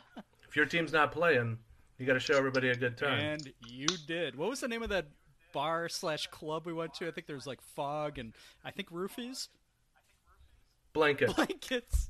if 0.47 0.55
your 0.55 0.65
team's 0.65 0.93
not 0.93 1.11
playing, 1.11 1.57
you 1.97 2.05
got 2.05 2.13
to 2.13 2.19
show 2.19 2.35
everybody 2.37 2.69
a 2.69 2.75
good 2.75 2.97
time. 2.97 3.19
And 3.19 3.53
you 3.67 3.87
did. 4.07 4.35
What 4.35 4.49
was 4.49 4.61
the 4.61 4.67
name 4.67 4.81
of 4.83 4.89
that 4.89 5.07
bar 5.51 5.89
slash 5.89 6.27
club 6.27 6.65
we 6.65 6.73
went 6.73 6.93
to? 6.95 7.07
I 7.07 7.11
think 7.11 7.27
there 7.27 7.35
was 7.35 7.45
like 7.45 7.61
fog 7.61 8.17
and 8.17 8.33
I 8.65 8.71
think 8.71 8.89
roofies, 8.89 9.49
Blanket, 10.93 11.35
blankets. 11.35 12.09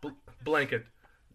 bl- 0.00 0.08
blanket, 0.44 0.86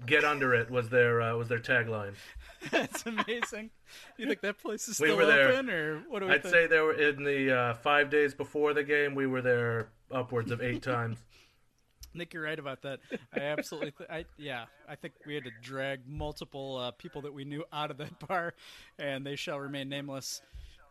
get 0.05 0.23
under 0.23 0.53
it 0.53 0.69
was 0.69 0.89
their 0.89 1.21
uh, 1.21 1.35
was 1.35 1.47
their 1.47 1.59
tagline. 1.59 2.13
That's 2.71 3.05
amazing. 3.05 3.69
You 4.17 4.27
think 4.27 4.41
that 4.41 4.57
place 4.59 4.87
is 4.87 4.99
We 4.99 5.07
still 5.07 5.17
were 5.17 5.25
there. 5.25 5.49
open, 5.53 5.69
or 5.69 5.99
what 6.09 6.19
do 6.19 6.25
we 6.27 6.33
I'd 6.33 6.41
think? 6.43 6.53
say 6.53 6.67
there 6.67 6.83
were 6.83 6.93
in 6.93 7.23
the 7.23 7.55
uh, 7.55 7.73
five 7.75 8.09
days 8.09 8.33
before 8.33 8.73
the 8.73 8.83
game, 8.83 9.13
we 9.15 9.27
were 9.27 9.41
there 9.41 9.89
upwards 10.11 10.51
of 10.51 10.61
eight 10.61 10.81
times. 10.81 11.19
Nick, 12.13 12.33
you're 12.33 12.43
right 12.43 12.57
about 12.57 12.81
that. 12.83 12.99
I 13.35 13.39
absolutely, 13.41 13.91
th- 13.91 14.09
I 14.09 14.25
yeah, 14.37 14.65
I 14.87 14.95
think 14.95 15.15
we 15.27 15.35
had 15.35 15.43
to 15.43 15.51
drag 15.61 16.07
multiple 16.07 16.77
uh, 16.77 16.91
people 16.91 17.21
that 17.23 17.33
we 17.33 17.43
knew 17.43 17.65
out 17.73 17.91
of 17.91 17.97
that 17.97 18.17
bar, 18.27 18.53
and 18.97 19.25
they 19.25 19.35
shall 19.35 19.59
remain 19.59 19.89
nameless. 19.89 20.41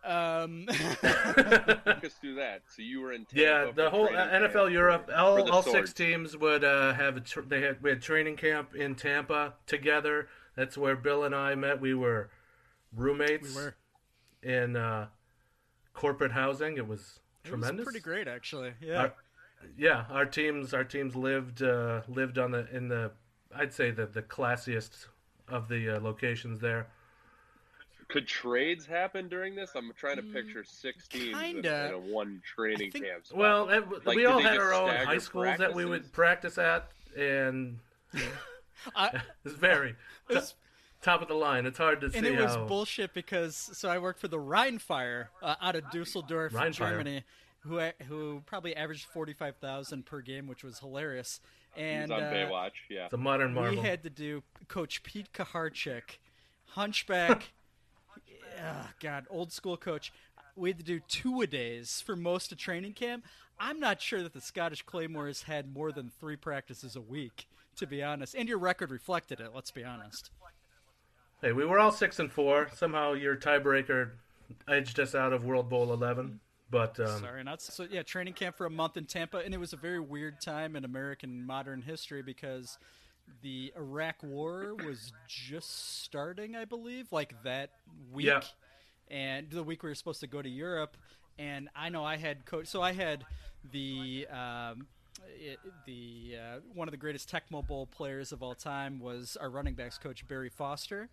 Um, 0.05 0.67
Walk 0.69 2.05
us 2.05 2.13
through 2.21 2.35
that. 2.37 2.63
So 2.69 2.83
you 2.83 3.01
were 3.01 3.13
in 3.13 3.25
Tampa 3.25 3.41
Yeah, 3.41 3.71
the 3.75 3.91
whole 3.91 4.07
uh, 4.07 4.29
NFL. 4.31 4.71
Europe, 4.73 5.07
for 5.07 5.15
all, 5.17 5.37
the 5.45 5.51
all 5.51 5.63
six 5.63 5.93
teams 5.93 6.37
would 6.37 6.63
uh, 6.65 6.93
have 6.95 7.17
a 7.17 7.21
tr- 7.21 7.41
they 7.41 7.61
had 7.63 7.83
we 7.83 7.91
had 7.91 8.03
training 8.03 8.37
camp 8.37 8.75
in 8.75 8.95
Tampa 8.95 9.55
together. 9.67 10.29
That's 10.57 10.77
where 10.77 10.95
Bill 10.97 11.25
and 11.25 11.35
I 11.35 11.55
met. 11.55 11.81
We 11.81 11.95
were 11.95 12.31
roommates 12.95 13.55
we 13.55 13.63
were. 13.63 13.77
in 14.43 14.77
uh, 14.77 15.09
corporate 15.95 16.33
housing. 16.33 16.77
It 16.77 16.87
was 16.87 17.21
It 17.45 17.49
tremendous. 17.49 17.85
was 17.87 17.93
pretty 17.93 18.01
great, 18.05 18.29
actually. 18.29 18.75
Yeah. 18.81 18.99
Our, 19.01 19.15
yeah, 19.79 20.05
our 20.11 20.27
teams 20.27 20.75
our 20.75 20.85
teams 20.85 21.17
lived 21.17 21.63
uh, 21.63 22.03
lived 22.09 22.39
on 22.39 22.51
the 22.51 22.69
in 22.75 22.89
the 22.89 23.13
I'd 23.57 23.73
say 23.73 23.91
the 23.91 24.05
the 24.07 24.23
classiest 24.23 25.07
of 25.49 25.69
the 25.69 25.97
uh, 25.97 26.01
locations 26.01 26.61
there. 26.61 26.89
Could 28.09 28.27
trades 28.27 28.87
happen 28.87 29.29
during 29.29 29.55
this? 29.55 29.71
I'm 29.75 29.93
trying 29.97 30.17
to 30.17 30.23
picture 30.23 30.65
six 30.65 31.07
teams 31.09 31.29
in, 31.29 31.33
Mm, 31.35 31.41
kinda. 31.55 31.87
in 31.89 31.95
a 31.95 31.99
one 31.99 32.43
training 32.45 32.91
think- 32.91 33.05
camp. 33.07 33.27
spot. 33.27 33.39
Well, 33.39 33.69
it, 33.71 34.07
Like, 34.07 34.17
we 34.17 34.27
all 34.27 34.41
had 34.41 34.57
our 34.59 34.73
own 34.75 34.89
high 34.91 35.19
schools 35.19 35.59
that 35.59 35.75
we 35.75 35.85
would 35.85 36.13
practice 36.13 36.59
at, 36.59 36.91
and 37.17 37.79
I- 38.97 39.23
it's 39.45 39.55
very 39.55 39.91
it 40.29 40.35
was- 40.35 40.55
top 41.03 41.21
of 41.23 41.29
the 41.29 41.35
line. 41.35 41.67
It's 41.67 41.79
hard 41.79 42.01
to 42.03 42.11
see 42.11 42.19
and 42.19 42.27
it 42.27 42.39
was 42.41 42.55
how. 42.55 42.65
bullshit 42.67 43.13
because 43.15 43.57
so 43.57 43.89
I 43.91 43.99
worked 43.99 44.21
for 44.21 44.29
the 44.29 44.39
Rheinfire 44.39 45.29
uh, 45.43 45.57
out 45.61 45.77
of 45.77 45.91
Dusseldorf, 45.91 46.53
Rheinfire. 46.53 46.73
Germany, 46.73 47.25
who 47.61 47.79
who 48.09 48.43
probably 48.47 48.75
averaged 48.77 49.07
forty 49.07 49.33
five 49.35 49.57
thousand 49.57 50.07
per 50.07 50.21
game, 50.21 50.47
which 50.47 50.63
was 50.65 50.79
hilarious. 50.79 51.41
And 51.77 52.11
was 52.13 52.23
on 52.23 52.29
uh, 52.29 52.31
Baywatch. 52.33 52.71
Yeah. 52.89 53.09
the 53.09 53.19
modern 53.19 53.53
marvel. 53.53 53.83
we 53.83 53.87
had 53.89 54.03
to 54.05 54.11
do 54.11 54.43
Coach 54.69 55.03
Pete 55.03 55.33
Kuharchek, 55.33 56.19
Hunchback. 56.69 57.51
God, 59.01 59.27
old 59.31 59.53
school 59.53 59.77
coach. 59.77 60.13
We 60.57 60.71
had 60.71 60.79
to 60.79 60.85
do 60.85 61.01
two 61.01 61.41
a 61.41 61.47
days 61.47 62.01
for 62.05 62.15
most 62.15 62.53
of 62.53 62.59
training 62.59 62.93
camp. 62.93 63.25
I'm 63.59 63.81
not 63.81 64.01
sure 64.01 64.23
that 64.23 64.33
the 64.33 64.41
Scottish 64.41 64.83
Claymore 64.83 65.27
has 65.27 65.43
had 65.43 65.73
more 65.73 65.93
than 65.93 66.11
three 66.21 66.37
practices 66.37 66.97
a 66.97 67.01
week, 67.01 67.47
to 67.77 67.87
be 67.87 68.03
honest. 68.03 68.35
And 68.35 68.49
your 68.49 68.59
record 68.59 68.91
reflected 68.91 69.41
it. 69.41 69.51
Let's 69.55 69.71
be 69.71 69.85
honest. 69.85 70.31
Hey, 71.41 71.53
we 71.53 71.65
were 71.65 71.79
all 71.79 71.93
six 71.93 72.19
and 72.19 72.31
four. 72.31 72.69
Somehow 72.75 73.13
your 73.13 73.37
tiebreaker 73.37 74.11
edged 74.69 74.99
us 75.01 75.15
out 75.15 75.33
of 75.33 75.45
World 75.45 75.69
Bowl 75.69 75.93
eleven. 75.93 76.41
But 76.71 76.99
um, 76.99 77.21
Sorry, 77.21 77.45
not 77.45 77.63
so. 77.63 77.87
Yeah, 77.89 78.03
training 78.03 78.35
camp 78.35 78.57
for 78.57 78.67
a 78.67 78.71
month 78.71 78.97
in 78.97 79.05
Tampa, 79.05 79.39
and 79.39 79.53
it 79.53 79.61
was 79.61 79.73
a 79.73 79.77
very 79.77 80.01
weird 80.01 80.41
time 80.41 80.75
in 80.75 80.85
American 80.85 81.45
modern 81.45 81.83
history 81.83 82.23
because 82.23 82.79
the 83.43 83.73
Iraq 83.77 84.23
War 84.23 84.75
was 84.75 85.13
just 85.29 86.03
starting, 86.03 86.57
I 86.57 86.65
believe, 86.65 87.13
like 87.13 87.35
that 87.45 87.71
week, 88.13 88.27
Yeah. 88.27 88.43
and 89.09 89.51
the 89.51 89.63
week 89.63 89.83
we 89.83 89.91
were 89.91 89.95
supposed 89.95 90.21
to 90.21 90.27
go 90.27 90.41
to 90.43 90.49
Europe. 90.49 90.97
And 91.39 91.69
I 91.75 91.89
know 91.89 92.05
I 92.05 92.17
had 92.17 92.45
coach, 92.47 92.67
so 92.69 92.81
I 92.81 92.93
had 92.93 93.25
the 93.73 94.27
um, 94.31 94.87
it, 95.41 95.59
the 95.87 96.37
uh, 96.39 96.61
one 96.75 96.87
of 96.87 96.93
the 96.93 96.99
greatest 96.99 97.31
Tecmo 97.31 97.67
Bowl 97.67 97.87
players 97.87 98.31
of 98.31 98.43
all 98.43 98.55
time 98.55 99.01
was 99.01 99.37
our 99.41 99.51
running 99.51 99.75
backs 99.75 99.99
coach 99.99 100.27
Barry 100.29 100.49
Foster, 100.49 101.09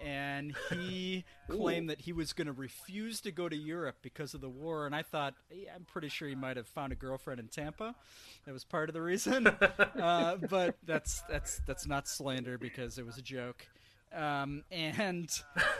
and 0.00 0.54
he 0.70 1.24
claimed 1.50 1.90
that 1.90 2.00
he 2.00 2.12
was 2.12 2.32
going 2.32 2.46
to 2.46 2.52
refuse 2.52 3.20
to 3.22 3.30
go 3.32 3.48
to 3.48 3.56
Europe 3.56 3.96
because 4.02 4.34
of 4.34 4.40
the 4.40 4.48
war. 4.48 4.86
And 4.86 4.94
I 4.94 5.02
thought, 5.02 5.34
yeah, 5.50 5.70
I'm 5.74 5.84
pretty 5.84 6.08
sure 6.08 6.28
he 6.28 6.34
might 6.34 6.56
have 6.56 6.66
found 6.66 6.92
a 6.92 6.96
girlfriend 6.96 7.40
in 7.40 7.48
Tampa. 7.48 7.94
That 8.46 8.52
was 8.52 8.64
part 8.64 8.88
of 8.88 8.94
the 8.94 9.02
reason. 9.02 9.46
uh, 10.00 10.36
but 10.50 10.76
that's 10.84 11.22
that's 11.28 11.60
that's 11.66 11.86
not 11.86 12.08
slander 12.08 12.58
because 12.58 12.98
it 12.98 13.06
was 13.06 13.18
a 13.18 13.22
joke. 13.22 13.66
Um, 14.14 14.62
and 14.70 15.28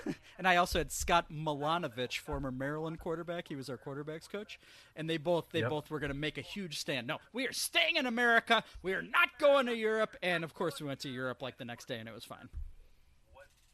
and 0.39 0.49
I 0.49 0.57
also 0.57 0.79
had 0.81 0.91
Scott 0.91 1.27
Milanovich, 1.31 2.19
former 2.19 2.51
Maryland 2.51 2.99
quarterback. 2.99 3.47
He 3.47 3.55
was 3.55 3.71
our 3.71 3.79
quarterbacks 3.79 4.29
coach, 4.29 4.59
and 4.97 5.09
they 5.09 5.19
both 5.19 5.51
they 5.53 5.61
Yep. 5.61 5.71
both 5.71 5.91
were 5.91 6.01
going 6.01 6.13
to 6.13 6.19
make 6.19 6.37
a 6.37 6.43
huge 6.43 6.79
stand. 6.81 7.07
No, 7.07 7.19
we 7.33 7.47
are 7.47 7.53
staying 7.53 7.95
in 7.97 8.07
America. 8.07 8.65
We 8.83 8.93
are 8.95 9.03
not 9.03 9.29
going 9.39 9.67
to 9.67 9.77
Europe. 9.77 10.17
And 10.23 10.43
of 10.43 10.53
course, 10.53 10.81
we 10.81 10.87
went 10.89 11.01
to 11.01 11.09
Europe 11.09 11.43
like 11.43 11.59
the 11.59 11.65
next 11.65 11.87
day, 11.87 11.99
and 11.99 12.09
it 12.09 12.15
was 12.15 12.25
fine. 12.25 12.49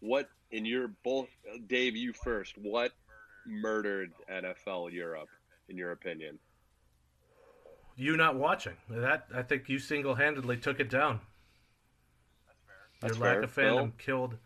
What 0.01 0.29
in 0.51 0.65
your 0.65 0.89
both 1.05 1.29
Dave, 1.67 1.97
you 1.97 2.13
first. 2.13 2.57
What 2.59 2.93
murdered 3.47 4.13
NFL 4.31 4.93
Europe 4.93 5.29
in 5.69 5.77
your 5.77 5.93
opinion? 5.93 6.39
you 7.97 8.17
not 8.17 8.35
watching 8.37 8.77
that, 8.89 9.27
I 9.35 9.43
think 9.43 9.69
you 9.69 9.79
single 9.79 10.15
handedly 10.15 10.57
took 10.57 10.81
it 10.81 10.89
down. 10.89 11.21
Your 13.03 13.11
That's 13.11 13.19
lack 13.19 13.35
fair. 13.35 13.43
of 13.43 13.55
fandom 13.55 13.77
Bill? 13.77 13.93
killed 13.99 14.37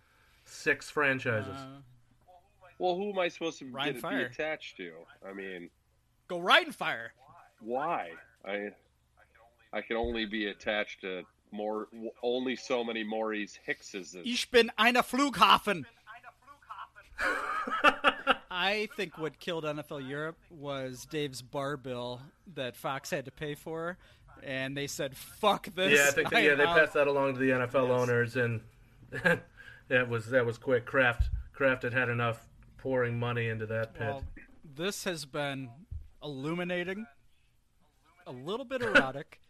six 0.44 0.90
franchises. 0.90 1.54
Uh, 1.56 1.80
Well, 2.78 2.96
who 2.96 3.10
am 3.10 3.18
I 3.20 3.28
supposed 3.28 3.60
to 3.60 3.64
get, 3.66 4.02
be 4.02 4.22
attached 4.22 4.76
to? 4.78 4.92
I 5.24 5.32
mean, 5.32 5.70
go 6.26 6.38
Rhein 6.40 6.72
Fire. 6.72 7.12
why? 7.60 8.10
I 8.44 8.70
I 9.72 9.80
can 9.82 9.96
only 9.96 10.24
be 10.26 10.46
attached 10.46 11.00
to 11.02 11.22
more 11.54 11.88
only 12.22 12.56
so 12.56 12.84
many 12.84 13.04
Maurice 13.04 13.58
Hickses. 13.64 14.14
Ich 14.24 14.50
bin 14.50 14.70
einer 14.76 15.02
Flughafen. 15.02 15.86
I 18.50 18.88
think 18.96 19.18
what 19.18 19.38
killed 19.38 19.64
NFL 19.64 20.08
Europe 20.08 20.38
was 20.50 21.06
Dave's 21.06 21.42
bar 21.42 21.76
bill 21.76 22.20
that 22.54 22.76
Fox 22.76 23.10
had 23.10 23.24
to 23.24 23.30
pay 23.30 23.54
for, 23.54 23.98
and 24.42 24.76
they 24.76 24.86
said, 24.86 25.16
"Fuck 25.16 25.68
this." 25.74 25.98
yeah, 25.98 26.06
I 26.08 26.10
think 26.12 26.30
that, 26.30 26.42
yeah 26.42 26.54
they 26.54 26.64
passed 26.64 26.94
that 26.94 27.06
along 27.06 27.34
to 27.34 27.40
the 27.40 27.50
NFL 27.50 27.90
owners, 27.90 28.36
and 28.36 28.60
that 29.88 30.08
was 30.08 30.26
that 30.26 30.46
was 30.46 30.58
quick. 30.58 30.84
Kraft 30.84 31.30
Kraft 31.52 31.82
had 31.82 31.92
had 31.92 32.08
enough 32.08 32.46
pouring 32.78 33.18
money 33.18 33.48
into 33.48 33.66
that 33.66 33.94
pit. 33.94 34.06
Well, 34.06 34.24
this 34.76 35.04
has 35.04 35.24
been 35.24 35.70
illuminating, 36.22 37.06
a 38.26 38.32
little 38.32 38.64
bit 38.64 38.82
erotic, 38.82 39.40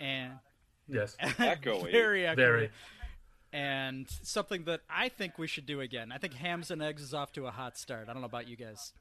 and 0.00 0.32
yes, 0.88 1.16
Echoey. 1.22 1.90
very 1.90 2.22
echoey, 2.22 2.36
very. 2.36 2.70
and 3.52 4.06
something 4.22 4.64
that 4.64 4.80
I 4.90 5.08
think 5.08 5.38
we 5.38 5.46
should 5.46 5.66
do 5.66 5.80
again. 5.80 6.12
I 6.12 6.18
think 6.18 6.34
Hams 6.34 6.70
and 6.70 6.82
Eggs 6.82 7.02
is 7.02 7.14
off 7.14 7.32
to 7.34 7.46
a 7.46 7.50
hot 7.50 7.76
start. 7.78 8.08
I 8.08 8.12
don't 8.12 8.22
know 8.22 8.26
about 8.26 8.48
you 8.48 8.56
guys. 8.56 8.92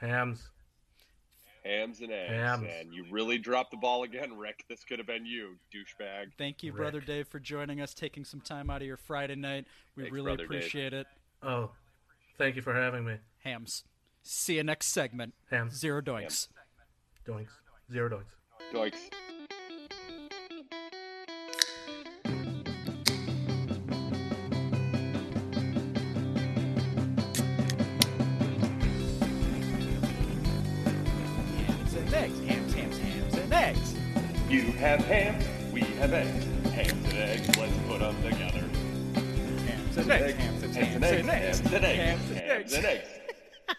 Hams. 0.00 0.48
Hams 1.64 2.00
and 2.00 2.12
eggs. 2.12 2.32
Hams. 2.32 2.66
And 2.80 2.92
you 2.94 3.04
really 3.10 3.38
dropped 3.38 3.72
the 3.72 3.76
ball 3.76 4.04
again, 4.04 4.36
Rick. 4.36 4.64
This 4.68 4.84
could 4.84 4.98
have 4.98 5.06
been 5.08 5.26
you, 5.26 5.56
douchebag. 5.74 6.26
Thank 6.38 6.62
you, 6.62 6.70
Rick. 6.72 6.76
brother 6.78 7.00
Dave, 7.00 7.26
for 7.26 7.40
joining 7.40 7.80
us, 7.80 7.92
taking 7.92 8.24
some 8.24 8.40
time 8.40 8.70
out 8.70 8.82
of 8.82 8.86
your 8.86 8.96
Friday 8.96 9.34
night. 9.34 9.64
We 9.96 10.04
Thanks, 10.04 10.14
really 10.14 10.24
brother 10.26 10.46
Dave. 10.46 10.50
appreciate 10.58 10.92
it. 10.92 11.06
Oh, 11.42 11.70
thank 12.38 12.54
you 12.54 12.62
for 12.62 12.72
having 12.74 13.04
me. 13.04 13.14
Hams. 13.42 13.82
See 14.22 14.56
you 14.56 14.62
next 14.64 14.88
segment. 14.88 15.34
Hams. 15.50 15.74
Zero 15.74 16.00
doinks. 16.00 16.48
Doinks. 17.26 17.48
Zero 17.92 18.08
doinks. 18.10 18.72
Doinks. 18.72 19.10
Have 34.76 35.00
ham, 35.06 35.38
we 35.72 35.80
have 35.80 36.12
eggs. 36.12 36.44
Hams 36.72 36.92
and 36.92 37.18
eggs, 37.18 37.56
let's 37.56 37.72
put 37.88 38.00
them 38.00 38.22
together. 38.22 38.64
Hams 39.64 39.96
and 39.96 40.10
eggs. 40.10 40.34
Hams 40.38 40.62
and 40.62 40.76
eggs. 40.76 40.76
Hams 40.76 41.02
and 41.02 41.04
eggs. 41.04 41.58
Hams 41.60 41.72
and 41.72 41.84
Hams 41.84 42.72
and 42.74 42.84
eggs. 42.84 43.08
eggs. 43.08 43.08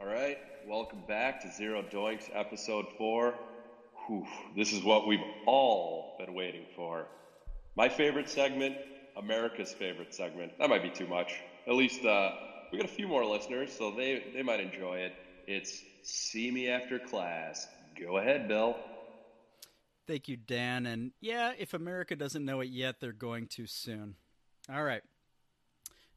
All 0.00 0.06
right, 0.06 0.38
welcome 0.66 1.02
back 1.06 1.42
to 1.42 1.52
Zero 1.52 1.82
Doinks, 1.82 2.30
episode 2.34 2.86
four. 2.96 3.34
Whew, 4.06 4.26
this 4.56 4.72
is 4.72 4.82
what 4.82 5.06
we've 5.06 5.20
all 5.46 6.16
been 6.18 6.32
waiting 6.32 6.64
for. 6.74 7.06
My 7.76 7.90
favorite 7.90 8.30
segment, 8.30 8.76
America's 9.18 9.72
favorite 9.74 10.14
segment. 10.14 10.52
That 10.58 10.70
might 10.70 10.82
be 10.82 10.90
too 10.90 11.06
much. 11.08 11.34
At 11.66 11.74
least 11.74 12.02
uh, 12.06 12.30
we 12.72 12.78
got 12.78 12.86
a 12.86 12.92
few 12.92 13.06
more 13.08 13.26
listeners, 13.26 13.70
so 13.76 13.90
they, 13.90 14.24
they 14.32 14.42
might 14.42 14.60
enjoy 14.60 14.98
it. 14.98 15.12
It's 15.46 15.82
See 16.04 16.50
Me 16.50 16.68
After 16.70 16.98
Class. 16.98 17.66
Go 18.00 18.16
ahead, 18.16 18.48
Bill. 18.48 18.76
Thank 20.06 20.28
you, 20.28 20.36
Dan. 20.36 20.86
And 20.86 21.12
yeah, 21.20 21.52
if 21.58 21.74
America 21.74 22.14
doesn't 22.14 22.44
know 22.44 22.60
it 22.60 22.68
yet, 22.68 23.00
they're 23.00 23.12
going 23.12 23.48
to 23.48 23.66
soon. 23.66 24.14
All 24.72 24.84
right. 24.84 25.02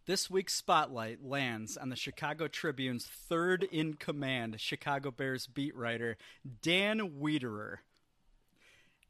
This 0.05 0.29
week's 0.29 0.55
spotlight 0.55 1.23
lands 1.23 1.77
on 1.77 1.89
the 1.89 1.95
Chicago 1.95 2.47
Tribune's 2.47 3.05
third 3.05 3.63
in 3.63 3.93
command 3.93 4.59
Chicago 4.59 5.11
Bears 5.11 5.45
beat 5.45 5.75
writer, 5.75 6.17
Dan 6.61 7.19
Wiederer. 7.19 7.77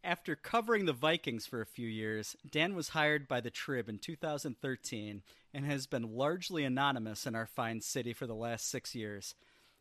After 0.03 0.35
covering 0.35 0.85
the 0.85 0.93
Vikings 0.93 1.45
for 1.45 1.61
a 1.61 1.65
few 1.65 1.87
years, 1.87 2.35
Dan 2.49 2.73
was 2.73 2.89
hired 2.89 3.27
by 3.27 3.41
the 3.41 3.49
Trib 3.49 3.89
in 3.89 3.97
2013 3.97 5.21
and 5.53 5.65
has 5.65 5.87
been 5.87 6.15
largely 6.15 6.63
anonymous 6.63 7.25
in 7.25 7.35
our 7.35 7.47
fine 7.47 7.81
city 7.81 8.13
for 8.13 8.27
the 8.27 8.35
last 8.35 8.69
six 8.69 8.95
years. 8.95 9.35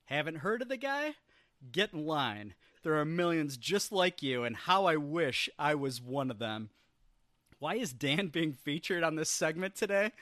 Haven't 0.07 0.39
heard 0.39 0.63
of 0.63 0.69
the 0.69 0.77
guy? 0.77 1.15
Get 1.71 1.93
in 1.93 2.05
line. 2.05 2.55
There 2.83 2.97
are 2.97 3.05
millions 3.05 3.57
just 3.57 3.93
like 3.93 4.23
you, 4.23 4.45
and 4.45 4.57
how 4.57 4.87
I 4.87 4.97
wish 4.97 5.49
I 5.59 5.75
was 5.75 6.01
one 6.01 6.31
of 6.31 6.39
them. 6.39 6.71
Why 7.59 7.75
is 7.75 7.93
Dan 7.93 8.29
being 8.33 8.53
featured 8.53 9.03
on 9.03 9.17
this 9.17 9.31
segment 9.31 9.75
today? 9.75 10.13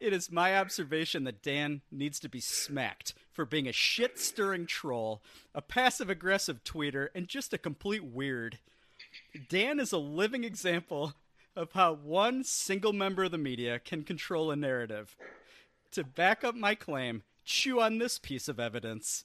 It 0.00 0.12
is 0.12 0.32
my 0.32 0.58
observation 0.58 1.22
that 1.24 1.42
Dan 1.42 1.82
needs 1.90 2.18
to 2.20 2.28
be 2.28 2.40
smacked 2.40 3.14
for 3.30 3.44
being 3.44 3.68
a 3.68 3.72
shit 3.72 4.18
stirring 4.18 4.66
troll, 4.66 5.22
a 5.54 5.62
passive 5.62 6.10
aggressive 6.10 6.64
tweeter, 6.64 7.08
and 7.14 7.28
just 7.28 7.54
a 7.54 7.58
complete 7.58 8.02
weird. 8.02 8.58
Dan 9.48 9.78
is 9.78 9.92
a 9.92 9.98
living 9.98 10.42
example 10.42 11.14
of 11.54 11.72
how 11.72 11.92
one 11.92 12.42
single 12.42 12.92
member 12.92 13.24
of 13.24 13.30
the 13.30 13.38
media 13.38 13.78
can 13.78 14.02
control 14.02 14.50
a 14.50 14.56
narrative. 14.56 15.14
To 15.92 16.02
back 16.02 16.42
up 16.42 16.54
my 16.54 16.74
claim, 16.74 17.22
chew 17.44 17.80
on 17.80 17.98
this 17.98 18.18
piece 18.18 18.48
of 18.48 18.58
evidence. 18.58 19.24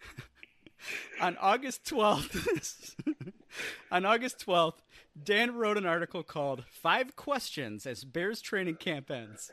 on 1.20 1.36
August 1.40 1.84
12th, 1.84 2.94
on 3.90 4.04
August 4.04 4.44
12th, 4.46 4.78
Dan 5.22 5.54
wrote 5.54 5.76
an 5.76 5.86
article 5.86 6.22
called 6.22 6.64
Five 6.70 7.16
Questions 7.16 7.86
as 7.86 8.04
Bears 8.04 8.40
Training 8.40 8.76
Camp 8.76 9.10
Ends. 9.10 9.50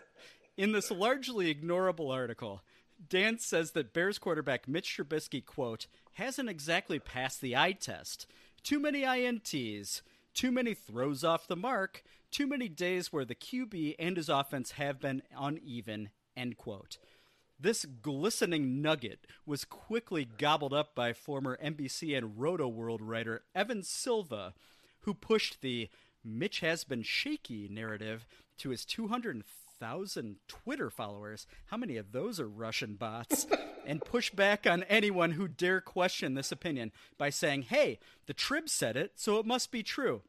In 0.57 0.71
this 0.71 0.91
largely 0.91 1.53
ignorable 1.53 2.13
article, 2.13 2.61
Dan 3.09 3.39
says 3.39 3.71
that 3.71 3.93
Bears 3.93 4.17
quarterback 4.17 4.67
Mitch 4.67 4.97
Trubisky, 4.97 5.45
quote, 5.45 5.87
hasn't 6.13 6.49
exactly 6.49 6.99
passed 6.99 7.41
the 7.41 7.55
eye 7.55 7.73
test. 7.73 8.25
Too 8.63 8.79
many 8.79 9.01
INTs, 9.01 10.01
too 10.33 10.51
many 10.51 10.73
throws 10.73 11.23
off 11.23 11.47
the 11.47 11.55
mark, 11.55 12.03
too 12.31 12.47
many 12.47 12.67
days 12.67 13.11
where 13.11 13.25
the 13.25 13.35
QB 13.35 13.95
and 13.99 14.17
his 14.17 14.29
offense 14.29 14.71
have 14.71 14.99
been 14.99 15.21
uneven, 15.37 16.09
end 16.35 16.57
quote. 16.57 16.97
This 17.59 17.85
glistening 17.85 18.81
nugget 18.81 19.25
was 19.45 19.63
quickly 19.63 20.25
gobbled 20.25 20.73
up 20.73 20.93
by 20.93 21.13
former 21.13 21.57
NBC 21.63 22.17
and 22.17 22.37
Rotoworld 22.37 22.99
writer 23.01 23.43
Evan 23.55 23.81
Silva, 23.81 24.53
who 25.01 25.13
pushed 25.13 25.61
the 25.61 25.89
Mitch 26.23 26.59
has 26.59 26.83
been 26.83 27.03
shaky 27.03 27.69
narrative 27.69 28.25
to 28.57 28.69
his 28.71 28.83
200,000 28.83 30.35
Twitter 30.47 30.89
followers. 30.89 31.47
How 31.67 31.77
many 31.77 31.97
of 31.97 32.11
those 32.11 32.39
are 32.39 32.47
Russian 32.47 32.95
bots? 32.95 33.47
and 33.85 34.03
push 34.03 34.31
back 34.31 34.67
on 34.67 34.83
anyone 34.83 35.31
who 35.31 35.47
dare 35.47 35.79
question 35.79 36.33
this 36.33 36.51
opinion 36.51 36.91
by 37.17 37.29
saying, 37.29 37.63
hey, 37.63 37.99
the 38.25 38.33
Trib 38.33 38.67
said 38.67 38.97
it, 38.97 39.13
so 39.15 39.37
it 39.37 39.45
must 39.45 39.71
be 39.71 39.83
true. 39.83 40.23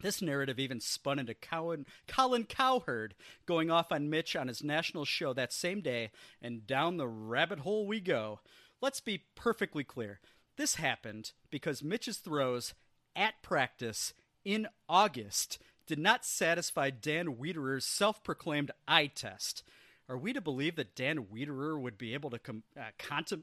This 0.00 0.22
narrative 0.22 0.58
even 0.58 0.80
spun 0.80 1.18
into 1.18 1.34
Colin, 1.34 1.86
Colin 2.06 2.44
Cowherd 2.44 3.14
going 3.46 3.70
off 3.70 3.90
on 3.90 4.10
Mitch 4.10 4.36
on 4.36 4.48
his 4.48 4.62
national 4.62 5.04
show 5.04 5.32
that 5.32 5.52
same 5.52 5.80
day, 5.80 6.10
and 6.40 6.66
down 6.66 6.96
the 6.96 7.08
rabbit 7.08 7.60
hole 7.60 7.86
we 7.86 8.00
go. 8.00 8.40
Let's 8.80 9.00
be 9.00 9.24
perfectly 9.34 9.82
clear. 9.82 10.20
This 10.56 10.76
happened 10.76 11.32
because 11.50 11.82
Mitch's 11.82 12.18
throws 12.18 12.74
at 13.16 13.42
practice 13.42 14.12
in 14.44 14.68
August 14.88 15.58
did 15.86 15.98
not 15.98 16.24
satisfy 16.24 16.90
Dan 16.90 17.36
Wiederer's 17.36 17.84
self 17.84 18.22
proclaimed 18.22 18.70
eye 18.86 19.06
test. 19.06 19.62
Are 20.08 20.16
we 20.16 20.32
to 20.32 20.40
believe 20.40 20.76
that 20.76 20.96
Dan 20.96 21.26
Wiederer 21.26 21.78
would 21.78 21.98
be 21.98 22.14
able 22.14 22.30
to 22.30 22.38
com- 22.38 22.62
uh, 22.74 22.90
contem- 22.98 23.42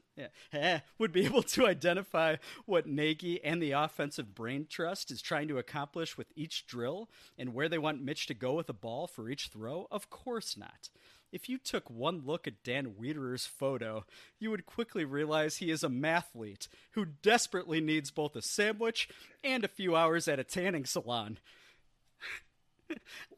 eh, 0.52 0.80
would 0.98 1.12
be 1.12 1.24
able 1.24 1.42
to 1.44 1.66
identify 1.66 2.36
what 2.64 2.88
Nagy 2.88 3.42
and 3.44 3.62
the 3.62 3.70
offensive 3.70 4.34
brain 4.34 4.66
trust 4.68 5.12
is 5.12 5.22
trying 5.22 5.46
to 5.48 5.58
accomplish 5.58 6.16
with 6.16 6.32
each 6.34 6.66
drill 6.66 7.08
and 7.38 7.54
where 7.54 7.68
they 7.68 7.78
want 7.78 8.02
Mitch 8.02 8.26
to 8.26 8.34
go 8.34 8.54
with 8.54 8.66
the 8.66 8.74
ball 8.74 9.06
for 9.06 9.30
each 9.30 9.46
throw? 9.48 9.86
Of 9.92 10.10
course 10.10 10.56
not. 10.56 10.90
If 11.32 11.48
you 11.48 11.58
took 11.58 11.88
one 11.90 12.22
look 12.24 12.46
at 12.46 12.64
Dan 12.64 12.94
Wiederer's 13.00 13.46
photo, 13.46 14.04
you 14.38 14.50
would 14.50 14.66
quickly 14.66 15.04
realize 15.04 15.56
he 15.56 15.70
is 15.70 15.84
a 15.84 15.88
mathlete 15.88 16.66
who 16.92 17.04
desperately 17.04 17.80
needs 17.80 18.10
both 18.10 18.34
a 18.34 18.42
sandwich 18.42 19.08
and 19.44 19.64
a 19.64 19.68
few 19.68 19.94
hours 19.94 20.28
at 20.28 20.38
a 20.38 20.44
tanning 20.44 20.84
salon. 20.84 21.38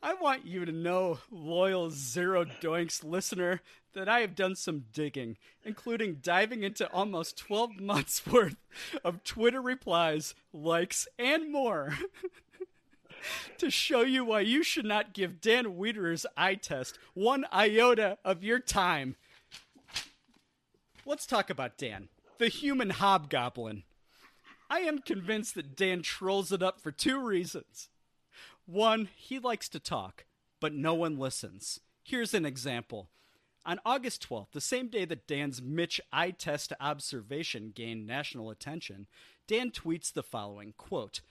I 0.02 0.14
want 0.14 0.46
you 0.46 0.64
to 0.64 0.72
know, 0.72 1.18
loyal 1.30 1.90
Zero 1.90 2.44
Doinks 2.44 3.04
listener, 3.04 3.60
that 3.94 4.08
I 4.08 4.20
have 4.20 4.34
done 4.34 4.54
some 4.54 4.84
digging, 4.92 5.36
including 5.64 6.18
diving 6.22 6.62
into 6.62 6.90
almost 6.92 7.38
12 7.38 7.80
months 7.80 8.26
worth 8.30 8.56
of 9.04 9.24
Twitter 9.24 9.60
replies, 9.60 10.34
likes, 10.52 11.08
and 11.18 11.50
more. 11.50 11.94
to 13.58 13.70
show 13.70 14.02
you 14.02 14.24
why 14.24 14.40
you 14.40 14.62
should 14.62 14.84
not 14.84 15.12
give 15.12 15.40
Dan 15.40 15.76
Wiederer's 15.76 16.26
eye 16.36 16.54
test 16.54 16.98
one 17.14 17.44
iota 17.52 18.18
of 18.24 18.44
your 18.44 18.60
time. 18.60 19.16
Let's 21.04 21.26
talk 21.26 21.50
about 21.50 21.78
Dan, 21.78 22.08
the 22.38 22.48
human 22.48 22.90
hobgoblin. 22.90 23.84
I 24.70 24.80
am 24.80 24.98
convinced 24.98 25.54
that 25.54 25.74
Dan 25.74 26.02
trolls 26.02 26.52
it 26.52 26.62
up 26.62 26.80
for 26.80 26.92
two 26.92 27.18
reasons. 27.18 27.88
One, 28.68 29.08
he 29.16 29.38
likes 29.38 29.66
to 29.70 29.80
talk, 29.80 30.26
but 30.60 30.74
no 30.74 30.92
one 30.92 31.18
listens. 31.18 31.80
Here's 32.04 32.34
an 32.34 32.44
example. 32.44 33.08
On 33.64 33.80
August 33.82 34.28
12th, 34.28 34.52
the 34.52 34.60
same 34.60 34.88
day 34.88 35.06
that 35.06 35.26
Dan's 35.26 35.62
Mitch 35.62 36.02
eye 36.12 36.32
test 36.32 36.74
observation 36.78 37.72
gained 37.74 38.06
national 38.06 38.50
attention, 38.50 39.06
Dan 39.46 39.70
tweets 39.70 40.12
the 40.12 40.22
following 40.22 40.74
quote, 40.76 41.22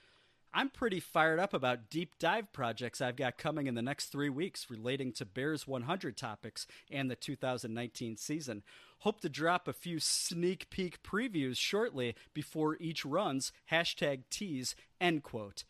I'm 0.52 0.68
pretty 0.68 0.98
fired 0.98 1.38
up 1.38 1.54
about 1.54 1.90
deep 1.90 2.18
dive 2.18 2.52
projects 2.52 3.00
I've 3.00 3.14
got 3.14 3.38
coming 3.38 3.68
in 3.68 3.76
the 3.76 3.82
next 3.82 4.06
three 4.06 4.30
weeks 4.30 4.68
relating 4.68 5.12
to 5.12 5.24
Bears 5.24 5.64
100 5.64 6.16
topics 6.16 6.66
and 6.90 7.08
the 7.08 7.14
2019 7.14 8.16
season. 8.16 8.64
Hope 9.02 9.20
to 9.20 9.28
drop 9.28 9.68
a 9.68 9.72
few 9.72 10.00
sneak 10.00 10.70
peek 10.70 11.04
previews 11.04 11.56
shortly 11.56 12.16
before 12.34 12.76
each 12.80 13.04
runs. 13.04 13.52
Hashtag 13.70 14.22
tease, 14.28 14.74
end 15.00 15.22
quote. 15.22 15.62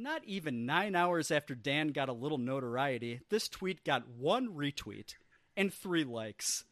Not 0.00 0.24
even 0.24 0.64
nine 0.64 0.96
hours 0.96 1.30
after 1.30 1.54
Dan 1.54 1.88
got 1.88 2.08
a 2.08 2.14
little 2.14 2.38
notoriety, 2.38 3.20
this 3.28 3.48
tweet 3.48 3.84
got 3.84 4.08
one 4.08 4.48
retweet 4.48 5.16
and 5.58 5.70
three 5.70 6.04
likes. 6.04 6.64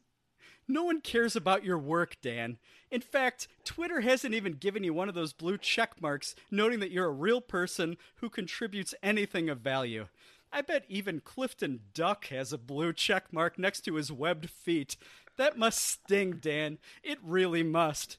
No 0.67 0.85
one 0.85 1.03
cares 1.03 1.37
about 1.37 1.63
your 1.63 1.77
work, 1.77 2.17
Dan. 2.23 2.57
In 2.91 3.03
fact, 3.03 3.47
Twitter 3.67 4.01
hasn't 4.01 4.33
even 4.33 4.55
given 4.55 4.83
you 4.83 4.95
one 4.95 5.11
of 5.11 5.15
those 5.15 5.35
blue 5.35 5.59
check 5.59 6.01
marks 6.01 6.35
noting 6.51 6.81
that 6.81 6.91
you're 6.91 7.05
a 7.05 7.11
real 7.11 7.43
person 7.43 7.99
who 8.17 8.31
contributes 8.31 8.95
anything 9.03 9.51
of 9.51 9.61
value. 9.61 10.07
I 10.51 10.63
bet 10.63 10.87
even 10.89 11.21
Clifton 11.21 11.81
Duck 11.93 12.29
has 12.29 12.51
a 12.55 12.59
blue 12.59 12.95
check 12.95 13.31
mark 13.31 13.59
next 13.59 13.83
to 13.83 13.97
his 13.97 14.11
webbed 14.11 14.49
feet. 14.49 14.97
That 15.37 15.59
must 15.59 15.85
sting, 15.85 16.39
Dan. 16.41 16.79
It 17.03 17.19
really 17.23 17.63
must. 17.63 18.17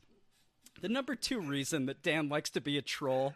The 0.80 0.88
number 0.88 1.16
two 1.16 1.42
reason 1.42 1.88
that 1.88 2.04
Dan 2.04 2.30
likes 2.30 2.52
to 2.52 2.62
be 2.62 2.78
a 2.78 2.84
troll 2.84 3.34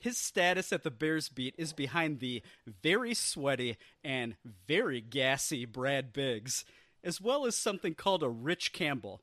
his 0.00 0.18
status 0.18 0.72
at 0.72 0.82
the 0.82 0.90
Bears 0.90 1.28
beat 1.28 1.54
is 1.56 1.72
behind 1.72 2.18
the 2.18 2.42
very 2.82 3.14
sweaty 3.14 3.76
and 4.02 4.34
very 4.66 5.00
gassy 5.00 5.64
Brad 5.64 6.12
Biggs 6.12 6.64
as 7.02 7.20
well 7.20 7.46
as 7.46 7.56
something 7.56 7.94
called 7.94 8.22
a 8.22 8.28
Rich 8.28 8.72
Campbell. 8.72 9.20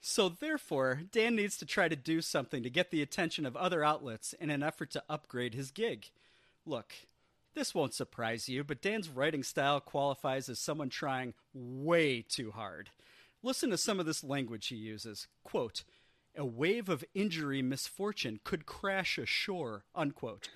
So, 0.00 0.28
therefore, 0.28 1.02
Dan 1.12 1.36
needs 1.36 1.56
to 1.58 1.66
try 1.66 1.88
to 1.88 1.94
do 1.94 2.20
something 2.20 2.62
to 2.62 2.70
get 2.70 2.90
the 2.90 3.02
attention 3.02 3.46
of 3.46 3.56
other 3.56 3.84
outlets 3.84 4.32
in 4.32 4.50
an 4.50 4.62
effort 4.62 4.90
to 4.92 5.04
upgrade 5.08 5.54
his 5.54 5.70
gig. 5.70 6.10
Look, 6.66 6.92
this 7.54 7.74
won't 7.74 7.94
surprise 7.94 8.48
you, 8.48 8.64
but 8.64 8.82
Dan's 8.82 9.08
writing 9.08 9.44
style 9.44 9.78
qualifies 9.80 10.48
as 10.48 10.58
someone 10.58 10.88
trying 10.88 11.34
way 11.54 12.22
too 12.22 12.50
hard. 12.50 12.90
Listen 13.44 13.70
to 13.70 13.78
some 13.78 14.00
of 14.00 14.06
this 14.06 14.24
language 14.24 14.68
he 14.68 14.76
uses. 14.76 15.28
Quote, 15.44 15.84
a 16.36 16.44
wave 16.44 16.88
of 16.88 17.04
injury 17.14 17.62
misfortune 17.62 18.40
could 18.44 18.66
crash 18.66 19.18
ashore, 19.18 19.84
unquote. 19.94 20.48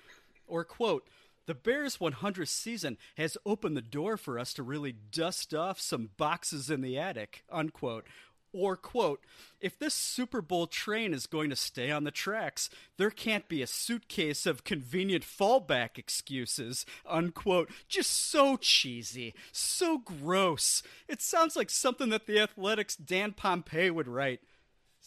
Or, 0.47 0.63
quote, 0.63 1.07
the 1.45 1.55
Bears' 1.55 1.97
100th 1.97 2.49
season 2.49 2.97
has 3.15 3.37
opened 3.45 3.77
the 3.77 3.81
door 3.81 4.17
for 4.17 4.37
us 4.37 4.53
to 4.53 4.63
really 4.63 4.93
dust 5.11 5.53
off 5.53 5.79
some 5.79 6.09
boxes 6.17 6.69
in 6.69 6.81
the 6.81 6.97
attic, 6.97 7.43
unquote. 7.49 8.05
Or, 8.53 8.75
quote, 8.75 9.21
if 9.61 9.77
this 9.77 9.93
Super 9.93 10.41
Bowl 10.41 10.67
train 10.67 11.13
is 11.13 11.27
going 11.27 11.49
to 11.49 11.55
stay 11.55 11.91
on 11.91 12.05
the 12.05 12.11
tracks, 12.11 12.69
there 12.97 13.11
can't 13.11 13.47
be 13.47 13.61
a 13.61 13.67
suitcase 13.67 14.45
of 14.45 14.63
convenient 14.63 15.23
fallback 15.23 15.97
excuses, 15.97 16.85
unquote. 17.05 17.69
Just 17.87 18.11
so 18.29 18.57
cheesy, 18.57 19.33
so 19.51 19.97
gross. 19.97 20.81
It 21.07 21.21
sounds 21.21 21.55
like 21.55 21.69
something 21.69 22.09
that 22.09 22.25
the 22.25 22.39
Athletic's 22.39 22.95
Dan 22.95 23.33
Pompei 23.33 23.91
would 23.91 24.07
write. 24.07 24.41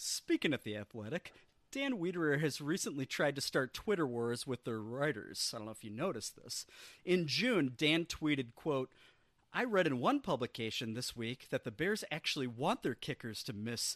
Speaking 0.02 0.54
of 0.54 0.64
the 0.64 0.78
Athletic, 0.78 1.34
Dan 1.70 1.98
Wiederer 1.98 2.40
has 2.40 2.62
recently 2.62 3.04
tried 3.04 3.34
to 3.34 3.42
start 3.42 3.74
Twitter 3.74 4.06
wars 4.06 4.46
with 4.46 4.64
their 4.64 4.80
writers. 4.80 5.52
I 5.52 5.58
don't 5.58 5.66
know 5.66 5.72
if 5.72 5.84
you 5.84 5.90
noticed 5.90 6.36
this. 6.42 6.64
In 7.04 7.26
June, 7.26 7.74
Dan 7.76 8.06
tweeted, 8.06 8.54
quote, 8.54 8.88
I 9.52 9.64
read 9.64 9.86
in 9.86 10.00
one 10.00 10.20
publication 10.20 10.94
this 10.94 11.14
week 11.14 11.48
that 11.50 11.64
the 11.64 11.70
Bears 11.70 12.02
actually 12.10 12.46
want 12.46 12.82
their 12.82 12.94
kickers 12.94 13.42
to 13.42 13.52
miss 13.52 13.94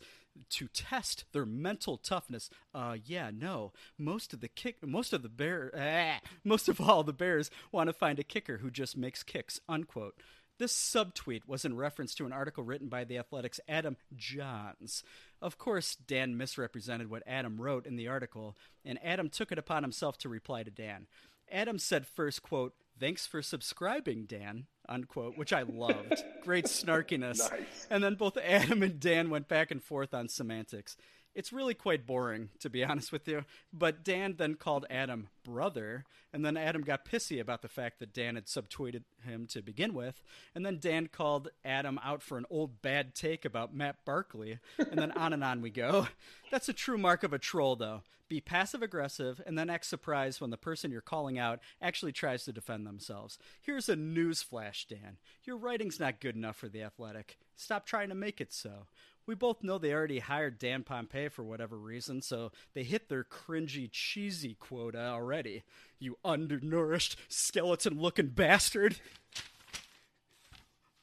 to 0.51 0.69
test 0.69 1.25
their 1.33 1.47
mental 1.47 1.97
toughness. 1.97 2.51
Uh, 2.75 2.99
yeah, 3.03 3.31
no. 3.33 3.73
Most 3.97 4.35
of 4.35 4.43
the 4.43 4.49
kick, 4.49 4.87
most 4.87 5.15
of 5.15 5.23
the 5.23 5.31
bear, 5.31 5.73
ah, 5.75 6.21
most 6.45 6.69
of 6.69 6.83
all 6.83 7.03
the 7.03 7.15
Bears 7.15 7.51
want 7.73 7.87
to 7.89 7.95
find 7.95 8.19
a 8.19 8.25
kicker 8.25 8.59
who 8.59 8.71
just 8.71 8.95
makes 8.95 9.23
kicks. 9.23 9.59
Unquote. 9.71 10.17
This 10.59 10.73
subtweet 10.73 11.47
was 11.47 11.65
in 11.65 11.77
reference 11.77 12.15
to 12.15 12.27
an 12.27 12.33
article 12.33 12.63
written 12.63 12.89
by 12.89 13.05
the 13.05 13.19
Athletic's 13.19 13.61
Adam 13.69 13.97
Jahns. 14.17 15.03
Of 15.43 15.59
course, 15.59 15.97
Dan 15.97 16.37
misrepresented 16.37 17.11
what 17.11 17.25
Adam 17.27 17.61
wrote 17.61 17.87
in 17.87 17.97
the 17.97 18.09
article, 18.09 18.57
and 18.85 18.99
Adam 19.05 19.29
took 19.29 19.51
it 19.51 19.59
upon 19.59 19.83
himself 19.83 20.17
to 20.19 20.29
reply 20.29 20.63
to 20.63 20.71
Dan. 20.71 21.07
Adam 21.51 21.79
said 21.79 22.07
first, 22.07 22.43
quote, 22.43 22.75
Thanks 22.99 23.27
for 23.27 23.43
subscribing, 23.43 24.25
Dan, 24.27 24.67
unquote, 24.89 25.37
which 25.37 25.53
I 25.53 25.63
loved. 25.63 26.23
Great 26.45 26.67
snarkiness. 26.67 27.51
Nice. 27.51 27.87
And 27.91 28.05
then 28.05 28.15
both 28.15 28.37
Adam 28.37 28.85
and 28.85 29.01
Dan 29.01 29.31
went 29.31 29.49
back 29.49 29.73
and 29.73 29.83
forth 29.83 30.15
on 30.15 30.29
semantics. 30.29 30.97
It's 31.35 31.53
really 31.53 31.75
quite 31.75 32.07
boring, 32.07 32.51
to 32.61 32.71
be 32.71 32.85
honest 32.85 33.13
with 33.13 33.27
you. 33.27 33.45
But 33.73 34.05
Dan 34.05 34.37
then 34.39 34.55
called 34.55 34.87
Adam 34.89 35.29
brother, 35.45 36.05
and 36.33 36.45
then 36.45 36.57
Adam 36.57 36.83
got 36.83 37.05
pissy 37.05 37.41
about 37.41 37.63
the 37.63 37.69
fact 37.69 37.99
that 38.01 38.13
Dan 38.13 38.37
had 38.37 38.47
subtweeted 38.47 39.03
him 39.25 39.47
to 39.49 39.63
begin 39.63 39.95
with, 39.95 40.23
and 40.55 40.65
then 40.65 40.79
Dan 40.79 41.09
called 41.09 41.49
Adam 41.65 41.99
out 42.03 42.23
for 42.23 42.39
an 42.39 42.47
old 42.51 42.83
bad 42.83 43.15
take 43.15 43.45
about 43.45 43.75
Matt 43.75 44.05
Barkley, 44.05 44.59
and 44.79 44.99
then 44.99 45.13
on 45.13 45.33
and 45.33 45.45
on 45.45 45.61
we 45.61 45.71
go. 45.71 46.09
That's 46.51 46.69
a 46.69 46.75
true 46.75 46.99
mark 46.99 47.23
of 47.25 47.33
a 47.33 47.39
troll, 47.39 47.77
though. 47.77 48.03
Be 48.27 48.41
passive 48.41 48.83
aggressive 48.83 49.41
and 49.45 49.59
then 49.59 49.69
act 49.69 49.85
surprised 49.85 50.41
when 50.41 50.49
the 50.49 50.57
person 50.57 50.91
you're 50.91 51.03
calling 51.03 51.39
out 51.39 51.61
actually 51.83 52.13
tries 52.13 52.45
to 52.45 52.53
defend 52.53 52.87
themselves. 52.87 53.39
Here's 53.61 53.89
a 53.89 53.97
news 53.97 54.43
flash, 54.43 54.87
Dan. 54.89 55.19
Your 55.45 55.59
writing's 55.59 56.01
not 56.01 56.21
good 56.21 56.35
enough 56.35 56.57
for 56.57 56.69
the 56.69 56.83
athletic. 56.83 57.37
Stop 57.55 57.85
trying 57.87 58.09
to 58.09 58.15
make 58.15 58.41
it 58.41 58.53
so 58.53 58.87
we 59.27 59.35
both 59.35 59.63
know 59.63 59.79
they 59.79 59.93
already 59.93 60.19
hired 60.19 60.59
Dan 60.59 60.83
Pompei 60.83 61.31
for 61.31 61.43
whatever 61.43 61.79
reason, 61.79 62.21
so 62.21 62.53
they 62.75 62.83
hit 62.83 63.09
their 63.09 63.25
cringy, 63.25 63.89
cheesy 63.91 64.55
quota 64.55 65.07
already. 65.07 65.63
You 65.99 66.19
undernourished, 66.25 67.17
skeleton 67.29 68.01
looking 68.01 68.29
bastard. 68.29 68.97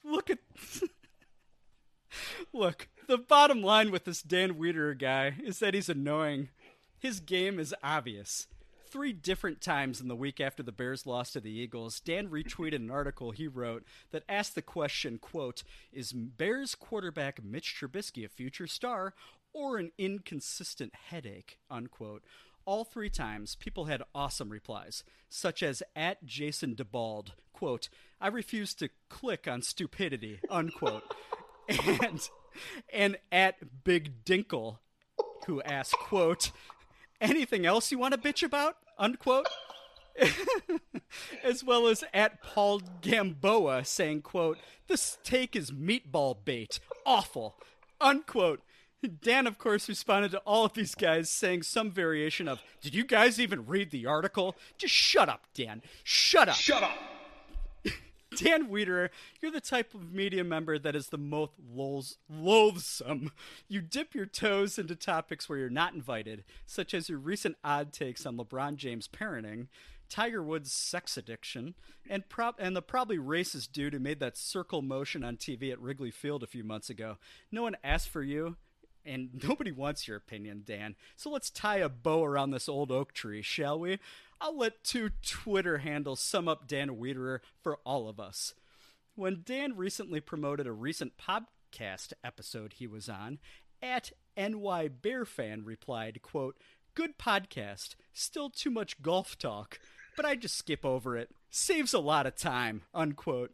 Look 0.03 0.29
at. 0.29 0.39
Look, 2.53 2.89
the 3.07 3.17
bottom 3.17 3.61
line 3.61 3.91
with 3.91 4.05
this 4.05 4.21
Dan 4.21 4.57
Weeder 4.57 4.93
guy 4.93 5.35
is 5.43 5.59
that 5.59 5.73
he's 5.73 5.89
annoying. 5.89 6.49
His 6.99 7.19
game 7.19 7.59
is 7.59 7.73
obvious 7.81 8.47
three 8.91 9.13
different 9.13 9.61
times 9.61 10.01
in 10.01 10.07
the 10.09 10.15
week 10.15 10.41
after 10.41 10.61
the 10.61 10.71
Bears 10.71 11.05
lost 11.05 11.33
to 11.33 11.39
the 11.39 11.49
Eagles, 11.49 11.99
Dan 11.99 12.27
retweeted 12.27 12.75
an 12.75 12.91
article 12.91 13.31
he 13.31 13.47
wrote 13.47 13.83
that 14.11 14.23
asked 14.27 14.55
the 14.55 14.61
question, 14.61 15.17
quote, 15.17 15.63
is 15.93 16.11
Bears 16.11 16.75
quarterback 16.75 17.43
Mitch 17.43 17.75
Trubisky 17.79 18.25
a 18.25 18.29
future 18.29 18.67
star 18.67 19.13
or 19.53 19.77
an 19.77 19.91
inconsistent 19.97 20.93
headache, 21.09 21.57
unquote. 21.69 22.23
All 22.65 22.83
three 22.83 23.09
times, 23.09 23.55
people 23.55 23.85
had 23.85 24.03
awesome 24.13 24.49
replies, 24.49 25.03
such 25.29 25.63
as 25.63 25.81
at 25.95 26.25
Jason 26.25 26.75
DeBald, 26.75 27.31
quote, 27.53 27.89
I 28.19 28.27
refuse 28.27 28.73
to 28.75 28.89
click 29.09 29.47
on 29.47 29.61
stupidity, 29.61 30.39
unquote. 30.49 31.03
and 31.69 32.29
and 32.91 33.17
at 33.31 33.83
Big 33.83 34.25
Dinkle, 34.25 34.77
who 35.47 35.61
asked, 35.61 35.93
quote, 35.93 36.51
anything 37.21 37.65
else 37.65 37.91
you 37.91 37.97
want 37.97 38.13
to 38.13 38.19
bitch 38.19 38.43
about? 38.43 38.77
Unquote. 38.97 39.47
as 41.43 41.63
well 41.63 41.87
as 41.87 42.03
at 42.13 42.41
Paul 42.41 42.81
Gamboa 43.01 43.85
saying, 43.85 44.21
quote, 44.21 44.57
this 44.87 45.17
take 45.23 45.55
is 45.55 45.71
meatball 45.71 46.35
bait. 46.43 46.79
Awful. 47.05 47.55
Unquote. 47.99 48.61
Dan, 49.21 49.47
of 49.47 49.57
course, 49.57 49.89
responded 49.89 50.31
to 50.31 50.39
all 50.39 50.65
of 50.65 50.73
these 50.73 50.93
guys 50.93 51.29
saying 51.29 51.63
some 51.63 51.89
variation 51.89 52.47
of, 52.47 52.61
Did 52.81 52.93
you 52.93 53.03
guys 53.03 53.39
even 53.39 53.65
read 53.65 53.89
the 53.89 54.05
article? 54.05 54.55
Just 54.77 54.93
shut 54.93 55.27
up, 55.27 55.47
Dan. 55.55 55.81
Shut 56.03 56.49
up. 56.49 56.55
Shut 56.55 56.83
up. 56.83 56.91
Dan 58.35 58.69
Wiederer, 58.69 59.09
you're 59.41 59.51
the 59.51 59.59
type 59.61 59.93
of 59.93 60.13
media 60.13 60.43
member 60.43 60.79
that 60.79 60.95
is 60.95 61.09
the 61.09 61.17
most 61.17 62.17
loathsome. 62.29 63.31
You 63.67 63.81
dip 63.81 64.15
your 64.15 64.25
toes 64.25 64.79
into 64.79 64.95
topics 64.95 65.49
where 65.49 65.59
you're 65.59 65.69
not 65.69 65.93
invited, 65.93 66.43
such 66.65 66.93
as 66.93 67.09
your 67.09 67.19
recent 67.19 67.57
odd 67.63 67.91
takes 67.91 68.25
on 68.25 68.37
LeBron 68.37 68.77
James 68.77 69.07
parenting, 69.07 69.67
Tiger 70.09 70.43
Woods' 70.43 70.71
sex 70.71 71.17
addiction, 71.17 71.73
and, 72.09 72.23
and 72.59 72.75
the 72.75 72.81
probably 72.81 73.17
racist 73.17 73.71
dude 73.71 73.93
who 73.93 73.99
made 73.99 74.19
that 74.19 74.37
circle 74.37 74.81
motion 74.81 75.23
on 75.23 75.37
TV 75.37 75.71
at 75.71 75.81
Wrigley 75.81 76.11
Field 76.11 76.43
a 76.43 76.47
few 76.47 76.63
months 76.63 76.89
ago. 76.89 77.17
No 77.51 77.63
one 77.63 77.77
asked 77.83 78.09
for 78.09 78.23
you, 78.23 78.55
and 79.05 79.29
nobody 79.43 79.71
wants 79.71 80.07
your 80.07 80.17
opinion, 80.17 80.63
Dan. 80.65 80.95
So 81.15 81.29
let's 81.29 81.49
tie 81.49 81.77
a 81.77 81.89
bow 81.89 82.23
around 82.23 82.51
this 82.51 82.69
old 82.69 82.91
oak 82.91 83.13
tree, 83.13 83.41
shall 83.41 83.79
we? 83.79 83.99
I'll 84.43 84.57
let 84.57 84.83
two 84.83 85.11
Twitter 85.23 85.77
handles 85.77 86.19
sum 86.19 86.47
up 86.47 86.67
Dan 86.67 86.95
Wiederer 86.95 87.41
for 87.61 87.77
all 87.85 88.09
of 88.09 88.19
us. 88.19 88.55
When 89.13 89.43
Dan 89.45 89.77
recently 89.77 90.19
promoted 90.19 90.65
a 90.65 90.71
recent 90.71 91.13
podcast 91.15 92.13
episode 92.23 92.73
he 92.73 92.87
was 92.87 93.07
on, 93.07 93.37
at 93.83 94.11
NY 94.35 94.87
Bear 94.87 95.25
Fan 95.25 95.63
replied, 95.63 96.23
quote, 96.23 96.57
Good 96.95 97.19
podcast, 97.19 97.93
still 98.13 98.49
too 98.49 98.71
much 98.71 99.03
golf 99.03 99.37
talk, 99.37 99.79
but 100.17 100.25
I 100.25 100.35
just 100.35 100.57
skip 100.57 100.83
over 100.83 101.15
it. 101.15 101.29
Saves 101.51 101.93
a 101.93 101.99
lot 101.99 102.25
of 102.25 102.35
time, 102.35 102.81
unquote. 102.95 103.51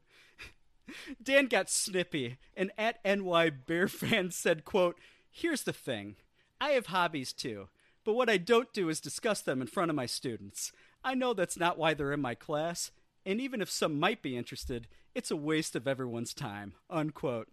Dan 1.22 1.48
got 1.48 1.70
snippy, 1.70 2.38
and 2.56 2.72
at 2.78 3.04
NY 3.04 3.50
Bear 3.50 3.90
fan 3.90 4.32
said, 4.32 4.64
quote, 4.64 4.98
Here's 5.30 5.64
the 5.64 5.74
thing. 5.74 6.16
I 6.62 6.70
have 6.70 6.88
hobbies 6.88 7.34
too, 7.34 7.68
but 8.08 8.16
what 8.16 8.30
I 8.30 8.38
don't 8.38 8.72
do 8.72 8.88
is 8.88 9.02
discuss 9.02 9.42
them 9.42 9.60
in 9.60 9.68
front 9.68 9.90
of 9.90 9.96
my 9.98 10.06
students. 10.06 10.72
I 11.04 11.14
know 11.14 11.34
that's 11.34 11.60
not 11.60 11.78
why 11.78 11.94
they're 11.94 12.14
in 12.14 12.22
my 12.22 12.36
class, 12.36 12.90
and 13.26 13.42
even 13.42 13.62
if 13.62 13.70
some 13.70 14.00
might 14.00 14.22
be 14.22 14.38
interested, 14.38 14.88
it's 15.14 15.30
a 15.30 15.36
waste 15.36 15.76
of 15.76 15.90
everyone's 15.90 16.34
time, 16.34 16.76
unquote. 16.90 17.50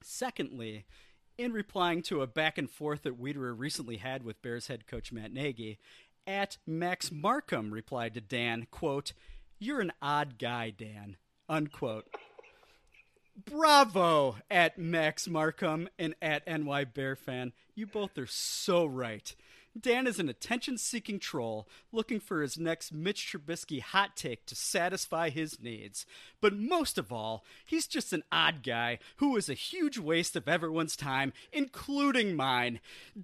Secondly, 0.00 0.84
in 1.36 1.52
replying 1.52 2.02
to 2.02 2.22
a 2.22 2.28
back 2.28 2.56
and 2.56 2.70
forth 2.70 3.02
that 3.02 3.20
Wiederer 3.20 3.52
recently 3.58 3.96
had 3.96 4.22
with 4.22 4.40
Bears 4.42 4.68
head 4.68 4.86
coach 4.86 5.10
Matt 5.10 5.32
Nagy, 5.32 5.80
at 6.24 6.56
Max 6.68 7.10
Markham 7.10 7.72
replied 7.72 8.14
to 8.14 8.20
Dan, 8.20 8.68
quote, 8.70 9.12
You're 9.58 9.80
an 9.80 9.92
odd 10.00 10.38
guy, 10.38 10.70
Dan, 10.70 11.16
unquote. 11.48 12.06
Bravo 13.44 14.36
at 14.48 14.78
Max 14.78 15.26
Markham 15.26 15.88
and 15.98 16.14
at 16.22 16.46
NY 16.46 16.84
Bear 16.84 17.16
Fan. 17.16 17.52
You 17.74 17.88
both 17.88 18.16
are 18.18 18.28
so 18.28 18.86
right. 18.86 19.34
Dan 19.78 20.06
is 20.06 20.20
an 20.20 20.28
attention 20.28 20.78
seeking 20.78 21.18
troll 21.18 21.68
looking 21.90 22.20
for 22.20 22.42
his 22.42 22.56
next 22.58 22.92
Mitch 22.92 23.26
Trubisky 23.32 23.80
hot 23.80 24.16
take 24.16 24.46
to 24.46 24.54
satisfy 24.54 25.30
his 25.30 25.60
needs. 25.60 26.06
But 26.40 26.56
most 26.56 26.96
of 26.96 27.12
all, 27.12 27.44
he's 27.64 27.88
just 27.88 28.12
an 28.12 28.22
odd 28.30 28.62
guy 28.62 28.98
who 29.16 29.36
is 29.36 29.48
a 29.48 29.54
huge 29.54 29.98
waste 29.98 30.36
of 30.36 30.48
everyone's 30.48 30.96
time, 30.96 31.32
including 31.52 32.36
mine. 32.36 32.78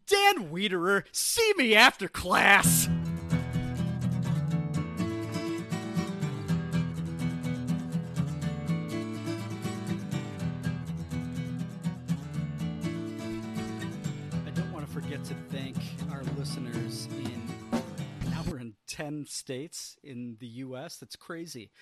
Dan 0.06 0.50
Wiederer, 0.50 1.04
see 1.12 1.52
me 1.56 1.74
after 1.74 2.08
class! 2.08 2.88
States 19.50 19.96
in 20.04 20.36
the 20.38 20.46
US. 20.46 20.98
That's 20.98 21.16
crazy. 21.16 21.72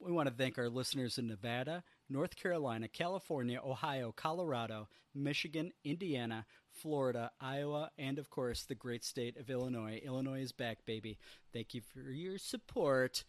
We 0.00 0.10
want 0.10 0.28
to 0.28 0.34
thank 0.34 0.58
our 0.58 0.68
listeners 0.68 1.16
in 1.16 1.28
Nevada, 1.28 1.84
North 2.10 2.34
Carolina, 2.34 2.88
California, 2.88 3.60
Ohio, 3.64 4.10
Colorado, 4.10 4.88
Michigan, 5.14 5.70
Indiana, 5.84 6.44
Florida, 6.72 7.30
Iowa, 7.40 7.92
and 7.98 8.18
of 8.18 8.30
course 8.30 8.64
the 8.64 8.74
great 8.74 9.04
state 9.04 9.36
of 9.36 9.48
Illinois. 9.48 10.02
Illinois 10.04 10.40
is 10.40 10.50
back, 10.50 10.84
baby. 10.86 11.16
Thank 11.52 11.72
you 11.72 11.82
for 11.82 12.00
your 12.00 12.36
support 12.36 13.22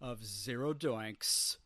of 0.00 0.24
Zero 0.24 0.72
Doinks. 0.72 1.56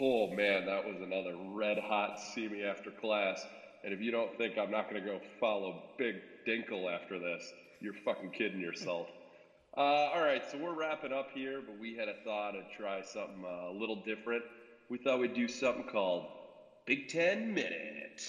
Oh 0.00 0.28
man, 0.28 0.64
that 0.66 0.84
was 0.84 1.02
another 1.02 1.34
red 1.56 1.78
hot 1.78 2.20
see 2.20 2.46
me 2.46 2.62
after 2.62 2.92
class. 2.92 3.44
And 3.82 3.92
if 3.92 4.00
you 4.00 4.12
don't 4.12 4.38
think 4.38 4.56
I'm 4.56 4.70
not 4.70 4.88
going 4.88 5.02
to 5.02 5.10
go 5.10 5.18
follow 5.40 5.82
Big 5.98 6.14
Dinkle 6.46 6.88
after 6.88 7.18
this, 7.18 7.52
you're 7.80 7.94
fucking 8.04 8.30
kidding 8.30 8.60
yourself. 8.60 9.08
Uh, 9.74 9.80
all 9.80 10.20
right, 10.20 10.42
so 10.50 10.58
we're 10.58 10.74
wrapping 10.74 11.14
up 11.14 11.30
here, 11.32 11.62
but 11.64 11.78
we 11.78 11.96
had 11.96 12.06
a 12.06 12.14
thought 12.24 12.50
to 12.50 12.62
try 12.76 13.00
something 13.00 13.42
uh, 13.42 13.70
a 13.70 13.72
little 13.72 14.02
different. 14.04 14.42
We 14.90 14.98
thought 14.98 15.18
we'd 15.18 15.32
do 15.32 15.48
something 15.48 15.84
called 15.84 16.26
Big 16.84 17.08
Ten 17.08 17.54
Minute. 17.54 18.22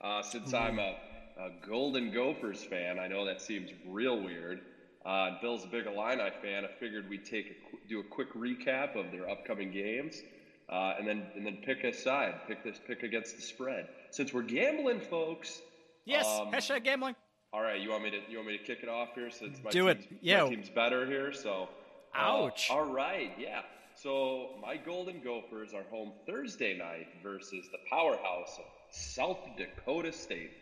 Uh, 0.00 0.22
since 0.22 0.54
I'm 0.54 0.78
a, 0.78 0.96
a, 1.38 1.50
Golden 1.68 2.10
Gophers 2.10 2.64
fan, 2.64 2.98
I 2.98 3.08
know 3.08 3.26
that 3.26 3.42
seems 3.42 3.70
real 3.86 4.22
weird. 4.22 4.62
Uh, 5.04 5.32
Bill's 5.42 5.64
a 5.64 5.66
big 5.66 5.84
Illini 5.84 6.30
fan. 6.42 6.64
I 6.64 6.68
figured 6.80 7.10
we'd 7.10 7.26
take 7.26 7.46
a, 7.50 7.88
do 7.88 8.00
a 8.00 8.04
quick 8.04 8.32
recap 8.32 8.96
of 8.96 9.12
their 9.12 9.28
upcoming 9.28 9.70
games, 9.70 10.22
uh, 10.70 10.94
and 10.98 11.06
then 11.06 11.26
and 11.36 11.44
then 11.44 11.58
pick 11.62 11.84
a 11.84 11.92
side, 11.92 12.36
pick 12.48 12.64
this 12.64 12.80
pick 12.86 13.02
against 13.02 13.36
the 13.36 13.42
spread. 13.42 13.86
Since 14.12 14.32
we're 14.32 14.42
gambling, 14.42 15.00
folks. 15.00 15.60
Yes, 16.06 16.26
um, 16.26 16.50
hashtag 16.50 16.84
gambling. 16.84 17.16
All 17.52 17.62
right, 17.62 17.80
you 17.80 17.90
want 17.90 18.04
me 18.04 18.10
to 18.10 18.18
you 18.28 18.36
want 18.36 18.48
me 18.48 18.58
to 18.58 18.62
kick 18.62 18.80
it 18.82 18.88
off 18.88 19.08
here 19.14 19.30
since 19.30 19.58
my 19.62 19.70
do 19.70 19.88
team's, 19.88 20.04
it. 20.04 20.18
Yeah, 20.20 20.44
my 20.44 20.50
team's 20.50 20.68
better 20.68 21.04
here. 21.04 21.32
So, 21.32 21.68
ouch. 22.14 22.68
Uh, 22.70 22.74
all 22.74 22.84
right, 22.84 23.32
yeah. 23.38 23.62
So 23.96 24.50
my 24.62 24.76
Golden 24.76 25.20
Gophers 25.20 25.74
are 25.74 25.82
home 25.90 26.12
Thursday 26.26 26.78
night 26.78 27.08
versus 27.24 27.66
the 27.72 27.78
powerhouse 27.90 28.56
of 28.58 28.64
South 28.90 29.38
Dakota 29.56 30.12
State, 30.12 30.52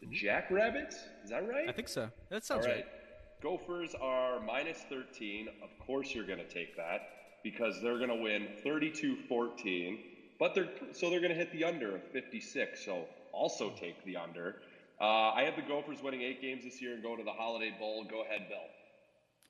the 0.00 0.06
Jackrabbits. 0.06 0.96
Is 1.24 1.30
that 1.30 1.48
right? 1.48 1.68
I 1.68 1.72
think 1.72 1.88
so. 1.88 2.08
That 2.30 2.44
sounds 2.44 2.64
all 2.64 2.70
right. 2.72 2.84
right. 2.84 3.42
Gophers 3.42 3.96
are 4.00 4.40
minus 4.40 4.78
13. 4.88 5.48
Of 5.62 5.86
course, 5.86 6.14
you're 6.14 6.26
going 6.26 6.38
to 6.38 6.48
take 6.48 6.76
that 6.76 7.08
because 7.42 7.82
they're 7.82 7.98
going 7.98 8.08
to 8.08 8.14
win 8.14 8.46
32-14. 8.64 9.98
But 10.38 10.54
they're 10.54 10.68
so 10.92 11.10
they're 11.10 11.20
going 11.20 11.32
to 11.32 11.38
hit 11.38 11.50
the 11.50 11.64
under 11.64 11.96
of 11.96 12.04
56. 12.12 12.84
So 12.84 13.06
also 13.32 13.70
take 13.70 14.02
the 14.04 14.16
under. 14.16 14.56
Uh, 15.00 15.32
I 15.34 15.42
have 15.44 15.56
the 15.56 15.62
Gophers 15.62 16.02
winning 16.02 16.22
eight 16.22 16.40
games 16.40 16.64
this 16.64 16.80
year 16.80 16.94
and 16.94 17.02
going 17.02 17.18
to 17.18 17.24
the 17.24 17.32
Holiday 17.32 17.74
Bowl. 17.78 18.04
Go 18.04 18.22
ahead, 18.22 18.48
Bill. 18.48 18.58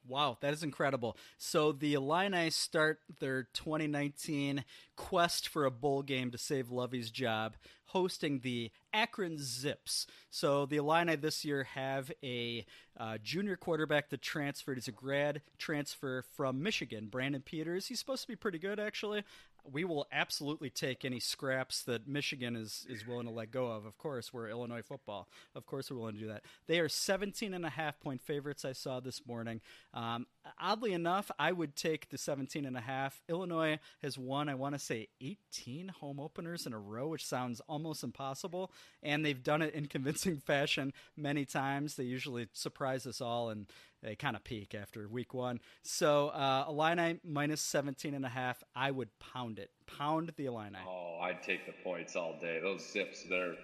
Wow, 0.09 0.39
that 0.41 0.53
is 0.53 0.63
incredible. 0.63 1.17
So 1.37 1.73
the 1.73 1.95
Illini 1.95 2.51
start 2.51 3.01
their 3.19 3.45
2019 3.55 4.65
quest 4.95 5.49
for 5.49 5.65
a 5.65 5.71
bowl 5.71 6.03
game 6.03 6.31
to 6.31 6.39
save 6.39 6.71
Lovie's 6.71 7.11
job, 7.11 7.57
hosting 7.87 8.41
the 8.41 8.71
Akron 8.93 9.39
Zips. 9.39 10.07
So 10.31 10.65
the 10.65 10.77
Illini 10.77 11.17
this 11.17 11.45
year 11.45 11.65
have 11.75 12.13
a 12.23 12.65
uh, 12.97 13.19
junior 13.23 13.57
quarterback 13.57 14.11
that 14.11 14.23
transferred. 14.23 14.77
He's 14.77 14.89
a 14.89 14.93
grad 14.93 15.43
transfer 15.59 16.23
from 16.23 16.63
Michigan, 16.63 17.09
Brandon 17.09 17.43
Peters. 17.43 17.89
He's 17.89 17.99
supposed 17.99 18.23
to 18.23 18.29
be 18.29 18.37
pretty 18.37 18.59
good, 18.59 18.79
actually. 18.79 19.25
We 19.71 19.85
will 19.85 20.07
absolutely 20.13 20.71
take 20.71 21.05
any 21.05 21.21
scraps 21.21 21.83
that 21.85 22.07
Michigan 22.07 22.57
is, 22.57 22.87
is 22.89 23.07
willing 23.07 23.27
to 23.27 23.33
let 23.33 23.51
go 23.51 23.69
of. 23.69 23.85
Of 23.85 23.99
course, 23.99 24.33
we're 24.33 24.49
Illinois 24.49 24.83
football. 24.83 25.29
Of 25.55 25.67
course, 25.67 25.91
we're 25.91 25.99
willing 25.99 26.15
to 26.15 26.21
do 26.21 26.29
that. 26.29 26.43
They 26.67 26.81
are 26.81 26.89
17 26.89 27.55
and 27.55 27.65
a 27.67 27.71
half 27.71 27.99
point 28.01 28.23
favorites. 28.23 28.65
I 28.65 28.73
saw 28.73 29.01
this 29.01 29.27
morning. 29.27 29.61
Um, 29.95 30.27
oddly 30.61 30.93
enough, 30.93 31.31
I 31.39 31.53
would 31.53 31.77
take 31.77 32.11
the 32.11 32.19
17 32.19 32.65
and 32.65 32.77
a 32.77 32.81
half. 32.81 33.21
Illinois 33.29 33.79
has 34.03 34.17
won, 34.17 34.49
I 34.49 34.55
want 34.55 34.75
to 34.75 34.79
say, 34.79 35.09
18 35.21 35.89
home 35.89 36.21
openers 36.21 36.67
in 36.67 36.73
a 36.73 36.79
row, 36.79 37.09
which 37.09 37.25
sounds 37.25 37.61
almost 37.69 38.05
impossible. 38.05 38.73
And 39.03 39.25
they've 39.25 39.43
done 39.43 39.63
it 39.63 39.75
in 39.75 39.87
convincing 39.87 40.37
fashion 40.39 40.93
many 41.17 41.45
times. 41.45 41.97
They 41.97 42.05
usually 42.05 42.49
surprise 42.53 43.07
us 43.07 43.21
all 43.21 43.51
and 43.51 43.67
they 44.07 44.15
kind 44.15 44.37
of 44.37 44.45
peak 44.45 44.73
after 44.73 45.09
week 45.09 45.35
one. 45.35 45.59
So 45.83 46.29
uh, 46.29 46.67
Illini 46.69 47.19
minus 47.25 47.61
17 47.61 48.15
and 48.15 48.25
a 48.25 48.29
half. 48.29 48.63
I 48.75 48.93
would 48.93 49.09
pound 49.19 49.59
it. 49.59 49.71
Pound 49.99 50.33
the 50.37 50.47
Illini. 50.47 50.79
Oh, 50.89 51.19
I'd 51.21 51.43
take 51.43 51.67
the 51.67 51.73
points 51.83 52.15
all 52.15 52.39
day. 52.41 52.61
Those 52.63 52.89
zips, 52.89 53.25
they're 53.29 53.57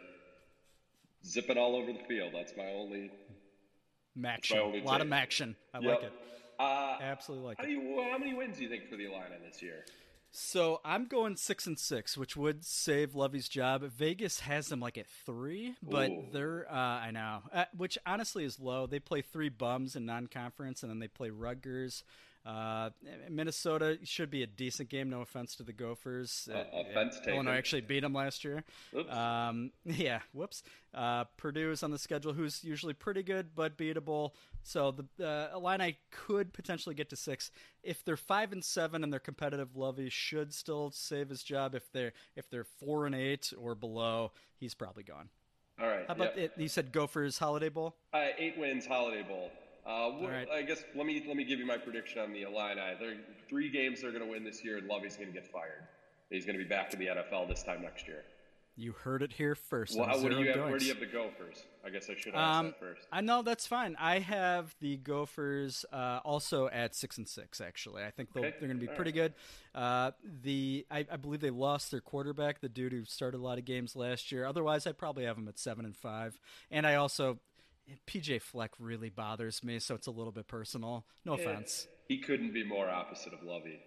zipping 1.24 1.56
all 1.56 1.76
over 1.76 1.92
the 1.92 2.00
field. 2.08 2.32
That's 2.34 2.54
my 2.56 2.66
only. 2.66 3.12
MACtion. 4.18 4.58
only 4.58 4.80
A 4.80 4.84
lot 4.84 5.00
of 5.00 5.06
take. 5.06 5.14
action. 5.14 5.56
I 5.72 5.78
Yep. 5.78 5.90
like 5.94 6.02
it. 6.04 6.12
Uh, 6.58 6.98
Absolutely 7.00 7.46
like 7.46 7.58
how, 7.58 7.64
it. 7.64 7.66
do 7.68 7.72
you, 7.72 8.08
how 8.10 8.18
many 8.18 8.34
wins 8.34 8.56
do 8.56 8.64
you 8.64 8.68
think 8.68 8.88
for 8.90 8.96
the 8.96 9.04
Illini 9.06 9.36
this 9.48 9.62
year? 9.62 9.84
So 10.34 10.80
I'm 10.82 11.04
going 11.04 11.36
six 11.36 11.66
and 11.66 11.78
six, 11.78 12.16
which 12.16 12.38
would 12.38 12.64
save 12.64 13.14
Lovie's 13.14 13.50
job. 13.50 13.82
Vegas 13.82 14.40
has 14.40 14.68
them 14.68 14.80
like 14.80 14.96
at 14.96 15.06
three, 15.26 15.74
but 15.82 16.10
Ooh. 16.10 16.24
they're 16.32 16.66
uh, 16.70 16.74
I 16.74 17.10
know, 17.10 17.40
uh, 17.52 17.66
which 17.76 17.98
honestly 18.06 18.44
is 18.44 18.58
low. 18.58 18.86
They 18.86 18.98
play 18.98 19.20
three 19.20 19.50
bums 19.50 19.94
in 19.94 20.06
non-conference, 20.06 20.82
and 20.82 20.90
then 20.90 21.00
they 21.00 21.08
play 21.08 21.28
Rutgers. 21.28 22.02
Uh, 22.44 22.90
Minnesota 23.30 23.98
should 24.02 24.30
be 24.30 24.42
a 24.42 24.46
decent 24.46 24.88
game. 24.88 25.08
No 25.08 25.20
offense 25.20 25.54
to 25.56 25.62
the 25.62 25.72
Gophers. 25.72 26.48
Uh, 26.52 26.64
offense 26.72 27.18
taken. 27.18 27.34
Illinois 27.34 27.52
actually 27.52 27.82
beat 27.82 28.00
them 28.00 28.12
last 28.12 28.44
year. 28.44 28.64
Um, 29.08 29.70
yeah, 29.84 30.20
whoops. 30.32 30.64
Uh, 30.92 31.24
Purdue 31.36 31.70
is 31.70 31.82
on 31.82 31.92
the 31.92 31.98
schedule, 31.98 32.32
who's 32.32 32.64
usually 32.64 32.94
pretty 32.94 33.22
good 33.22 33.54
but 33.54 33.78
beatable. 33.78 34.32
So 34.64 34.92
the 35.16 35.24
uh, 35.24 35.56
Illini 35.56 35.98
could 36.10 36.52
potentially 36.52 36.94
get 36.94 37.10
to 37.10 37.16
six 37.16 37.50
if 37.82 38.04
they're 38.04 38.16
five 38.16 38.52
and 38.52 38.64
seven 38.64 39.04
and 39.04 39.12
they're 39.12 39.20
competitive. 39.20 39.76
Lovie 39.76 40.08
should 40.08 40.52
still 40.52 40.90
save 40.90 41.28
his 41.28 41.42
job. 41.44 41.74
If 41.74 41.90
they're 41.92 42.12
if 42.36 42.50
they're 42.50 42.64
four 42.64 43.06
and 43.06 43.14
eight 43.14 43.52
or 43.56 43.74
below, 43.76 44.32
he's 44.58 44.74
probably 44.74 45.04
gone. 45.04 45.28
all 45.80 45.86
right. 45.86 46.06
How 46.08 46.14
about 46.14 46.36
yep. 46.36 46.52
it? 46.56 46.60
You 46.60 46.68
said 46.68 46.92
Gophers 46.92 47.38
Holiday 47.38 47.68
Bowl. 47.68 47.94
Uh, 48.12 48.26
eight 48.36 48.58
wins, 48.58 48.84
Holiday 48.84 49.22
Bowl. 49.22 49.50
Uh, 49.86 50.10
wh- 50.12 50.28
right. 50.28 50.48
I 50.48 50.62
guess 50.62 50.84
let 50.94 51.06
me 51.06 51.24
let 51.26 51.36
me 51.36 51.44
give 51.44 51.58
you 51.58 51.66
my 51.66 51.76
prediction 51.76 52.20
on 52.20 52.32
the 52.32 52.42
Illini. 52.42 52.80
They're 53.00 53.16
three 53.48 53.68
games 53.70 54.02
they're 54.02 54.12
going 54.12 54.24
to 54.24 54.30
win 54.30 54.44
this 54.44 54.64
year, 54.64 54.78
and 54.78 54.86
Lovie's 54.86 55.16
going 55.16 55.28
to 55.28 55.34
get 55.34 55.50
fired. 55.50 55.82
He's 56.30 56.46
going 56.46 56.56
to 56.56 56.62
be 56.64 56.68
back 56.68 56.94
in 56.94 57.00
the 57.00 57.06
NFL 57.06 57.48
this 57.48 57.62
time 57.62 57.82
next 57.82 58.06
year. 58.06 58.24
You 58.74 58.92
heard 58.92 59.22
it 59.22 59.34
here 59.34 59.54
first. 59.54 59.98
Well, 59.98 60.08
what 60.22 60.30
do 60.30 60.38
you 60.38 60.48
have, 60.50 60.70
where 60.70 60.78
do 60.78 60.86
you 60.86 60.92
have 60.92 61.00
the 61.00 61.04
Gophers? 61.06 61.62
I 61.84 61.90
guess 61.90 62.08
I 62.08 62.14
should 62.18 62.34
ask 62.34 62.58
Um, 62.58 62.66
that 62.68 62.80
first. 62.80 63.06
I 63.12 63.20
know 63.20 63.42
that's 63.42 63.66
fine. 63.66 63.96
I 64.00 64.18
have 64.20 64.74
the 64.80 64.96
Gophers 64.96 65.84
uh, 65.92 66.20
also 66.24 66.68
at 66.68 66.94
six 66.94 67.18
and 67.18 67.28
six. 67.28 67.60
Actually, 67.60 68.02
I 68.02 68.10
think 68.10 68.32
they'll, 68.32 68.44
Okay. 68.46 68.54
they're 68.58 68.68
going 68.68 68.80
to 68.80 68.86
be 68.86 68.88
All 68.88 68.96
pretty 68.96 69.12
good. 69.12 69.34
Uh, 69.74 70.12
the 70.42 70.86
I, 70.90 71.04
I 71.12 71.16
believe 71.18 71.40
they 71.42 71.50
lost 71.50 71.90
their 71.90 72.00
quarterback, 72.00 72.60
the 72.62 72.68
dude 72.70 72.92
who 72.92 73.04
started 73.04 73.36
a 73.36 73.42
lot 73.42 73.58
of 73.58 73.66
games 73.66 73.94
last 73.94 74.32
year. 74.32 74.46
Otherwise, 74.46 74.86
I'd 74.86 74.96
probably 74.96 75.24
have 75.24 75.36
them 75.36 75.48
at 75.48 75.58
seven 75.58 75.84
and 75.84 75.94
five. 75.94 76.40
And 76.70 76.86
I 76.86 76.94
also 76.94 77.40
PJ 78.06 78.40
Fleck 78.42 78.72
really 78.78 79.10
bothers 79.10 79.62
me, 79.64 79.78
so 79.78 79.94
it's 79.94 80.06
a 80.06 80.10
little 80.10 80.32
bit 80.32 80.46
personal. 80.48 81.04
No 81.24 81.36
Yeah. 81.36 81.44
offense. 81.50 81.88
He 82.08 82.18
couldn't 82.18 82.52
be 82.52 82.64
more 82.64 82.88
opposite 82.88 83.32
of 83.32 83.42
Lovie. 83.42 83.80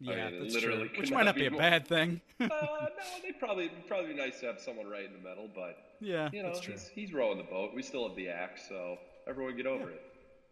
Yeah, 0.00 0.30
mean, 0.30 0.42
that's 0.42 0.54
literally 0.54 0.88
true. 0.88 0.98
Which 0.98 1.10
might 1.12 1.24
not 1.24 1.36
be 1.36 1.42
be 1.42 1.46
a 1.46 1.50
more- 1.52 1.60
bad 1.60 1.86
thing. 1.86 2.20
uh, 2.40 2.46
no, 2.48 2.78
they 3.22 3.32
probably 3.32 3.70
probably 3.86 4.12
be 4.12 4.18
nice 4.18 4.40
to 4.40 4.46
have 4.46 4.58
someone 4.60 4.86
right 4.88 5.04
in 5.04 5.12
the 5.12 5.18
middle, 5.28 5.48
but 5.54 5.76
yeah, 6.00 6.28
you 6.32 6.42
know 6.42 6.48
that's 6.48 6.60
true. 6.60 6.72
he's, 6.74 6.88
he's 6.88 7.12
rowing 7.12 7.38
the 7.38 7.44
boat. 7.44 7.70
We 7.74 7.82
still 7.82 8.08
have 8.08 8.16
the 8.16 8.28
axe, 8.28 8.62
so 8.68 8.98
everyone 9.28 9.56
get 9.56 9.66
over 9.66 9.90
it. 9.90 10.02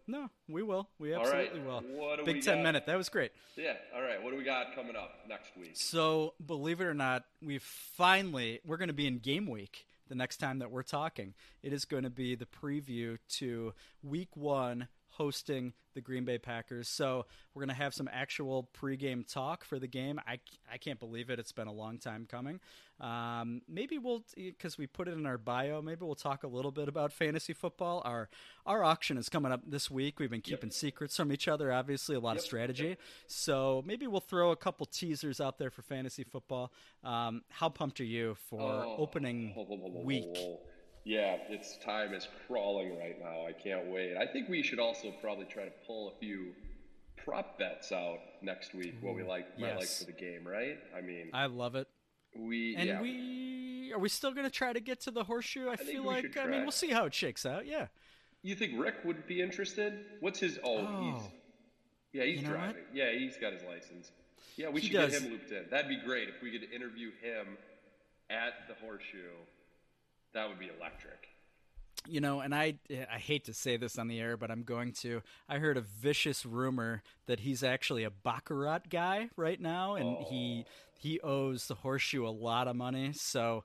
No, 0.07 0.29
we 0.49 0.63
will. 0.63 0.89
We 0.99 1.15
right, 1.15 1.21
absolutely 1.21 1.61
will. 1.61 2.25
Big 2.25 2.43
Ten 2.43 2.59
got? 2.59 2.63
minute. 2.63 2.87
That 2.87 2.97
was 2.97 3.09
great. 3.09 3.33
Yeah. 3.57 3.75
All 3.95 4.03
right. 4.03 4.21
What 4.23 4.31
do 4.31 4.37
we 4.37 4.45
got 4.45 4.75
coming 4.75 4.97
up 4.97 5.11
next 5.29 5.57
week? 5.57 5.73
So, 5.75 6.35
believe 6.45 6.81
it 6.81 6.85
or 6.85 6.95
not, 6.95 7.25
we 7.43 7.59
finally 7.59 8.61
we're 8.65 8.77
going 8.77 8.89
to 8.89 8.95
be 8.95 9.07
in 9.07 9.19
game 9.19 9.47
week 9.47 9.87
the 10.11 10.15
next 10.15 10.37
time 10.37 10.59
that 10.59 10.71
we're 10.71 10.83
talking. 10.83 11.33
It 11.63 11.73
is 11.73 11.87
going 11.87 12.03
to 12.03 12.11
be 12.11 12.35
the 12.35 12.45
preview 12.45 13.17
to 13.39 13.73
week 14.03 14.37
1 14.37 14.89
hosting 15.21 15.75
the 15.95 16.01
Green 16.01 16.25
Bay 16.25 16.39
Packers. 16.39 16.89
So, 16.89 17.27
we're 17.53 17.61
going 17.61 17.77
to 17.77 17.83
have 17.83 17.93
some 17.93 18.09
actual 18.11 18.71
pregame 18.81 19.31
talk 19.31 19.65
for 19.65 19.79
the 19.79 19.87
game. 19.87 20.19
I, 20.27 20.39
I 20.73 20.79
can't 20.79 20.99
believe 20.99 21.29
it. 21.29 21.39
It's 21.39 21.53
been 21.53 21.67
a 21.67 21.73
long 21.73 21.99
time 21.99 22.27
coming. 22.31 22.59
Um, 23.01 23.63
maybe 23.69 23.99
we'll 23.99 24.25
because 24.37 24.79
we 24.79 24.87
put 24.87 25.09
it 25.09 25.13
in 25.13 25.27
our 25.27 25.39
bio. 25.39 25.81
Maybe 25.83 26.05
we'll 26.05 26.15
talk 26.15 26.45
a 26.45 26.47
little 26.47 26.71
bit 26.71 26.87
about 26.89 27.13
fantasy 27.13 27.53
football. 27.55 28.03
Our 28.05 28.29
our 28.67 28.85
auction 28.85 29.17
is 29.19 29.29
coming 29.29 29.53
up 29.53 29.63
this 29.67 29.91
week. 29.91 30.19
We've 30.21 30.31
been 30.31 30.43
keeping 30.43 30.71
secrets 30.71 31.17
from 31.17 31.33
each 31.33 31.49
other. 31.49 31.73
Obviously, 31.73 32.15
a 32.15 32.21
lot 32.21 32.37
of 32.37 32.43
strategy. 32.43 32.97
So 33.27 33.83
maybe 33.87 34.07
we'll 34.07 34.21
throw 34.21 34.51
a 34.51 34.57
couple 34.57 34.87
teasers 34.87 35.41
out 35.41 35.59
there 35.59 35.71
for 35.71 35.83
fantasy 35.83 36.25
football. 36.25 36.73
Um, 37.03 37.43
how 37.49 37.69
pumped 37.71 38.01
are 38.01 38.05
you 38.05 38.37
for 38.49 38.61
Oh, 38.61 38.97
opening 38.99 39.55
week? 40.05 40.37
Yeah, 41.05 41.37
it's 41.49 41.79
time 41.79 42.13
is 42.15 42.29
crawling 42.47 42.99
right 42.99 43.19
now. 43.19 43.47
I 43.47 43.53
can't 43.53 43.87
wait. 43.87 44.17
I 44.17 44.27
think 44.27 44.49
we 44.49 44.63
should 44.63 44.79
also 44.79 45.13
probably 45.21 45.47
try 45.47 45.65
to 45.65 45.73
pull 45.87 46.09
a 46.09 46.13
few 46.21 46.53
prop 47.17 47.59
bets 47.59 47.91
out 47.93 48.19
next 48.43 48.75
week. 48.75 48.95
What 49.01 49.15
we 49.15 49.23
mm, 49.23 49.29
like, 49.29 49.59
might 49.59 49.77
like 49.77 49.89
for 49.89 50.05
the 50.05 50.13
game, 50.13 50.47
right? 50.47 50.79
I 50.97 51.01
mean, 51.01 51.31
I 51.33 51.47
love 51.47 51.75
it. 51.75 51.89
we 52.37 52.77
And 52.77 52.89
yeah. 52.89 53.01
we 53.01 53.93
are 53.95 53.99
we 53.99 54.09
still 54.09 54.33
going 54.33 54.45
to 54.45 54.51
try 54.51 54.73
to 54.73 54.81
get 54.81 55.01
to 55.03 55.11
the 55.11 55.25
horseshoe? 55.25 55.69
I, 55.69 55.77
think 55.77 55.91
feel 55.91 56.05
like 56.05 56.37
I 56.37 56.47
mean 56.47 56.63
we'll 56.63 56.71
see 56.71 56.91
how 56.91 57.07
it 57.07 57.15
shakes 57.15 57.47
out. 57.47 57.67
Yeah. 57.67 57.87
You 58.43 58.55
think 58.55 58.73
Rick 58.83 58.97
would 59.05 59.27
be 59.27 59.41
interested? 59.43 60.05
What's 60.21 60.39
his? 60.39 60.59
Oh, 60.65 60.79
he's 60.79 61.23
Oh. 61.23 61.33
yeah, 62.13 62.25
he's 62.25 62.41
You 62.41 62.49
know 62.49 62.51
what? 62.55 62.59
driving. 62.59 62.83
Yeah, 62.95 63.13
he's 63.13 63.37
got 63.37 63.53
his 63.53 63.63
license. 63.65 64.13
Yeah, 64.57 64.69
we 64.69 64.81
He 64.81 64.89
should 64.89 64.97
does. 64.97 65.13
get 65.13 65.23
him 65.23 65.33
looped 65.33 65.51
in. 65.51 65.65
That'd 65.71 65.89
be 65.89 66.01
great 66.05 66.29
if 66.29 66.43
we 66.43 66.51
could 66.51 66.71
interview 66.73 67.11
him 67.21 67.57
at 68.31 68.67
the 68.69 68.75
horseshoe. 68.75 69.37
That 70.35 70.49
would 70.49 70.59
be 70.59 70.69
electric. 70.79 71.29
You 72.09 72.21
know, 72.21 72.41
and 72.41 72.55
I 72.55 72.77
I 73.13 73.19
hate 73.19 73.45
to 73.45 73.53
say 73.53 73.77
this 73.77 73.99
on 73.99 74.09
the 74.09 74.21
air, 74.21 74.37
but 74.37 74.51
I'm 74.51 74.63
going 74.63 74.93
to. 75.01 75.23
I 75.49 75.59
heard 75.59 75.77
a 75.77 75.83
vicious 75.83 76.47
rumor 76.47 77.03
that 77.27 77.41
he's 77.41 77.63
actually 77.63 78.05
a 78.05 78.11
baccarat 78.11 78.89
guy 78.89 79.29
right 79.37 79.61
now, 79.61 79.97
and 79.97 80.17
he 80.25 80.65
Oh. 80.67 80.71
he 80.99 81.21
owes 81.21 81.67
the 81.67 81.75
horseshoe 81.75 82.27
a 82.27 82.31
lot 82.31 82.69
of 82.69 82.77
money. 82.77 83.13
So 83.13 83.65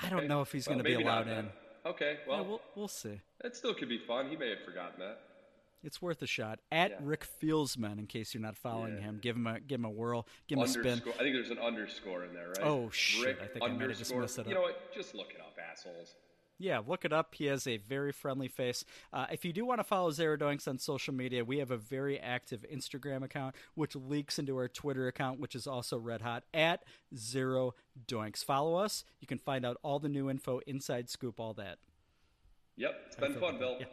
I 0.00 0.08
don't 0.08 0.20
Okay. 0.20 0.26
know 0.28 0.40
if 0.40 0.52
he's 0.52 0.66
Well, 0.66 0.76
going 0.76 0.84
to 0.84 0.90
be 0.98 1.02
allowed 1.02 1.28
in. 1.28 1.50
Okay, 1.84 2.18
Yeah, 2.26 2.28
well, 2.28 2.44
we'll 2.46 2.60
we'll 2.74 2.88
see. 2.88 3.20
that 3.42 3.54
still 3.56 3.74
could 3.74 3.88
be 3.88 3.98
fun. 3.98 4.28
He 4.30 4.36
may 4.36 4.50
have 4.50 4.64
forgotten 4.64 4.98
that. 5.00 5.20
It's 5.86 6.02
worth 6.02 6.20
a 6.20 6.26
shot. 6.26 6.58
At 6.72 6.90
Yeah. 6.90 6.96
Rick 7.00 7.24
Fieldsman, 7.40 7.98
in 8.00 8.06
case 8.08 8.34
you're 8.34 8.42
not 8.42 8.56
following 8.56 8.96
Yeah. 8.96 9.02
him, 9.02 9.18
give 9.20 9.36
him 9.36 9.46
a 9.46 9.60
give 9.60 9.78
him 9.78 9.84
a 9.84 9.90
whirl, 9.90 10.26
give 10.48 10.58
him 10.58 10.64
a 10.64 10.68
spin. 10.68 10.98
I 10.98 11.00
think 11.00 11.34
there's 11.34 11.50
an 11.50 11.58
underscore 11.60 12.24
in 12.24 12.34
there, 12.34 12.48
right? 12.48 12.60
Oh, 12.62 12.90
shit, 12.90 13.24
Rick 13.24 13.40
I 13.40 13.46
think 13.46 13.64
I 13.64 13.68
might 13.68 13.80
have 13.82 13.90
just 13.98 14.10
underscore- 14.12 14.20
messed 14.22 14.38
it 14.40 14.48
You 14.48 14.54
know 14.54 14.62
what? 14.62 14.92
Just 14.92 15.14
look 15.14 15.32
it 15.32 15.40
up, 15.40 15.56
assholes. 15.58 16.16
Yeah, 16.58 16.78
look 16.84 17.04
it 17.04 17.12
up. 17.12 17.34
He 17.34 17.44
has 17.46 17.66
a 17.66 17.76
very 17.76 18.10
friendly 18.12 18.48
face. 18.48 18.82
Uh, 19.12 19.26
if 19.30 19.44
you 19.44 19.52
do 19.52 19.64
want 19.66 19.78
to 19.78 19.84
follow 19.84 20.10
Zero 20.10 20.36
Doinks 20.38 20.66
on 20.66 20.78
social 20.78 21.12
media, 21.14 21.44
we 21.44 21.58
have 21.58 21.70
a 21.70 21.76
very 21.76 22.18
active 22.18 22.64
Instagram 22.72 23.22
account, 23.22 23.54
which 23.74 23.94
leaks 23.94 24.38
into 24.38 24.56
our 24.56 24.66
Twitter 24.66 25.06
account, 25.06 25.38
which 25.38 25.54
is 25.54 25.66
also 25.66 25.98
red 25.98 26.22
hot 26.22 26.44
at 26.54 26.82
Zero 27.14 27.74
Doinks. 28.06 28.42
Follow 28.42 28.74
us. 28.76 29.04
You 29.20 29.26
can 29.26 29.38
find 29.38 29.64
out 29.66 29.76
all 29.82 29.98
the 30.00 30.08
new 30.08 30.30
info, 30.30 30.58
inside 30.60 31.10
scoop, 31.10 31.38
all 31.38 31.52
that. 31.54 31.78
Yep, 32.76 33.02
it's 33.06 33.16
been 33.16 33.34
fun, 33.38 33.58
Bill. 33.58 33.76
Yeah. 33.80 33.86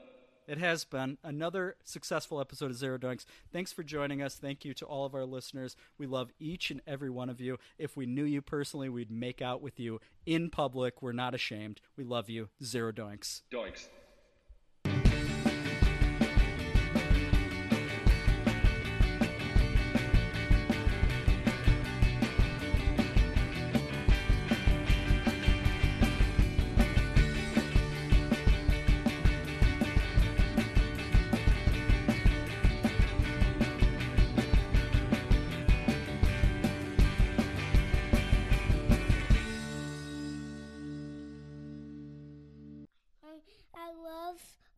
It 0.47 0.57
has 0.57 0.83
been 0.83 1.17
another 1.23 1.77
successful 1.83 2.41
episode 2.41 2.71
of 2.71 2.77
Zero 2.77 2.97
Doinks. 2.97 3.25
Thanks 3.51 3.71
for 3.71 3.83
joining 3.83 4.21
us. 4.21 4.35
Thank 4.35 4.65
you 4.65 4.73
to 4.75 4.85
all 4.85 5.05
of 5.05 5.15
our 5.15 5.25
listeners. 5.25 5.75
We 5.97 6.05
love 6.05 6.31
each 6.39 6.69
and 6.69 6.81
every 6.85 7.09
one 7.09 7.29
of 7.29 7.39
you. 7.39 7.57
If 7.77 7.95
we 7.95 8.05
knew 8.05 8.25
you 8.25 8.41
personally, 8.41 8.89
we'd 8.89 9.11
make 9.11 9.41
out 9.41 9.61
with 9.61 9.79
you 9.79 10.01
in 10.25 10.49
public. 10.49 11.01
We're 11.01 11.13
not 11.13 11.33
ashamed. 11.33 11.79
We 11.95 12.03
love 12.03 12.29
you. 12.29 12.49
Zero 12.61 12.91
Doinks. 12.91 13.43
Doinks. 13.51 13.87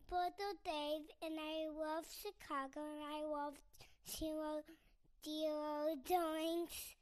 Porto 0.08 0.54
Dave 0.64 1.06
and 1.22 1.34
I 1.38 1.66
love 1.68 2.04
Chicago 2.22 2.80
and 2.80 3.02
I 3.12 3.24
love 3.24 3.54
Zero 4.08 4.62
Zero 5.24 5.96
Doinks 6.08 6.95